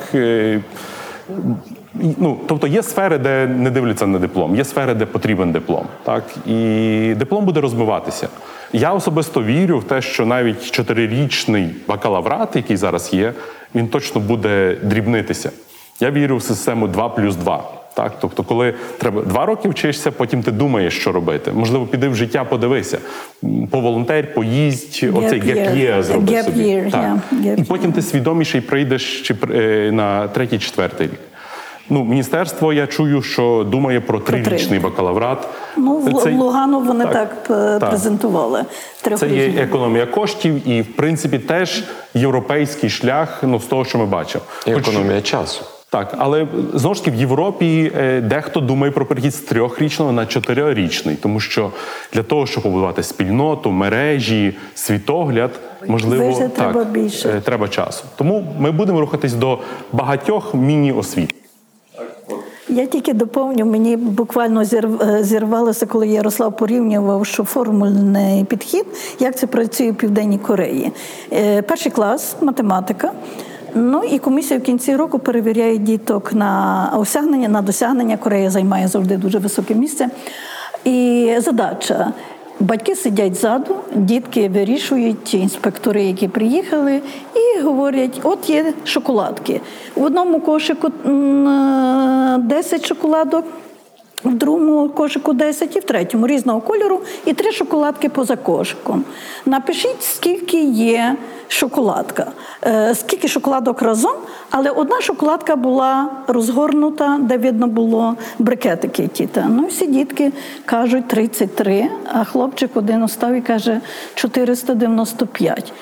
Ну, 2.18 2.38
тобто 2.48 2.68
є 2.68 2.84
сфери, 2.84 3.18
де 3.18 3.48
не 3.48 3.70
дивляться 3.70 4.08
на 4.08 4.20
диплом, 4.20 4.56
є 4.56 4.64
сфери, 4.66 4.94
де 4.94 5.06
потрібен 5.06 5.52
диплом. 5.52 5.86
Так? 6.04 6.24
І 6.46 7.14
диплом 7.18 7.46
буде 7.46 7.62
розмиватися. 7.62 8.28
Я 8.74 8.94
особисто 8.94 9.44
вірю 9.44 9.80
в 9.80 9.84
те, 9.84 10.02
що 10.02 10.26
навіть 10.26 10.72
чотирирічний 10.72 11.70
бакалаврат, 11.88 12.56
який 12.56 12.78
зараз 12.78 13.14
є, 13.14 13.34
він 13.76 13.88
точно 13.88 14.22
буде 14.22 14.78
дрібнитися. 14.84 15.52
Я 16.00 16.12
вірю 16.12 16.38
в 16.38 16.44
систему 16.44 16.88
2 16.88 17.10
плюс 17.10 17.36
2. 17.36 17.64
Так, 17.94 18.14
тобто, 18.22 18.44
коли 18.44 18.74
треба 18.98 19.22
два 19.22 19.46
роки 19.46 19.70
вчишся, 19.70 20.12
потім 20.12 20.44
ти 20.44 20.52
думаєш, 20.52 20.98
що 20.98 21.12
робити. 21.12 21.52
Можливо, 21.52 21.86
піди 21.86 22.08
в 22.08 22.16
життя, 22.16 22.44
подивися. 22.44 22.98
Поволонтер, 23.72 24.34
поїздь, 24.34 25.10
оцей 25.14 25.42
year 25.42 26.04
зроби 26.04 26.34
Gap 26.34 26.44
собі. 26.44 26.60
year, 26.60 26.92
так. 26.92 27.18
yeah, 27.34 27.60
І 27.62 27.64
потім 27.64 27.92
ти 27.92 28.02
свідоміший 28.02 28.62
прийдеш 28.62 29.22
чи, 29.22 29.36
е, 29.54 29.92
на 29.92 30.28
третій, 30.28 30.60
четвертий 30.60 31.08
рік. 31.08 31.20
Ну, 31.90 32.04
міністерство, 32.04 32.74
я 32.74 32.88
чую, 32.88 33.22
що 33.22 33.66
думає 33.72 34.02
про 34.02 34.20
три. 34.20 34.42
трирічний 34.42 34.80
бакалаврат. 34.80 35.48
Ну, 35.78 35.98
в 35.98 36.24
Це- 36.24 36.32
Лугану 36.32 36.80
вони 36.80 37.06
так, 37.06 37.36
е, 37.50 37.80
так. 37.80 37.90
презентували. 37.90 38.66
Це 39.18 39.28
є 39.30 39.46
економія 39.48 40.06
коштів 40.06 40.68
і, 40.68 40.82
в 40.82 40.96
принципі, 40.96 41.40
теж 41.40 41.84
європейський 42.14 42.90
шлях 42.90 43.40
ну, 43.44 43.60
з 43.60 43.66
того, 43.66 43.86
що 43.86 43.98
ми 43.98 44.06
бачимо. 44.06 44.44
І 44.68 44.72
Хоч- 44.74 44.88
економія 44.88 45.22
часу. 45.22 45.66
Так, 45.92 46.16
але 46.18 46.48
знову 46.74 46.96
ж 46.96 47.06
таки 47.06 47.18
в 47.18 47.20
Європі 47.20 47.92
е, 47.98 48.22
дехто 48.22 48.60
думає 48.60 48.92
про 48.92 49.06
перехід 49.06 49.36
з 49.36 49.40
трьохрічного 49.40 50.12
на 50.12 50.26
чотирирічний, 50.26 51.16
тому 51.16 51.40
що 51.40 51.72
для 52.14 52.24
того, 52.24 52.46
щоб 52.48 52.64
побудувати 52.64 53.04
спільноту, 53.04 53.72
мережі, 53.72 54.58
світогляд, 54.76 55.52
можливо, 55.88 56.40
так, 56.40 56.54
треба 56.54 56.84
більше. 56.84 57.30
е, 57.30 57.42
треба 57.42 57.68
часу. 57.68 58.04
Тому 58.16 58.56
ми 58.60 58.72
будемо 58.72 59.00
рухатись 59.00 59.34
до 59.34 59.60
багатьох 59.92 60.54
міні-освіт. 60.54 61.36
Я 62.70 62.86
тільки 62.86 63.14
доповню, 63.14 63.66
мені 63.66 63.98
буквально 63.98 64.62
е, 64.62 65.24
зірвалося, 65.24 65.86
коли 65.86 66.08
Ярослав 66.08 66.58
порівнював, 66.58 67.26
що 67.26 67.44
формульний 67.44 68.44
підхід, 68.44 68.86
як 69.20 69.38
це 69.38 69.48
працює 69.48 69.92
в 69.92 69.96
Південній 69.96 70.38
Кореї. 70.38 70.92
Е, 71.34 71.62
Перший 71.62 71.92
клас, 71.92 72.36
математика. 72.42 73.12
Ну 73.76 74.04
і 74.04 74.20
комісія 74.20 74.60
в 74.60 74.64
кінці 74.64 74.96
року 74.96 75.20
перевіряє 75.20 75.78
діток 75.78 76.34
на 76.34 76.94
осягнення, 76.98 77.48
на 77.48 77.62
досягнення. 77.62 78.18
Корея 78.18 78.50
займає 78.50 78.88
завжди 78.88 79.18
дуже 79.18 79.40
високе 79.40 79.76
місце. 79.76 80.10
І 80.86 81.36
задача. 81.40 82.14
Батьки 82.60 82.96
сидять 82.96 83.36
ззаду, 83.36 83.76
дітки 83.96 84.50
вирішують, 84.50 85.34
інспектори, 85.34 86.04
які 86.04 86.28
приїхали, 86.28 87.02
і 87.36 87.62
говорять: 87.62 88.20
от 88.24 88.50
є 88.50 88.74
шоколадки. 88.84 89.62
В 89.96 90.04
одному 90.04 90.40
кошику 90.40 90.88
м, 91.06 91.48
е, 91.48 92.38
10 92.38 92.86
шоколадок, 92.86 93.46
в 94.24 94.34
другому 94.34 94.90
кошику 94.90 95.34
10 95.34 95.76
і 95.76 95.80
в 95.80 95.84
третьому 95.84 96.28
різного 96.28 96.62
кольору, 96.62 97.02
і 97.26 97.34
три 97.34 97.52
шоколадки 97.52 98.10
поза 98.10 98.36
кошиком. 98.36 99.04
Напишіть, 99.46 100.04
скільки 100.04 100.64
є 100.64 101.16
шоколадка, 101.48 102.32
е, 102.66 102.96
скільки 102.96 103.28
шоколадок 103.28 103.82
разом, 103.82 104.16
але 104.50 104.70
одна 104.70 105.02
шоколадка 105.02 105.56
була 105.56 106.10
розгорнута, 106.28 107.20
де 107.22 107.38
видно 107.38 107.68
було 107.68 108.16
брикетики 108.40 109.08
тіта. 109.08 109.48
Ну, 109.50 109.66
всі 109.66 109.88
дітки 109.88 110.32
кажуть 110.66 111.08
33, 111.08 111.90
а 112.14 112.24
хлопчик 112.24 112.72
один 112.78 113.04
остав 113.04 113.34
і 113.34 113.42
каже 113.42 113.82
495. 114.16 115.74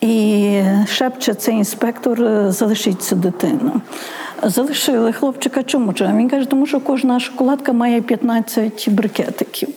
І 0.00 0.62
шепче 0.86 1.34
цей 1.34 1.54
інспектор, 1.54 2.22
«Е, 2.22 2.52
залишіть 2.52 3.02
цю 3.02 3.16
дитину. 3.16 3.80
Залишили 4.42 5.12
хлопчика. 5.12 5.62
Чому? 5.62 5.92
Чому? 5.92 6.18
Він 6.18 6.28
каже, 6.28 6.46
тому 6.46 6.66
що 6.66 6.80
кожна 6.80 7.20
шоколадка 7.20 7.72
має 7.72 8.00
15 8.00 8.88
брикетиків. 8.88 9.68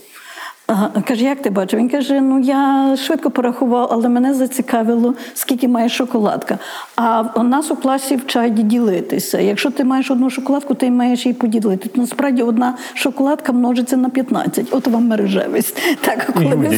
Каже, 1.07 1.23
як 1.23 1.41
ти 1.41 1.49
бачив? 1.49 1.79
Він 1.79 1.89
каже: 1.89 2.21
ну 2.21 2.39
я 2.39 2.95
швидко 3.05 3.31
порахував, 3.31 3.87
але 3.91 4.09
мене 4.09 4.33
зацікавило, 4.33 5.13
скільки 5.33 5.67
має 5.67 5.89
шоколадка. 5.89 6.57
А 6.95 7.23
у 7.35 7.43
нас 7.43 7.71
у 7.71 7.75
класі 7.75 8.15
вчать 8.15 8.67
ділитися. 8.67 9.39
Якщо 9.39 9.71
ти 9.71 9.83
маєш 9.83 10.11
одну 10.11 10.29
шоколадку, 10.29 10.73
ти 10.73 10.91
маєш 10.91 11.25
її 11.25 11.33
поділити. 11.33 11.89
Насправді 11.95 12.43
одна 12.43 12.77
шоколадка 12.93 13.51
множиться 13.51 13.97
на 13.97 14.09
15. 14.09 14.67
От 14.71 14.87
вам 14.87 15.07
мережевість. 15.07 15.77
Так, 16.01 16.29
коли 16.33 16.55
ви 16.55 16.69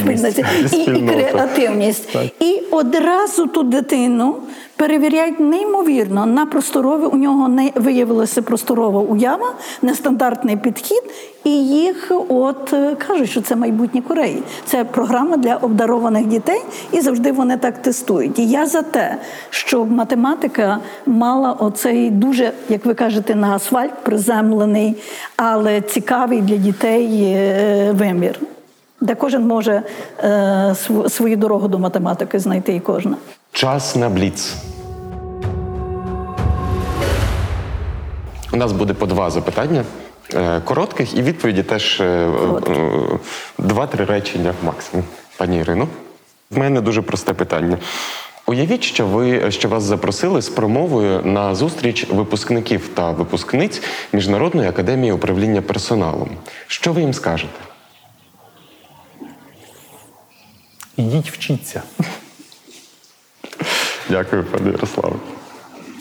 І, 0.73 0.77
і 0.77 1.07
креативність. 1.07 2.18
І 2.39 2.61
одразу 2.72 3.47
ту 3.47 3.64
дитину 3.64 4.35
перевіряють 4.76 5.40
неймовірно 5.40 6.26
на 6.26 6.45
просторове. 6.45 7.08
У 7.08 7.18
нього 7.18 7.48
не 7.48 7.72
виявилася 7.76 8.41
просторова 8.41 9.02
уява, 9.02 9.54
нестандартний 9.82 10.58
підхід, 10.58 11.04
і 11.44 11.68
їх 11.68 12.12
от 12.30 12.74
е, 12.74 12.95
кажуть, 13.08 13.30
що 13.30 13.41
це 13.41 13.56
майбутнє 13.56 14.02
Кореї. 14.02 14.44
Це 14.66 14.84
програма 14.84 15.38
для 15.38 15.56
обдарованих 15.56 16.26
дітей, 16.26 16.62
і 16.91 17.02
завжди 17.02 17.32
вони 17.32 17.58
так 17.58 17.82
тестують. 17.82 18.40
І 18.40 18.48
я 18.48 18.66
за 18.66 18.82
те, 18.82 19.18
щоб 19.50 19.91
математика 19.91 20.80
мала 21.06 21.52
оцей 21.52 22.10
дуже, 22.10 22.52
як 22.70 22.86
ви 22.86 22.94
кажете, 22.94 23.36
на 23.36 23.56
асфальт 23.56 23.94
приземлений, 24.04 24.95
але 25.36 25.82
цікавий 25.82 26.41
для 26.41 26.58
дітей 26.58 27.24
е, 27.24 27.91
вимір. 27.91 28.40
Де 29.02 29.16
кожен 29.16 29.48
може 29.48 29.84
е, 30.24 30.76
свою 31.10 31.38
дорогу 31.38 31.68
до 31.68 31.80
математики 31.80 32.40
знайти 32.40 32.76
і 32.76 32.80
кожна. 32.80 33.16
Час 33.54 33.96
на 33.96 34.10
бліц. 34.10 34.56
У 38.54 38.58
нас 38.58 38.72
буде 38.72 38.94
по 38.94 39.06
два 39.06 39.30
запитання 39.30 39.84
е, 40.34 40.62
коротких 40.62 41.18
і 41.18 41.22
відповіді 41.22 41.64
теж 41.64 42.02
е, 42.02 42.04
е, 42.06 43.20
два-три 43.58 44.06
речення 44.06 44.54
максимум. 44.64 45.06
Пані 45.38 45.58
Ірино, 45.58 45.88
в 46.52 46.58
мене 46.58 46.82
дуже 46.82 47.02
просте 47.02 47.34
питання. 47.34 47.78
Уявіть, 48.46 48.84
що 48.84 49.06
ви 49.08 49.52
що 49.52 49.70
вас 49.70 49.84
запросили 49.84 50.42
з 50.42 50.50
промовою 50.50 51.22
на 51.26 51.56
зустріч 51.56 52.08
випускників 52.10 52.88
та 52.88 53.12
випускниць 53.12 53.82
Міжнародної 54.14 54.70
академії 54.70 55.12
управління 55.12 55.62
персоналом. 55.62 56.30
Що 56.68 56.94
ви 56.94 57.02
їм 57.02 57.14
скажете? 57.14 57.60
Ідіть 60.98 61.32
вчіться. 61.32 61.82
Дякую, 64.10 64.44
пане 64.44 64.72
Ярославе. 64.72 65.16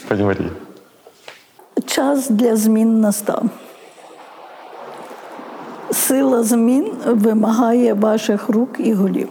Пані 0.09 0.23
Марія. 0.23 0.51
Час 1.87 2.31
для 2.31 2.57
змін 2.57 3.01
настав. 3.01 3.51
Сила 5.93 6.43
змін 6.43 6.93
вимагає 7.07 7.95
ваших 7.95 8.49
рук 8.49 8.77
і 8.79 8.93
голів. 8.93 9.29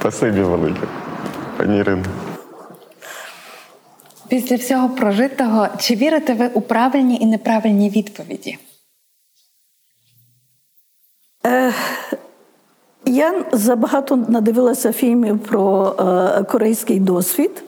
Спасибі 0.00 0.40
велике. 0.40 0.86
Пані 1.56 1.78
Ірино. 1.78 2.04
Після 4.28 4.56
всього 4.56 4.88
прожитого, 4.88 5.68
чи 5.78 5.94
вірите 5.94 6.34
ви 6.34 6.48
у 6.48 6.60
правильні 6.60 7.18
і 7.20 7.26
неправильні 7.26 7.90
відповіді? 7.90 8.58
Я 13.08 13.44
забагато 13.52 14.16
надивилася 14.28 14.92
фільмів 14.92 15.38
про 15.38 15.94
е, 15.98 16.44
корейський 16.44 17.00
досвід, 17.00 17.62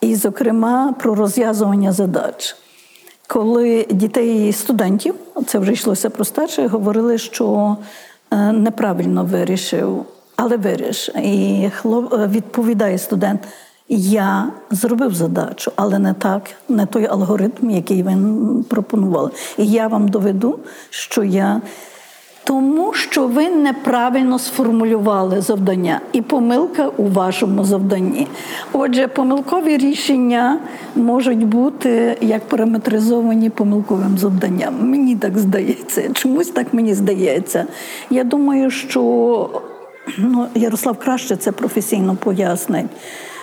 і, 0.00 0.14
зокрема, 0.14 0.94
про 0.98 1.14
розв'язування 1.14 1.92
задач. 1.92 2.56
Коли 3.26 3.86
дітей 3.90 4.48
і 4.48 4.52
студентів, 4.52 5.14
це 5.46 5.58
вже 5.58 5.72
йшлося 5.72 6.10
про 6.10 6.24
старших, 6.24 6.70
говорили, 6.70 7.18
що 7.18 7.76
е, 8.30 8.52
неправильно 8.52 9.24
вирішив, 9.24 10.04
але 10.36 10.56
виріш. 10.56 11.10
І 11.22 11.70
е, 11.84 12.26
відповідає 12.26 12.98
студент: 12.98 13.40
я 13.88 14.52
зробив 14.70 15.14
задачу, 15.14 15.72
але 15.76 15.98
не 15.98 16.14
так, 16.14 16.42
не 16.68 16.86
той 16.86 17.06
алгоритм, 17.06 17.70
який 17.70 18.02
ви 18.02 18.16
пропонували. 18.62 19.30
І 19.58 19.66
я 19.66 19.88
вам 19.88 20.08
доведу, 20.08 20.58
що 20.90 21.24
я. 21.24 21.60
Тому 22.48 22.92
що 22.92 23.26
ви 23.26 23.48
неправильно 23.48 24.38
сформулювали 24.38 25.40
завдання, 25.40 26.00
і 26.12 26.22
помилка 26.22 26.88
у 26.96 27.04
вашому 27.04 27.64
завданні. 27.64 28.26
Отже, 28.72 29.08
помилкові 29.08 29.76
рішення 29.76 30.58
можуть 30.96 31.46
бути 31.46 32.16
як 32.20 32.48
параметризовані 32.48 33.50
помилковим 33.50 34.18
завданням. 34.18 34.90
Мені 34.90 35.16
так 35.16 35.38
здається. 35.38 36.12
Чомусь 36.12 36.48
так 36.48 36.74
мені 36.74 36.94
здається. 36.94 37.66
Я 38.10 38.24
думаю, 38.24 38.70
що 38.70 39.02
ну, 40.18 40.46
Ярослав 40.54 40.98
краще 40.98 41.36
це 41.36 41.52
професійно 41.52 42.16
пояснить. 42.16 42.86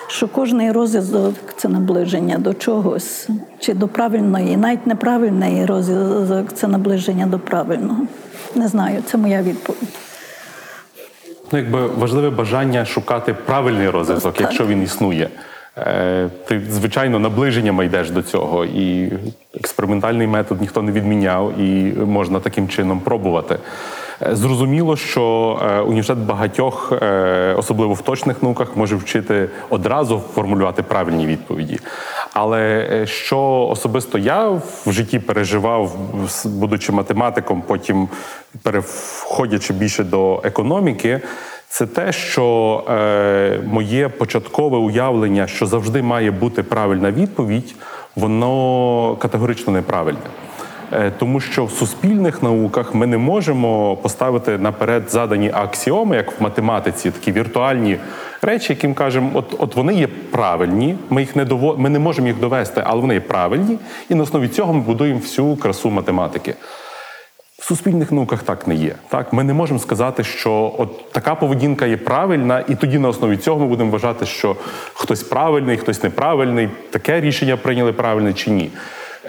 Що 0.08 0.28
кожний 0.28 0.72
розв'язок 0.72 1.34
це 1.56 1.68
наближення 1.68 2.38
до 2.38 2.54
чогось, 2.54 3.28
чи 3.58 3.74
до 3.74 3.88
правильної, 3.88 4.56
навіть 4.56 4.86
неправильний 4.86 5.66
розв'язок 5.66 6.52
це 6.54 6.68
наближення 6.68 7.26
до 7.26 7.38
правильного. 7.38 8.06
Не 8.56 8.68
знаю, 8.68 9.02
це 9.06 9.18
моя 9.18 9.42
відповідь. 9.42 9.88
Ну, 11.52 11.58
якби 11.58 11.86
важливе 11.86 12.30
бажання 12.30 12.84
шукати 12.84 13.34
правильний 13.34 13.90
розвиток, 13.90 14.32
Так. 14.34 14.40
якщо 14.40 14.66
він 14.66 14.82
існує. 14.82 15.28
Е, 15.78 16.28
Ти, 16.48 16.60
звичайно, 16.70 17.18
наближеннями 17.18 17.86
йдеш 17.86 18.10
до 18.10 18.22
цього, 18.22 18.64
і 18.64 19.12
експериментальний 19.54 20.26
метод 20.26 20.60
ніхто 20.60 20.82
не 20.82 20.92
відміняв, 20.92 21.58
і 21.60 21.92
можна 21.92 22.40
таким 22.40 22.68
чином 22.68 23.00
пробувати. 23.00 23.58
Е, 24.22 24.36
Зрозуміло, 24.36 24.96
що 24.96 25.58
е, 25.62 25.80
університет 25.80 26.18
багатьох, 26.18 26.92
е, 26.92 27.54
особливо 27.58 27.94
в 27.94 28.00
точних 28.02 28.42
науках, 28.42 28.76
може 28.76 28.96
вчити 28.96 29.48
одразу 29.70 30.22
формулювати 30.34 30.82
правильні 30.82 31.26
відповіді. 31.26 31.78
Але 32.32 32.86
що 33.06 33.68
особисто 33.70 34.18
я 34.18 34.48
в 34.86 34.92
житті 34.92 35.18
переживав, 35.18 35.96
будучи 36.44 36.92
математиком, 36.92 37.62
потім 37.66 38.08
переходячи 38.62 39.72
більше 39.72 40.04
до 40.04 40.40
економіки, 40.44 41.20
Це 41.68 41.86
те, 41.86 42.12
що 42.12 42.84
е, 42.88 43.60
моє 43.66 44.08
початкове 44.08 44.78
уявлення, 44.78 45.46
що 45.46 45.66
завжди 45.66 46.02
має 46.02 46.30
бути 46.30 46.62
правильна 46.62 47.10
відповідь, 47.10 47.74
воно 48.16 49.16
категорично 49.20 49.72
неправильне. 49.72 50.20
Е, 50.92 51.12
Тому 51.18 51.40
що 51.40 51.64
в 51.64 51.70
суспільних 51.70 52.42
науках 52.42 52.94
ми 52.94 53.06
не 53.06 53.18
можемо 53.18 53.96
поставити 53.96 54.58
наперед 54.58 55.10
задані 55.10 55.50
аксіоми, 55.54 56.16
як 56.16 56.40
в 56.40 56.42
математиці, 56.42 57.10
такі 57.10 57.32
віртуальні 57.32 57.98
речі, 58.42 58.72
яким 58.72 58.94
кажемо, 58.94 59.30
от 59.34 59.54
от 59.58 59.76
вони 59.76 59.94
є 59.94 60.08
правильні, 60.30 60.96
ми 61.10 61.20
їх 61.20 61.36
не 61.36 61.44
дово... 61.44 61.76
ми 61.78 61.90
не 61.90 61.98
можемо 61.98 62.28
їх 62.28 62.40
довести, 62.40 62.82
але 62.86 63.00
вони 63.00 63.14
є 63.14 63.20
правильні, 63.20 63.78
і 64.08 64.14
на 64.14 64.22
основі 64.22 64.48
цього 64.48 64.72
ми 64.72 64.80
будуємо 64.80 65.18
всю 65.18 65.56
красу 65.56 65.90
математики. 65.90 66.54
В 67.58 67.64
суспільних 67.64 68.12
науках 68.12 68.42
так 68.42 68.66
не 68.66 68.74
є. 68.74 68.94
Так, 69.08 69.32
ми 69.32 69.44
не 69.44 69.54
можемо 69.54 69.80
сказати, 69.80 70.24
що 70.24 70.74
от 70.78 71.12
така 71.12 71.34
поведінка 71.34 71.86
є 71.86 71.96
правильна, 71.96 72.64
і 72.68 72.74
тоді 72.74 72.98
на 72.98 73.08
основі 73.08 73.36
цього 73.36 73.60
ми 73.60 73.66
будемо 73.66 73.90
вважати, 73.90 74.26
що 74.26 74.56
хтось 74.94 75.22
правильний, 75.22 75.76
хтось 75.76 76.02
неправильний, 76.02 76.68
таке 76.90 77.20
рішення 77.20 77.56
прийняли 77.56 77.92
правильне 77.92 78.32
чи 78.32 78.50
ні. 78.50 78.70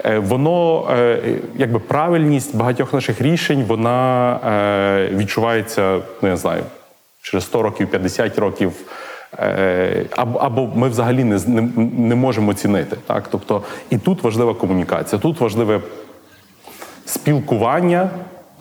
Е, 0.04 0.18
Воно, 0.18 0.88
е, 0.90 1.20
якби 1.56 1.78
правильність 1.78 2.56
багатьох 2.56 2.92
наших 2.92 3.20
рішень, 3.20 3.64
вона 3.68 4.32
е, 4.34 5.16
відчувається, 5.16 6.00
ну 6.22 6.28
я 6.28 6.36
знаю, 6.36 6.62
через 7.22 7.44
100 7.44 7.62
років, 7.62 7.90
50 7.90 8.38
років. 8.38 8.72
Або, 10.16 10.38
або 10.38 10.66
ми 10.74 10.88
взагалі 10.88 11.24
не, 11.24 11.38
не, 11.46 11.62
не 11.98 12.14
можемо 12.14 12.50
оцінити. 12.50 12.96
Так? 13.06 13.28
Тобто, 13.30 13.62
і 13.90 13.98
тут 13.98 14.22
важлива 14.22 14.54
комунікація, 14.54 15.20
тут 15.20 15.40
важливе 15.40 15.80
спілкування 17.06 18.10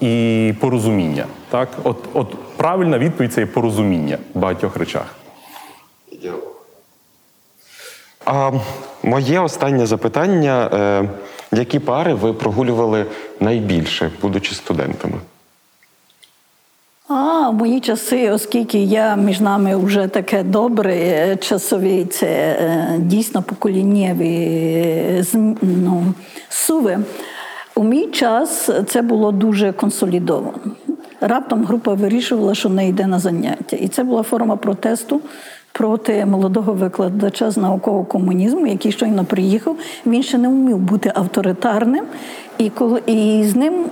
і 0.01 0.53
порозуміння. 0.59 1.25
Так? 1.49 1.69
От, 1.83 1.97
от 2.13 2.35
правильна 2.57 2.99
відповідь 2.99 3.33
це 3.33 3.41
є 3.41 3.47
порозуміння 3.47 4.17
в 4.33 4.39
багатьох 4.39 4.77
речах. 4.77 5.15
А 8.25 8.51
моє 9.07 9.39
останнє 9.39 9.85
запитання: 9.85 10.69
е, 10.73 11.09
які 11.51 11.79
пари 11.79 12.13
ви 12.13 12.33
прогулювали 12.33 13.05
найбільше, 13.39 14.11
будучи 14.21 14.55
студентами? 14.55 15.17
А 17.07 17.51
мої 17.51 17.79
часи, 17.79 18.31
оскільки 18.31 18.83
я 18.83 19.15
між 19.15 19.39
нами 19.39 19.75
вже 19.75 20.07
таке 20.07 20.43
добре 20.43 20.95
е, 20.95 21.35
часові, 21.35 22.05
це 22.05 22.27
е, 22.27 22.95
дійсно 22.99 23.41
поколіннєві 23.41 24.35
е, 24.35 25.25
ну, 25.61 26.03
суви. 26.49 26.99
У 27.75 27.83
мій 27.83 28.07
час 28.07 28.69
це 28.87 29.01
було 29.01 29.31
дуже 29.31 29.71
консолідовано. 29.71 30.59
Раптом 31.21 31.65
група 31.65 31.93
вирішувала, 31.93 32.55
що 32.55 32.69
не 32.69 32.87
йде 32.87 33.07
на 33.07 33.19
заняття. 33.19 33.75
І 33.75 33.87
це 33.87 34.03
була 34.03 34.23
форма 34.23 34.55
протесту 34.55 35.21
проти 35.77 36.25
молодого 36.25 36.73
викладача 36.73 37.51
з 37.51 37.57
наукового 37.57 38.05
комунізму, 38.05 38.67
який 38.67 38.91
щойно 38.91 39.25
приїхав. 39.25 39.75
Він 40.05 40.23
ще 40.23 40.37
не 40.37 40.47
вмів 40.47 40.77
бути 40.77 41.11
авторитарним. 41.15 42.05
І 42.57 42.69
коли 42.69 43.01
і 43.05 43.43
з 43.43 43.55
ним, 43.55 43.85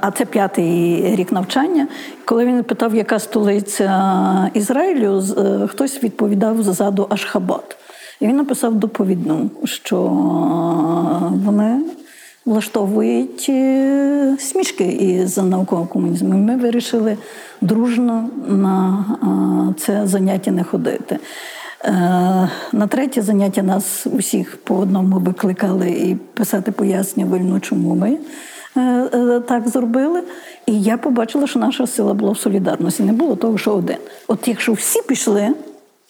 а 0.00 0.10
це 0.16 0.24
п'ятий 0.24 1.02
рік 1.16 1.32
навчання, 1.32 1.88
коли 2.24 2.46
він 2.46 2.64
питав, 2.64 2.94
яка 2.94 3.18
столиця 3.18 4.50
Ізраїлю, 4.54 5.22
е, 5.38 5.66
хтось 5.66 6.04
відповідав 6.04 6.62
ззаду 6.62 7.06
Ашхабад. 7.10 7.76
І 8.20 8.26
він 8.26 8.36
написав 8.36 8.74
доповідну, 8.74 9.50
що 9.64 10.02
вони 11.44 11.80
влаштовують 12.46 13.46
е, 13.48 14.36
смішки 14.40 14.84
із 14.84 15.38
наукового 15.38 15.86
комунізму. 15.86 16.34
І 16.34 16.36
Ми 16.36 16.56
вирішили 16.56 17.16
дружно 17.60 18.30
на 18.48 19.04
е, 19.22 19.80
це 19.80 20.06
заняття 20.06 20.50
не 20.50 20.64
ходити. 20.64 21.18
Е, 21.84 21.90
На 22.72 22.86
третє 22.88 23.22
заняття 23.22 23.62
нас 23.62 24.06
усіх 24.06 24.56
по 24.56 24.74
одному 24.76 25.18
викликали 25.18 25.90
і 25.90 26.14
писати 26.14 26.72
пояснювальну, 26.72 27.60
чому 27.60 27.94
ми 27.94 28.18
так 29.48 29.68
зробили. 29.68 30.22
І 30.66 30.82
я 30.82 30.98
побачила, 30.98 31.46
що 31.46 31.58
наша 31.58 31.86
сила 31.86 32.14
була 32.14 32.32
в 32.32 32.38
солідарності. 32.38 33.02
Не 33.02 33.12
було 33.12 33.36
того, 33.36 33.58
що 33.58 33.72
один. 33.72 33.96
От 34.28 34.48
якщо 34.48 34.72
всі 34.72 35.02
пішли, 35.02 35.48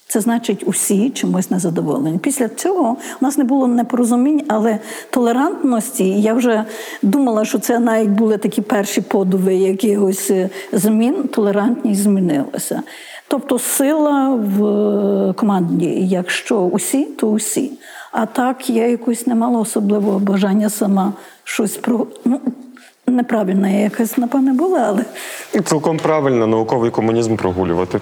це 0.08 0.20
значить, 0.20 0.62
усі 0.66 1.10
чимось 1.10 1.50
незадоволені. 1.50 2.18
Після 2.18 2.48
цього 2.48 2.96
у 3.20 3.24
нас 3.24 3.38
не 3.38 3.44
було 3.44 3.66
непорозумінь, 3.66 4.42
але 4.48 4.78
толерантності. 5.10 6.20
Я 6.20 6.34
вже 6.34 6.64
думала, 7.02 7.44
що 7.44 7.58
це 7.58 7.78
навіть 7.78 8.08
були 8.08 8.38
такі 8.38 8.62
перші 8.62 9.00
подуви 9.00 9.54
якихось 9.54 10.30
е, 10.30 10.50
змін. 10.72 11.14
Толерантність 11.32 12.00
змінилася. 12.00 12.82
Тобто 13.28 13.58
сила 13.58 14.34
в 14.34 14.64
е, 14.64 15.32
команді. 15.32 15.86
Якщо 16.00 16.60
усі, 16.60 17.04
то 17.04 17.28
усі. 17.28 17.72
А 18.12 18.26
так 18.26 18.70
я 18.70 18.86
якось 18.86 19.26
не 19.26 19.34
мала 19.34 19.60
особливого 19.60 20.18
бажання 20.18 20.70
сама 20.70 21.12
щось 21.44 21.76
про. 21.76 22.06
Ну, 22.24 22.40
неправильно 23.06 23.68
якась, 23.68 24.18
напевне, 24.18 24.52
була, 24.52 24.78
але, 24.88 25.04
Цілком 25.64 25.98
правильно 25.98 26.46
науковий 26.46 26.90
комунізм 26.90 27.36
прогулювати. 27.36 28.00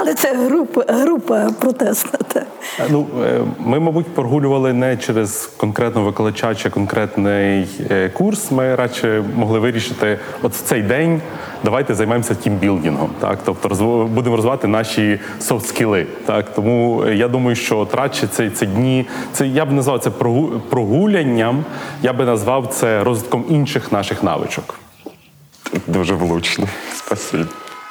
Але 0.00 0.14
це 0.14 0.34
група, 0.34 0.84
група 0.88 1.50
протестна. 1.60 2.18
Так. 2.32 2.46
Е, 2.80 2.84
Ну, 2.90 3.06
е, 3.24 3.40
ми, 3.58 3.80
мабуть, 3.80 4.06
прогулювали 4.06 4.72
не 4.72 4.96
через 4.96 5.46
конкретного 5.56 6.06
викладача 6.06 6.54
чи 6.54 6.70
конкретний 6.70 7.68
е, 7.90 8.08
курс. 8.08 8.50
Ми 8.50 8.74
радше 8.74 9.24
могли 9.36 9.58
вирішити, 9.58 10.18
от 10.42 10.52
в 10.52 10.62
цей 10.62 10.82
день 10.82 11.20
давайте 11.64 11.94
займемося 11.94 12.34
тімбілдингом. 12.34 13.10
Так, 13.20 13.38
тобто 13.44 13.68
розв- 13.68 14.06
будемо 14.06 14.36
розвивати 14.36 14.66
наші 14.68 15.20
софт-скіли. 15.40 16.06
Так, 16.26 16.54
тому 16.54 17.04
я 17.06 17.28
думаю, 17.28 17.56
що 17.56 17.78
от 17.78 17.94
радше 17.94 18.26
це, 18.26 18.50
це 18.50 18.66
дні, 18.66 19.06
це 19.32 19.46
я 19.46 19.64
б 19.64 19.72
назвав 19.72 19.98
це 20.00 20.10
прогу- 20.10 20.60
прогулянням, 20.70 21.64
я 22.02 22.12
би 22.12 22.24
назвав 22.24 22.66
це 22.66 23.04
розвитком 23.04 23.44
інших 23.48 23.92
наших 23.92 24.22
навичок. 24.22 24.74
Дуже 25.86 26.14
влучно. 26.14 26.66
Спасибі. 26.96 27.44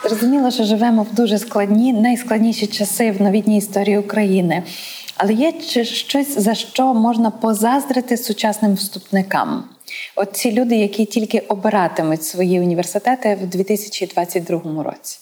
Зрозуміло, 0.07 0.51
що 0.51 0.63
живемо 0.63 1.03
в 1.03 1.15
дуже 1.15 1.37
складні, 1.37 1.93
найскладніші 1.93 2.67
часи 2.67 3.11
в 3.11 3.21
новітній 3.21 3.57
історії 3.57 3.97
України. 3.97 4.63
Але 5.17 5.33
є 5.33 5.53
щось, 5.83 6.39
за 6.39 6.53
що 6.53 6.93
можна 6.93 7.31
позаздрити 7.31 8.17
сучасним 8.17 8.73
вступникам? 8.73 9.63
От 10.15 10.29
ці 10.33 10.51
люди, 10.51 10.75
які 10.75 11.05
тільки 11.05 11.39
обиратимуть 11.39 12.23
свої 12.23 12.59
університети 12.59 13.37
в 13.43 13.47
2022 13.47 14.83
році. 14.83 15.19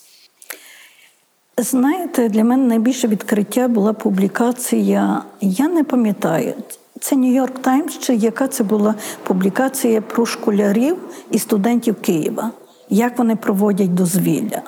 Знаєте, 1.58 2.30
для 2.30 2.44
мене 2.44 2.64
найбільше 2.64 3.08
відкриття 3.08 3.68
була 3.68 3.94
публікація. 3.94 5.24
Я 5.42 5.68
не 5.68 5.84
пам'ятаю, 5.84 6.54
це 7.00 7.16
Нью-Йорк 7.16 7.60
Таймс, 7.62 8.00
чи 8.00 8.16
яка 8.16 8.48
це 8.48 8.64
була 8.64 8.96
публікація 9.24 10.02
про 10.02 10.26
школярів 10.26 10.98
і 11.32 11.40
студентів 11.40 12.02
Києва, 12.02 12.52
як 12.90 13.18
вони 13.18 13.36
проводять 13.36 13.94
дозвілля. 13.94 14.62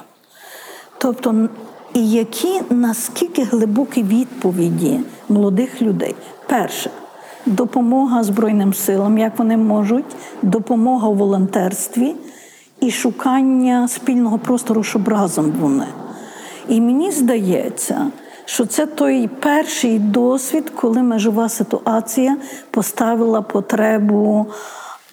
Тобто, 0.98 1.50
і 1.94 2.12
які 2.12 2.62
наскільки 2.70 3.44
глибокі 3.44 4.04
відповіді 4.04 5.00
молодих 5.30 5.82
людей. 5.82 6.16
Перше, 6.48 6.90
допомога 7.46 8.24
Збройним 8.24 8.74
силам, 8.74 9.18
як 9.18 9.40
вони 9.40 9.58
можуть, 9.58 10.16
допомога 10.42 11.08
у 11.08 11.14
волонтерстві 11.14 12.16
і 12.80 12.92
шукання 12.92 13.88
спільного 13.88 14.38
простору, 14.38 14.84
щоб 14.84 15.08
разом 15.08 15.54
вони. 15.60 15.88
І 16.68 16.82
мені 16.82 17.12
здається, 17.12 18.12
що 18.46 18.66
це 18.66 18.86
той 18.86 19.28
перший 19.28 20.00
досвід, 20.00 20.72
коли 20.76 21.04
межова 21.04 21.50
ситуація 21.50 22.38
поставила 22.72 23.42
потребу 23.42 24.48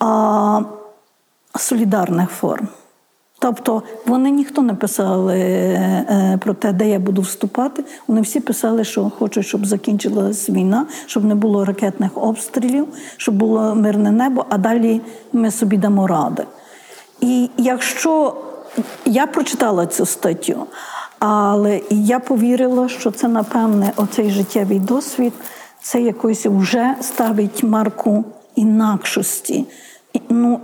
а, 0.01 0.61
солідарних 1.59 2.31
форм. 2.31 2.69
Тобто 3.45 3.83
вони 4.07 4.31
ніхто 4.31 4.63
не 4.63 4.75
писали 4.75 5.39
е, 5.39 6.39
про 6.43 6.55
те, 6.55 6.73
де 6.73 6.89
я 6.89 6.99
буду 6.99 7.23
вступати. 7.23 7.85
Вони 8.09 8.21
всі 8.21 8.41
писали, 8.41 8.85
що 8.85 9.11
хочуть, 9.19 9.47
щоб 9.47 9.67
закінчилась 9.67 10.51
війна, 10.51 10.87
щоб 11.07 11.25
не 11.25 11.35
було 11.35 11.65
ракетних 11.65 12.11
обстрілів, 12.15 12.87
щоб 13.17 13.35
було 13.35 13.75
мирне 13.75 14.11
небо, 14.11 14.45
а 14.49 14.59
далі 14.59 15.01
ми 15.33 15.51
собі 15.51 15.77
дамо 15.77 16.07
ради. 16.07 16.45
І 17.21 17.51
якщо 17.57 18.37
я 19.05 19.27
прочитала 19.27 19.87
цю 19.87 20.07
статтю, 20.07 20.67
але 21.19 21.81
я 21.91 22.19
повірила, 22.19 22.89
що 22.89 23.11
це, 23.11 23.29
напевне, 23.29 23.93
оцей 23.97 24.31
життєвий 24.31 24.79
досвід, 24.79 25.33
це 25.83 26.03
якось 26.03 26.47
вже 26.47 26.95
ставить 27.01 27.63
марку 27.63 28.25
інакшості. 28.57 29.67
Ну, 30.37 30.61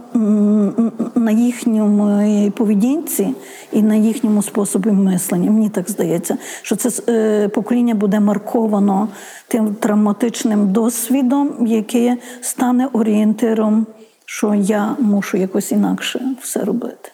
на 1.15 1.31
їхньому 1.31 2.51
поведінці 2.51 3.35
і 3.73 3.83
на 3.83 3.95
їхньому 3.95 4.43
способі 4.43 4.91
мислення. 4.91 5.51
Мені 5.51 5.69
так 5.69 5.91
здається, 5.91 6.39
що 6.63 6.77
це 6.77 7.03
е, 7.09 7.49
покоління 7.49 7.95
буде 7.95 8.21
марковано 8.21 9.09
тим 9.49 9.75
травматичним 9.75 10.73
досвідом, 10.73 11.67
яке 11.67 12.17
стане 12.41 12.89
орієнтиром, 12.93 13.87
що 14.25 14.55
я 14.55 14.97
мушу 14.99 15.37
якось 15.37 15.73
інакше 15.73 16.21
все 16.41 16.65
робити. 16.65 17.11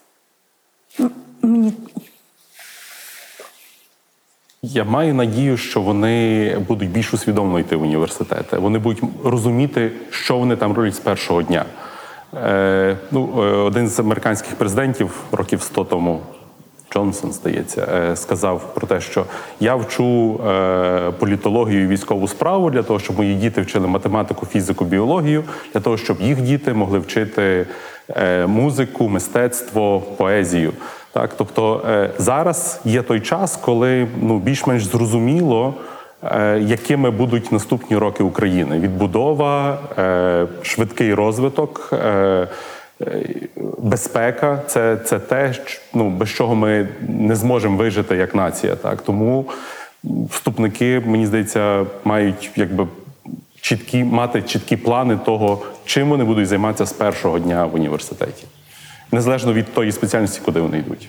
Мені 1.42 1.72
Я 4.62 4.84
маю 4.84 5.14
надію, 5.14 5.56
що 5.56 5.80
вони 5.80 6.58
будуть 6.68 6.90
більш 6.90 7.14
усвідомлено 7.14 7.58
йти 7.58 7.76
в 7.76 7.82
університети. 7.82 8.58
Вони 8.58 8.78
будуть 8.78 9.02
розуміти, 9.24 9.92
що 10.10 10.38
вони 10.38 10.56
там 10.56 10.72
роблять 10.72 10.94
з 10.94 10.98
першого 10.98 11.42
дня. 11.42 11.64
Е, 12.34 12.96
ну, 13.10 13.30
е, 13.38 13.40
один 13.56 13.88
з 13.88 13.98
американських 13.98 14.54
президентів 14.54 15.10
років 15.32 15.62
100 15.62 15.84
тому, 15.84 16.20
Джонсон, 16.92 17.32
здається, 17.32 17.88
е, 17.94 18.16
сказав 18.16 18.74
про 18.74 18.86
те, 18.86 19.00
що 19.00 19.24
я 19.60 19.74
вчу 19.74 20.40
політологію 21.18 21.84
і 21.84 21.86
військову 21.86 22.28
справу 22.28 22.70
для 22.70 22.82
того, 22.82 22.98
щоб 22.98 23.16
мої 23.16 23.34
діти 23.34 23.60
вчили 23.60 23.86
математику, 23.86 24.46
фізику, 24.46 24.84
біологію, 24.84 25.44
для 25.74 25.80
того, 25.80 25.96
щоб 25.96 26.20
їх 26.20 26.40
діти 26.40 26.72
могли 26.72 26.98
вчити 26.98 27.66
музику, 28.46 29.08
мистецтво, 29.08 30.00
поезію. 30.00 30.72
Так, 31.12 31.34
тобто 31.36 31.82
зараз 32.18 32.80
є 32.84 33.02
той 33.02 33.20
час, 33.20 33.56
коли 33.56 34.08
ну 34.22 34.38
більш-менш 34.38 34.84
зрозуміло, 34.84 35.74
якими 36.60 37.10
будуть 37.10 37.52
наступні 37.52 37.96
роки 37.96 38.22
України: 38.22 38.78
відбудова, 38.78 39.78
е, 39.98 40.46
швидкий 40.62 41.14
розвиток. 41.14 41.90
Е, 41.92 41.96
е, 43.00 43.28
Безпека 43.78 44.62
це, 44.66 44.96
це 44.96 45.18
те, 45.18 45.54
ну, 45.94 46.10
без 46.10 46.28
чого 46.28 46.54
ми 46.54 46.88
не 47.08 47.36
зможемо 47.36 47.76
вижити 47.76 48.16
як 48.16 48.34
нація. 48.34 48.76
Так 48.76 49.02
тому 49.02 49.46
вступники, 50.30 51.02
мені 51.06 51.26
здається, 51.26 51.86
мають 52.04 52.50
якби 52.56 52.86
чіткі 53.60 54.04
мати 54.04 54.42
чіткі 54.42 54.76
плани 54.76 55.18
того, 55.24 55.62
чим 55.84 56.08
вони 56.08 56.24
будуть 56.24 56.48
займатися 56.48 56.86
з 56.86 56.92
першого 56.92 57.38
дня 57.38 57.66
в 57.66 57.74
університеті, 57.74 58.44
незалежно 59.12 59.52
від 59.52 59.74
тої 59.74 59.92
спеціальності, 59.92 60.40
куди 60.44 60.60
вони 60.60 60.78
йдуть. 60.78 61.08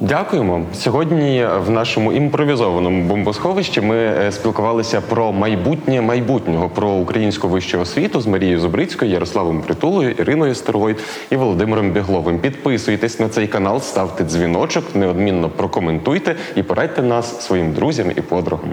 Дякуємо. 0.00 0.62
Сьогодні 0.74 1.46
в 1.66 1.70
нашому 1.70 2.12
імпровізованому 2.12 3.02
бомбосховищі 3.02 3.80
ми 3.80 3.96
е, 3.96 4.32
спілкувалися 4.32 5.00
про 5.00 5.32
майбутнє 5.32 6.00
майбутнього, 6.00 6.68
про 6.68 6.90
українську 6.90 7.48
вищу 7.48 7.80
освіту 7.80 8.20
з 8.20 8.26
Марією 8.26 8.60
Зубрицькою, 8.60 9.10
Ярославом 9.10 9.60
Притулою, 9.62 10.10
Іриною 10.10 10.54
Старовою 10.54 10.96
і 11.30 11.36
Володимиром 11.36 11.90
Бігловим. 11.90 12.38
Підписуйтесь 12.38 13.20
на 13.20 13.28
цей 13.28 13.46
канал, 13.46 13.80
ставте 13.80 14.24
дзвіночок, 14.24 14.84
неодмінно 14.94 15.50
прокоментуйте 15.50 16.36
і 16.56 16.62
порадьте 16.62 17.02
нас 17.02 17.40
своїм 17.46 17.72
друзям 17.72 18.10
і 18.16 18.20
подругам. 18.20 18.70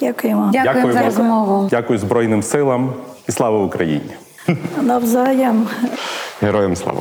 Дякуємо. 0.00 0.50
Дякуємо 0.52 0.92
за 0.92 1.02
розмову. 1.02 1.68
Дякую 1.70 1.98
Збройним 1.98 2.42
силам 2.42 2.92
і 3.28 3.32
слава 3.32 3.64
Україні! 3.64 4.10
Навзаєм. 4.82 5.66
Героям 6.40 6.76
слава! 6.76 7.00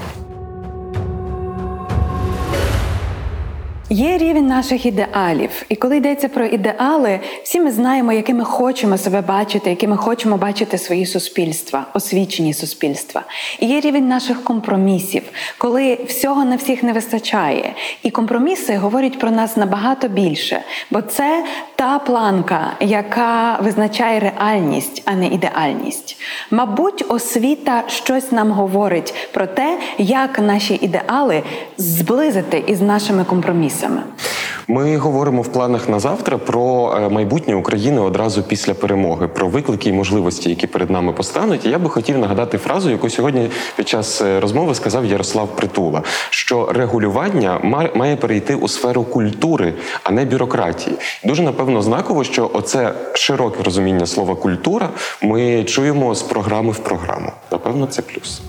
Є 3.94 4.18
рівень 4.18 4.48
наших 4.48 4.86
ідеалів, 4.86 5.50
і 5.70 5.76
коли 5.76 5.98
йдеться 5.98 6.30
про 6.30 6.46
ідеали, 6.46 7.20
всі 7.44 7.60
ми 7.60 7.72
знаємо, 7.72 8.14
якими 8.14 8.44
хочемо 8.44 8.98
себе 8.98 9.22
бачити, 9.22 9.70
якими 9.70 9.98
хочемо 9.98 10.38
бачити 10.38 10.78
свої 10.78 11.06
суспільства, 11.06 11.86
освічені 11.94 12.54
суспільства. 12.54 13.24
І 13.60 13.66
є 13.66 13.80
рівень 13.80 14.08
наших 14.08 14.44
компромісів, 14.44 15.24
коли 15.58 16.00
всього 16.08 16.46
на 16.46 16.56
всіх 16.56 16.84
не 16.84 16.94
вистачає. 16.94 17.74
І 18.04 18.12
компроміси 18.12 18.76
говорять 18.76 19.20
про 19.20 19.32
нас 19.32 19.58
набагато 19.58 20.08
більше, 20.08 20.62
бо 20.92 21.02
це 21.02 21.46
та 21.76 22.00
планка, 22.00 22.74
яка 22.80 23.60
визначає 23.64 24.20
реальність, 24.20 25.04
а 25.06 25.14
не 25.14 25.28
ідеальність. 25.28 26.18
Мабуть, 26.52 27.06
освіта 27.08 27.84
щось 27.88 28.32
нам 28.32 28.52
говорить 28.52 29.14
про 29.32 29.48
те, 29.48 29.78
як 29.98 30.40
наші 30.40 30.80
ідеали 30.82 31.44
зблизити 31.78 32.64
із 32.68 32.82
нашими 32.82 33.24
компромісами. 33.24 33.83
Ми 34.68 34.98
говоримо 34.98 35.42
в 35.42 35.48
планах 35.48 35.90
на 35.90 36.00
завтра 36.00 36.38
про 36.38 36.94
е, 36.98 37.10
майбутнє 37.10 37.56
України 37.56 38.02
одразу 38.02 38.44
після 38.44 38.74
перемоги, 38.74 39.28
про 39.28 39.48
виклики 39.48 39.90
і 39.90 39.94
можливості, 39.94 40.50
які 40.50 40.68
перед 40.68 40.90
нами 40.90 41.14
постануть. 41.14 41.66
І 41.66 41.70
я 41.70 41.80
би 41.80 41.90
хотів 41.90 42.18
нагадати 42.18 42.58
фразу, 42.58 42.90
яку 42.90 43.10
сьогодні 43.10 43.50
під 43.76 43.88
час 43.90 44.22
е, 44.22 44.40
розмови 44.40 44.76
сказав 44.76 45.06
Ярослав 45.06 45.48
Притула: 45.56 46.04
що 46.30 46.70
регулювання 46.74 47.60
ма- 47.64 47.90
має 47.96 48.16
перейти 48.16 48.56
у 48.56 48.68
сферу 48.68 49.04
культури, 49.04 49.74
а 50.04 50.12
не 50.12 50.26
бюрократії. 50.26 50.96
Дуже 51.24 51.44
напевно 51.44 51.82
знаково, 51.82 52.24
що 52.24 52.50
оце 52.54 52.94
широке 53.14 53.64
розуміння 53.64 54.06
слова 54.06 54.36
культура 54.36 54.90
ми 55.22 55.64
чуємо 55.64 56.16
з 56.16 56.22
програми 56.22 56.72
в 56.72 56.78
програму. 56.80 57.32
Напевно, 57.52 57.86
це 57.88 58.02
плюс. 58.02 58.42